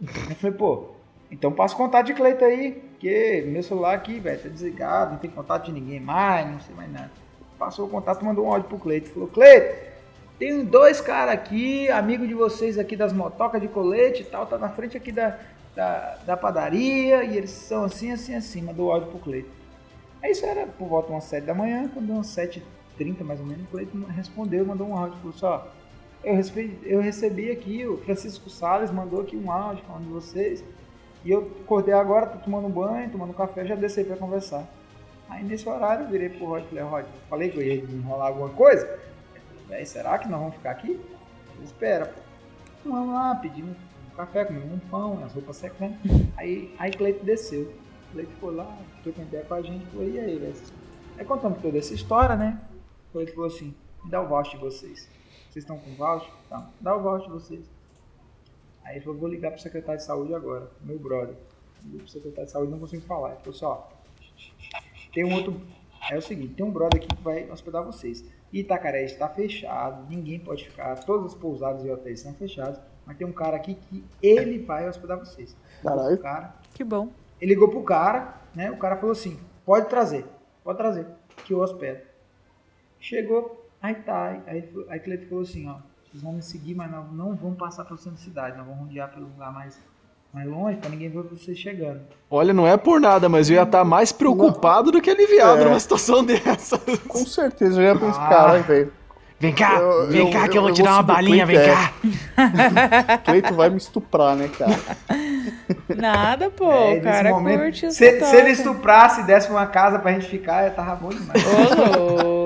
Eu 0.00 0.36
falei, 0.36 0.56
pô, 0.56 0.86
então 1.30 1.52
passa 1.52 1.74
o 1.74 1.76
contato 1.76 2.06
de 2.06 2.14
Cleito 2.14 2.44
aí, 2.44 2.72
porque 2.72 3.44
meu 3.46 3.62
celular 3.62 3.94
aqui, 3.94 4.18
velho, 4.18 4.42
tá 4.42 4.48
desligado, 4.48 5.12
não 5.12 5.18
tem 5.18 5.30
contato 5.30 5.66
de 5.66 5.72
ninguém 5.72 6.00
mais, 6.00 6.50
não 6.50 6.60
sei 6.60 6.74
mais 6.74 6.92
nada. 6.92 7.10
Passou 7.58 7.86
o 7.86 7.90
contato, 7.90 8.24
mandou 8.24 8.46
um 8.46 8.52
áudio 8.52 8.68
pro 8.68 8.78
Cleito. 8.78 9.10
Falou, 9.10 9.28
Cleito, 9.28 9.89
tem 10.40 10.64
dois 10.64 11.02
caras 11.02 11.34
aqui, 11.34 11.90
amigo 11.90 12.26
de 12.26 12.32
vocês 12.32 12.78
aqui 12.78 12.96
das 12.96 13.12
motocas 13.12 13.60
de 13.60 13.68
colete 13.68 14.22
e 14.22 14.24
tal, 14.24 14.46
tá 14.46 14.56
na 14.56 14.70
frente 14.70 14.96
aqui 14.96 15.12
da, 15.12 15.38
da, 15.76 16.16
da 16.24 16.34
padaria, 16.34 17.22
e 17.22 17.36
eles 17.36 17.50
são 17.50 17.84
assim, 17.84 18.10
assim, 18.10 18.34
assim. 18.34 18.62
Mandou 18.62 18.88
o 18.88 18.90
áudio 18.90 19.10
pro 19.10 19.18
Cleito. 19.18 19.50
Aí 20.22 20.30
isso 20.30 20.46
era 20.46 20.66
por 20.66 20.88
volta 20.88 21.08
de 21.08 21.12
umas 21.12 21.24
7 21.24 21.44
da 21.44 21.52
manhã, 21.52 21.90
quando 21.92 22.06
deu 22.06 22.14
umas 22.14 22.28
7h30 22.28 23.22
mais 23.22 23.38
ou 23.38 23.44
menos, 23.44 23.64
o 23.64 23.66
Cleito 23.66 23.94
respondeu, 24.06 24.64
mandou 24.64 24.88
um 24.88 24.96
áudio, 24.96 25.18
falou 25.18 25.32
só, 25.34 25.70
eu 26.24 26.34
recebi, 26.34 26.78
eu 26.84 27.02
recebi 27.02 27.50
aqui, 27.50 27.86
o 27.86 27.98
Francisco 27.98 28.48
Salles 28.48 28.90
mandou 28.90 29.20
aqui 29.20 29.36
um 29.36 29.52
áudio 29.52 29.84
falando 29.86 30.04
de 30.04 30.12
vocês. 30.12 30.64
E 31.22 31.30
eu 31.30 31.50
acordei 31.62 31.92
agora, 31.92 32.24
tô 32.24 32.38
tomando 32.38 32.66
banho, 32.70 33.10
tomando 33.10 33.34
café, 33.34 33.66
já 33.66 33.74
desci 33.74 34.04
pra 34.04 34.16
conversar. 34.16 34.66
Aí 35.28 35.44
nesse 35.44 35.68
horário 35.68 36.06
eu 36.06 36.08
virei 36.08 36.30
pro 36.30 36.46
Rod 36.46 36.64
falei, 36.64 36.82
Rod, 36.82 37.04
falei 37.28 37.50
que 37.50 37.58
eu 37.58 37.62
ia 37.62 37.76
desenrolar 37.82 38.28
alguma 38.28 38.48
coisa. 38.48 38.88
"Véi, 39.70 39.86
será 39.86 40.18
que 40.18 40.28
nós 40.28 40.40
vamos 40.40 40.56
ficar 40.56 40.72
aqui? 40.72 41.00
Espera, 41.62 42.06
pô. 42.06 42.20
Então, 42.80 42.92
Vamos 42.92 43.14
lá, 43.14 43.34
pedimos 43.36 43.76
um 44.10 44.16
café, 44.16 44.44
comemos 44.44 44.72
um 44.72 44.78
pão, 44.88 45.22
as 45.24 45.32
roupas 45.32 45.56
secando. 45.56 45.96
Aí, 46.36 46.74
aí 46.78 46.90
Cleito 46.90 47.24
desceu. 47.24 47.72
Cleito 48.12 48.32
foi 48.40 48.54
lá, 48.54 48.78
trocou 49.02 49.22
ideia 49.22 49.44
com 49.44 49.54
a 49.54 49.62
gente, 49.62 49.86
falou, 49.86 50.08
e 50.08 50.18
aí, 50.18 50.38
velho? 50.38 50.54
Aí 51.16 51.24
contamos 51.24 51.60
toda 51.60 51.78
essa 51.78 51.94
história, 51.94 52.34
né? 52.34 52.60
Cleito 53.12 53.32
falou 53.32 53.46
assim, 53.46 53.74
me 54.02 54.10
dá 54.10 54.20
o 54.20 54.26
voucher 54.26 54.58
de 54.58 54.64
vocês. 54.64 55.08
Vocês 55.48 55.64
estão 55.64 55.78
com 55.78 55.94
voucher? 55.94 56.32
Tá, 56.48 56.68
dá 56.80 56.96
o 56.96 57.02
voucher 57.02 57.28
de 57.28 57.32
vocês. 57.34 57.70
Aí 58.82 58.96
ele 58.96 59.04
falou, 59.04 59.20
vou 59.20 59.28
ligar 59.28 59.52
pro 59.52 59.60
secretário 59.60 60.00
de 60.00 60.06
saúde 60.06 60.34
agora, 60.34 60.70
meu 60.80 60.98
brother. 60.98 61.36
Liguei 61.84 62.00
pro 62.00 62.08
secretário 62.08 62.46
de 62.46 62.52
saúde, 62.52 62.72
não 62.72 62.78
consigo 62.80 63.02
falar. 63.06 63.32
Ele 63.32 63.38
falou 63.38 63.54
assim, 63.54 63.64
ó, 63.64 65.12
tem 65.12 65.24
um 65.24 65.34
outro... 65.34 65.60
É 66.10 66.16
o 66.16 66.22
seguinte, 66.22 66.54
tem 66.54 66.64
um 66.64 66.70
brother 66.70 67.00
aqui 67.00 67.14
que 67.14 67.22
vai 67.22 67.48
hospedar 67.50 67.84
vocês. 67.84 68.24
Itacaré 68.52 69.04
está 69.04 69.28
fechado, 69.28 70.06
ninguém 70.08 70.40
pode 70.40 70.68
ficar, 70.68 70.96
todas 71.04 71.26
as 71.26 71.34
pousadas 71.34 71.84
e 71.84 71.90
hotéis 71.90 72.18
estão 72.18 72.34
fechados, 72.34 72.80
mas 73.06 73.16
tem 73.16 73.26
um 73.26 73.32
cara 73.32 73.56
aqui 73.56 73.74
que 73.74 74.04
ele 74.22 74.58
vai 74.64 74.88
hospedar 74.88 75.18
vocês. 75.18 75.56
Caralho. 75.82 76.14
O 76.16 76.18
cara, 76.18 76.54
Que 76.74 76.82
bom. 76.84 77.10
ele 77.40 77.54
ligou 77.54 77.68
pro 77.68 77.82
cara, 77.82 78.34
né? 78.54 78.70
O 78.70 78.76
cara 78.78 78.96
falou 78.96 79.12
assim: 79.12 79.38
pode 79.64 79.88
trazer, 79.88 80.24
pode 80.64 80.78
trazer, 80.78 81.06
que 81.44 81.52
eu 81.54 81.60
hospedo. 81.60 82.00
Chegou, 82.98 83.68
aí 83.80 83.94
tá, 83.94 84.42
aí, 84.46 84.68
aí 84.88 85.00
Cleiton 85.00 85.28
falou 85.28 85.42
assim: 85.42 85.68
ó, 85.68 85.78
vocês 86.04 86.22
vão 86.22 86.32
me 86.32 86.42
seguir, 86.42 86.74
mas 86.74 86.90
não, 86.90 87.06
não 87.12 87.36
vão 87.36 87.54
passar 87.54 87.84
pelo 87.84 87.98
centro 87.98 88.18
da 88.18 88.24
cidade, 88.24 88.56
nós 88.58 88.66
vamos 88.66 88.82
rodear 88.82 89.12
pelo 89.12 89.26
lugar 89.26 89.52
mais, 89.52 89.80
mais 90.32 90.48
longe 90.48 90.76
pra 90.76 90.88
ninguém 90.90 91.08
ver 91.10 91.22
vocês 91.22 91.58
chegando. 91.58 92.00
Olha, 92.30 92.52
não 92.52 92.66
é 92.66 92.76
por 92.76 93.00
nada, 93.00 93.28
mas 93.28 93.50
eu 93.50 93.56
ia 93.56 93.62
estar 93.62 93.84
mais 93.84 94.12
preocupado 94.12 94.92
do 94.92 95.00
que 95.00 95.10
aliviado 95.10 95.62
É. 95.62 95.64
numa 95.64 95.80
situação 95.80 96.22
dessa. 96.24 96.78
Com 97.08 97.26
certeza, 97.26 97.80
eu 97.80 97.86
ia 97.86 97.96
pensar, 97.98 98.24
Ah. 98.24 98.28
caralho, 98.28 98.62
velho. 98.64 98.92
Vem 99.40 99.54
cá, 99.54 99.78
Eu- 99.78 100.06
vem 100.08 100.20
eu- 100.26 100.30
cá 100.30 100.46
que 100.48 100.56
eu, 100.58 100.60
eu- 100.60 100.62
vou 100.66 100.72
te 100.72 100.82
dar 100.82 100.92
uma 100.94 101.02
balinha, 101.02 101.46
vem 101.46 101.56
clipe, 101.56 101.72
cá. 101.74 101.92
Cleito 103.24 103.54
vai 103.54 103.70
me 103.70 103.78
estuprar, 103.78 104.36
né, 104.36 104.48
cara? 104.56 104.78
Nada, 105.96 106.50
pô. 106.50 106.70
É, 106.70 106.76
o 106.84 106.90
nesse 106.90 107.00
cara 107.00 107.30
momento, 107.30 107.60
curte 107.60 107.90
se, 107.92 108.20
se 108.24 108.36
ele 108.36 108.50
estuprasse 108.50 109.22
e 109.22 109.24
desse 109.24 109.50
uma 109.50 109.66
casa 109.66 109.98
pra 109.98 110.12
gente 110.12 110.26
ficar, 110.26 110.66
eu 110.66 110.74
tava 110.74 110.94
bom 110.94 111.08
demais. 111.08 111.42
Ô, 111.46 112.22
louco. 112.22 112.39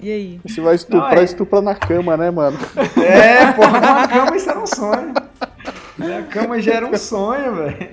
E 0.00 0.10
aí? 0.10 0.40
Se 0.46 0.60
vai 0.60 0.74
estuprar, 0.74 1.14
Não, 1.14 1.20
é- 1.20 1.24
estupra 1.24 1.60
na 1.60 1.74
cama, 1.74 2.16
né, 2.16 2.30
mano? 2.30 2.58
É, 2.96 3.52
porra, 3.52 3.80
na 3.80 4.08
cama 4.08 4.36
isso 4.36 4.48
era 4.50 4.58
um 4.58 4.66
sonho. 4.66 5.14
Na 5.98 6.22
cama 6.24 6.60
já 6.60 6.74
era 6.74 6.86
um 6.86 6.96
sonho, 6.96 7.54
velho. 7.56 7.88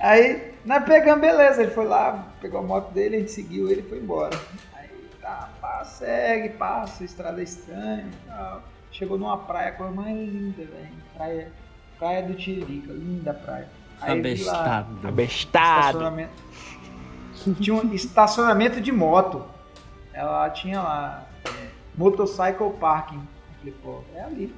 Aí, 0.00 0.52
nós 0.64 0.84
pegamos, 0.84 1.20
beleza. 1.20 1.62
Ele 1.62 1.70
foi 1.70 1.86
lá, 1.86 2.28
pegou 2.40 2.60
a 2.60 2.62
moto 2.62 2.92
dele, 2.92 3.16
a 3.16 3.18
gente 3.20 3.32
seguiu 3.32 3.70
ele 3.70 3.80
e 3.80 3.88
foi 3.88 3.98
embora. 3.98 4.38
Aí, 4.74 4.88
tá, 5.20 5.48
pá, 5.60 5.84
segue, 5.84 6.50
passa, 6.50 7.04
estrada 7.04 7.42
estranha 7.42 8.06
e 8.06 8.28
tal. 8.28 8.62
Chegou 8.90 9.18
numa 9.18 9.38
praia, 9.38 9.68
a 9.70 9.72
coisa 9.72 9.92
mais 9.92 10.16
linda, 10.16 10.62
velho. 10.64 10.88
Praia, 11.16 11.52
praia 11.98 12.22
do 12.22 12.34
Tiririca, 12.34 12.92
linda 12.92 13.32
praia. 13.34 13.68
Aí 14.04 14.20
vi 14.20 14.44
lá, 14.44 14.52
Abestado. 14.52 15.08
Abestado. 15.08 15.86
estacionamento. 15.88 16.44
Tinha 17.60 17.74
um 17.74 17.94
estacionamento 17.94 18.80
de 18.80 18.92
moto. 18.92 19.44
Ela 20.12 20.48
tinha 20.50 20.80
lá 20.80 21.26
é, 21.44 21.68
motorcycle 21.96 22.70
parking. 22.78 23.16
Eu 23.16 23.58
falei, 23.58 23.74
pô, 23.82 24.04
é 24.14 24.22
ali. 24.22 24.54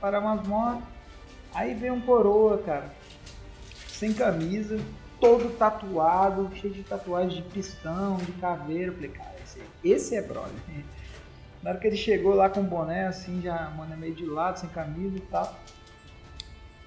Parar 0.00 0.20
umas 0.20 0.46
motos. 0.46 0.84
Aí 1.54 1.74
veio 1.74 1.94
um 1.94 2.00
coroa, 2.00 2.58
cara. 2.58 2.92
Sem 3.88 4.12
camisa, 4.12 4.78
todo 5.20 5.56
tatuado, 5.56 6.50
cheio 6.56 6.74
de 6.74 6.82
tatuagem 6.82 7.42
de 7.42 7.48
pistão, 7.48 8.16
de 8.16 8.32
caveira. 8.32 8.90
Eu 8.90 8.94
falei, 8.94 9.10
cara, 9.10 9.34
esse, 9.42 9.60
esse 9.82 10.16
é 10.16 10.22
brother. 10.22 10.52
Na 11.62 11.70
hora 11.70 11.78
que 11.78 11.86
ele 11.86 11.96
chegou 11.96 12.34
lá 12.34 12.50
com 12.50 12.60
o 12.60 12.64
boné, 12.64 13.06
assim, 13.06 13.40
já 13.40 13.70
mano, 13.70 13.96
meio 13.96 14.14
de 14.14 14.26
lado, 14.26 14.58
sem 14.58 14.68
camisa 14.68 15.16
e 15.16 15.20
tal. 15.20 15.58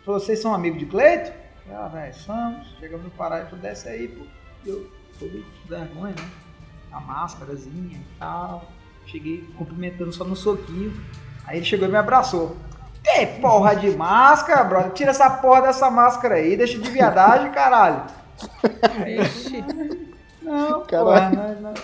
Falou, 0.06 0.20
vocês 0.20 0.40
são 0.40 0.54
amigos 0.54 0.78
de 0.78 0.86
Cleito? 0.86 1.34
Ah, 1.72 1.88
velho, 1.88 2.14
somos. 2.14 2.68
Chegamos 2.80 3.06
no 3.06 3.12
Pará 3.12 3.42
e 3.42 3.46
falou, 3.46 3.60
desce 3.60 3.90
aí, 3.90 4.08
pô. 4.08 4.24
Eu, 4.66 4.90
todo 5.20 5.46
vergonha, 5.68 6.16
né? 6.18 6.30
A 6.92 7.00
máscarazinha 7.00 7.98
e 7.98 8.20
tal. 8.20 8.66
Cheguei 9.06 9.48
cumprimentando 9.58 10.12
só 10.14 10.24
no 10.24 10.36
soquinho. 10.36 10.94
Aí 11.46 11.58
ele 11.58 11.66
chegou 11.66 11.88
e 11.88 11.92
me 11.92 11.98
abraçou. 11.98 12.58
Que 13.04 13.26
porra 13.40 13.76
de 13.76 13.90
máscara, 13.92 14.64
brother? 14.64 14.92
Tira 14.92 15.12
essa 15.12 15.30
porra 15.30 15.62
dessa 15.62 15.90
máscara 15.90 16.36
aí, 16.36 16.58
deixa 16.58 16.78
de 16.78 16.90
viadagem, 16.90 17.52
caralho. 17.52 18.04
Ixi. 19.08 19.64
Não, 20.42 20.86
Caralho. 20.86 21.06
porra, 21.06 21.30
nós, 21.30 21.62
nós, 21.62 21.80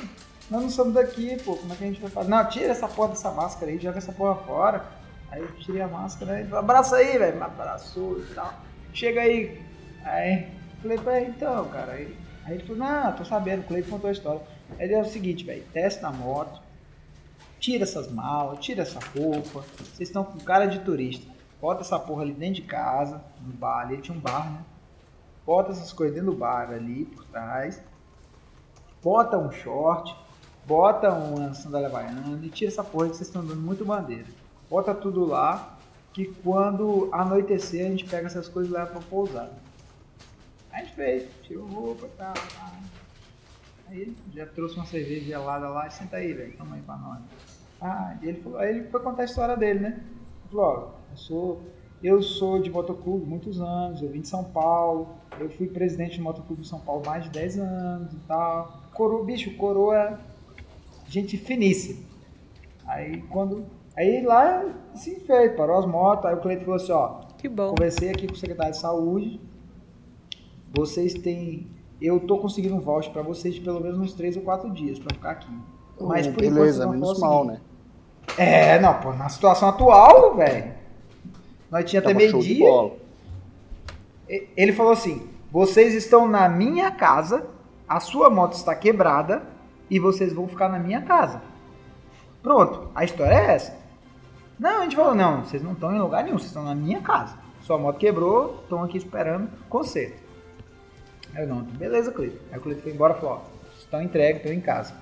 nós 0.49 0.61
não 0.63 0.69
somos 0.69 0.93
daqui, 0.93 1.37
pô. 1.43 1.55
Como 1.55 1.71
é 1.73 1.75
que 1.75 1.83
a 1.83 1.87
gente 1.87 2.01
vai 2.01 2.09
fazer? 2.09 2.29
Não, 2.29 2.45
tira 2.49 2.67
essa 2.71 2.87
porra 2.87 3.09
dessa 3.09 3.31
máscara 3.31 3.71
aí, 3.71 3.79
joga 3.79 3.97
essa 3.97 4.11
porra 4.11 4.35
fora. 4.35 4.85
Aí 5.31 5.41
eu 5.41 5.47
tirei 5.59 5.81
a 5.81 5.87
máscara 5.87 6.41
e 6.41 6.55
abraça 6.55 6.97
aí, 6.97 7.17
velho. 7.17 7.37
Me 7.37 7.43
abraçou 7.43 8.19
e 8.19 8.33
tal. 8.33 8.53
Chega 8.93 9.21
aí. 9.21 9.61
Aí, 10.03 10.49
falei 10.81 10.97
pra 10.97 11.21
ele, 11.21 11.31
então, 11.31 11.67
cara. 11.69 11.93
Aí, 11.93 12.17
aí 12.45 12.55
ele 12.55 12.63
falou, 12.63 12.77
não, 12.77 13.13
tô 13.13 13.25
sabendo, 13.25 13.61
o 13.61 13.63
Cleiton 13.63 13.89
contou 13.89 14.09
a 14.09 14.13
história. 14.13 14.41
Aí 14.77 14.85
ele 14.85 14.93
é 14.93 15.01
o 15.01 15.05
seguinte, 15.05 15.43
velho, 15.43 15.63
desce 15.73 16.01
na 16.01 16.11
moto, 16.11 16.61
tira 17.59 17.83
essas 17.83 18.11
malas, 18.11 18.59
tira 18.59 18.81
essa 18.81 18.99
roupa. 19.17 19.63
Vocês 19.77 20.09
estão 20.09 20.23
com 20.23 20.39
cara 20.39 20.65
de 20.65 20.79
turista. 20.79 21.31
Bota 21.61 21.81
essa 21.81 21.97
porra 21.97 22.23
ali 22.23 22.33
dentro 22.33 22.55
de 22.55 22.63
casa, 22.63 23.23
no 23.41 23.53
bar 23.53 23.81
ali, 23.81 23.97
tinha 23.97 24.17
um 24.17 24.19
bar, 24.19 24.51
né? 24.51 24.59
Bota 25.45 25.71
essas 25.71 25.93
coisas 25.93 26.15
dentro 26.15 26.31
do 26.31 26.37
bar 26.37 26.71
ali, 26.71 27.05
por 27.05 27.25
trás 27.25 27.81
bota 29.03 29.37
um 29.37 29.51
short, 29.51 30.15
bota 30.65 31.11
uma 31.11 31.53
sandália 31.53 31.89
baiana 31.89 32.39
e 32.41 32.49
tira 32.49 32.71
essa 32.71 32.83
porra 32.83 33.09
que 33.09 33.17
vocês 33.17 33.27
estão 33.27 33.45
dando 33.45 33.59
muito 33.59 33.83
bandeira. 33.83 34.25
Bota 34.69 34.95
tudo 34.95 35.25
lá, 35.25 35.77
que 36.13 36.25
quando 36.41 37.09
anoitecer 37.11 37.85
a 37.85 37.89
gente 37.89 38.05
pega 38.05 38.27
essas 38.27 38.47
coisas 38.47 38.71
e 38.71 38.73
leva 38.73 38.87
pra 38.87 39.01
pousada. 39.01 39.51
Aí 40.73 40.81
a 40.81 40.83
gente 40.83 40.95
fez, 40.95 41.29
tirou 41.43 41.67
roupa 41.67 42.07
e 42.07 42.17
tal. 42.17 42.33
tá. 42.33 42.73
Aí 43.87 44.01
ele 44.01 44.17
já 44.33 44.45
trouxe 44.47 44.75
uma 44.75 44.85
cerveja 44.85 45.23
gelada 45.23 45.69
lá, 45.69 45.87
senta 45.89 46.17
aí, 46.17 46.33
velho, 46.33 46.57
toma 46.57 46.75
aí 46.75 46.81
pra 46.81 46.97
nós. 46.97 47.19
Ah, 47.79 48.17
e 48.21 48.27
ele 48.29 48.41
falou, 48.41 48.57
aí 48.57 48.69
ele 48.69 48.87
foi 48.89 48.99
contar 49.01 49.21
a 49.21 49.25
história 49.25 49.55
dele, 49.55 49.79
né? 49.79 49.99
Ele 49.99 50.49
falou, 50.51 50.65
ó, 50.65 51.11
eu 51.11 51.17
sou, 51.17 51.61
eu 52.01 52.21
sou 52.23 52.59
de 52.59 52.71
motoclube 52.71 53.23
muitos 53.25 53.61
anos, 53.61 54.01
eu 54.01 54.09
vim 54.09 54.21
de 54.21 54.27
São 54.27 54.43
Paulo, 54.43 55.09
eu 55.39 55.49
fui 55.49 55.67
presidente 55.67 56.17
do 56.17 56.23
motoclube 56.23 56.63
de 56.63 56.67
São 56.67 56.79
Paulo 56.79 57.05
mais 57.05 57.25
de 57.25 57.29
10 57.29 57.59
anos 57.59 58.13
e 58.13 58.19
tal. 58.27 58.81
Coroa, 58.93 59.23
bicho, 59.23 59.55
coroa, 59.57 60.19
gente 61.07 61.37
finíssima. 61.37 62.03
Aí 62.85 63.21
quando. 63.23 63.65
Aí 63.95 64.23
lá 64.25 64.65
se 64.95 65.19
fez, 65.19 65.55
parou 65.55 65.77
as 65.77 65.85
motos, 65.85 66.25
aí 66.25 66.33
o 66.33 66.41
cliente 66.41 66.65
falou 66.65 66.77
assim, 66.77 66.91
ó, 66.91 67.21
Que 67.37 67.47
bom. 67.47 67.69
Conversei 67.69 68.09
aqui 68.09 68.25
com 68.27 68.33
o 68.33 68.37
secretário 68.37 68.71
de 68.71 68.79
saúde. 68.79 69.39
Vocês 70.73 71.13
têm. 71.13 71.67
Eu 72.01 72.19
tô 72.19 72.39
conseguindo 72.39 72.75
um 72.75 72.79
voucher 72.79 73.13
pra 73.13 73.21
vocês 73.21 73.55
de 73.55 73.61
pelo 73.61 73.79
menos 73.79 73.99
uns 73.99 74.13
3 74.13 74.37
ou 74.37 74.43
4 74.43 74.69
dias 74.71 74.99
pra 74.99 75.13
ficar 75.13 75.31
aqui. 75.31 75.51
Mas 76.01 76.27
Hum, 76.27 76.33
por 76.33 76.43
enquanto, 76.43 76.59
beleza, 76.59 76.83
vão 76.85 76.93
menos 76.93 77.19
mal, 77.19 77.45
né? 77.45 77.61
É, 78.37 78.79
não, 78.79 78.99
pô, 78.99 79.13
na 79.13 79.29
situação 79.29 79.69
atual, 79.69 80.35
velho. 80.35 80.73
Nós 81.69 81.89
tinha 81.89 82.01
até 82.01 82.13
meio-dia. 82.13 82.91
Ele 84.57 84.73
falou 84.73 84.91
assim: 84.91 85.27
vocês 85.51 85.93
estão 85.93 86.27
na 86.27 86.49
minha 86.49 86.89
casa, 86.91 87.45
a 87.87 87.99
sua 87.99 88.29
moto 88.29 88.53
está 88.53 88.73
quebrada 88.73 89.43
e 89.89 89.99
vocês 89.99 90.33
vão 90.33 90.47
ficar 90.47 90.69
na 90.69 90.79
minha 90.79 91.01
casa. 91.01 91.41
Pronto, 92.41 92.89
a 92.95 93.03
história 93.03 93.35
é 93.35 93.53
essa. 93.53 93.77
Não, 94.59 94.79
a 94.79 94.83
gente 94.83 94.95
falou: 94.95 95.13
não, 95.13 95.43
vocês 95.43 95.61
não 95.61 95.73
estão 95.73 95.95
em 95.95 95.99
lugar 95.99 96.23
nenhum, 96.23 96.37
vocês 96.37 96.49
estão 96.49 96.63
na 96.63 96.73
minha 96.73 97.01
casa. 97.01 97.37
Sua 97.61 97.77
moto 97.77 97.97
quebrou, 97.97 98.59
estão 98.63 98.83
aqui 98.83 98.97
esperando 98.97 99.47
conserto. 99.69 100.22
Aí 101.35 101.43
eu 101.43 101.47
não, 101.47 101.61
beleza, 101.63 102.11
Cleiton. 102.11 102.37
Aí 102.51 102.57
o 102.57 102.61
Cleiton 102.61 102.81
foi 102.83 102.91
embora 102.91 103.13
e 103.17 103.19
falou: 103.19 103.35
ó, 103.35 103.77
estão 103.79 104.01
entregues, 104.01 104.37
estão 104.41 104.53
em 104.53 104.61
casa. 104.61 104.93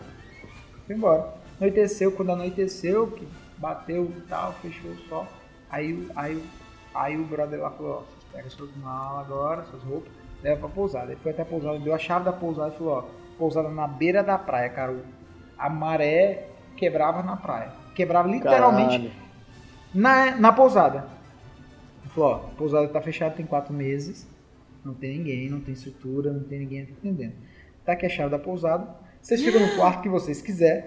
Foi 0.87 0.95
embora. 0.95 1.33
Anoiteceu, 1.59 2.11
quando 2.11 2.31
anoiteceu, 2.31 3.07
que 3.07 3.27
bateu 3.57 4.05
e 4.17 4.21
tal, 4.21 4.53
fechou 4.53 4.91
o 4.91 4.97
sol. 5.07 5.27
Aí, 5.69 5.93
o- 5.93 6.11
aí, 6.15 6.43
aí 6.93 7.17
o 7.17 7.23
brother 7.23 7.59
lá 7.61 7.69
falou, 7.71 7.91
ó, 7.91 7.99
vocês 7.99 8.23
pegam 8.33 8.49
suas 8.49 8.75
malas 8.77 9.25
agora, 9.25 9.63
suas 9.69 9.83
roupas, 9.83 10.11
leva 10.41 10.59
pra 10.61 10.69
pousada. 10.69 11.11
Ele 11.11 11.19
foi 11.21 11.31
até 11.31 11.43
a 11.43 11.45
pousada, 11.45 11.77
deu 11.79 11.93
a 11.93 11.97
chave 11.99 12.25
da 12.25 12.33
pousada 12.33 12.73
e 12.73 12.77
falou, 12.77 12.93
ó, 12.97 13.03
pousada 13.37 13.69
na 13.69 13.87
beira 13.87 14.23
da 14.23 14.37
praia, 14.37 14.69
cara. 14.69 14.95
A 15.57 15.69
maré 15.69 16.47
quebrava 16.75 17.21
na 17.21 17.37
praia. 17.37 17.71
Quebrava 17.93 18.27
literalmente 18.27 18.97
Caralho. 18.97 19.11
na, 19.93 20.35
na 20.37 20.51
pousada. 20.51 21.05
Ele 22.03 22.11
falou, 22.13 22.31
ó, 22.31 22.35
a 22.35 22.55
pousada 22.57 22.87
tá 22.87 22.99
fechada 23.01 23.35
tem 23.35 23.45
quatro 23.45 23.71
meses, 23.73 24.27
não 24.85 24.93
tem 24.93 25.17
ninguém, 25.17 25.49
não 25.49 25.59
tem 25.59 25.73
estrutura, 25.73 26.31
não 26.31 26.43
tem 26.43 26.59
ninguém 26.59 26.81
atendendo. 26.83 27.33
Tá 27.85 27.93
aqui 27.93 28.05
a 28.05 28.09
chave 28.09 28.29
da 28.29 28.39
pousada, 28.39 28.87
vocês 29.21 29.41
ficam 29.41 29.59
no 29.61 29.75
quarto 29.75 30.01
que 30.01 30.09
vocês 30.09 30.41
quiserem, 30.41 30.83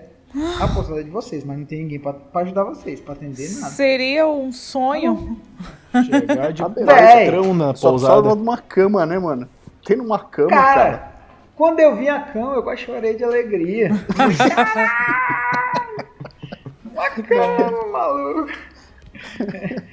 a 0.61 0.67
pousada 0.69 1.01
é 1.01 1.03
de 1.05 1.11
vocês, 1.11 1.45
mas 1.45 1.57
não 1.59 1.65
tem 1.65 1.81
ninguém 1.83 2.01
pra, 2.01 2.13
pra 2.13 2.41
ajudar 2.43 2.65
vocês, 2.65 3.01
pra 3.01 3.13
atender 3.15 3.49
nada. 3.61 3.73
Seria 3.73 4.27
um 4.27 4.51
sonho. 4.53 5.41
Chegar 6.05 6.53
de 6.53 6.63
beleza. 6.71 6.87
patrão 6.97 7.55
na 7.55 7.75
Só 7.75 7.91
pousada. 7.91 8.23
de 8.35 8.43
uma 8.43 8.59
cama, 8.59 9.07
né, 9.07 9.19
mano? 9.19 9.49
Tem 9.85 9.97
numa 9.97 10.19
cama, 10.19 10.49
Cara, 10.51 10.75
cara. 10.91 11.13
quando 11.55 11.79
eu 11.79 11.95
vi 11.95 12.09
a 12.09 12.19
cama, 12.21 12.55
eu 12.57 12.63
quase 12.65 12.81
chorei 12.83 13.15
de 13.15 13.23
alegria. 13.23 13.91
Uma 16.85 17.11
cama, 17.11 17.87
maluco! 17.93 18.53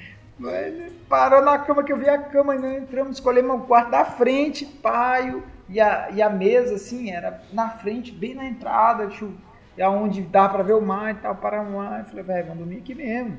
Parou 1.12 1.42
na 1.42 1.58
cama 1.58 1.84
que 1.84 1.92
eu 1.92 1.98
vi 1.98 2.08
a 2.08 2.16
cama, 2.16 2.54
né? 2.54 2.78
entramos, 2.78 3.18
escolhemos 3.18 3.56
o 3.56 3.64
quarto 3.64 3.90
da 3.90 4.02
frente, 4.02 4.64
paio, 4.64 5.42
e 5.68 5.78
a, 5.78 6.08
e 6.10 6.22
a 6.22 6.30
mesa, 6.30 6.76
assim, 6.76 7.10
era 7.10 7.42
na 7.52 7.68
frente, 7.68 8.10
bem 8.10 8.34
na 8.34 8.46
entrada, 8.46 9.10
chu, 9.10 9.30
e 9.76 9.82
aonde 9.82 10.22
dá 10.22 10.48
pra 10.48 10.62
ver 10.62 10.72
o 10.72 10.80
mar 10.80 11.10
e 11.10 11.18
tal, 11.18 11.34
para 11.34 11.60
um 11.60 11.76
mar. 11.76 11.98
Eu 11.98 12.06
falei, 12.06 12.24
velho, 12.24 12.46
vamos 12.46 12.60
dormir 12.60 12.78
aqui 12.78 12.94
mesmo. 12.94 13.36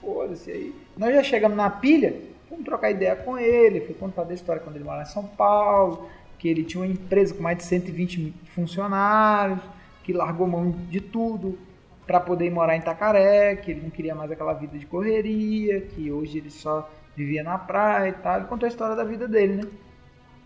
Foda-se 0.00 0.52
aí. 0.52 0.74
Nós 0.96 1.12
já 1.12 1.24
chegamos 1.24 1.56
na 1.56 1.68
pilha, 1.68 2.14
fomos 2.48 2.64
trocar 2.64 2.92
ideia 2.92 3.16
com 3.16 3.36
ele, 3.36 3.80
fui 3.80 3.96
contar 3.96 4.22
da 4.22 4.32
história 4.32 4.62
quando 4.62 4.76
ele 4.76 4.84
morava 4.84 5.02
em 5.02 5.12
São 5.12 5.24
Paulo, 5.24 6.08
que 6.38 6.46
ele 6.46 6.62
tinha 6.62 6.84
uma 6.84 6.92
empresa 6.92 7.34
com 7.34 7.42
mais 7.42 7.58
de 7.58 7.64
120 7.64 8.34
funcionários, 8.54 9.58
que 10.04 10.12
largou 10.12 10.46
mão 10.46 10.70
de 10.70 11.00
tudo 11.00 11.58
para 12.06 12.20
poder 12.20 12.48
morar 12.52 12.76
em 12.76 12.78
Itacaré, 12.78 13.56
que 13.56 13.72
ele 13.72 13.80
não 13.80 13.90
queria 13.90 14.14
mais 14.14 14.30
aquela 14.30 14.52
vida 14.52 14.78
de 14.78 14.86
correria, 14.86 15.80
que 15.80 16.12
hoje 16.12 16.38
ele 16.38 16.52
só 16.52 16.88
vivia 17.16 17.42
na 17.42 17.58
praia 17.58 18.10
e 18.10 18.12
tal. 18.12 18.36
Ele 18.36 18.46
contou 18.46 18.66
a 18.66 18.70
história 18.70 18.94
da 18.94 19.04
vida 19.04 19.26
dele, 19.26 19.64
né? 19.64 19.70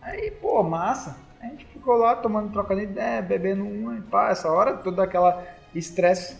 Aí, 0.01 0.30
pô, 0.30 0.62
massa. 0.62 1.16
A 1.40 1.47
gente 1.47 1.64
ficou 1.66 1.97
lá 1.97 2.14
tomando, 2.16 2.52
trocando 2.52 2.80
ideia, 2.80 3.20
bebendo 3.20 3.64
uma 3.64 3.97
e 3.97 4.02
pá. 4.02 4.30
Essa 4.30 4.51
hora 4.51 4.76
toda 4.76 5.02
aquela 5.02 5.44
estresse 5.74 6.36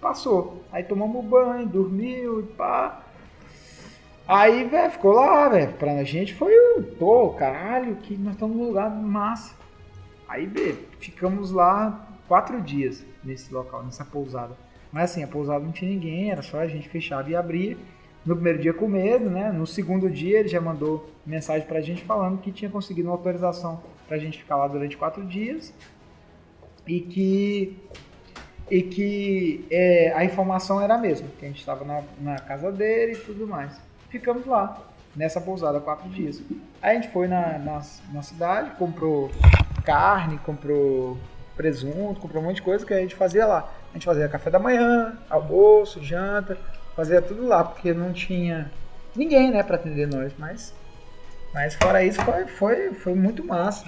passou. 0.00 0.64
Aí 0.70 0.82
tomamos 0.84 1.24
banho, 1.24 1.66
dormiu 1.66 2.40
e 2.40 2.42
pá. 2.42 3.02
Aí, 4.26 4.64
velho, 4.64 4.90
ficou 4.92 5.12
lá, 5.12 5.48
velho. 5.48 5.72
Pra 5.74 6.04
gente 6.04 6.34
foi 6.34 6.52
o, 6.52 6.82
pô, 6.82 7.30
caralho, 7.30 7.96
que 7.96 8.16
nós 8.16 8.34
estamos 8.34 8.56
num 8.56 8.66
lugar 8.66 8.90
massa. 8.90 9.54
Aí, 10.28 10.46
velho, 10.46 10.78
ficamos 11.00 11.50
lá 11.50 12.06
quatro 12.28 12.60
dias 12.60 13.04
nesse 13.24 13.52
local, 13.52 13.82
nessa 13.82 14.04
pousada. 14.04 14.56
Mas 14.92 15.10
assim, 15.10 15.22
a 15.22 15.28
pousada 15.28 15.64
não 15.64 15.72
tinha 15.72 15.90
ninguém, 15.90 16.30
era 16.30 16.42
só 16.42 16.58
a 16.60 16.66
gente 16.66 16.88
fechava 16.88 17.28
e 17.30 17.34
abria. 17.34 17.76
No 18.24 18.34
primeiro 18.34 18.58
dia 18.58 18.74
com 18.74 18.86
medo, 18.86 19.30
né? 19.30 19.50
No 19.50 19.66
segundo 19.66 20.10
dia 20.10 20.40
ele 20.40 20.48
já 20.48 20.60
mandou 20.60 21.08
mensagem 21.24 21.66
pra 21.66 21.80
gente 21.80 22.04
falando 22.04 22.38
que 22.38 22.52
tinha 22.52 22.70
conseguido 22.70 23.08
uma 23.08 23.14
autorização 23.14 23.82
pra 24.06 24.18
gente 24.18 24.38
ficar 24.38 24.56
lá 24.56 24.68
durante 24.68 24.96
quatro 24.96 25.24
dias 25.24 25.72
e 26.86 27.00
que 27.00 27.76
e 28.70 28.82
que 28.82 29.66
é, 29.70 30.12
a 30.14 30.24
informação 30.24 30.80
era 30.80 30.94
a 30.94 30.98
mesma, 30.98 31.26
que 31.38 31.44
a 31.44 31.48
gente 31.48 31.58
estava 31.58 31.84
na, 31.84 32.02
na 32.20 32.36
casa 32.36 32.70
dele 32.70 33.14
e 33.14 33.16
tudo 33.16 33.46
mais. 33.46 33.80
Ficamos 34.08 34.46
lá, 34.46 34.80
nessa 35.14 35.40
pousada, 35.40 35.80
quatro 35.80 36.08
dias. 36.08 36.40
Aí 36.80 36.96
a 36.96 37.00
gente 37.00 37.12
foi 37.12 37.26
na, 37.26 37.58
na, 37.58 37.82
na 38.12 38.22
cidade, 38.22 38.70
comprou 38.78 39.30
carne, 39.84 40.38
comprou 40.38 41.18
presunto, 41.56 42.20
comprou 42.20 42.42
um 42.42 42.46
monte 42.46 42.56
de 42.56 42.62
coisa 42.62 42.86
que 42.86 42.94
a 42.94 43.00
gente 43.00 43.14
fazia 43.14 43.44
lá. 43.44 43.68
A 43.90 43.94
gente 43.94 44.06
fazia 44.06 44.28
café 44.28 44.50
da 44.50 44.58
manhã, 44.58 45.18
almoço, 45.28 46.02
janta, 46.02 46.56
fazia 47.00 47.22
tudo 47.22 47.46
lá, 47.46 47.64
porque 47.64 47.94
não 47.94 48.12
tinha 48.12 48.70
ninguém, 49.16 49.50
né, 49.50 49.62
para 49.62 49.76
atender 49.76 50.06
nós, 50.06 50.32
mas 50.38 50.74
mas 51.54 51.74
fora 51.74 52.04
isso 52.04 52.20
foi 52.22 52.46
foi, 52.46 52.92
foi 52.92 53.14
muito 53.14 53.42
massa. 53.42 53.86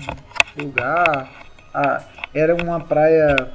O 0.58 0.62
lugar 0.62 1.30
a, 1.74 2.02
era 2.34 2.54
uma 2.54 2.80
praia 2.80 3.52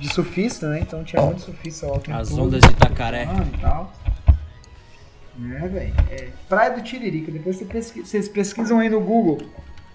de 0.00 0.12
surfista, 0.12 0.68
né? 0.68 0.80
Então 0.80 1.04
tinha 1.04 1.22
muito 1.22 1.42
surfista 1.42 1.86
lá. 1.86 2.00
As 2.18 2.28
todo, 2.30 2.42
ondas 2.42 2.60
de 2.62 2.70
Itacaré. 2.70 3.26
surfando 3.26 3.56
e 3.56 3.60
tal. 3.60 3.92
É, 5.40 5.68
velho. 5.68 5.94
É, 6.10 6.28
praia 6.48 6.70
do 6.72 6.82
Tiririca. 6.82 7.30
Depois 7.30 7.56
você 7.56 7.64
pesqui- 7.64 8.00
vocês 8.04 8.28
pesquisam 8.28 8.80
aí 8.80 8.88
no 8.90 9.00
Google. 9.00 9.38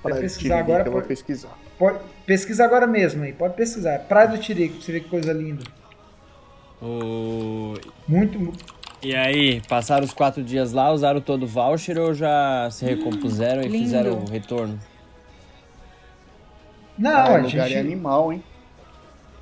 Praia 0.02 0.22
pesquisar 0.22 0.56
Tiririca, 0.56 0.74
agora. 0.74 0.88
eu 0.88 0.92
vou 0.92 1.02
Pode, 1.02 1.08
pesquisar. 1.10 1.58
pode- 1.78 2.00
pesquisa 2.26 2.64
agora 2.64 2.88
mesmo 2.88 3.24
aí. 3.24 3.34
Pode 3.34 3.54
pesquisar. 3.56 4.00
Praia 4.00 4.30
do 4.30 4.38
Tiririca, 4.38 4.76
pra 4.76 4.84
você 4.86 4.92
ver 4.94 5.00
que 5.02 5.10
coisa 5.10 5.34
linda. 5.34 5.64
O... 6.82 7.76
Muito. 8.08 8.52
E 9.04 9.14
aí, 9.16 9.62
passaram 9.68 10.06
os 10.06 10.14
quatro 10.14 10.42
dias 10.42 10.72
lá, 10.72 10.92
usaram 10.92 11.20
todo 11.20 11.44
o 11.44 11.48
voucher 11.48 11.98
ou 12.00 12.14
já 12.14 12.70
se 12.72 12.86
recompuseram 12.86 13.62
e 13.62 13.68
lindo. 13.68 13.84
fizeram 13.84 14.12
o 14.20 14.30
retorno? 14.30 14.80
Não, 16.98 17.12
Ah, 17.12 17.24
a 17.24 17.32
o 17.34 17.36
lugar 17.44 17.68
gente, 17.68 17.74
é 17.76 17.80
animal, 17.80 18.32
hein? 18.32 18.44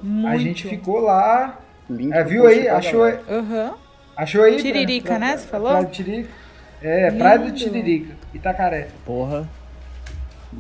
Muito. 0.02 0.28
a 0.34 0.38
gente 0.38 0.68
ficou 0.68 1.00
lá. 1.00 1.60
Link 1.90 2.12
É, 2.14 2.24
viu 2.24 2.48
aí? 2.48 2.68
Achou, 2.68 3.02
galera. 3.02 3.24
Aham. 3.30 3.74
achou 4.16 4.44
aí? 4.44 4.58
Tiririca, 4.58 5.10
Pra- 5.10 5.20
né? 5.20 5.38
Você 5.38 5.48
falou? 5.48 5.70
Praia 5.70 5.86
do 5.86 5.92
Tiririca. 5.92 6.30
É, 6.82 7.12
Praia 7.12 7.38
do 7.38 7.46
Lindo. 7.46 7.58
Tiririca, 7.58 8.16
Itacaré. 8.34 8.88
Porra. 9.06 9.48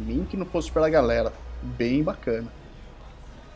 Link 0.05 0.37
no 0.37 0.45
post 0.45 0.71
pra 0.71 0.87
galera. 0.89 1.33
Bem 1.63 2.03
bacana. 2.03 2.47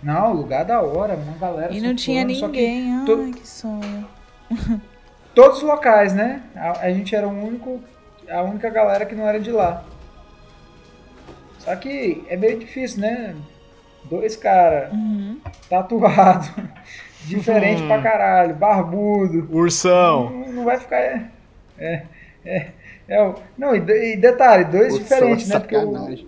Não, 0.01 0.33
lugar 0.33 0.65
da 0.65 0.81
hora, 0.81 1.15
uma 1.15 1.37
galera. 1.37 1.71
E 1.73 1.79
não 1.81 1.93
tinha 1.95 2.21
surfando, 2.21 2.39
só 2.39 2.47
que 2.49 2.61
ninguém. 2.61 2.93
Ai, 2.97 3.05
to- 3.05 3.31
que 3.39 3.47
sonho. 3.47 4.07
todos 5.35 5.57
os 5.57 5.63
locais, 5.63 6.13
né? 6.13 6.41
A, 6.55 6.85
a 6.85 6.89
gente 6.89 7.13
era 7.15 7.27
o 7.27 7.31
único, 7.31 7.81
a 8.29 8.41
única 8.41 8.69
galera 8.69 9.05
que 9.05 9.13
não 9.13 9.27
era 9.27 9.39
de 9.39 9.51
lá. 9.51 9.83
Só 11.59 11.75
que 11.75 12.23
é 12.29 12.37
meio 12.37 12.57
difícil, 12.59 13.01
né? 13.01 13.35
Dois 14.05 14.35
caras 14.35 14.91
Uhum. 14.93 15.39
tatuado, 15.69 16.47
diferente 17.25 17.83
pra 17.83 18.01
caralho, 18.01 18.55
barbudo. 18.55 19.47
Ursão. 19.51 20.29
Não, 20.29 20.53
não 20.53 20.63
vai 20.65 20.79
ficar. 20.79 20.97
É, 20.97 21.29
é, 21.77 22.03
é, 22.45 22.67
é 23.07 23.23
o- 23.23 23.35
não, 23.57 23.75
e, 23.75 23.79
e 24.13 24.15
detalhe, 24.17 24.65
dois 24.65 24.93
Putz, 24.93 25.03
diferentes, 25.03 25.47
né? 25.47 25.59
Porque 25.59 25.75
o, 25.75 26.27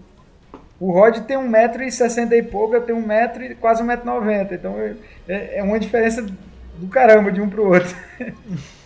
o 0.79 0.91
Rod 0.91 1.19
tem 1.19 1.37
1,60m 1.37 2.31
e 2.33 2.41
pouco, 2.43 2.73
eu 2.73 2.81
tenho 2.81 2.97
1m 2.99 3.51
e 3.51 3.55
quase 3.55 3.83
1,90m. 3.83 4.51
Então 4.53 4.75
é, 5.29 5.59
é 5.59 5.63
uma 5.63 5.79
diferença 5.79 6.23
do 6.23 6.87
caramba 6.87 7.31
de 7.31 7.39
um 7.41 7.49
pro 7.49 7.67
outro. 7.73 7.95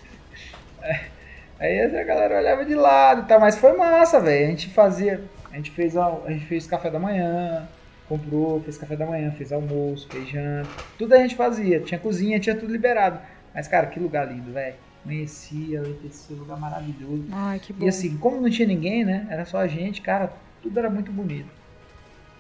Aí 1.62 1.80
a 1.80 2.04
galera 2.04 2.40
olhava 2.40 2.66
de 2.66 2.74
lado 2.74 3.22
e 3.22 3.26
tal, 3.26 3.40
mas 3.40 3.56
foi 3.56 3.78
massa, 3.78 4.20
velho. 4.20 4.48
A 4.48 4.50
gente 4.50 4.68
fazia, 4.70 5.24
a 5.52 5.56
gente 5.58 5.70
fez 5.70 5.96
a 5.96 6.20
gente 6.28 6.48
fez 6.48 6.66
café 6.66 6.90
da 6.90 6.98
manhã, 6.98 7.70
comprou, 8.10 8.60
fez 8.62 8.80
café 8.80 8.96
da 8.96 9.06
manhã, 9.06 9.32
fez 9.34 9.52
almoço, 9.54 10.08
fez 10.10 10.28
janta, 10.28 10.68
tudo 10.98 11.14
a 11.14 11.20
gente 11.20 11.36
fazia. 11.36 11.80
Tinha 11.80 12.00
cozinha, 12.00 12.40
tinha 12.40 12.56
tudo 12.56 12.72
liberado. 12.72 13.20
Mas 13.54 13.68
cara, 13.68 13.86
que 13.86 14.00
lugar 14.00 14.28
lindo, 14.28 14.52
velho. 14.52 14.74
Amanhecia, 15.06 15.82
anoitecia, 15.82 16.36
lugar 16.36 16.60
maravilhoso. 16.60 17.26
Ai, 17.32 17.60
que 17.60 17.72
bom. 17.72 17.86
E 17.86 17.90
assim, 17.90 18.18
como 18.18 18.42
não 18.42 18.50
tinha 18.50 18.68
ninguém, 18.68 19.06
né? 19.06 19.28
Era 19.30 19.46
só 19.46 19.60
a 19.60 19.68
gente, 19.68 20.02
cara, 20.02 20.34
tudo 20.64 20.80
era 20.80 20.90
muito 20.90 21.12
bonito. 21.12 21.50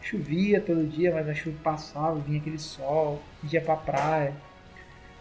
Chovia 0.02 0.60
todo 0.60 0.84
dia, 0.90 1.14
mas 1.14 1.30
a 1.30 1.36
chuva 1.36 1.58
passava, 1.64 2.16
vinha 2.16 2.40
aquele 2.40 2.58
sol, 2.58 3.22
ia 3.52 3.62
pra 3.62 3.76
praia. 3.76 4.34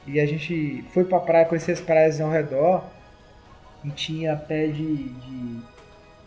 E 0.06 0.18
a 0.18 0.24
gente 0.24 0.82
foi 0.94 1.04
pra 1.04 1.20
praia, 1.20 1.44
conhecer 1.44 1.72
as 1.72 1.80
praias 1.82 2.18
ao 2.18 2.30
redor 2.30 2.82
e 3.84 3.90
tinha 3.90 4.36
pé 4.36 4.66
de, 4.66 5.08
de, 5.08 5.60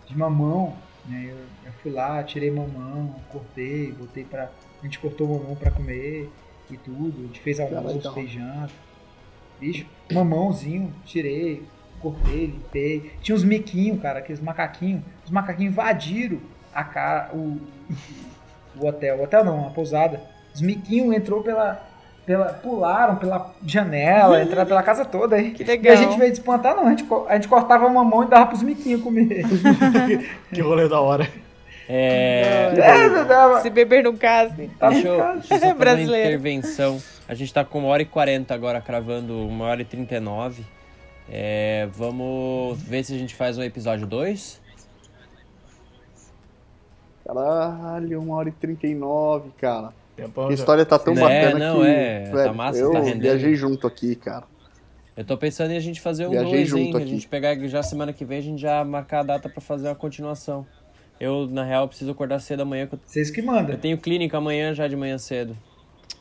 de 0.07 0.17
mamão, 0.17 0.75
né? 1.05 1.27
Eu, 1.29 1.37
eu 1.65 1.71
fui 1.81 1.91
lá, 1.91 2.23
tirei 2.23 2.49
mamão, 2.49 3.15
cortei, 3.29 3.91
botei 3.91 4.23
pra. 4.23 4.49
A 4.81 4.85
gente 4.85 4.99
cortou 4.99 5.27
mamão 5.27 5.55
pra 5.55 5.71
comer 5.71 6.29
e 6.69 6.77
tudo. 6.77 7.13
A 7.19 7.27
gente 7.27 7.39
fez 7.39 7.59
almoço, 7.59 7.95
legal. 7.95 8.13
fez 8.13 8.31
janta. 8.31 8.73
Bicho, 9.59 9.85
mamãozinho, 10.11 10.93
tirei, 11.05 11.63
cortei, 12.01 12.47
limpei. 12.47 13.13
Tinha 13.21 13.35
uns 13.35 13.43
miquinhos, 13.43 14.01
cara, 14.01 14.19
aqueles 14.19 14.41
macaquinhos. 14.41 15.03
Os 15.23 15.31
macaquinhos 15.31 15.71
invadiram 15.71 16.39
a 16.73 16.83
ca... 16.83 17.29
o, 17.33 17.59
o 18.77 18.85
hotel. 18.85 19.19
O 19.19 19.23
hotel 19.23 19.45
não, 19.45 19.67
a 19.67 19.69
pousada. 19.69 20.21
Os 20.53 20.61
miquinhos 20.61 21.15
entrou 21.15 21.41
pela, 21.43 21.87
pela. 22.25 22.45
pularam 22.53 23.15
pela 23.17 23.51
janela, 23.65 24.41
entraram 24.43 24.67
pela 24.67 24.83
casa 24.83 25.03
toda 25.05 25.35
aí. 25.35 25.51
Que 25.55 25.63
E 25.63 25.65
legal. 25.65 25.93
a 25.93 25.95
gente 25.97 26.17
veio 26.17 26.31
despontar, 26.31 26.75
não. 26.75 26.87
A 26.87 26.89
gente, 26.91 27.05
a 27.27 27.35
gente 27.35 27.47
cortava 27.47 27.85
a 27.85 27.89
mamão 27.89 28.23
e 28.23 28.27
dava 28.27 28.47
pros 28.47 28.63
miquinhos 28.63 29.01
comer. 29.01 29.43
Que 30.51 30.61
rolê 30.61 30.87
da 30.87 30.99
hora. 31.01 31.27
É. 31.89 32.71
É. 33.55 33.59
Se 33.61 33.69
beber 33.69 34.03
no 34.03 34.13
case. 34.17 34.69
Tá 34.79 34.89
Deixa 34.89 35.07
eu, 35.07 35.17
deixa 35.17 35.35
eu 35.37 35.41
só 35.41 35.47
fazer 35.55 35.65
uma 35.67 35.75
Brasileiro. 35.75 36.27
intervenção. 36.29 37.01
A 37.27 37.33
gente 37.33 37.53
tá 37.53 37.63
com 37.65 37.79
uma 37.79 37.89
hora 37.89 38.01
e 38.01 38.05
40 38.05 38.53
agora, 38.53 38.79
cravando 38.81 39.45
uma 39.47 39.65
hora 39.65 39.81
e 39.81 39.85
39. 39.85 40.63
É, 41.29 41.87
vamos 41.91 42.81
ver 42.81 43.03
se 43.03 43.13
a 43.13 43.17
gente 43.17 43.33
faz 43.35 43.57
um 43.57 43.63
episódio 43.63 44.05
2. 44.07 44.61
Caralho, 47.25 48.21
uma 48.21 48.35
hora 48.35 48.49
e 48.49 48.51
39, 48.51 49.51
cara. 49.59 49.93
Tempão 50.15 50.47
A 50.47 50.53
história 50.53 50.85
tá 50.85 50.99
tão 50.99 51.13
É, 51.13 51.19
bacana 51.47 51.73
não, 51.73 51.81
que. 51.81 51.87
é, 51.87 52.31
tá 52.31 52.53
massa, 52.53 52.79
eu 52.79 52.91
tá 52.91 52.99
rendendo. 52.99 53.21
viajei 53.21 53.55
junto 53.55 53.87
aqui, 53.87 54.15
cara. 54.15 54.43
Eu 55.15 55.23
tô 55.23 55.37
pensando 55.37 55.71
em 55.71 55.77
a 55.77 55.79
gente 55.79 56.01
fazer 56.01 56.25
um 56.27 56.31
Viajei 56.31 56.51
2, 56.51 56.69
junto 56.69 56.81
hein? 56.81 56.93
A 56.95 56.97
aqui. 56.97 57.07
gente 57.09 57.27
pegar 57.27 57.55
já 57.67 57.83
semana 57.83 58.11
que 58.13 58.25
vem, 58.25 58.39
a 58.39 58.41
gente 58.41 58.61
já 58.61 58.83
marcar 58.83 59.19
a 59.19 59.23
data 59.23 59.47
pra 59.49 59.61
fazer 59.61 59.87
uma 59.87 59.95
continuação. 59.95 60.65
Eu, 61.19 61.47
na 61.47 61.63
real, 61.63 61.87
preciso 61.87 62.11
acordar 62.11 62.39
cedo 62.39 62.61
amanhã, 62.61 62.87
que 62.87 62.95
eu- 62.95 62.99
Vocês 63.05 63.29
que 63.29 63.39
eu 63.41 63.45
mandam. 63.45 63.77
tenho 63.77 63.97
clínica 63.97 64.37
amanhã 64.37 64.73
já 64.73 64.87
de 64.87 64.95
manhã 64.95 65.17
cedo. 65.17 65.55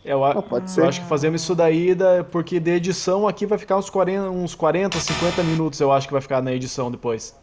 Eu, 0.04 0.22
a- 0.24 0.32
Ah, 0.32 0.42
pode 0.42 0.64
eu 0.64 0.68
ser. 0.68 0.84
acho 0.84 1.00
que 1.00 1.06
fazemos 1.06 1.42
isso 1.42 1.54
daí, 1.54 1.94
da- 1.94 2.22
porque 2.24 2.60
de 2.60 2.70
edição 2.72 3.26
aqui 3.26 3.46
vai 3.46 3.56
ficar 3.58 3.76
uns 3.78 3.88
40, 3.88 4.28
uns 4.30 4.54
40, 4.54 4.98
50 5.00 5.42
minutos, 5.42 5.80
eu 5.80 5.90
acho 5.92 6.06
que 6.06 6.12
vai 6.12 6.20
ficar 6.22 6.42
na 6.42 6.52
edição 6.52 6.90
depois. 6.90 7.34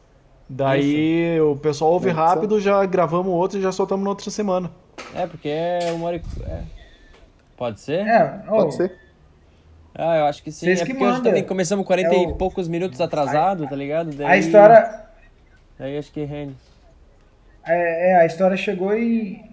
Daí 0.50 1.40
o 1.42 1.56
pessoal 1.56 1.92
ouve 1.92 2.08
edição. 2.10 2.26
rápido, 2.26 2.60
já 2.60 2.84
gravamos 2.86 3.32
outro 3.34 3.60
e 3.60 3.62
já 3.62 3.72
soltamos 3.72 4.04
na 4.04 4.10
outra 4.10 4.32
semana. 4.32 4.72
É, 5.16 5.28
porque 5.28 5.48
é 5.48 5.92
uma 5.94 6.08
hora 6.08 6.16
e... 6.18 6.22
é. 6.44 6.62
Pode 7.56 7.80
ser? 7.82 8.08
É, 8.08 8.24
Pode 8.48 8.74
ser. 8.74 8.96
Ah, 9.94 10.18
eu 10.18 10.26
acho 10.26 10.42
que 10.42 10.52
sim. 10.52 10.66
Vocês 10.66 10.82
é 10.82 10.86
que 10.86 10.92
porque 10.94 11.04
hoje 11.04 11.14
mandam. 11.18 11.32
também 11.32 11.44
começamos 11.44 11.86
40 11.86 12.10
É 12.16 12.24
e 12.24 12.28
o- 12.28 12.36
poucos 12.36 12.68
minutos 12.68 13.00
atrasado, 13.02 13.68
tá 13.68 13.76
ligado? 13.76 14.12
Daí, 14.16 14.26
A 14.28 14.38
história, 14.38 15.02
Daí 15.78 15.98
acho 15.98 16.12
que 16.12 16.24
rende. 16.24 16.56
é, 17.66 18.12
é, 18.12 18.16
a 18.16 18.26
história 18.26 18.56
chegou 18.58 18.94
em 18.96 19.44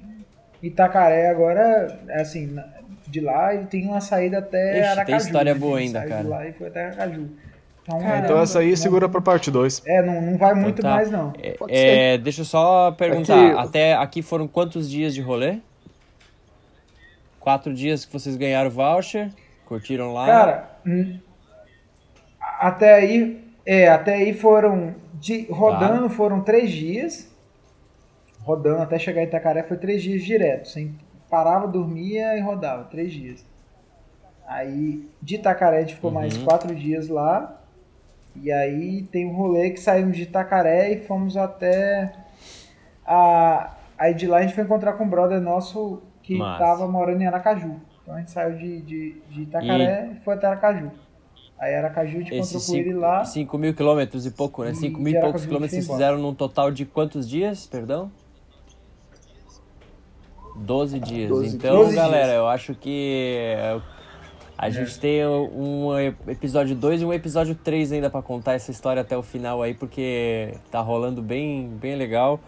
Itacaré 0.62 1.28
agora, 1.30 1.98
é 2.08 2.20
assim, 2.20 2.56
de 3.08 3.20
lá 3.20 3.54
e 3.54 3.66
tem 3.66 3.86
uma 3.86 4.00
saída 4.00 4.38
até 4.38 4.70
Ixi, 4.72 4.80
tem 4.80 4.88
Aracaju. 4.90 5.26
história 5.26 5.54
né? 5.54 5.60
boa 5.60 5.76
Tem 5.78 5.86
ainda, 5.86 6.06
cara. 6.06 6.22
De 6.22 6.28
lá 6.28 6.46
e 6.48 6.52
foi 6.52 6.68
até 6.68 6.84
Aracaju. 6.86 7.28
Então, 7.86 8.00
Caramba. 8.00 8.24
Então 8.24 8.40
essa 8.40 8.58
aí 8.58 8.76
segura 8.76 9.08
pra 9.08 9.20
parte 9.20 9.48
2. 9.50 9.80
É, 9.86 10.02
não, 10.02 10.20
não 10.20 10.36
vai 10.36 10.54
muito 10.54 10.80
Então 10.80 10.90
tá. 10.90 10.96
mais 10.96 11.10
não. 11.10 11.32
É, 11.40 11.52
Pode 11.52 11.72
é, 11.72 12.18
deixa 12.18 12.40
eu 12.40 12.44
só 12.44 12.90
perguntar, 12.92 13.36
É 13.38 13.50
que- 13.52 13.58
até 13.58 13.94
aqui 13.94 14.22
foram 14.22 14.48
quantos 14.48 14.90
dias 14.90 15.14
de 15.14 15.20
rolê? 15.20 15.58
Quatro 17.38 17.72
dias 17.72 18.04
que 18.04 18.12
vocês 18.12 18.34
ganharam 18.36 18.68
o 18.68 18.72
voucher, 18.72 19.30
curtiram 19.66 20.12
lá. 20.12 20.26
Cara, 20.26 20.70
até 22.40 22.94
aí, 22.94 23.44
é, 23.64 23.88
até 23.88 24.14
aí 24.14 24.34
foram 24.34 24.94
de, 25.14 25.46
rodando 25.50 26.08
foram 26.10 26.40
três 26.40 26.70
dias. 26.70 27.32
Rodando 28.40 28.82
até 28.82 28.98
chegar 28.98 29.22
em 29.22 29.26
Itacaré 29.26 29.62
foi 29.62 29.76
três 29.76 30.02
dias 30.02 30.22
direto, 30.24 30.68
sem 30.68 30.96
parava, 31.30 31.66
dormia 31.66 32.36
e 32.36 32.40
rodava, 32.40 32.84
três 32.84 33.12
dias. 33.12 33.44
Aí 34.46 35.08
de 35.20 35.36
Itacaré 35.36 35.78
a 35.78 35.80
gente 35.80 35.94
ficou 35.96 36.10
mais 36.10 36.36
Uhum. 36.36 36.44
quatro 36.44 36.74
dias 36.74 37.08
lá. 37.08 37.60
E 38.42 38.52
aí 38.52 39.02
tem 39.02 39.26
um 39.26 39.34
rolê 39.34 39.70
que 39.70 39.80
saímos 39.80 40.16
de 40.16 40.24
Itacaré 40.24 40.92
e 40.92 41.00
fomos 41.00 41.36
até 41.36 42.12
a 43.04 43.76
aí 43.98 44.14
de 44.14 44.26
lá 44.26 44.38
a 44.38 44.42
gente 44.42 44.54
foi 44.54 44.64
encontrar 44.64 44.92
com 44.94 45.04
um 45.04 45.08
brother 45.08 45.40
nosso 45.40 46.02
que 46.22 46.36
Massa. 46.36 46.64
tava 46.64 46.88
morando 46.88 47.22
em 47.22 47.26
Aracaju. 47.26 47.76
Então 48.02 48.14
a 48.14 48.18
gente 48.18 48.30
saiu 48.30 48.56
de, 48.56 48.82
de, 48.82 49.20
de 49.30 49.42
Itacaré 49.42 50.12
e 50.12 50.24
foi 50.24 50.34
até 50.34 50.46
Aracaju. 50.46 50.90
Aí 51.58 51.74
Aracaju 51.74 52.18
a 52.18 52.20
gente 52.20 52.34
encontrou 52.34 52.62
com 52.62 52.76
ele 52.76 52.94
lá. 52.94 53.24
5 53.24 53.58
mil 53.58 53.74
quilômetros 53.74 54.26
e 54.26 54.30
pouco, 54.30 54.62
né? 54.62 54.72
E 54.72 54.74
5 54.74 55.00
mil 55.00 55.14
e 55.14 55.20
poucos 55.20 55.46
quilômetros 55.46 55.72
vocês 55.72 55.86
fizeram 55.86 56.18
num 56.18 56.34
total 56.34 56.70
de 56.70 56.84
quantos 56.84 57.28
dias, 57.28 57.66
perdão? 57.66 58.10
12 60.56 61.00
dias. 61.00 61.28
12 61.28 61.56
então, 61.56 61.82
dias. 61.84 61.94
galera, 61.94 62.32
eu 62.32 62.46
acho 62.46 62.74
que 62.74 63.44
é, 64.58 64.66
a 64.66 64.70
gente 64.70 64.98
tem 64.98 65.26
um 65.26 65.88
episódio 66.26 66.74
2 66.74 67.02
e 67.02 67.04
um 67.04 67.12
episódio 67.12 67.54
3 67.54 67.92
ainda 67.92 68.08
pra 68.10 68.22
contar 68.22 68.54
essa 68.54 68.70
história 68.70 69.02
até 69.02 69.16
o 69.16 69.22
final 69.22 69.62
aí, 69.62 69.74
porque 69.74 70.54
tá 70.70 70.80
rolando 70.80 71.20
bem, 71.22 71.68
bem 71.68 71.96
legal. 71.96 72.40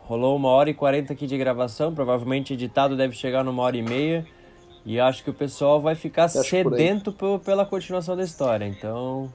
Rolou 0.00 0.36
uma 0.36 0.48
hora 0.50 0.70
e 0.70 0.74
40 0.74 1.12
aqui 1.12 1.26
de 1.26 1.36
gravação, 1.36 1.92
provavelmente 1.94 2.52
editado 2.54 2.96
deve 2.96 3.14
chegar 3.16 3.42
numa 3.42 3.62
hora 3.62 3.76
e 3.76 3.82
meia. 3.82 4.24
E 4.84 5.00
acho 5.00 5.24
que 5.24 5.30
o 5.30 5.34
pessoal 5.34 5.80
vai 5.80 5.96
ficar 5.96 6.26
Acho 6.26 6.44
sedento 6.44 7.10
pe- 7.10 7.40
pela 7.44 7.66
continuação 7.66 8.16
da 8.16 8.22
história. 8.22 8.64
Então, 8.64 9.28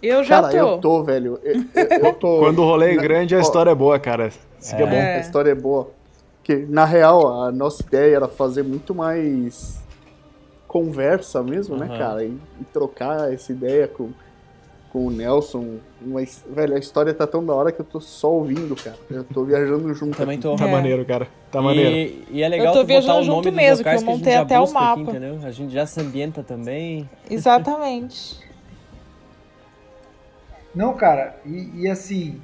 Eu 0.00 0.22
já 0.22 0.40
Cara, 0.40 0.52
tô. 0.52 0.56
eu 0.56 0.78
tô, 0.78 1.02
velho. 1.02 1.40
Eu, 1.42 1.54
eu- 1.74 1.98
eu 2.06 2.12
tô. 2.14 2.38
Quando 2.38 2.60
o 2.60 2.64
rolê 2.64 2.92
é 2.92 2.96
grande, 2.96 3.34
a 3.34 3.40
história 3.40 3.70
é 3.70 3.74
boa, 3.74 3.98
cara. 3.98 4.28
Isso 4.28 4.76
que 4.76 4.82
é, 4.82 4.86
bom. 4.86 4.92
É. 4.94 5.16
A 5.16 5.20
história 5.20 5.50
é 5.50 5.54
boa. 5.56 5.90
Porque, 6.38 6.64
na 6.68 6.84
real, 6.84 7.42
a 7.42 7.50
nossa 7.50 7.82
ideia 7.82 8.14
era 8.16 8.28
fazer 8.28 8.62
muito 8.62 8.94
mais 8.94 9.82
conversa 10.66 11.42
mesmo, 11.42 11.76
né, 11.76 11.86
Aham. 11.86 11.98
cara? 11.98 12.24
E, 12.24 12.36
e 12.60 12.64
trocar 12.72 13.32
essa 13.32 13.52
ideia 13.52 13.86
com, 13.88 14.10
com 14.92 15.06
o 15.06 15.10
Nelson. 15.10 15.76
Mas, 16.00 16.44
velho, 16.48 16.74
a 16.74 16.78
história 16.78 17.12
tá 17.14 17.26
tão 17.26 17.44
da 17.44 17.54
hora 17.54 17.70
que 17.72 17.80
eu 17.80 17.84
tô 17.84 18.00
só 18.00 18.30
ouvindo, 18.32 18.74
cara. 18.76 18.96
Eu 19.10 19.24
tô 19.24 19.44
viajando 19.44 19.92
junto. 19.94 20.16
também 20.16 20.34
aqui. 20.34 20.42
tô. 20.42 20.56
Tá 20.56 20.66
É. 20.68 20.72
maneiro, 20.72 21.04
cara. 21.04 21.28
Tá 21.50 21.62
maneiro. 21.62 21.90
E, 21.90 22.26
e 22.38 22.42
é 22.42 22.48
legal 22.48 22.66
Eu 22.68 22.72
tô 22.72 22.78
tu 22.78 22.82
botar 22.82 22.86
viajando 23.00 23.12
o 23.20 23.24
nome 23.24 23.44
junto 23.44 23.52
mesmo, 23.52 23.82
que 23.84 23.88
eu 23.88 23.92
a 23.92 23.96
gente 23.96 24.06
montei 24.06 24.32
já 24.32 24.42
até 24.42 24.58
o 24.58 24.62
busca 24.62 24.78
aqui, 24.78 24.88
mapa. 25.00 25.10
entendeu? 25.10 25.38
A 25.42 25.50
gente 25.50 25.72
já 25.72 25.86
se 25.86 26.00
ambienta 26.00 26.42
também. 26.42 27.08
Exatamente. 27.30 28.44
Não, 30.74 30.92
cara, 30.94 31.36
e, 31.46 31.70
e 31.84 31.88
assim, 31.88 32.38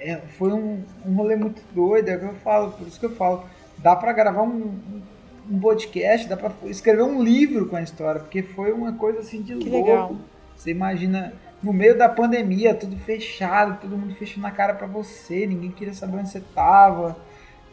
é, 0.00 0.16
foi 0.16 0.52
um, 0.52 0.82
um 1.04 1.14
rolê 1.14 1.36
muito 1.36 1.62
doido, 1.72 2.08
é 2.08 2.16
o 2.16 2.18
que 2.18 2.24
eu 2.26 2.34
falo, 2.34 2.72
por 2.72 2.86
isso 2.86 2.98
que 2.98 3.06
eu 3.06 3.14
falo, 3.14 3.44
dá 3.78 3.94
pra 3.94 4.12
gravar 4.12 4.42
um, 4.42 4.48
um, 4.56 5.02
um 5.50 5.58
podcast, 5.60 6.28
dá 6.28 6.36
pra 6.36 6.50
escrever 6.64 7.02
um 7.02 7.22
livro 7.22 7.66
com 7.66 7.76
a 7.76 7.82
história, 7.82 8.20
porque 8.20 8.42
foi 8.42 8.72
uma 8.72 8.92
coisa 8.94 9.20
assim 9.20 9.42
de 9.42 9.56
Que 9.56 9.68
louco. 9.70 9.86
legal. 9.88 10.16
Você 10.56 10.70
imagina, 10.70 11.32
no 11.62 11.72
meio 11.72 11.96
da 11.96 12.08
pandemia, 12.08 12.74
tudo 12.74 12.96
fechado, 12.96 13.80
todo 13.80 13.96
mundo 13.96 14.14
fechando 14.14 14.46
a 14.46 14.50
cara 14.50 14.74
pra 14.74 14.86
você, 14.86 15.46
ninguém 15.46 15.70
queria 15.70 15.94
saber 15.94 16.18
onde 16.18 16.30
você 16.30 16.40
tava. 16.54 17.16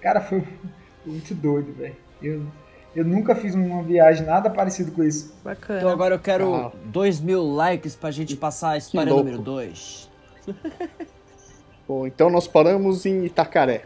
Cara, 0.02 0.20
foi, 0.22 0.44
muito 1.06 1.34
doido, 1.34 1.74
velho. 1.74 1.96
Eu, 2.22 2.44
eu 2.96 3.04
nunca 3.06 3.34
fiz 3.36 3.56
uma 3.56 3.82
viagem 3.84 4.26
nada 4.26 4.50
parecido 4.50 4.92
com 4.92 5.04
isso. 5.04 5.34
Bacana. 5.44 5.80
Então 5.80 5.92
agora 5.92 6.16
eu 6.16 6.20
quero 6.20 6.54
Ah. 6.56 6.72
2 6.86 7.22
mil 7.22 7.42
likes 7.44 7.96
pra 7.96 8.12
gente 8.12 8.36
passar 8.36 8.72
a 8.72 8.78
história 8.78 9.12
número 9.14 9.38
2. 9.40 10.10
Bom, 11.88 12.08
então 12.08 12.30
nós 12.30 12.48
paramos 12.48 13.06
em 13.06 13.26
Itacaré. 13.26 13.84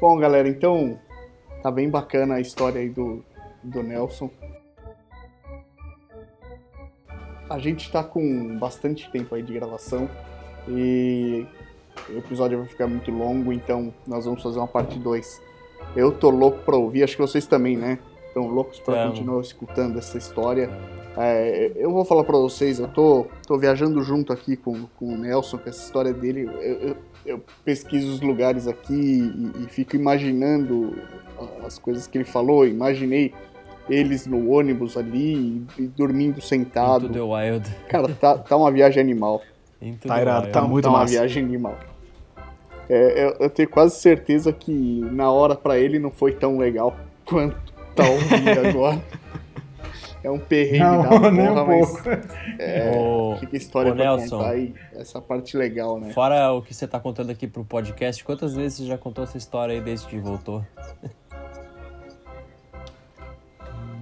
Bom, 0.00 0.18
galera, 0.18 0.48
então 0.48 0.98
tá 1.62 1.70
bem 1.70 1.88
bacana 1.88 2.34
a 2.34 2.40
história 2.40 2.80
aí 2.80 2.88
do, 2.88 3.24
do 3.62 3.82
Nelson. 3.82 4.30
A 7.48 7.58
gente 7.58 7.90
tá 7.90 8.02
com 8.02 8.58
bastante 8.58 9.10
tempo 9.10 9.34
aí 9.34 9.42
de 9.42 9.52
gravação 9.52 10.08
e 10.68 11.46
o 12.08 12.18
episódio 12.18 12.58
vai 12.58 12.66
ficar 12.66 12.86
muito 12.86 13.10
longo, 13.10 13.52
então 13.52 13.92
nós 14.06 14.24
vamos 14.24 14.42
fazer 14.42 14.58
uma 14.58 14.66
parte 14.66 14.98
2. 14.98 15.42
Eu 15.94 16.10
tô 16.10 16.30
louco 16.30 16.58
pra 16.64 16.76
ouvir, 16.76 17.02
acho 17.04 17.16
que 17.16 17.22
vocês 17.22 17.46
também, 17.46 17.76
né? 17.76 17.98
Estão 18.26 18.48
loucos 18.48 18.80
pra 18.80 18.94
continuar 19.10 19.40
escutando 19.42 19.98
essa 19.98 20.18
história. 20.18 20.68
É, 21.16 21.70
eu 21.76 21.92
vou 21.92 22.04
falar 22.04 22.24
pra 22.24 22.36
vocês, 22.36 22.80
eu 22.80 22.88
tô, 22.88 23.26
tô 23.46 23.56
viajando 23.56 24.02
junto 24.02 24.32
aqui 24.32 24.56
com, 24.56 24.86
com 24.98 25.14
o 25.14 25.16
Nelson, 25.16 25.58
com 25.58 25.68
essa 25.68 25.84
história 25.84 26.12
dele. 26.12 26.46
Eu, 26.46 26.88
eu- 26.88 26.96
eu 27.24 27.42
pesquiso 27.64 28.12
os 28.12 28.20
lugares 28.20 28.66
aqui 28.66 28.92
e, 28.94 29.64
e 29.64 29.66
fico 29.68 29.96
imaginando 29.96 30.96
as 31.66 31.78
coisas 31.78 32.06
que 32.06 32.18
ele 32.18 32.24
falou. 32.24 32.66
Imaginei 32.66 33.32
eles 33.88 34.26
no 34.26 34.50
ônibus 34.50 34.96
ali 34.96 35.64
e, 35.78 35.82
e 35.82 35.86
dormindo 35.88 36.40
sentado. 36.40 37.06
Into 37.06 37.14
the 37.14 37.20
Wild. 37.20 37.70
Cara, 37.88 38.08
tá, 38.14 38.38
tá 38.38 38.56
uma 38.56 38.70
viagem 38.70 39.00
animal. 39.02 39.42
Into 39.80 40.08
Tá 40.08 40.20
irado, 40.20 40.42
Wild. 40.46 40.52
tá 40.52 40.62
muito 40.62 40.84
tá 40.84 40.90
uma 40.90 40.98
massa. 41.00 41.12
viagem 41.12 41.44
animal. 41.44 41.78
É, 42.88 43.24
eu, 43.26 43.36
eu 43.40 43.50
tenho 43.50 43.68
quase 43.68 43.96
certeza 43.96 44.52
que 44.52 44.72
na 45.12 45.30
hora 45.30 45.54
pra 45.54 45.78
ele 45.78 45.98
não 45.98 46.10
foi 46.10 46.32
tão 46.32 46.58
legal 46.58 46.94
quanto 47.24 47.56
tá 47.94 48.04
ouvindo 48.08 48.60
agora. 48.68 49.02
É 50.24 50.30
um 50.30 50.38
perrengue 50.38 50.78
da 50.78 50.96
Não, 50.96 51.08
porra, 51.10 51.30
nem 51.30 51.50
um 51.50 51.66
mas 51.66 51.90
pouco. 51.90 52.08
Ô, 52.96 53.36
fica 53.36 53.56
história 53.56 53.92
Ô, 53.92 53.94
pra 53.94 54.04
Nelson. 54.04 54.38
contar 54.38 54.50
aí. 54.50 54.74
Essa 54.94 55.20
parte 55.20 55.54
legal, 55.56 56.00
né? 56.00 56.10
Fora 56.12 56.50
o 56.52 56.62
que 56.62 56.72
você 56.72 56.88
tá 56.88 56.98
contando 56.98 57.30
aqui 57.30 57.46
pro 57.46 57.62
podcast, 57.64 58.24
quantas 58.24 58.54
vezes 58.54 58.78
você 58.78 58.86
já 58.86 58.96
contou 58.96 59.22
essa 59.22 59.36
história 59.36 59.74
aí 59.74 59.82
desde 59.82 60.06
que 60.06 60.18
voltou? 60.18 60.64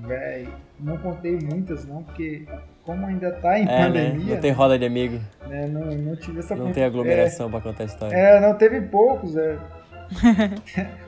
Véi, 0.07 0.49
não 0.81 0.97
contei 0.99 1.39
muitas 1.39 1.85
não, 1.87 2.03
porque 2.03 2.45
como 2.85 3.07
ainda 3.07 3.31
tá 3.33 3.59
em 3.59 3.63
É, 3.63 3.67
né? 3.67 3.85
pandemia, 3.87 4.35
Não 4.35 4.41
tem 4.41 4.51
roda 4.51 4.79
de 4.79 4.85
amigo, 4.85 5.21
né, 5.47 5.67
não, 5.69 5.81
não 5.87 6.17
tive 6.17 6.41
essa 6.41 6.57
não 6.57 6.73
tem 6.73 6.85
aglomeração 6.85 7.51
pra 7.51 7.61
contar 7.61 7.85
a 7.85 7.87
história. 7.87 8.15
É, 8.17 8.41
não 8.41 8.55
teve 8.55 8.81
poucos, 8.81 9.37
é. 9.37 9.57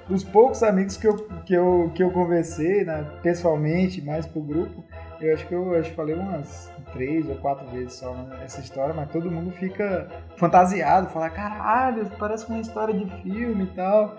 Os 0.08 0.22
poucos 0.24 0.62
amigos 0.62 0.96
que 0.96 1.06
eu, 1.06 1.16
que 1.44 1.52
eu, 1.54 1.90
que 1.94 2.02
eu 2.02 2.10
conversei, 2.10 2.84
né, 2.84 3.04
pessoalmente, 3.22 4.00
mais 4.00 4.26
pro 4.26 4.40
grupo, 4.40 4.84
eu 5.24 5.34
acho 5.34 5.46
que 5.46 5.54
eu 5.54 5.74
acho 5.78 5.90
que 5.90 5.96
falei 5.96 6.14
umas 6.14 6.70
três 6.92 7.28
ou 7.28 7.36
quatro 7.36 7.66
vezes 7.68 7.94
só 7.94 8.12
né, 8.12 8.40
essa 8.44 8.60
história, 8.60 8.94
mas 8.94 9.10
todo 9.10 9.30
mundo 9.30 9.50
fica 9.50 10.08
fantasiado, 10.36 11.08
fala, 11.10 11.30
caralho, 11.30 12.10
parece 12.18 12.48
uma 12.48 12.60
história 12.60 12.94
de 12.94 13.04
filme 13.22 13.64
e 13.64 13.74
tal. 13.74 14.16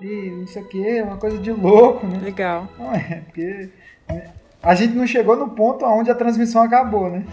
E 0.00 0.30
não 0.30 0.46
sei 0.46 0.62
o 0.62 0.68
que, 0.68 1.02
uma 1.02 1.18
coisa 1.18 1.38
de 1.38 1.52
louco, 1.52 2.06
né? 2.06 2.18
Legal. 2.22 2.66
Não 2.78 2.92
é, 2.94 3.22
porque 3.26 3.68
é, 4.08 4.28
a 4.62 4.74
gente 4.74 4.94
não 4.94 5.06
chegou 5.06 5.36
no 5.36 5.50
ponto 5.50 5.84
onde 5.84 6.10
a 6.10 6.14
transmissão 6.14 6.62
acabou, 6.62 7.10
né? 7.10 7.24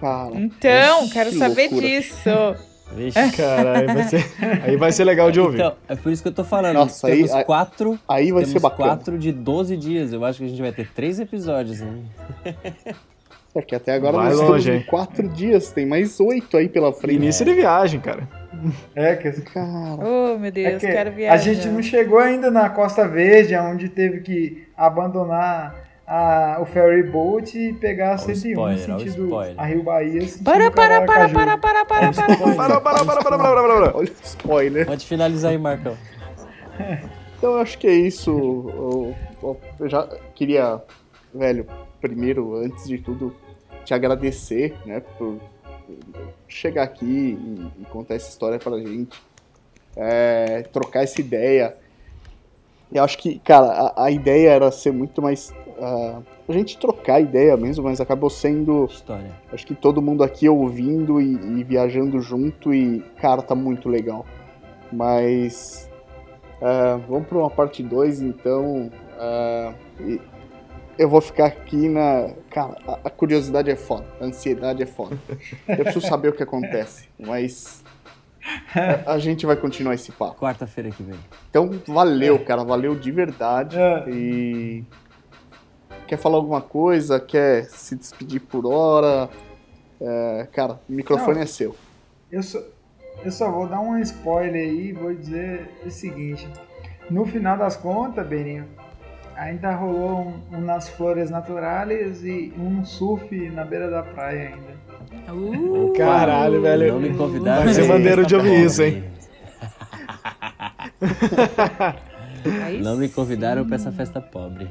Cara, 0.00 0.34
Então, 0.34 1.08
quero 1.10 1.32
saber 1.32 1.68
loucura. 1.70 1.86
disso. 1.86 2.28
Vixe. 2.94 3.36
Cara, 3.36 3.78
aí 3.80 3.86
vai 3.86 4.02
ser, 4.04 4.24
aí 4.64 4.76
vai 4.76 4.92
ser 4.92 5.04
legal 5.04 5.30
de 5.30 5.40
ouvir. 5.40 5.56
Então, 5.58 5.74
é 5.88 5.94
por 5.94 6.10
isso 6.10 6.22
que 6.22 6.28
eu 6.28 6.32
tô 6.34 6.42
falando. 6.44 6.74
Nossa, 6.74 7.06
aí- 7.06 7.16
temos 7.16 7.32
aí- 7.32 7.44
quatro. 7.44 7.98
aí 8.08 8.32
vai 8.32 8.42
temos 8.42 8.52
ser 8.52 8.60
bacana. 8.60 8.88
quatro 8.90 9.18
de 9.18 9.30
12 9.32 9.76
dias. 9.76 10.12
Eu 10.12 10.24
acho 10.24 10.38
que 10.38 10.44
a 10.44 10.48
gente 10.48 10.60
vai 10.62 10.72
ter 10.72 10.88
três 10.92 11.20
episódios, 11.20 11.80
hein? 11.80 12.04
É 13.54 13.62
que 13.62 13.74
até 13.74 13.94
agora 13.94 14.18
Vai 14.18 14.26
nós 14.28 14.36
longe, 14.40 14.58
estamos 14.70 14.82
em 14.82 14.86
quatro 14.86 15.28
dias, 15.30 15.72
tem 15.72 15.86
mais 15.86 16.20
oito 16.20 16.56
aí 16.58 16.68
pela 16.68 16.92
frente. 16.92 17.16
Início 17.16 17.44
de 17.46 17.54
viagem, 17.54 17.98
cara. 17.98 18.28
É, 18.94 19.16
que 19.16 19.32
Cara, 19.40 19.96
Oh, 20.00 20.38
meu 20.38 20.48
É 20.48 20.50
Deus, 20.50 20.80
que 20.80 20.86
quero 20.86 21.10
viajar. 21.12 21.34
a 21.34 21.38
gente 21.38 21.66
não 21.66 21.82
chegou 21.82 22.18
ainda 22.18 22.50
na 22.50 22.68
Costa 22.68 23.08
Verde, 23.08 23.56
onde 23.56 23.88
teve 23.88 24.20
que 24.20 24.68
abandonar 24.76 25.74
a- 26.08 26.58
o 26.60 26.64
ferry 26.66 27.02
boat 27.02 27.56
e 27.58 27.72
pegar 27.74 28.10
a 28.10 28.12
Ó 28.12 28.14
o 28.16 28.18
101 28.18 28.34
spoiler, 28.34 28.90
ó 28.90 28.96
o 28.96 28.98
sentido 29.00 29.38
a 29.58 29.64
Rio 29.66 29.82
Bahia. 29.82 30.20
sentido 30.22 30.44
Para, 30.44 30.70
para, 30.70 31.02
para, 31.02 31.28
para, 31.28 31.58
para, 31.58 31.84
para, 31.84 31.84
para. 31.84 32.12
Para, 32.12 32.80
para, 32.80 32.80
para, 32.80 33.04
para, 33.04 33.38
para, 33.38 33.38
para, 33.38 33.92
para. 33.92 34.04
spoiler. 34.24 34.86
Pode 34.86 35.06
finalizar 35.06 35.50
aí, 35.52 35.58
Marcão. 35.58 35.96
Então 37.38 37.52
eu 37.52 37.58
acho 37.60 37.78
que 37.78 37.86
é 37.86 37.92
isso. 37.92 38.30
Eu, 38.32 39.14
eu- 39.40 39.60
eu 39.78 39.88
já 39.88 40.08
queria, 40.34 40.82
velho, 41.32 41.64
primeiro, 42.00 42.56
antes 42.56 42.88
de 42.88 42.98
tudo, 42.98 43.32
te 43.84 43.94
agradecer, 43.94 44.74
né, 44.84 45.00
por 45.16 45.38
chegar 46.48 46.82
aqui 46.82 47.04
e, 47.06 47.82
e 47.82 47.84
contar 47.86 48.14
essa 48.16 48.28
história 48.28 48.58
pra 48.58 48.76
gente. 48.78 49.16
É, 49.96 50.62
trocar 50.72 51.04
essa 51.04 51.20
ideia. 51.20 51.76
Eu 52.92 53.04
acho 53.04 53.16
que, 53.18 53.38
cara, 53.38 53.66
a, 53.96 54.04
a 54.06 54.10
ideia 54.10 54.50
era 54.50 54.70
ser 54.72 54.92
muito 54.92 55.22
mais. 55.22 55.54
A 55.80 56.52
gente 56.52 56.78
trocar 56.78 57.20
ideia 57.20 57.56
mesmo, 57.56 57.84
mas 57.84 58.00
acabou 58.00 58.30
sendo. 58.30 58.86
História. 58.86 59.30
Acho 59.52 59.66
que 59.66 59.74
todo 59.74 60.02
mundo 60.02 60.22
aqui 60.22 60.48
ouvindo 60.48 61.20
e, 61.20 61.34
e 61.34 61.64
viajando 61.64 62.20
junto 62.20 62.72
e, 62.72 63.00
cara, 63.20 63.42
tá 63.42 63.54
muito 63.54 63.88
legal. 63.88 64.26
Mas. 64.92 65.90
ah, 66.62 66.98
vamos 67.08 67.28
pra 67.28 67.38
uma 67.38 67.50
parte 67.50 67.82
2, 67.82 68.22
então. 68.22 68.90
e 70.00 70.20
eu 70.98 71.08
vou 71.08 71.20
ficar 71.20 71.46
aqui 71.46 71.88
na. 71.88 72.30
Cara, 72.50 72.76
a, 72.86 72.98
a 73.04 73.10
curiosidade 73.10 73.70
é 73.70 73.76
foda, 73.76 74.04
a 74.20 74.24
ansiedade 74.24 74.82
é 74.82 74.86
foda. 74.86 75.16
Eu 75.68 75.84
preciso 75.84 76.06
saber 76.06 76.28
o 76.28 76.32
que 76.32 76.42
acontece, 76.42 77.08
mas. 77.18 77.84
A, 78.74 79.12
a 79.12 79.18
gente 79.18 79.46
vai 79.46 79.56
continuar 79.56 79.94
esse 79.94 80.10
papo. 80.10 80.40
Quarta-feira 80.40 80.90
que 80.90 81.02
vem. 81.02 81.18
Então, 81.50 81.70
valeu, 81.86 82.38
cara, 82.38 82.64
valeu 82.64 82.94
de 82.94 83.12
verdade. 83.12 83.78
É. 83.78 84.10
E. 84.10 84.84
Quer 86.08 86.16
falar 86.16 86.36
alguma 86.36 86.62
coisa? 86.62 87.20
Quer 87.20 87.66
se 87.66 87.94
despedir 87.94 88.40
por 88.40 88.64
hora? 88.64 89.28
É, 90.00 90.48
cara, 90.50 90.80
o 90.88 90.92
microfone 90.92 91.36
Não. 91.36 91.42
é 91.42 91.46
seu. 91.46 91.76
Eu 92.32 92.42
só, 92.42 92.58
eu 93.22 93.30
só 93.30 93.50
vou 93.50 93.66
dar 93.68 93.80
um 93.80 93.98
spoiler 93.98 94.54
aí 94.54 94.88
e 94.88 94.92
vou 94.92 95.14
dizer 95.14 95.68
o 95.84 95.90
seguinte. 95.90 96.48
No 97.10 97.26
final 97.26 97.58
das 97.58 97.76
contas, 97.76 98.26
Beninho, 98.26 98.64
ainda 99.36 99.74
rolou 99.74 100.20
um, 100.20 100.56
um 100.56 100.60
nas 100.62 100.88
flores 100.88 101.28
naturais 101.30 102.24
e 102.24 102.54
um 102.58 102.82
surf 102.86 103.50
na 103.50 103.64
beira 103.64 103.90
da 103.90 104.02
praia 104.02 104.54
ainda. 104.54 104.78
Uh, 105.30 105.92
Caralho, 105.94 106.62
velho. 106.62 106.94
Não 106.94 107.00
me 107.00 107.14
convidaram. 107.14 107.64
Vai 107.64 107.74
ser 107.74 107.86
maneiro 107.86 108.24
de 108.24 108.34
ouvir 108.34 108.48
pobre. 108.48 108.64
isso, 108.64 108.82
hein? 108.82 109.04
aí 112.64 112.80
Não 112.80 112.96
me 112.96 113.10
convidaram 113.10 113.66
pra 113.66 113.76
essa 113.76 113.92
festa 113.92 114.22
pobre. 114.22 114.70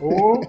Ou 0.00 0.40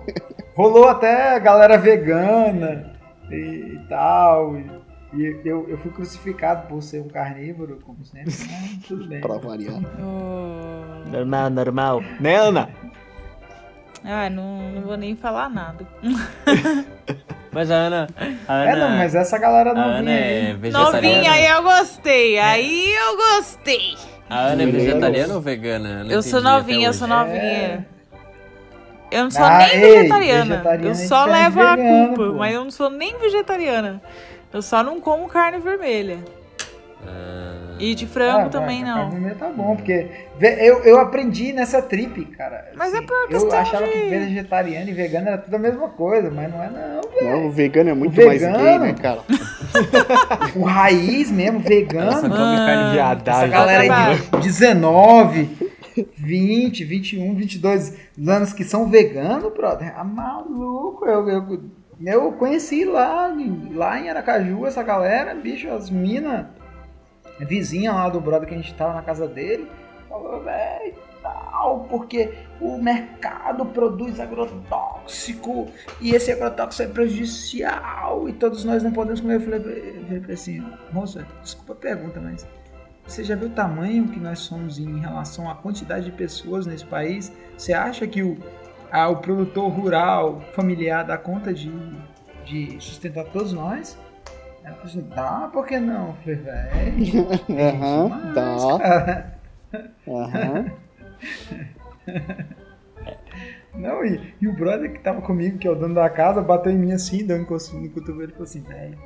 rolou 0.55 0.87
até 0.87 1.39
galera 1.39 1.77
vegana 1.77 2.93
e, 3.29 3.35
e 3.75 3.79
tal. 3.89 4.55
E, 4.57 4.65
e 5.13 5.41
eu, 5.45 5.67
eu 5.69 5.77
fui 5.77 5.91
crucificado 5.91 6.67
por 6.67 6.81
ser 6.81 7.01
um 7.01 7.07
carnívoro, 7.07 7.79
como 7.85 8.03
sempre, 8.03 8.25
mas 8.31 8.77
tudo 8.87 9.07
bem. 9.07 9.21
Pra 9.21 9.37
variar. 9.37 9.79
Oh. 9.99 11.09
Normal, 11.09 11.49
normal. 11.49 12.03
Né, 12.19 12.35
Ana? 12.35 12.69
Ah, 14.03 14.29
não, 14.29 14.71
não 14.71 14.81
vou 14.83 14.97
nem 14.97 15.15
falar 15.15 15.49
nada. 15.49 15.85
Mas 17.51 17.71
a 17.71 17.75
Ana. 17.75 18.07
A 18.47 18.53
Ana, 18.53 18.69
É, 18.69 18.75
não, 18.75 18.97
mas 18.97 19.15
essa 19.15 19.37
galera 19.37 19.71
a 19.71 19.73
não 19.73 19.81
Ana 19.83 20.01
vinha 20.01 20.13
é. 20.13 20.53
Novinha, 20.71 21.31
aí 21.31 21.45
eu 21.47 21.63
gostei. 21.63 22.37
Aí 22.37 22.93
eu 22.93 23.15
gostei. 23.15 23.95
A 24.29 24.39
Ana 24.47 24.63
é 24.63 24.65
Vegetariana. 24.65 25.33
ou 25.35 25.39
vegana? 25.39 26.03
Não 26.03 26.11
Eu 26.11 26.21
sou 26.21 26.41
novinha, 26.41 26.87
eu 26.89 26.93
sou 26.93 27.07
novinha. 27.07 27.87
Eu 29.15 29.23
não 29.23 29.31
sou 29.31 29.43
Ah, 29.45 29.57
nem 29.59 29.69
ei, 29.81 29.97
vegetariana. 29.97 30.45
vegetariana 30.57 30.87
Eu 30.87 30.91
é 30.91 30.95
só 30.95 31.25
levo 31.25 31.61
a 31.61 31.77
culpa, 31.77 32.15
pô. 32.15 32.33
mas 32.37 32.53
eu 32.53 32.63
não 32.63 32.71
sou 32.71 32.89
nem 32.89 33.17
vegetariana. 33.19 34.01
Eu 34.53 34.61
só 34.61 34.83
não 34.83 34.99
como 34.99 35.27
carne 35.27 35.59
vermelha. 35.59 36.17
Ah, 37.07 37.75
E 37.77 37.93
de 37.93 38.05
frango 38.07 38.47
Ah, 38.47 38.49
também 38.49 38.83
não. 38.83 38.95
carne 38.95 39.11
vermelha 39.11 39.35
tá 39.35 39.49
bom, 39.49 39.75
porque 39.75 40.07
eu, 40.41 40.83
eu 40.83 40.99
aprendi 40.99 41.51
nessa 41.53 41.81
trip, 41.81 42.23
cara. 42.37 42.71
Mas 42.75 42.93
é 42.93 42.97
assim, 42.97 43.05
por 43.07 43.15
Eu 43.23 43.27
questão 43.27 43.59
achava 43.59 43.85
de- 43.85 43.91
que 43.91 44.09
vegetariano 44.09 44.89
e 44.89 44.93
vegano 44.93 45.27
era 45.27 45.37
tudo 45.37 45.55
a 45.55 45.59
mesma 45.59 45.89
coisa, 45.89 46.29
mas 46.31 46.49
não 46.51 46.63
é 46.63 46.69
não, 46.69 47.01
velho. 47.11 47.29
Não, 47.31 47.45
o 47.47 47.51
vegano 47.51 47.89
é 47.89 47.93
muito 47.93 48.21
O 48.21 48.25
mais 48.25 48.41
gay, 48.41 48.79
né, 48.79 48.93
cara? 49.01 49.19
O 50.55 50.63
raiz 50.63 51.29
mesmo, 51.31 51.59
vegano. 51.59 52.11
come 52.21 52.31
carne 52.31 52.83
Essa 52.83 52.91
Viadagem. 52.93 53.49
galera 53.49 53.81
aí 53.83 53.87
trabalho. 53.87 54.17
de 54.39 54.47
19, 54.47 55.74
20, 56.17 56.83
21, 56.83 57.35
22 57.35 57.97
anos 58.27 58.53
que 58.53 58.63
são 58.63 58.89
veganos, 58.89 59.53
brother. 59.53 59.93
Ah, 59.97 60.03
maluco. 60.03 61.05
Eu, 61.05 61.27
eu, 61.29 61.61
eu 62.05 62.31
conheci 62.33 62.85
lá, 62.85 63.33
lá 63.73 63.99
em 63.99 64.09
Aracaju 64.09 64.65
essa 64.65 64.83
galera, 64.83 65.33
bicho, 65.33 65.69
as 65.69 65.89
minas, 65.89 66.45
vizinha 67.39 67.93
lá 67.93 68.09
do 68.09 68.19
brother 68.19 68.47
que 68.47 68.55
a 68.55 68.57
gente 68.57 68.73
tava 68.73 68.93
na 68.93 69.01
casa 69.01 69.27
dele, 69.27 69.67
falou, 70.09 70.41
velho, 70.43 70.93
tal, 71.21 71.85
porque 71.89 72.33
o 72.61 72.77
mercado 72.77 73.65
produz 73.65 74.19
agrotóxico 74.19 75.67
e 75.99 76.13
esse 76.13 76.31
agrotóxico 76.31 76.89
é 76.89 76.93
prejudicial 76.93 78.29
e 78.29 78.33
todos 78.33 78.63
nós 78.63 78.83
não 78.83 78.91
podemos 78.91 79.21
comer. 79.21 79.35
Eu 79.35 79.41
falei, 79.41 79.59
eu 80.09 80.21
falei 80.21 80.33
assim, 80.33 80.63
moça, 80.91 81.25
desculpa 81.41 81.73
a 81.73 81.75
pergunta, 81.75 82.19
mas 82.19 82.47
você 83.07 83.23
já 83.23 83.35
viu 83.35 83.47
o 83.47 83.51
tamanho 83.51 84.07
que 84.07 84.19
nós 84.19 84.39
somos 84.39 84.79
em 84.79 84.99
relação 84.99 85.49
à 85.49 85.55
quantidade 85.55 86.05
de 86.05 86.11
pessoas 86.11 86.65
nesse 86.65 86.85
país? 86.85 87.31
Você 87.57 87.71
acha 87.71 88.07
que 88.07 88.23
o, 88.23 88.37
ah, 88.91 89.09
o 89.09 89.17
produtor 89.17 89.69
rural 89.71 90.41
familiar 90.53 91.05
dá 91.05 91.17
conta 91.17 91.53
de, 91.53 91.71
de 92.45 92.77
sustentar 92.79 93.25
todos 93.25 93.53
nós? 93.53 93.97
Ela 94.63 94.75
falou 94.75 94.89
assim, 94.89 95.09
dá, 95.15 95.49
por 95.53 95.67
que 95.67 95.79
não? 95.79 96.07
Eu 96.07 96.13
falei, 96.15 96.35
velho. 96.37 97.27
Aham, 98.09 98.33
tá. 98.33 98.79
cara. 98.79 99.39
Aham. 100.07 100.71
Não, 103.75 104.05
e, 104.05 104.33
e 104.41 104.47
o 104.47 104.53
brother 104.53 104.91
que 104.91 104.99
tava 104.99 105.21
comigo, 105.21 105.57
que 105.57 105.67
é 105.67 105.71
o 105.71 105.75
dono 105.75 105.93
da 105.93 106.09
casa, 106.09 106.41
bateu 106.41 106.71
em 106.71 106.77
mim 106.77 106.93
assim, 106.93 107.25
deu 107.25 107.37
um 107.37 107.41
no 107.41 107.89
cotovelo 107.89 108.29
e 108.29 108.31
falou 108.31 108.43
assim, 108.43 108.61
velho, 108.61 108.97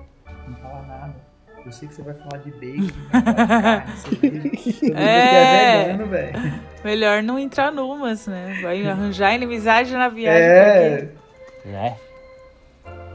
não 0.47 0.55
fala 0.57 0.85
nada. 0.85 1.28
Eu 1.69 1.73
sei 1.73 1.87
que 1.87 1.93
você 1.93 2.01
vai 2.01 2.15
falar 2.15 2.41
de 2.41 2.49
bacon, 2.49 2.81
mundo 2.81 4.47
aqui 4.47 4.91
É. 4.95 5.75
é 5.75 5.83
vegano, 5.85 6.09
velho. 6.09 6.53
Melhor 6.83 7.21
não 7.21 7.37
entrar 7.37 7.71
numas, 7.71 8.25
né? 8.25 8.57
Vai 8.63 8.87
arranjar 8.87 9.35
inimizade 9.35 9.93
na 9.93 10.09
viagem. 10.09 10.41
É, 10.41 10.97
pra 10.97 11.07
quê? 11.61 11.69
É. 11.69 12.09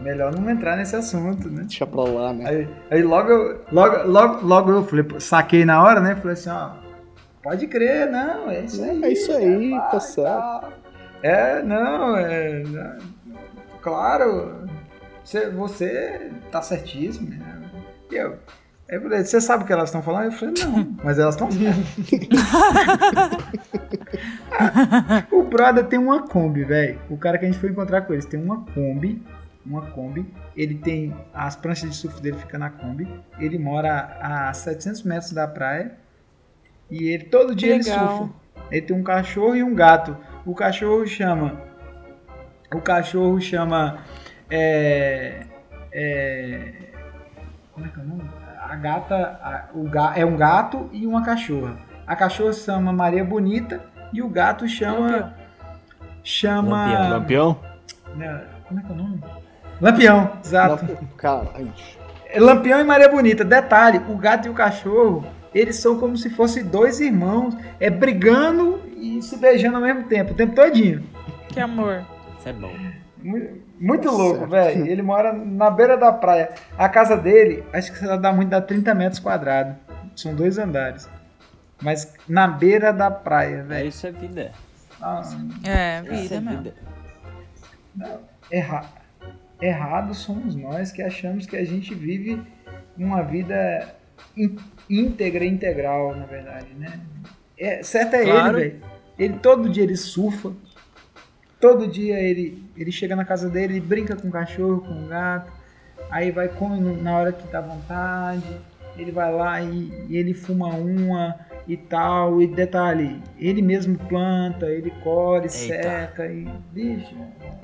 melhor 0.01 0.33
não 0.39 0.49
entrar 0.49 0.77
nesse 0.77 0.95
assunto, 0.95 1.49
né? 1.49 1.63
Deixa 1.63 1.85
pra 1.85 2.03
lá, 2.05 2.33
né? 2.33 2.49
Aí, 2.49 2.69
aí 2.93 3.03
logo, 3.03 3.29
eu- 3.33 3.61
logo, 3.73 4.07
logo, 4.09 4.47
logo 4.47 4.71
eu 4.71 4.85
falei, 4.85 5.05
saquei 5.19 5.65
na 5.65 5.83
hora, 5.83 6.01
né? 6.01 6.15
Falei 6.15 6.35
assim, 6.35 6.51
ó, 6.51 6.71
pode 7.43 7.67
crer, 7.67 8.09
não, 8.09 8.49
é 8.51 8.61
isso 8.61 8.85
aí. 8.85 9.03
É 9.05 9.09
isso 9.13 9.33
aí, 9.33 9.71
vai, 9.71 9.91
tá 9.91 9.99
certo. 9.99 10.73
É, 11.25 11.61
não, 11.61 12.17
é. 12.17 12.63
não, 12.63 12.99
Claro, 13.83 14.69
você, 15.25 15.51
você 15.51 16.31
tá 16.53 16.63
certíssimo. 16.63 17.31
Né? 17.31 17.39
E 18.15 18.17
eu, 18.17 18.39
eu 18.89 19.03
falei, 19.03 19.25
você 19.25 19.41
sabe 19.41 19.65
o 19.65 19.67
que 19.67 19.73
elas 19.73 19.89
estão 19.89 20.01
falando? 20.01 20.27
Eu 20.27 20.33
falei, 20.33 20.55
não, 20.63 20.97
mas 21.03 21.19
elas 21.19 21.35
estão 21.35 21.51
certas. 21.51 21.85
o 25.33 25.43
brother 25.43 25.85
tem 25.87 25.99
uma 25.99 26.29
Kombi, 26.29 26.63
velho. 26.63 27.01
O 27.11 27.17
cara 27.17 27.37
que 27.39 27.45
a 27.45 27.51
gente 27.51 27.59
foi 27.59 27.71
encontrar 27.71 28.03
com 28.03 28.13
eles 28.13 28.25
tem 28.25 28.41
uma 28.41 28.65
Kombi. 28.67 29.21
Uma 29.67 29.91
Kombi. 29.91 30.25
Ele 30.57 30.77
tem. 30.77 31.13
As 31.35 31.57
pranchas 31.57 31.91
de 31.91 31.97
surf 31.97 32.23
dele 32.23 32.39
ficam 32.39 32.61
na 32.61 32.71
Kombi. 32.71 33.09
Ele 33.41 33.59
mora 33.59 34.17
a 34.21 34.55
700 34.55 35.03
metros 35.03 35.33
da 35.33 35.49
praia. 35.49 35.99
E 36.89 37.09
ele 37.09 37.25
todo 37.25 37.53
dia 37.53 37.75
ele 37.75 37.83
surfa. 37.83 38.31
Ele 38.71 38.83
tem 38.83 38.97
um 38.97 39.03
cachorro 39.03 39.57
e 39.57 39.65
um 39.65 39.75
gato. 39.75 40.17
O 40.47 40.55
cachorro 40.55 41.05
chama. 41.05 41.61
O 42.73 42.81
cachorro 42.81 43.41
chama. 43.41 44.05
É. 44.49 45.47
É. 45.91 46.94
Como 47.75 47.87
é 47.87 47.89
que 47.89 47.99
é 47.99 48.03
o 48.03 48.07
nome? 48.07 48.31
A 48.69 48.77
gata. 48.77 49.17
a- 49.43 49.65
o 49.75 49.85
ga, 49.89 50.13
é 50.17 50.25
um 50.25 50.37
gato 50.37 50.89
e 50.93 51.07
uma 51.07 51.23
cachorra. 51.25 51.77
A 52.07 52.15
cachorra 52.17 52.53
chama 52.53 52.93
Maria 52.93 53.25
Bonita 53.25 53.81
e 54.13 54.23
o 54.23 54.29
gato 54.29 54.67
chama. 54.69 55.01
Lampião. 55.09 55.33
Chama. 56.23 56.87
Lampião. 56.87 57.11
Lampião? 57.11 57.59
Né, 58.17 58.45
Como 58.69 58.81
é 58.81 58.83
que 58.83 58.91
é 58.91 58.95
o 58.95 58.97
nome? 58.97 59.21
Lampião, 59.81 60.33
exato. 60.43 60.85
Não, 61.23 61.49
ai, 61.55 61.69
É 62.27 62.41
Lampião 62.41 62.81
e 62.81 62.85
Maria 62.85 63.09
Bonita. 63.09 63.45
Detalhe, 63.45 64.01
o 64.09 64.17
gato 64.17 64.47
e 64.47 64.51
o 64.51 64.55
cachorro, 64.55 65.27
eles 65.55 65.77
são 65.77 65.99
como 65.99 66.17
se 66.17 66.31
fossem 66.31 66.65
dois 66.65 67.01
irmãos, 67.01 67.57
é 67.81 67.91
brigando 67.91 68.81
e 68.97 69.21
se 69.21 69.37
beijando 69.37 69.77
ao 69.77 69.83
mesmo 69.83 70.05
tempo, 70.05 70.33
o 70.33 70.35
tempo 70.35 70.55
todinho. 70.55 71.05
Que 71.49 71.61
amor. 71.61 72.03
Isso 72.39 72.49
é 72.49 72.53
bom. 72.53 72.73
Mu- 73.23 73.59
Muito 73.81 74.11
louco, 74.11 74.47
velho. 74.47 74.87
Ele 74.87 75.03
mora 75.03 75.33
na 75.33 75.71
beira 75.71 75.97
da 75.97 76.13
praia. 76.13 76.51
A 76.79 76.89
casa 76.89 77.17
dele, 77.17 77.65
acho 77.73 77.93
que 77.93 78.05
ela 78.05 78.17
dá 78.17 78.33
muito, 78.33 78.51
dá 78.51 78.61
30 78.61 78.95
metros 78.95 79.19
quadrados. 79.21 79.75
São 80.17 80.35
dois 80.35 80.59
andares. 80.59 81.09
Mas 81.83 82.15
na 82.29 82.47
beira 82.47 82.93
da 82.93 83.11
praia, 83.11 83.57
É 83.57 83.63
velho. 83.63 83.89
isso 83.89 84.07
é 84.07 84.13
vida. 84.13 84.53
Ah, 85.03 85.21
É, 85.65 86.01
Isso 86.03 86.23
vida 86.23 86.35
é 86.37 86.41
mesmo. 86.41 86.63
vida. 86.63 86.75
erra... 88.51 88.85
Errados 89.61 90.19
somos 90.19 90.55
nós 90.57 90.91
que 90.91 91.01
achamos 91.01 91.47
que 91.47 91.57
a 91.57 91.65
gente 91.65 91.95
vive 91.95 92.43
uma 92.99 93.23
vida 93.23 93.95
íntegra, 94.91 95.45
integral, 95.45 96.15
na 96.15 96.27
verdade, 96.27 96.75
né? 96.77 97.01
É, 97.59 97.83
certo 97.83 98.15
é 98.15 98.25
Claro. 98.25 98.59
ele, 98.59 98.71
velho. 98.71 98.83
Ele 99.19 99.35
todo 99.39 99.69
dia 99.69 99.85
ele 99.85 99.97
surfa. 99.97 100.53
Todo 101.61 101.87
dia 101.87 102.19
ele, 102.19 102.64
ele 102.77 102.93
chega 102.93 103.15
na 103.17 103.25
casa 103.25 103.49
dele, 103.49 103.75
ele 103.75 103.81
brinca 103.81 104.17
com 104.17 104.29
o 104.29 104.31
cachorro, 104.31 104.81
com 104.81 105.05
o 105.05 105.09
gato. 105.09 105.53
Aí 106.11 106.31
vai 106.31 106.49
come 106.49 106.81
na 107.01 107.17
hora 107.19 107.33
que 107.33 107.47
dá 107.49 107.61
vontade. 107.61 108.43
Ele 108.97 109.11
vai 109.11 109.33
lá 109.33 109.61
e, 109.61 110.07
e 110.09 110.17
ele 110.17 110.33
fuma 110.35 110.69
uma 110.69 111.35
e 111.67 111.77
tal. 111.77 112.41
E 112.41 112.47
detalhe, 112.47 113.21
ele 113.39 113.61
mesmo 113.63 113.99
planta, 113.99 114.67
ele 114.67 114.91
colhe, 115.03 115.49
seca 115.49 116.27
e. 116.27 116.49
Bicho. 116.73 117.15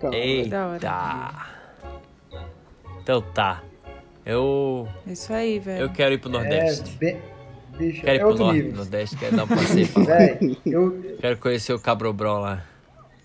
Da 0.00 0.08
hora. 0.08 0.16
Eita. 0.16 1.46
Então 3.02 3.22
tá. 3.22 3.62
Eu. 4.24 4.88
É 5.06 5.12
isso 5.12 5.32
aí, 5.32 5.58
velho. 5.58 5.82
Eu 5.82 5.90
quero 5.90 6.14
ir 6.14 6.18
pro 6.18 6.28
É, 6.30 6.32
Nordeste. 6.32 6.96
bem, 6.98 7.18
bicho, 7.76 8.02
Quero 8.02 8.12
ir 8.16 8.16
é 8.16 8.24
pro 8.24 8.34
Norte, 8.38 8.56
nível. 8.62 8.76
Nordeste, 8.76 9.16
quero 9.16 9.36
dar 9.36 9.44
um 9.44 9.48
passeio 9.48 9.88
pra 9.92 10.02
lá. 10.02 10.06
Véi, 10.16 10.58
eu. 10.66 11.16
Quero 11.20 11.36
conhecer 11.38 11.72
o 11.72 11.80
Cabrobró 11.80 12.38
lá. 12.38 12.62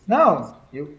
Não, 0.07 0.55
eu. 0.73 0.93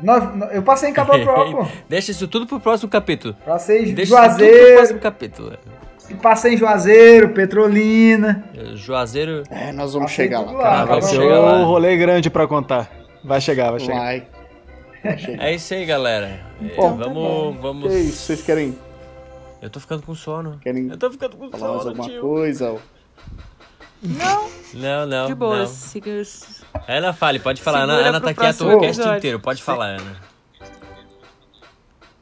Nós- 0.00 0.52
eu 0.52 0.62
passei 0.62 0.90
em 0.90 0.92
Cabopró, 0.92 1.50
pô. 1.64 1.66
Deixa 1.88 2.10
isso 2.10 2.28
tudo 2.28 2.46
pro 2.46 2.60
próximo 2.60 2.90
capítulo. 2.90 3.34
Passei 3.44 3.84
em 3.90 3.94
Deixa 3.94 4.14
isso 4.14 4.14
tudo 4.14 4.36
pro 4.36 4.46
Juazeiro, 4.46 4.76
próximo 4.76 5.00
capítulo. 5.00 5.52
passei 6.22 6.54
em 6.54 6.56
Juazeiro, 6.56 7.28
Petrolina. 7.30 8.44
Juazeiro. 8.74 9.42
É, 9.50 9.72
nós 9.72 9.92
vamos 9.94 10.10
Passei 10.10 10.26
chegar 10.26 10.40
lá, 10.40 10.52
lá. 10.52 10.68
Ah, 10.82 10.84
vamos 10.84 11.04
Cabopró. 11.06 11.22
chegar 11.22 11.38
lá. 11.40 11.62
Rolê 11.64 11.96
grande 11.96 12.28
pra 12.30 12.46
contar. 12.46 12.90
Vai 13.24 13.40
chegar, 13.40 13.70
vai 13.70 13.80
chegar. 13.80 13.98
Vai. 13.98 14.26
Vai 15.02 15.18
chegar. 15.18 15.44
É 15.44 15.54
isso 15.54 15.72
aí, 15.74 15.84
galera. 15.86 16.40
É, 16.62 16.74
Bom, 16.76 16.96
tá 16.96 17.04
vamos, 17.04 17.14
bom. 17.14 17.56
vamos. 17.60 17.88
Que 17.92 17.98
isso, 17.98 18.18
vocês 18.26 18.42
querem, 18.42 18.76
Eu 19.62 19.70
tô 19.70 19.80
ficando 19.80 20.02
com 20.02 20.14
sono. 20.14 20.58
querem 20.62 20.88
Eu 20.90 20.96
tô 20.98 21.10
ficando 21.10 21.36
com 21.36 21.50
falar 21.50 21.78
sono, 21.78 21.88
alguma 21.90 22.08
tio. 22.08 22.20
coisa? 22.20 22.76
Não, 24.02 24.50
Não, 24.74 25.06
não. 25.06 25.26
de 25.26 25.34
boa. 25.34 25.58
não. 25.60 25.66
Siga 25.66 26.10
Ana, 26.86 27.12
fale, 27.12 27.38
pode 27.38 27.62
falar. 27.62 27.80
Ana, 27.80 27.92
Segura 27.94 28.08
Ana 28.10 28.20
pro 28.20 28.28
tá 28.28 28.34
quieta 28.34 28.58
próximo 28.58 28.76
o 28.76 28.80
cast 28.80 29.02
inteiro. 29.16 29.40
Pode 29.40 29.62
falar, 29.62 29.86
Ana. 29.98 30.16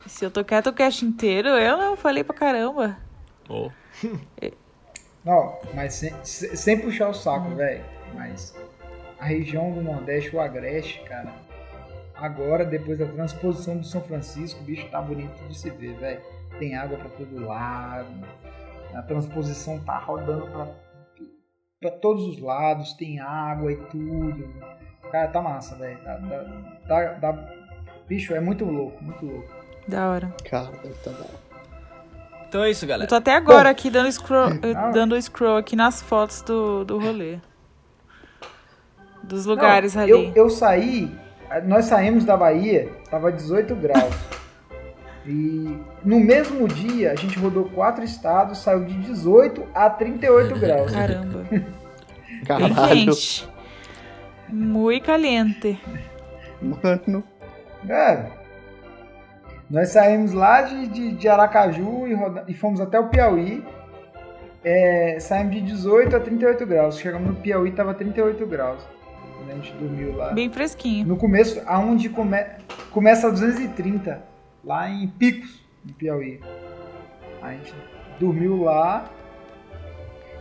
Se 0.07 0.25
eu 0.25 0.31
tô 0.31 0.45
quieto 0.45 0.69
o 0.69 0.73
cast 0.73 1.05
inteiro, 1.05 1.49
eu 1.49 1.77
não 1.77 1.97
falei 1.97 2.23
pra 2.23 2.35
caramba. 2.35 2.97
Ô. 3.49 3.71
Não, 5.25 5.59
mas 5.75 5.95
sem, 5.95 6.15
sem 6.23 6.79
puxar 6.81 7.09
o 7.09 7.15
saco, 7.15 7.51
velho. 7.55 7.85
Mas 8.15 8.55
a 9.19 9.25
região 9.25 9.73
do 9.73 9.83
Nordeste, 9.83 10.35
o 10.37 10.41
Agreste, 10.41 11.01
cara. 11.01 11.33
Agora, 12.15 12.65
depois 12.65 12.99
da 12.99 13.07
transposição 13.07 13.77
do 13.77 13.85
São 13.85 14.01
Francisco, 14.03 14.61
o 14.61 14.65
bicho 14.65 14.87
tá 14.89 15.01
bonito 15.03 15.37
de 15.49 15.59
se 15.59 15.71
ver, 15.71 15.95
velho. 15.95 16.21
Tem 16.59 16.77
água 16.77 16.97
pra 16.97 17.09
todo 17.09 17.45
lado. 17.45 18.07
A 18.95 19.03
transposição 19.03 19.81
tá 19.81 19.99
rodando 19.99 20.47
pra, 20.47 20.69
pra 21.89 21.91
todos 21.99 22.27
os 22.27 22.39
lados. 22.41 22.93
Tem 22.95 23.21
água 23.21 23.71
e 23.73 23.77
tudo. 23.77 24.49
Cara, 25.13 25.29
tá 25.29 25.43
massa, 25.43 25.75
velho. 25.77 25.99
Tá, 25.99 26.19
tá- 26.19 26.45
tá- 26.89 27.33
tá- 27.33 27.49
Bicho, 28.09 28.35
é 28.35 28.41
muito 28.41 28.65
louco, 28.65 29.03
muito 29.03 29.25
louco. 29.25 29.49
Da 29.87 30.09
hora. 30.11 30.33
Cara, 30.49 30.71
deve 30.83 30.95
tá 30.95 31.11
bom. 31.11 31.31
Então 32.49 32.63
é 32.65 32.71
isso, 32.71 32.85
Eu 32.85 32.89
galera. 32.89 33.09
tô 33.09 33.15
até 33.17 33.35
agora 33.35 33.69
aqui 33.69 33.91
dando 33.91 34.11
scroll, 34.11 34.49
eh, 34.63 34.73
Ah. 34.77 34.91
dando 34.91 35.21
scroll 35.21 35.57
aqui 35.57 35.75
nas 35.77 36.01
fotos 36.03 36.41
do, 36.43 36.85
do 36.85 36.99
rolê. 36.99 37.39
Dos 39.23 39.47
lugares 39.47 39.95
Não, 39.95 40.03
ali. 40.03 40.11
Eu, 40.11 40.33
eu 40.35 40.51
saí, 40.51 41.11
nós 41.65 41.87
saímos 41.87 42.25
da 42.25 42.37
Bahia, 42.37 42.91
tava 43.11 43.33
18 43.33 43.75
graus. 43.75 44.15
E 45.27 45.79
no 46.05 46.21
mesmo 46.21 46.69
dia 46.69 47.13
a 47.13 47.15
gente 47.15 47.39
rodou 47.39 47.65
quatro 47.71 48.05
estados, 48.05 48.59
saiu 48.59 48.85
de 48.85 48.95
18 48.95 49.65
a 49.75 49.89
38 49.89 50.55
graus. 50.61 50.93
Caramba. 50.93 51.45
Caralho, 52.47 53.07
quente. 53.07 53.49
Muito 54.49 55.05
caliente. 55.07 55.81
mano. 56.61 57.25
É. 57.89 58.27
Nós 59.71 59.89
saímos 59.89 60.33
lá 60.33 60.61
de, 60.63 60.87
de, 60.89 61.13
de 61.13 61.29
Aracaju 61.29 62.07
e, 62.07 62.15
roda- 62.15 62.45
e 62.47 62.53
fomos 62.55 62.81
até 62.81 63.01
o 63.01 63.09
Piauí. 63.09 63.65
É, 64.63 65.19
saímos 65.21 65.55
de 65.55 65.61
18 65.63 66.17
a 66.17 66.21
38 66.21 66.67
graus. 66.67 66.99
Chegamos 66.99 67.29
no 67.29 67.35
Piauí, 67.37 67.71
tava 67.73 67.95
38 67.95 68.47
graus. 68.47 68.83
Quando 69.39 69.51
a 69.51 69.55
gente 69.55 69.73
dormiu 69.75 70.15
lá. 70.17 70.33
Bem 70.33 70.51
fresquinho. 70.51 71.07
No 71.07 71.17
começo, 71.17 71.61
aonde 71.67 72.09
come, 72.11 72.39
começa 72.91 73.27
a 73.29 73.31
230, 73.31 74.23
lá 74.65 74.89
em 74.89 75.09
Picos, 75.09 75.63
no 75.85 75.93
Piauí. 75.93 76.41
A 77.43 77.53
gente 77.53 77.75
dormiu 78.19 78.63
lá 78.63 79.11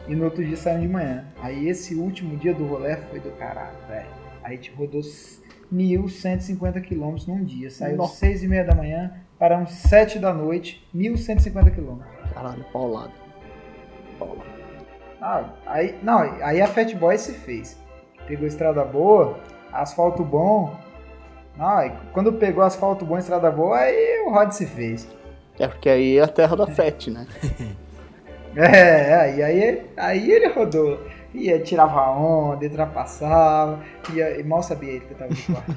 e 0.07 0.15
no 0.15 0.25
outro 0.25 0.43
dia 0.43 0.55
saímos 0.55 0.83
de 0.83 0.87
manhã. 0.89 1.25
Aí 1.41 1.67
esse 1.67 1.95
último 1.95 2.37
dia 2.37 2.53
do 2.53 2.65
rolê 2.65 2.95
foi 2.95 3.19
do 3.19 3.31
caralho, 3.31 3.77
velho. 3.87 4.07
Aí 4.43 4.53
a 4.53 4.55
gente 4.55 4.71
rodou 4.71 5.01
1.150 5.01 6.81
quilômetros 6.81 7.27
num 7.27 7.43
dia. 7.43 7.69
Saiu 7.69 7.97
Nossa. 7.97 8.17
6 8.17 8.43
e 8.43 8.47
meia 8.47 8.63
da 8.63 8.75
manhã, 8.75 9.13
paramos 9.39 9.71
7 9.71 10.19
da 10.19 10.33
noite, 10.33 10.87
1.150 10.95 11.73
quilômetros. 11.73 12.31
Caralho, 12.33 12.63
paulado. 12.71 13.13
Paulado. 14.19 14.53
Ah, 15.21 15.53
aí, 15.65 15.97
não, 16.03 16.19
aí 16.19 16.61
a 16.61 16.67
Fat 16.67 16.93
Boy 16.95 17.17
se 17.17 17.31
fez. 17.31 17.81
Pegou 18.27 18.45
estrada 18.45 18.83
boa, 18.83 19.39
asfalto 19.71 20.23
bom. 20.23 20.77
Aí 21.57 21.91
quando 22.11 22.33
pegou 22.33 22.63
asfalto 22.63 23.05
bom, 23.05 23.17
estrada 23.17 23.49
boa, 23.51 23.77
aí 23.77 24.23
o 24.25 24.31
Rod 24.31 24.51
se 24.51 24.65
fez. 24.65 25.07
É 25.59 25.67
porque 25.67 25.89
aí 25.89 26.17
é 26.17 26.23
a 26.23 26.27
terra 26.27 26.55
da 26.55 26.67
FET, 26.67 27.11
né? 27.11 27.27
É, 28.55 29.31
é, 29.31 29.35
e 29.35 29.41
aí, 29.41 29.81
aí 29.97 30.31
ele 30.31 30.47
rodou. 30.49 30.99
Ia, 31.33 31.59
tirava 31.59 32.11
onda, 32.11 32.63
ultrapassava. 32.63 33.79
Ia, 34.13 34.39
e 34.39 34.43
mal 34.43 34.61
sabia 34.61 34.91
ele 34.91 34.99
que 34.99 35.13
eu 35.13 35.17
tava 35.17 35.33
de 35.33 35.41
quarto. 35.41 35.75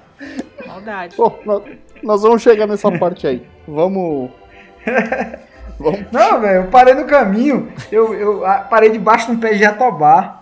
Maldade. 0.66 1.16
Bom, 1.16 1.38
nó- 1.44 1.62
nós 2.02 2.22
vamos 2.22 2.42
chegar 2.42 2.66
nessa 2.66 2.90
parte 2.98 3.26
aí. 3.26 3.46
Vamos. 3.66 4.30
Vamos. 5.78 6.00
Não, 6.10 6.40
velho, 6.40 6.62
eu 6.62 6.70
parei 6.70 6.94
no 6.94 7.04
caminho. 7.04 7.70
Eu, 7.92 8.14
eu 8.14 8.46
ah, 8.46 8.60
parei 8.60 8.90
debaixo 8.90 9.26
de 9.26 9.32
um 9.32 9.40
pé 9.40 9.52
de 9.52 9.58
jatobá. 9.58 10.37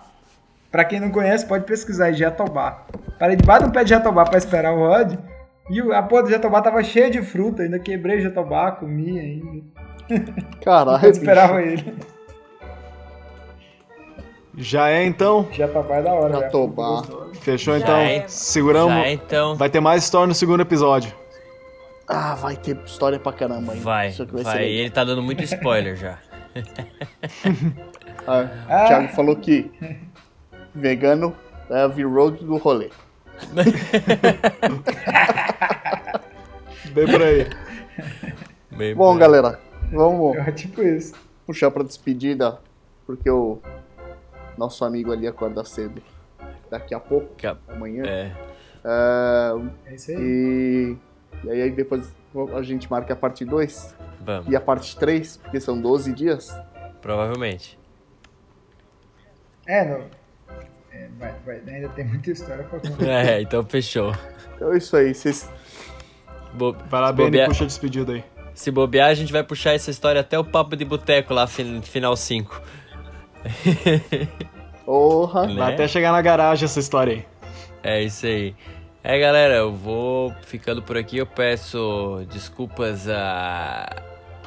Pra 0.77 0.85
quem 0.85 0.99
não 0.99 1.09
conhece, 1.09 1.43
pode 1.43 1.63
pesquisar 1.65 2.05
aí, 2.05 2.13
jatobá. 2.13 2.85
Parei 3.17 3.35
debaixo 3.35 3.63
de 3.63 3.69
um 3.69 3.71
pé 3.71 3.83
de 3.83 3.89
jatobá 3.89 4.23
pra 4.25 4.37
esperar 4.37 4.75
o 4.75 4.77
Rod. 4.87 5.15
E 5.71 5.81
a 5.91 6.03
porra 6.03 6.21
do 6.21 6.29
jatobá 6.29 6.61
tava 6.61 6.83
cheia 6.83 7.09
de 7.09 7.19
fruta. 7.23 7.63
Ainda 7.63 7.79
quebrei 7.79 8.17
o 8.19 8.21
jatobá, 8.21 8.73
comi 8.73 9.19
ainda. 9.19 9.63
Caralho. 10.63 11.03
Eu 11.03 11.09
esperava 11.09 11.63
ele. 11.63 11.95
Já 14.55 14.89
é 14.89 15.03
então? 15.03 15.47
Jatobá 15.51 15.95
é 15.95 16.03
da 16.03 16.13
hora, 16.13 16.29
velho. 16.33 16.41
Jatobá. 16.43 17.01
Fechou 17.41 17.73
Já 17.79 17.83
então? 17.83 17.97
é. 17.97 18.23
Seguramos. 18.27 18.93
Já 18.93 19.05
é, 19.07 19.13
então. 19.13 19.55
Vai 19.55 19.71
ter 19.71 19.79
mais 19.79 20.03
história 20.03 20.27
no 20.27 20.35
segundo 20.35 20.61
episódio. 20.61 21.11
Ah, 22.07 22.35
vai 22.35 22.55
ter 22.55 22.77
história 22.85 23.17
pra 23.19 23.33
caramba 23.33 23.73
aí. 23.73 23.79
Vai, 23.79 24.09
Isso 24.09 24.21
aqui 24.21 24.31
vai, 24.31 24.43
vai. 24.43 24.53
ser 24.53 24.59
legal. 24.59 24.75
Ele 24.81 24.89
tá 24.91 25.03
dando 25.03 25.23
muito 25.23 25.43
spoiler 25.43 25.95
já. 25.95 26.19
Ah, 28.27 28.47
Ah. 28.69 28.83
O 28.83 28.87
Thiago 28.87 29.07
falou 29.09 29.35
que 29.37 29.71
vegano 30.77 31.35
é 31.69 31.81
a 31.81 31.87
V-Road 31.87 32.43
do 32.45 32.57
rolê. 32.57 32.89
Bem 36.93 37.05
por 37.05 37.21
aí. 37.21 37.47
Bem 38.75 38.95
Bom, 38.95 39.13
bom. 39.13 39.17
galera, 39.17 39.59
vamos 39.91 40.37
É 40.37 40.51
tipo 40.51 40.81
isso. 40.81 41.13
puxar 41.45 41.71
pra 41.71 41.83
despedida, 41.83 42.59
porque 43.05 43.29
o 43.29 43.59
nosso 44.57 44.83
amigo 44.85 45.11
ali 45.11 45.27
acorda 45.27 45.63
cedo 45.65 46.01
daqui 46.69 46.93
a 46.93 46.99
pouco, 46.99 47.35
Que 47.35 47.47
a- 47.47 47.57
amanhã. 47.67 48.03
É. 48.05 48.31
É, 48.83 49.51
É 49.91 49.95
isso 49.95 50.11
aí. 50.11 50.17
e, 50.19 50.97
e 51.43 51.49
aí 51.49 51.71
depois 51.71 52.09
a 52.55 52.61
gente 52.61 52.89
marca 52.89 53.13
a 53.13 53.15
parte 53.17 53.43
2 53.43 53.95
Vamos, 54.21 54.47
e 54.51 54.55
a 54.55 54.61
parte 54.61 54.95
3, 54.97 55.37
porque 55.37 55.59
são 55.59 55.79
12 55.79 56.13
dias. 56.13 56.55
provavelmente. 57.01 57.77
É, 59.65 59.83
não. 59.85 60.05
É, 60.97 61.07
vai, 61.19 61.33
vai, 61.45 61.61
ainda 61.75 61.89
tem 61.89 62.05
muita 62.05 62.31
história 62.31 62.63
pra 62.63 62.79
contar. 62.79 63.03
É, 63.05 63.41
então 63.41 63.63
fechou. 63.63 64.13
Então 64.55 64.73
é 64.73 64.77
isso 64.77 64.95
aí, 64.97 65.13
vocês. 65.13 65.49
Bo- 66.53 66.75
Vai 66.89 67.01
lá, 67.01 67.07
se, 67.09 67.13
Beni, 67.13 67.29
bobear, 67.29 67.47
puxa 67.49 67.63
a 67.63 67.67
despedida 67.67 68.13
aí. 68.13 68.23
se 68.55 68.71
bobear, 68.71 69.09
a 69.09 69.13
gente 69.13 69.31
vai 69.31 69.43
puxar 69.43 69.73
essa 69.73 69.91
história 69.91 70.21
até 70.21 70.39
o 70.39 70.43
papo 70.43 70.75
de 70.75 70.83
boteco 70.85 71.33
lá, 71.33 71.45
fin- 71.45 71.81
final 71.83 72.15
5. 72.15 72.61
Porra! 74.85 75.47
Né? 75.47 75.55
Vai 75.55 75.73
até 75.73 75.87
chegar 75.87 76.11
na 76.11 76.21
garagem 76.21 76.65
essa 76.65 76.79
história 76.79 77.13
aí. 77.13 77.25
É 77.83 78.01
isso 78.01 78.25
aí. 78.25 78.55
É, 79.03 79.19
galera, 79.19 79.55
eu 79.55 79.71
vou 79.73 80.33
ficando 80.41 80.81
por 80.81 80.97
aqui. 80.97 81.17
Eu 81.17 81.25
peço 81.25 82.25
desculpas 82.31 83.07
a, 83.07 83.95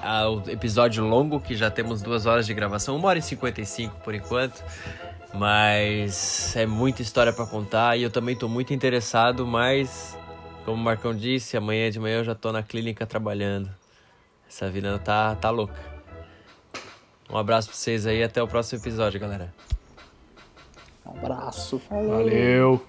ao 0.03 0.43
episódio 0.49 1.05
longo, 1.05 1.41
que 1.41 1.55
já 1.55 1.71
temos 1.71 2.03
duas 2.03 2.27
horas 2.27 2.47
de 2.47 2.53
gravação, 2.55 2.97
uma 2.97 3.09
hora 3.09 3.19
e 3.19 3.23
55 3.23 3.97
por 4.03 4.15
enquanto. 4.15 4.63
Mas 5.33 6.55
é 6.57 6.67
muita 6.67 7.03
história 7.03 7.33
pra 7.33 7.47
contar 7.47 7.97
e 7.97 8.03
eu 8.03 8.11
também 8.11 8.35
tô 8.35 8.49
muito 8.49 8.75
interessado, 8.75 9.47
mas 9.47 10.19
como 10.65 10.77
o 10.77 10.85
Marcão 10.85 11.15
disse, 11.15 11.57
amanhã 11.57 11.91
de 11.91 11.99
manhã 12.01 12.19
eu 12.19 12.25
já 12.25 12.35
tô 12.35 12.53
na 12.53 12.63
clínica 12.63 13.07
trabalhando. 13.07 13.71
Essa 14.49 14.69
vida 14.69 14.99
tá, 14.99 15.37
tá 15.37 15.51
louca. 15.51 15.79
Um 17.31 17.37
abraço 17.39 17.69
pra 17.69 17.77
vocês 17.77 18.07
aí 18.07 18.23
até 18.23 18.43
o 18.43 18.49
próximo 18.49 18.83
episódio, 18.83 19.21
galera. 19.21 19.55
Um 21.07 21.11
abraço. 21.11 21.81
Valeu. 21.89 22.85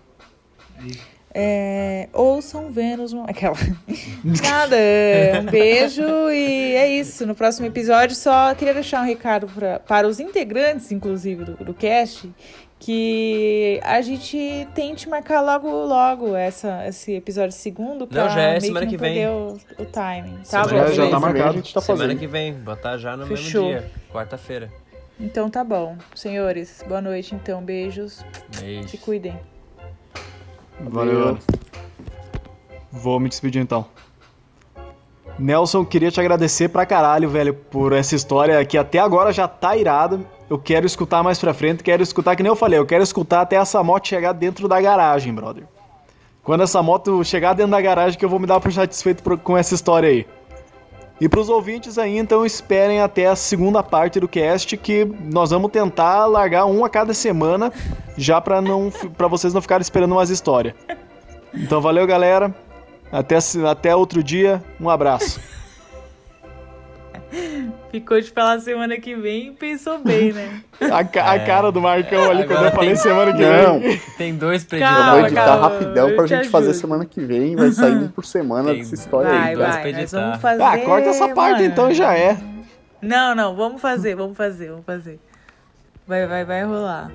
É, 1.33 2.09
ouçam 2.13 2.69
Vênus. 2.71 3.13
Aquela. 3.27 3.55
Nada. 4.23 4.75
Um 5.41 5.45
beijo 5.45 6.03
e 6.29 6.75
é 6.75 6.89
isso. 6.89 7.25
No 7.25 7.33
próximo 7.35 7.67
episódio, 7.67 8.15
só 8.15 8.53
queria 8.53 8.73
deixar 8.73 9.01
um 9.01 9.05
recado 9.05 9.47
pra, 9.47 9.79
para 9.79 10.07
os 10.07 10.19
integrantes, 10.19 10.91
inclusive, 10.91 11.45
do, 11.45 11.53
do 11.63 11.73
cast, 11.73 12.29
que 12.79 13.79
a 13.83 14.01
gente 14.01 14.67
tente 14.75 15.07
marcar 15.07 15.39
logo, 15.41 15.69
logo 15.69 16.35
essa, 16.35 16.85
esse 16.87 17.13
episódio 17.13 17.53
segundo. 17.55 18.05
Pra 18.07 18.27
já 18.27 18.41
é 18.41 18.49
meio 18.51 18.61
semana 18.61 18.85
que, 18.85 18.97
que 18.97 18.97
não 18.97 19.03
vem. 19.03 19.13
perder 19.13 19.29
o, 19.29 19.83
o 19.83 19.85
timing. 19.85 20.37
Tá 20.49 20.63
Semana 20.65 20.83
bom. 20.83 20.89
que 20.89 20.95
já 20.95 21.09
tá 21.09 21.09
Semana 21.09 21.09
que 21.09 21.09
vem 21.11 21.19
marcado. 21.19 21.49
A 21.49 21.53
gente 21.53 21.73
tá 21.73 21.81
Semana 21.81 22.03
fazendo. 22.03 22.19
que 22.19 22.27
vem, 22.27 22.53
botar 22.53 22.97
já 22.97 23.15
no 23.15 23.25
Fechou. 23.27 23.65
mesmo 23.67 23.79
dia, 23.81 23.91
quarta-feira. 24.11 24.69
Então 25.19 25.49
tá 25.49 25.63
bom. 25.63 25.95
Senhores, 26.15 26.83
boa 26.87 26.99
noite 26.99 27.35
então. 27.35 27.61
Beijos. 27.61 28.25
Beijo. 28.59 28.89
Se 28.89 28.97
cuidem. 28.97 29.39
Valeu. 30.89 31.37
Vou 32.91 33.19
me 33.19 33.29
despedir 33.29 33.61
então. 33.61 33.85
Nelson, 35.39 35.85
queria 35.85 36.11
te 36.11 36.19
agradecer 36.19 36.69
pra 36.69 36.85
caralho, 36.85 37.29
velho, 37.29 37.53
por 37.53 37.93
essa 37.93 38.15
história 38.15 38.63
que 38.65 38.77
até 38.77 38.99
agora 38.99 39.31
já 39.31 39.47
tá 39.47 39.75
irada. 39.75 40.19
Eu 40.49 40.59
quero 40.59 40.85
escutar 40.85 41.23
mais 41.23 41.39
pra 41.39 41.53
frente, 41.53 41.81
quero 41.83 42.03
escutar, 42.03 42.35
que 42.35 42.43
nem 42.43 42.49
eu 42.49 42.55
falei, 42.55 42.77
eu 42.77 42.85
quero 42.85 43.01
escutar 43.01 43.41
até 43.41 43.55
essa 43.55 43.81
moto 43.81 44.07
chegar 44.07 44.33
dentro 44.33 44.67
da 44.67 44.81
garagem, 44.81 45.33
brother. 45.33 45.63
Quando 46.43 46.63
essa 46.63 46.81
moto 46.83 47.23
chegar 47.23 47.53
dentro 47.53 47.71
da 47.71 47.81
garagem, 47.81 48.19
que 48.19 48.25
eu 48.25 48.29
vou 48.29 48.39
me 48.39 48.47
dar 48.47 48.59
por 48.59 48.71
satisfeito 48.71 49.23
com 49.39 49.57
essa 49.57 49.73
história 49.73 50.09
aí. 50.09 50.27
E 51.21 51.29
pros 51.29 51.49
ouvintes 51.49 51.99
aí, 51.99 52.17
então 52.17 52.43
esperem 52.43 52.99
até 52.99 53.27
a 53.27 53.35
segunda 53.35 53.83
parte 53.83 54.19
do 54.19 54.27
cast, 54.27 54.75
que 54.75 55.05
nós 55.05 55.51
vamos 55.51 55.69
tentar 55.69 56.25
largar 56.25 56.65
um 56.65 56.83
a 56.83 56.89
cada 56.89 57.13
semana, 57.13 57.71
já 58.17 58.41
pra, 58.41 58.59
não, 58.59 58.91
pra 59.15 59.27
vocês 59.27 59.53
não 59.53 59.61
ficarem 59.61 59.83
esperando 59.83 60.13
umas 60.13 60.31
histórias. 60.31 60.73
Então 61.53 61.79
valeu, 61.79 62.07
galera. 62.07 62.51
Até, 63.11 63.37
até 63.69 63.95
outro 63.95 64.23
dia. 64.23 64.63
Um 64.79 64.89
abraço. 64.89 65.39
Ficou 67.91 68.21
de 68.21 68.31
falar 68.31 68.59
semana 68.59 68.97
que 68.97 69.13
vem 69.15 69.47
e 69.47 69.51
pensou 69.51 69.99
bem, 69.99 70.31
né? 70.31 70.61
A, 70.91 71.03
ca- 71.03 71.33
a 71.33 71.39
cara 71.45 71.71
do 71.71 71.81
Marcão 71.81 72.23
ali 72.31 72.45
quando 72.45 72.51
Agora 72.59 72.67
eu 72.69 72.71
falei 72.75 72.95
semana 72.95 73.33
que 73.33 73.41
Não, 73.45 73.79
vem. 73.81 73.99
Tem 74.17 74.35
dois 74.35 74.63
pra 74.63 74.79
Calma, 74.79 74.99
eu 74.99 75.11
vou 75.17 75.25
editar. 75.25 75.45
calma, 75.45 75.67
rapidão 75.69 76.15
pra 76.15 76.23
te 76.23 76.29
gente 76.29 76.49
fazer 76.49 76.69
ajudo. 76.69 76.81
semana 76.81 77.05
que 77.05 77.19
vem. 77.21 77.55
Vai 77.55 77.71
sair 77.71 77.95
um 77.95 78.07
por 78.07 78.25
semana 78.25 78.69
Tem- 78.69 78.79
dessa 78.79 78.95
história 78.95 79.29
Vai, 79.29 79.49
aí. 79.49 79.55
pra 79.57 79.67
vai. 79.71 79.91
Nós 79.91 80.11
vamos 80.11 80.39
fazer. 80.41 80.63
Ah, 80.63 80.77
corta 80.79 81.09
essa 81.09 81.27
parte 81.29 81.61
mano. 81.61 81.65
então 81.65 81.93
já 81.93 82.15
é. 82.17 82.37
Não, 83.01 83.35
não, 83.35 83.55
vamos 83.55 83.81
fazer, 83.81 84.15
vamos 84.15 84.37
fazer, 84.37 84.69
vamos 84.69 84.85
fazer. 84.85 85.19
Vai, 86.07 86.25
vai, 86.27 86.45
vai 86.45 86.63
rolar. 86.63 87.11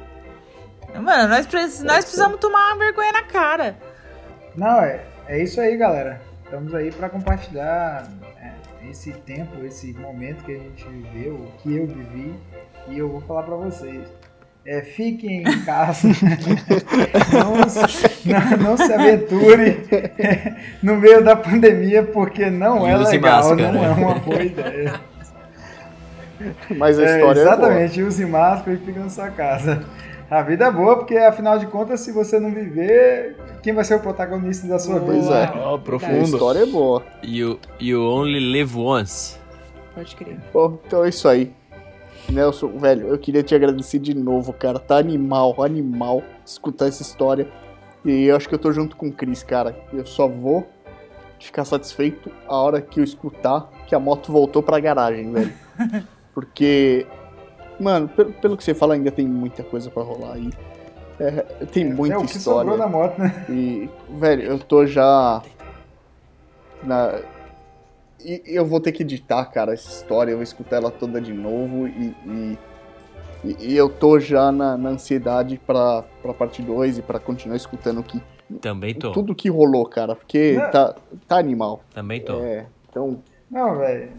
Mano, 1.01 1.29
nós, 1.29 1.47
precis- 1.47 1.83
nós 1.83 2.05
precisamos 2.05 2.39
tomar 2.39 2.73
uma 2.75 2.77
vergonha 2.85 3.13
na 3.13 3.23
cara. 3.23 3.77
Não, 4.55 4.81
é, 4.81 5.01
é 5.29 5.43
isso 5.43 5.61
aí, 5.61 5.77
galera. 5.77 6.21
Estamos 6.45 6.75
aí 6.75 6.91
para 6.93 7.09
compartilhar 7.09 8.07
é, 8.23 8.26
esse 8.91 9.13
tempo, 9.13 9.65
esse 9.65 9.93
momento 9.95 10.45
que 10.45 10.53
a 10.53 10.59
gente 10.59 10.85
viveu, 10.89 11.47
que 11.63 11.77
eu 11.77 11.87
vivi, 11.87 12.35
e 12.89 12.99
eu 12.99 13.09
vou 13.09 13.21
falar 13.23 13.43
para 13.45 13.57
vocês. 13.57 14.03
É, 14.65 14.83
fiquem 14.83 15.43
em 15.43 15.65
casa, 15.65 16.09
não, 17.33 17.69
se- 17.69 18.29
não, 18.29 18.57
não 18.71 18.77
se 18.77 18.93
aventure 18.93 19.81
no 20.83 20.97
meio 20.97 21.23
da 21.23 21.37
pandemia, 21.37 22.03
porque 22.03 22.51
não 22.51 22.85
E 22.87 22.91
é 22.91 22.97
use 22.99 23.13
legal, 23.13 23.49
máscara. 23.51 23.73
não 23.73 23.85
é 23.85 23.89
uma 23.91 24.15
boa 24.17 24.43
ideia. 24.43 25.01
Mas 26.77 26.99
a 26.99 27.03
É, 27.05 27.15
história 27.15 27.41
é, 27.41 27.45
boa. 27.45 27.55
exatamente, 27.55 28.03
use 28.03 28.27
máscara 28.27 28.77
e 28.77 28.81
fique 28.85 28.99
na 28.99 29.09
sua 29.09 29.31
casa. 29.31 29.85
A 30.31 30.43
vida 30.43 30.65
é 30.67 30.71
boa, 30.71 30.97
porque 30.97 31.17
afinal 31.17 31.59
de 31.59 31.67
contas, 31.67 32.01
se 32.01 32.11
você 32.11 32.41
não 32.41 32.53
viver, 32.53 33.37
quem 33.63 33.73
vai 33.73 33.85
ser 33.85 33.95
o 33.95 34.01
protagonista 34.01 34.67
da 34.67 34.79
sua 34.79 34.99
Pois 35.01 35.25
vida? 35.25 35.39
é. 35.39 35.53
Ó, 35.59 35.77
A 35.77 35.79
profundo. 35.79 36.23
história 36.25 36.61
é 36.61 36.67
boa. 36.67 37.03
You, 37.23 37.61
you 37.81 38.03
only 38.03 38.41
live 38.41 38.77
once. 38.77 39.39
Pode 39.95 40.17
crer. 40.17 40.39
Bom, 40.53 40.79
então 40.85 41.05
é 41.05 41.09
isso 41.11 41.29
aí. 41.29 41.53
Nelson, 42.29 42.77
velho, 42.77 43.07
eu 43.07 43.19
queria 43.19 43.43
te 43.43 43.55
agradecer 43.55 44.01
de 44.01 44.13
novo, 44.15 44.53
cara. 44.53 44.81
Tá 44.81 44.97
animal, 44.99 45.63
animal 45.63 46.23
escutar 46.45 46.89
essa 46.89 47.03
história. 47.03 47.47
E 48.05 48.25
eu 48.25 48.35
acho 48.37 48.49
que 48.49 48.55
eu 48.55 48.59
tô 48.59 48.73
junto 48.73 48.97
com 48.97 49.07
o 49.07 49.13
Cris, 49.13 49.45
cara. 49.45 49.77
Eu 49.93 50.05
só 50.05 50.27
vou 50.27 50.67
ficar 51.39 51.65
satisfeito 51.65 52.31
a 52.49 52.57
hora 52.57 52.81
que 52.81 52.99
eu 52.99 53.05
escutar 53.05 53.71
que 53.87 53.95
a 53.95 54.01
moto 54.01 54.33
voltou 54.33 54.61
pra 54.61 54.81
garagem, 54.81 55.31
velho. 55.33 55.53
Porque, 56.35 57.07
mano, 57.81 58.09
pelo, 58.09 58.33
pelo 58.33 58.57
que 58.57 58.65
você 58.65 58.75
fala, 58.75 58.95
ainda 58.95 59.11
tem 59.11 59.27
muita 59.27 59.63
coisa 59.63 59.91
pra 59.91 60.03
rolar 60.03 60.35
aí. 60.35 60.51
É, 61.19 61.31
tem 61.73 61.85
muita 61.85 62.15
é 62.15 62.19
o 62.19 62.23
que 62.27 62.39
sobrou 62.39 62.75
história. 62.75 62.77
na 62.79 62.89
moto, 62.89 63.19
né? 63.19 63.47
E, 63.49 63.89
velho, 64.11 64.43
eu 64.43 64.59
tô 64.59 64.87
já. 64.87 65.43
Na... 66.83 67.19
E 68.25 68.43
eu 68.47 68.65
vou 68.67 68.81
ter 68.81 68.93
que 68.93 69.03
editar, 69.03 69.45
cara, 69.47 69.73
essa 69.73 69.89
história. 69.89 70.31
Eu 70.33 70.37
vou 70.37 70.43
escutar 70.43 70.77
ela 70.77 70.91
toda 70.91 71.21
de 71.21 71.33
novo. 71.33 71.87
E, 71.87 72.15
e, 72.27 72.59
e- 73.45 73.57
e 73.73 73.77
eu 73.77 73.89
tô 73.89 74.19
já 74.19 74.51
na, 74.53 74.77
na 74.77 74.91
ansiedade 74.91 75.61
pra, 75.67 76.03
pra 76.23 76.35
parte 76.35 76.61
2 76.61 76.99
e 76.99 77.03
pra 77.03 77.19
continuar 77.21 77.57
escutando 77.57 78.01
o 78.01 78.03
que, 78.03 78.21
Também 78.61 78.95
tô. 78.95 79.13
tudo 79.13 79.35
que 79.35 79.49
rolou, 79.49 79.87
cara. 79.87 80.15
Porque 80.17 80.53
Não. 80.55 80.71
tá, 80.71 80.95
tá 81.29 81.39
animal. 81.39 81.81
Também 81.95 82.21
tô. 82.21 82.41
É, 82.43 82.67
então. 82.91 83.23
Não, 83.51 83.79
velho. 83.79 84.11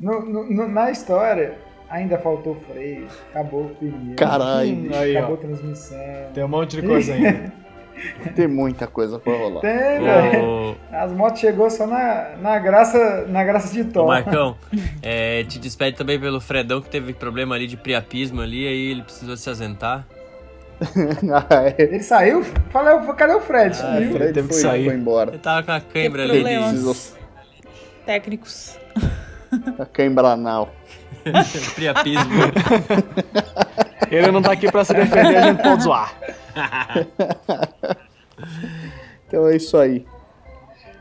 Na 0.00 0.90
história, 0.90 1.56
ainda 1.90 2.18
faltou 2.18 2.54
freio, 2.54 3.06
acabou 3.30 3.66
o 3.66 3.68
pneu, 3.70 4.16
Caralho, 4.16 4.94
aí, 4.94 5.16
acabou 5.16 5.36
a 5.36 5.38
transmissão. 5.38 5.98
Tem 6.34 6.44
um 6.44 6.48
monte 6.48 6.80
de 6.80 6.86
coisa 6.86 7.14
ainda. 7.14 7.52
tem 8.34 8.46
muita 8.46 8.86
coisa 8.86 9.18
pra 9.18 9.32
rolar. 9.32 9.60
Tem, 9.60 10.00
velho. 10.00 10.44
Ô, 10.44 10.74
As 10.92 11.12
motos 11.12 11.40
chegou 11.40 11.68
só 11.70 11.86
na, 11.86 12.36
na, 12.40 12.58
graça, 12.58 13.26
na 13.28 13.44
graça 13.44 13.72
de 13.72 13.82
ô, 13.82 13.92
Tom. 13.92 14.06
Marcão, 14.06 14.56
é, 15.02 15.44
te 15.44 15.58
despede 15.58 15.96
também 15.96 16.18
pelo 16.18 16.40
Fredão 16.40 16.80
que 16.80 16.88
teve 16.88 17.12
problema 17.12 17.54
ali 17.54 17.66
de 17.66 17.76
priapismo 17.76 18.40
ali, 18.40 18.66
aí 18.66 18.90
ele 18.90 19.02
precisou 19.02 19.36
se 19.36 19.48
ausentar. 19.48 20.06
ah, 21.32 21.64
é. 21.64 21.74
Ele 21.76 22.00
saiu? 22.00 22.44
Falei, 22.70 22.94
cadê 23.16 23.34
o 23.34 23.40
Fred? 23.40 23.76
Ah. 23.82 23.96
Fred 24.12 24.32
teve 24.32 24.48
que 24.48 24.54
foi, 24.54 24.62
sair. 24.62 24.84
foi 24.84 24.94
embora. 24.94 25.30
Ele 25.30 25.38
tava 25.38 25.64
com 25.64 25.72
a 25.72 25.80
cãibra 25.80 26.26
Teve 26.28 26.46
ali 26.46 26.62
Precisou 26.62 27.16
Técnicos. 28.06 28.78
a 29.78 29.84
cãibra 29.84 30.28
anal. 30.28 30.72
priapismo. 31.74 32.30
Ele 34.10 34.30
não 34.30 34.40
tá 34.42 34.52
aqui 34.52 34.70
pra 34.70 34.84
se 34.84 34.94
defender, 34.94 35.36
a 35.36 35.42
gente 35.42 35.62
pode 35.62 35.82
zoar. 35.82 36.14
Então 39.26 39.46
é 39.48 39.56
isso 39.56 39.76
aí. 39.76 40.06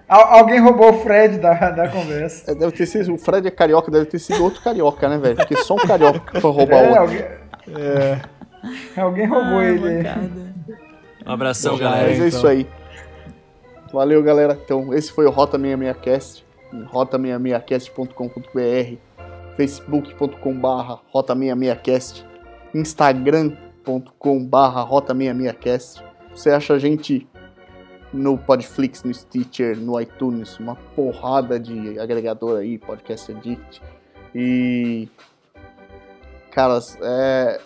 Al- 0.07 0.39
alguém 0.39 0.59
roubou 0.59 0.89
o 0.89 0.93
Fred 1.01 1.37
da, 1.37 1.53
da 1.71 1.87
conversa. 1.87 2.51
É, 2.51 2.55
Deve 2.55 2.71
ter 2.73 2.85
sido, 2.85 3.13
o 3.13 3.17
Fred 3.17 3.47
é 3.47 3.51
carioca, 3.51 3.91
deve 3.91 4.05
ter 4.05 4.19
sido 4.19 4.43
outro 4.43 4.61
carioca, 4.61 5.07
né, 5.07 5.17
velho? 5.17 5.35
Porque 5.35 5.55
só 5.57 5.75
um 5.75 5.77
carioca 5.77 6.39
foi 6.41 6.51
roubar 6.51 6.77
É, 6.77 6.87
outro. 6.89 7.01
alguém, 7.01 7.25
alguém 8.97 9.25
roubou 9.27 9.59
Ah, 9.59 9.65
ele. 9.65 10.07
Um 11.25 11.31
abração, 11.31 11.73
Bom, 11.73 11.79
galera. 11.79 12.07
Mas 12.07 12.11
é 12.11 12.15
então. 12.15 12.27
isso 12.27 12.47
aí. 12.47 12.67
Valeu, 13.93 14.21
galera. 14.23 14.57
Então, 14.63 14.93
esse 14.93 15.11
foi 15.11 15.25
o 15.25 15.29
Rota 15.29 15.57
66cast, 15.57 16.43
em 16.73 16.83
rota66cast.com.br, 16.85 18.97
facebook.com.br 19.57 21.01
rota66cast, 21.13 22.23
instagram.com.br 22.73 23.57
rota66cast. 24.55 26.03
Você 26.31 26.51
acha 26.51 26.75
a 26.75 26.79
gente 26.79 27.27
no 28.13 28.38
Podflix, 28.38 29.03
no 29.03 29.13
Stitcher, 29.13 29.75
no 29.77 29.99
iTunes, 29.99 30.59
uma 30.59 30.75
porrada 30.95 31.59
de 31.59 31.99
agregador 31.99 32.59
aí, 32.59 32.77
Podcast 32.77 33.31
Addict. 33.31 33.81
E. 34.34 35.09
Caras, 36.51 36.97
é. 37.01 37.59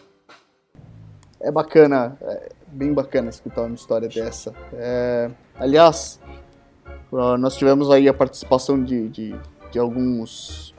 É 1.43 1.51
bacana, 1.51 2.18
é 2.22 2.49
bem 2.68 2.93
bacana 2.93 3.30
escutar 3.30 3.63
uma 3.63 3.73
história 3.73 4.07
dessa. 4.07 4.53
É, 4.73 5.31
aliás, 5.55 6.19
ah, 7.11 7.35
nós 7.35 7.57
tivemos 7.57 7.89
aí 7.89 8.07
a 8.07 8.13
participação 8.13 8.81
de, 8.84 9.09
de, 9.09 9.35
de 9.72 9.80
alguns 9.80 10.70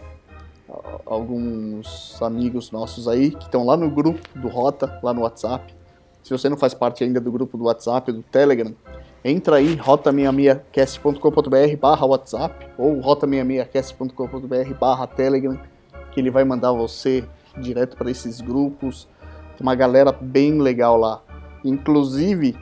alguns 1.06 2.20
amigos 2.22 2.70
nossos 2.70 3.08
aí 3.08 3.30
que 3.30 3.44
estão 3.44 3.64
lá 3.64 3.76
no 3.76 3.90
grupo 3.90 4.20
do 4.34 4.48
Rota, 4.48 4.98
lá 5.02 5.12
no 5.12 5.22
WhatsApp. 5.22 5.74
Se 6.22 6.30
você 6.30 6.48
não 6.48 6.56
faz 6.56 6.72
parte 6.74 7.02
ainda 7.04 7.20
do 7.20 7.30
grupo 7.32 7.56
do 7.58 7.64
WhatsApp, 7.64 8.12
do 8.12 8.22
Telegram, 8.22 8.72
entra 9.24 9.56
aí, 9.56 9.76
rota66cast.com.br 9.76 11.76
barra 11.80 12.06
WhatsApp 12.06 12.66
ou 12.78 13.00
rota66cast.com.br 13.00 14.74
barra 14.78 15.06
Telegram, 15.06 15.58
que 16.12 16.20
ele 16.20 16.30
vai 16.30 16.44
mandar 16.44 16.72
você 16.72 17.24
direto 17.58 17.96
para 17.96 18.10
esses 18.10 18.40
grupos. 18.40 19.08
Tem 19.56 19.66
uma 19.66 19.74
galera 19.74 20.12
bem 20.12 20.60
legal 20.60 20.96
lá. 20.96 21.20
Inclusive, 21.64 22.56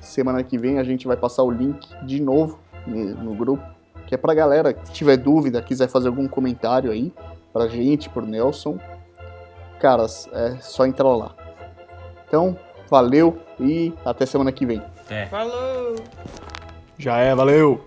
semana 0.00 0.42
que 0.42 0.58
vem 0.58 0.78
a 0.78 0.84
gente 0.84 1.06
vai 1.06 1.16
passar 1.16 1.42
o 1.42 1.50
link 1.50 1.86
de 2.04 2.20
novo 2.20 2.58
ne- 2.86 3.14
no 3.14 3.34
grupo, 3.34 3.62
que 4.06 4.14
é 4.14 4.18
pra 4.18 4.34
galera 4.34 4.72
que 4.72 4.92
tiver 4.92 5.16
dúvida, 5.16 5.62
quiser 5.62 5.88
fazer 5.88 6.08
algum 6.08 6.28
comentário 6.28 6.90
aí 6.90 7.12
pra 7.54 7.68
gente, 7.68 8.10
pro 8.10 8.26
Nelson. 8.26 8.78
caras, 9.78 10.28
é 10.32 10.56
só 10.56 10.84
entrar 10.84 11.08
lá. 11.14 11.34
Então, 12.26 12.58
valeu 12.90 13.38
e 13.60 13.94
até 14.04 14.26
semana 14.26 14.50
que 14.50 14.66
vem. 14.66 14.82
Até. 15.04 15.26
Falou! 15.26 15.94
Já 16.98 17.18
é, 17.18 17.32
valeu! 17.32 17.80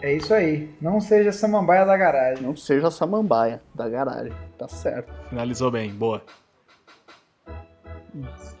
É 0.00 0.14
isso 0.14 0.32
aí. 0.32 0.72
Não 0.80 1.00
seja 1.00 1.32
samambaia 1.32 1.84
da 1.84 1.96
garagem. 1.96 2.44
Não 2.44 2.54
seja 2.54 2.88
samambaia 2.88 3.60
da 3.74 3.88
garagem, 3.88 4.32
tá 4.56 4.68
certo. 4.68 5.12
Finalizou 5.28 5.72
bem, 5.72 5.90
boa. 5.90 6.22
Isso. 8.14 8.57